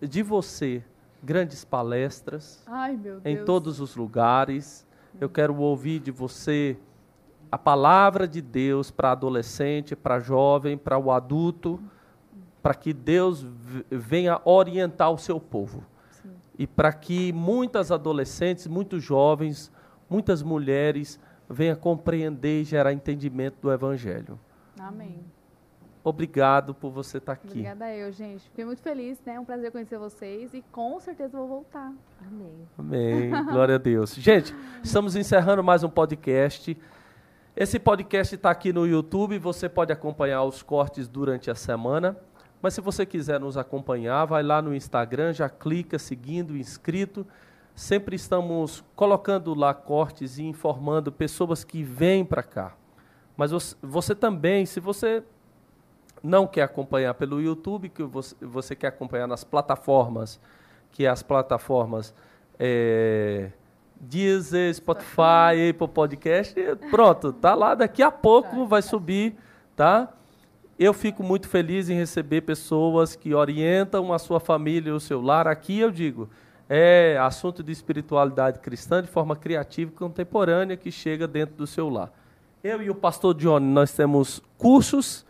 de 0.00 0.22
você 0.22 0.82
grandes 1.22 1.64
palestras 1.64 2.62
Ai, 2.66 2.98
em 3.24 3.44
todos 3.44 3.78
os 3.78 3.94
lugares. 3.94 4.86
Eu 5.20 5.28
quero 5.28 5.56
ouvir 5.56 6.00
de 6.00 6.10
você 6.10 6.78
a 7.50 7.58
palavra 7.58 8.26
de 8.26 8.40
Deus 8.40 8.90
para 8.90 9.12
adolescente, 9.12 9.96
para 9.96 10.18
jovem, 10.18 10.76
para 10.76 10.98
o 10.98 11.10
adulto, 11.10 11.80
para 12.62 12.74
que 12.74 12.92
Deus 12.92 13.46
venha 13.90 14.40
orientar 14.44 15.10
o 15.10 15.18
seu 15.18 15.38
povo. 15.38 15.84
Sim. 16.10 16.30
E 16.58 16.66
para 16.66 16.92
que 16.92 17.32
muitas 17.32 17.92
adolescentes, 17.92 18.66
muitos 18.66 19.02
jovens 19.02 19.70
muitas 20.08 20.42
mulheres 20.42 21.20
venham 21.48 21.76
compreender 21.76 22.62
e 22.62 22.64
gerar 22.64 22.92
entendimento 22.92 23.56
do 23.60 23.72
Evangelho. 23.72 24.38
Amém. 24.78 25.20
Obrigado 26.02 26.72
por 26.72 26.90
você 26.90 27.18
estar 27.18 27.32
aqui. 27.32 27.48
Obrigada 27.48 27.92
eu, 27.92 28.12
gente. 28.12 28.44
Fiquei 28.44 28.64
muito 28.64 28.80
feliz, 28.80 29.20
né? 29.26 29.34
É 29.34 29.40
um 29.40 29.44
prazer 29.44 29.72
conhecer 29.72 29.98
vocês 29.98 30.54
e 30.54 30.62
com 30.70 31.00
certeza 31.00 31.36
vou 31.36 31.48
voltar. 31.48 31.92
Amém. 32.24 32.68
Amém. 32.78 33.30
Glória 33.44 33.74
a 33.74 33.78
Deus. 33.78 34.14
Gente, 34.14 34.54
estamos 34.84 35.16
encerrando 35.16 35.64
mais 35.64 35.82
um 35.82 35.88
podcast. 35.88 36.76
Esse 37.56 37.78
podcast 37.78 38.34
está 38.34 38.50
aqui 38.50 38.72
no 38.72 38.86
YouTube, 38.86 39.38
você 39.38 39.68
pode 39.68 39.90
acompanhar 39.90 40.42
os 40.42 40.62
cortes 40.62 41.08
durante 41.08 41.50
a 41.50 41.54
semana. 41.54 42.16
Mas 42.60 42.74
se 42.74 42.80
você 42.80 43.06
quiser 43.06 43.40
nos 43.40 43.56
acompanhar, 43.56 44.26
vai 44.26 44.42
lá 44.42 44.60
no 44.60 44.74
Instagram, 44.74 45.32
já 45.32 45.48
clica 45.48 45.98
seguindo, 45.98 46.56
inscrito 46.56 47.26
sempre 47.76 48.16
estamos 48.16 48.82
colocando 48.96 49.52
lá 49.54 49.74
cortes 49.74 50.38
e 50.38 50.42
informando 50.42 51.12
pessoas 51.12 51.62
que 51.62 51.82
vêm 51.82 52.24
para 52.24 52.42
cá. 52.42 52.74
Mas 53.36 53.50
você, 53.50 53.76
você 53.82 54.14
também, 54.14 54.64
se 54.64 54.80
você 54.80 55.22
não 56.22 56.46
quer 56.46 56.62
acompanhar 56.62 57.12
pelo 57.12 57.40
YouTube, 57.40 57.90
que 57.90 58.02
você, 58.02 58.34
você 58.40 58.74
quer 58.74 58.88
acompanhar 58.88 59.26
nas 59.26 59.44
plataformas, 59.44 60.40
que 60.90 61.04
é 61.04 61.08
as 61.08 61.22
plataformas 61.22 62.14
é, 62.58 63.52
Deezer, 64.00 64.74
Spotify, 64.74 65.70
Apple 65.70 65.88
Podcast, 65.88 66.54
pronto, 66.90 67.32
tá 67.32 67.54
lá, 67.54 67.74
daqui 67.74 68.02
a 68.02 68.10
pouco 68.10 68.66
vai 68.66 68.82
subir, 68.82 69.34
tá? 69.74 70.12
Eu 70.78 70.92
fico 70.92 71.22
muito 71.22 71.48
feliz 71.48 71.88
em 71.88 71.94
receber 71.94 72.42
pessoas 72.42 73.16
que 73.16 73.34
orientam 73.34 74.12
a 74.12 74.18
sua 74.18 74.38
família 74.38 74.90
e 74.90 74.92
o 74.92 75.00
seu 75.00 75.22
lar. 75.22 75.48
Aqui 75.48 75.78
eu 75.78 75.90
digo, 75.90 76.28
é 76.68 77.16
assunto 77.18 77.62
de 77.62 77.72
espiritualidade 77.72 78.58
cristã 78.58 79.00
de 79.00 79.08
forma 79.08 79.34
criativa 79.34 79.90
e 79.90 79.94
contemporânea 79.94 80.76
que 80.76 80.90
chega 80.90 81.26
dentro 81.26 81.56
do 81.56 81.66
seu 81.66 81.88
lar. 81.88 82.12
Eu 82.62 82.82
e 82.82 82.90
o 82.90 82.94
pastor 82.94 83.34
Johnny, 83.34 83.66
nós 83.66 83.92
temos 83.92 84.42
cursos. 84.58 85.24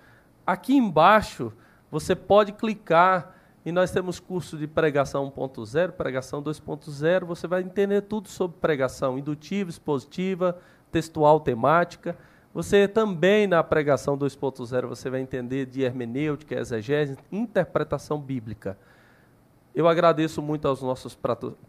Aqui 0.44 0.74
embaixo 0.74 1.52
você 1.90 2.16
pode 2.16 2.52
clicar 2.52 3.35
e 3.66 3.72
nós 3.72 3.90
temos 3.90 4.20
curso 4.20 4.56
de 4.56 4.68
pregação 4.68 5.28
1.0, 5.28 5.90
pregação 5.90 6.40
2.0. 6.40 7.24
Você 7.24 7.48
vai 7.48 7.62
entender 7.62 8.02
tudo 8.02 8.28
sobre 8.28 8.58
pregação 8.58 9.18
indutiva, 9.18 9.68
expositiva, 9.68 10.56
textual, 10.92 11.40
temática. 11.40 12.16
Você 12.54 12.86
também 12.86 13.48
na 13.48 13.64
pregação 13.64 14.16
2.0 14.16 14.86
você 14.86 15.10
vai 15.10 15.20
entender 15.20 15.66
de 15.66 15.82
hermenêutica, 15.82 16.54
exegese, 16.54 17.18
interpretação 17.32 18.20
bíblica. 18.20 18.78
Eu 19.74 19.88
agradeço 19.88 20.40
muito 20.40 20.68
aos 20.68 20.80
nossos 20.80 21.18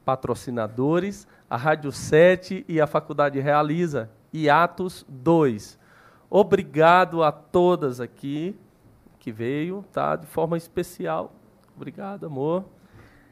patrocinadores, 0.05 1.27
a 1.49 1.57
Rádio 1.57 1.91
7 1.91 2.63
e 2.67 2.79
a 2.79 2.85
Faculdade 2.85 3.39
Realiza 3.39 4.07
e 4.31 4.47
Atos 4.51 5.03
2. 5.09 5.79
Obrigado 6.29 7.23
a 7.23 7.31
todas 7.31 7.99
aqui 7.99 8.55
que 9.17 9.31
veio, 9.31 9.83
tá? 9.91 10.15
De 10.15 10.27
forma 10.27 10.57
especial. 10.57 11.33
Obrigado, 11.77 12.25
amor. 12.25 12.65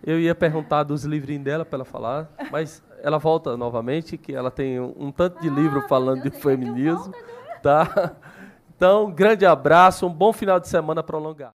Eu 0.06 0.20
ia 0.20 0.36
perguntar 0.36 0.84
dos 0.84 1.04
livrinhos 1.04 1.44
dela 1.44 1.66
para 1.66 1.78
ela 1.78 1.86
falar, 1.86 2.32
mas 2.52 2.84
ela 3.02 3.18
volta 3.18 3.58
novamente, 3.58 4.18
que 4.18 4.36
ela 4.36 4.52
tem 4.52 4.80
um, 4.80 4.94
um 4.98 5.12
tanto 5.12 5.42
de 5.42 5.50
ah, 5.50 5.52
livro 5.52 5.82
falando 5.88 6.22
de 6.22 6.30
feminismo. 6.30 7.12
Tá? 7.64 8.16
Então, 8.78 9.10
grande 9.10 9.46
abraço, 9.46 10.06
um 10.06 10.14
bom 10.14 10.32
final 10.34 10.60
de 10.60 10.68
semana 10.68 11.02
prolongado. 11.02 11.54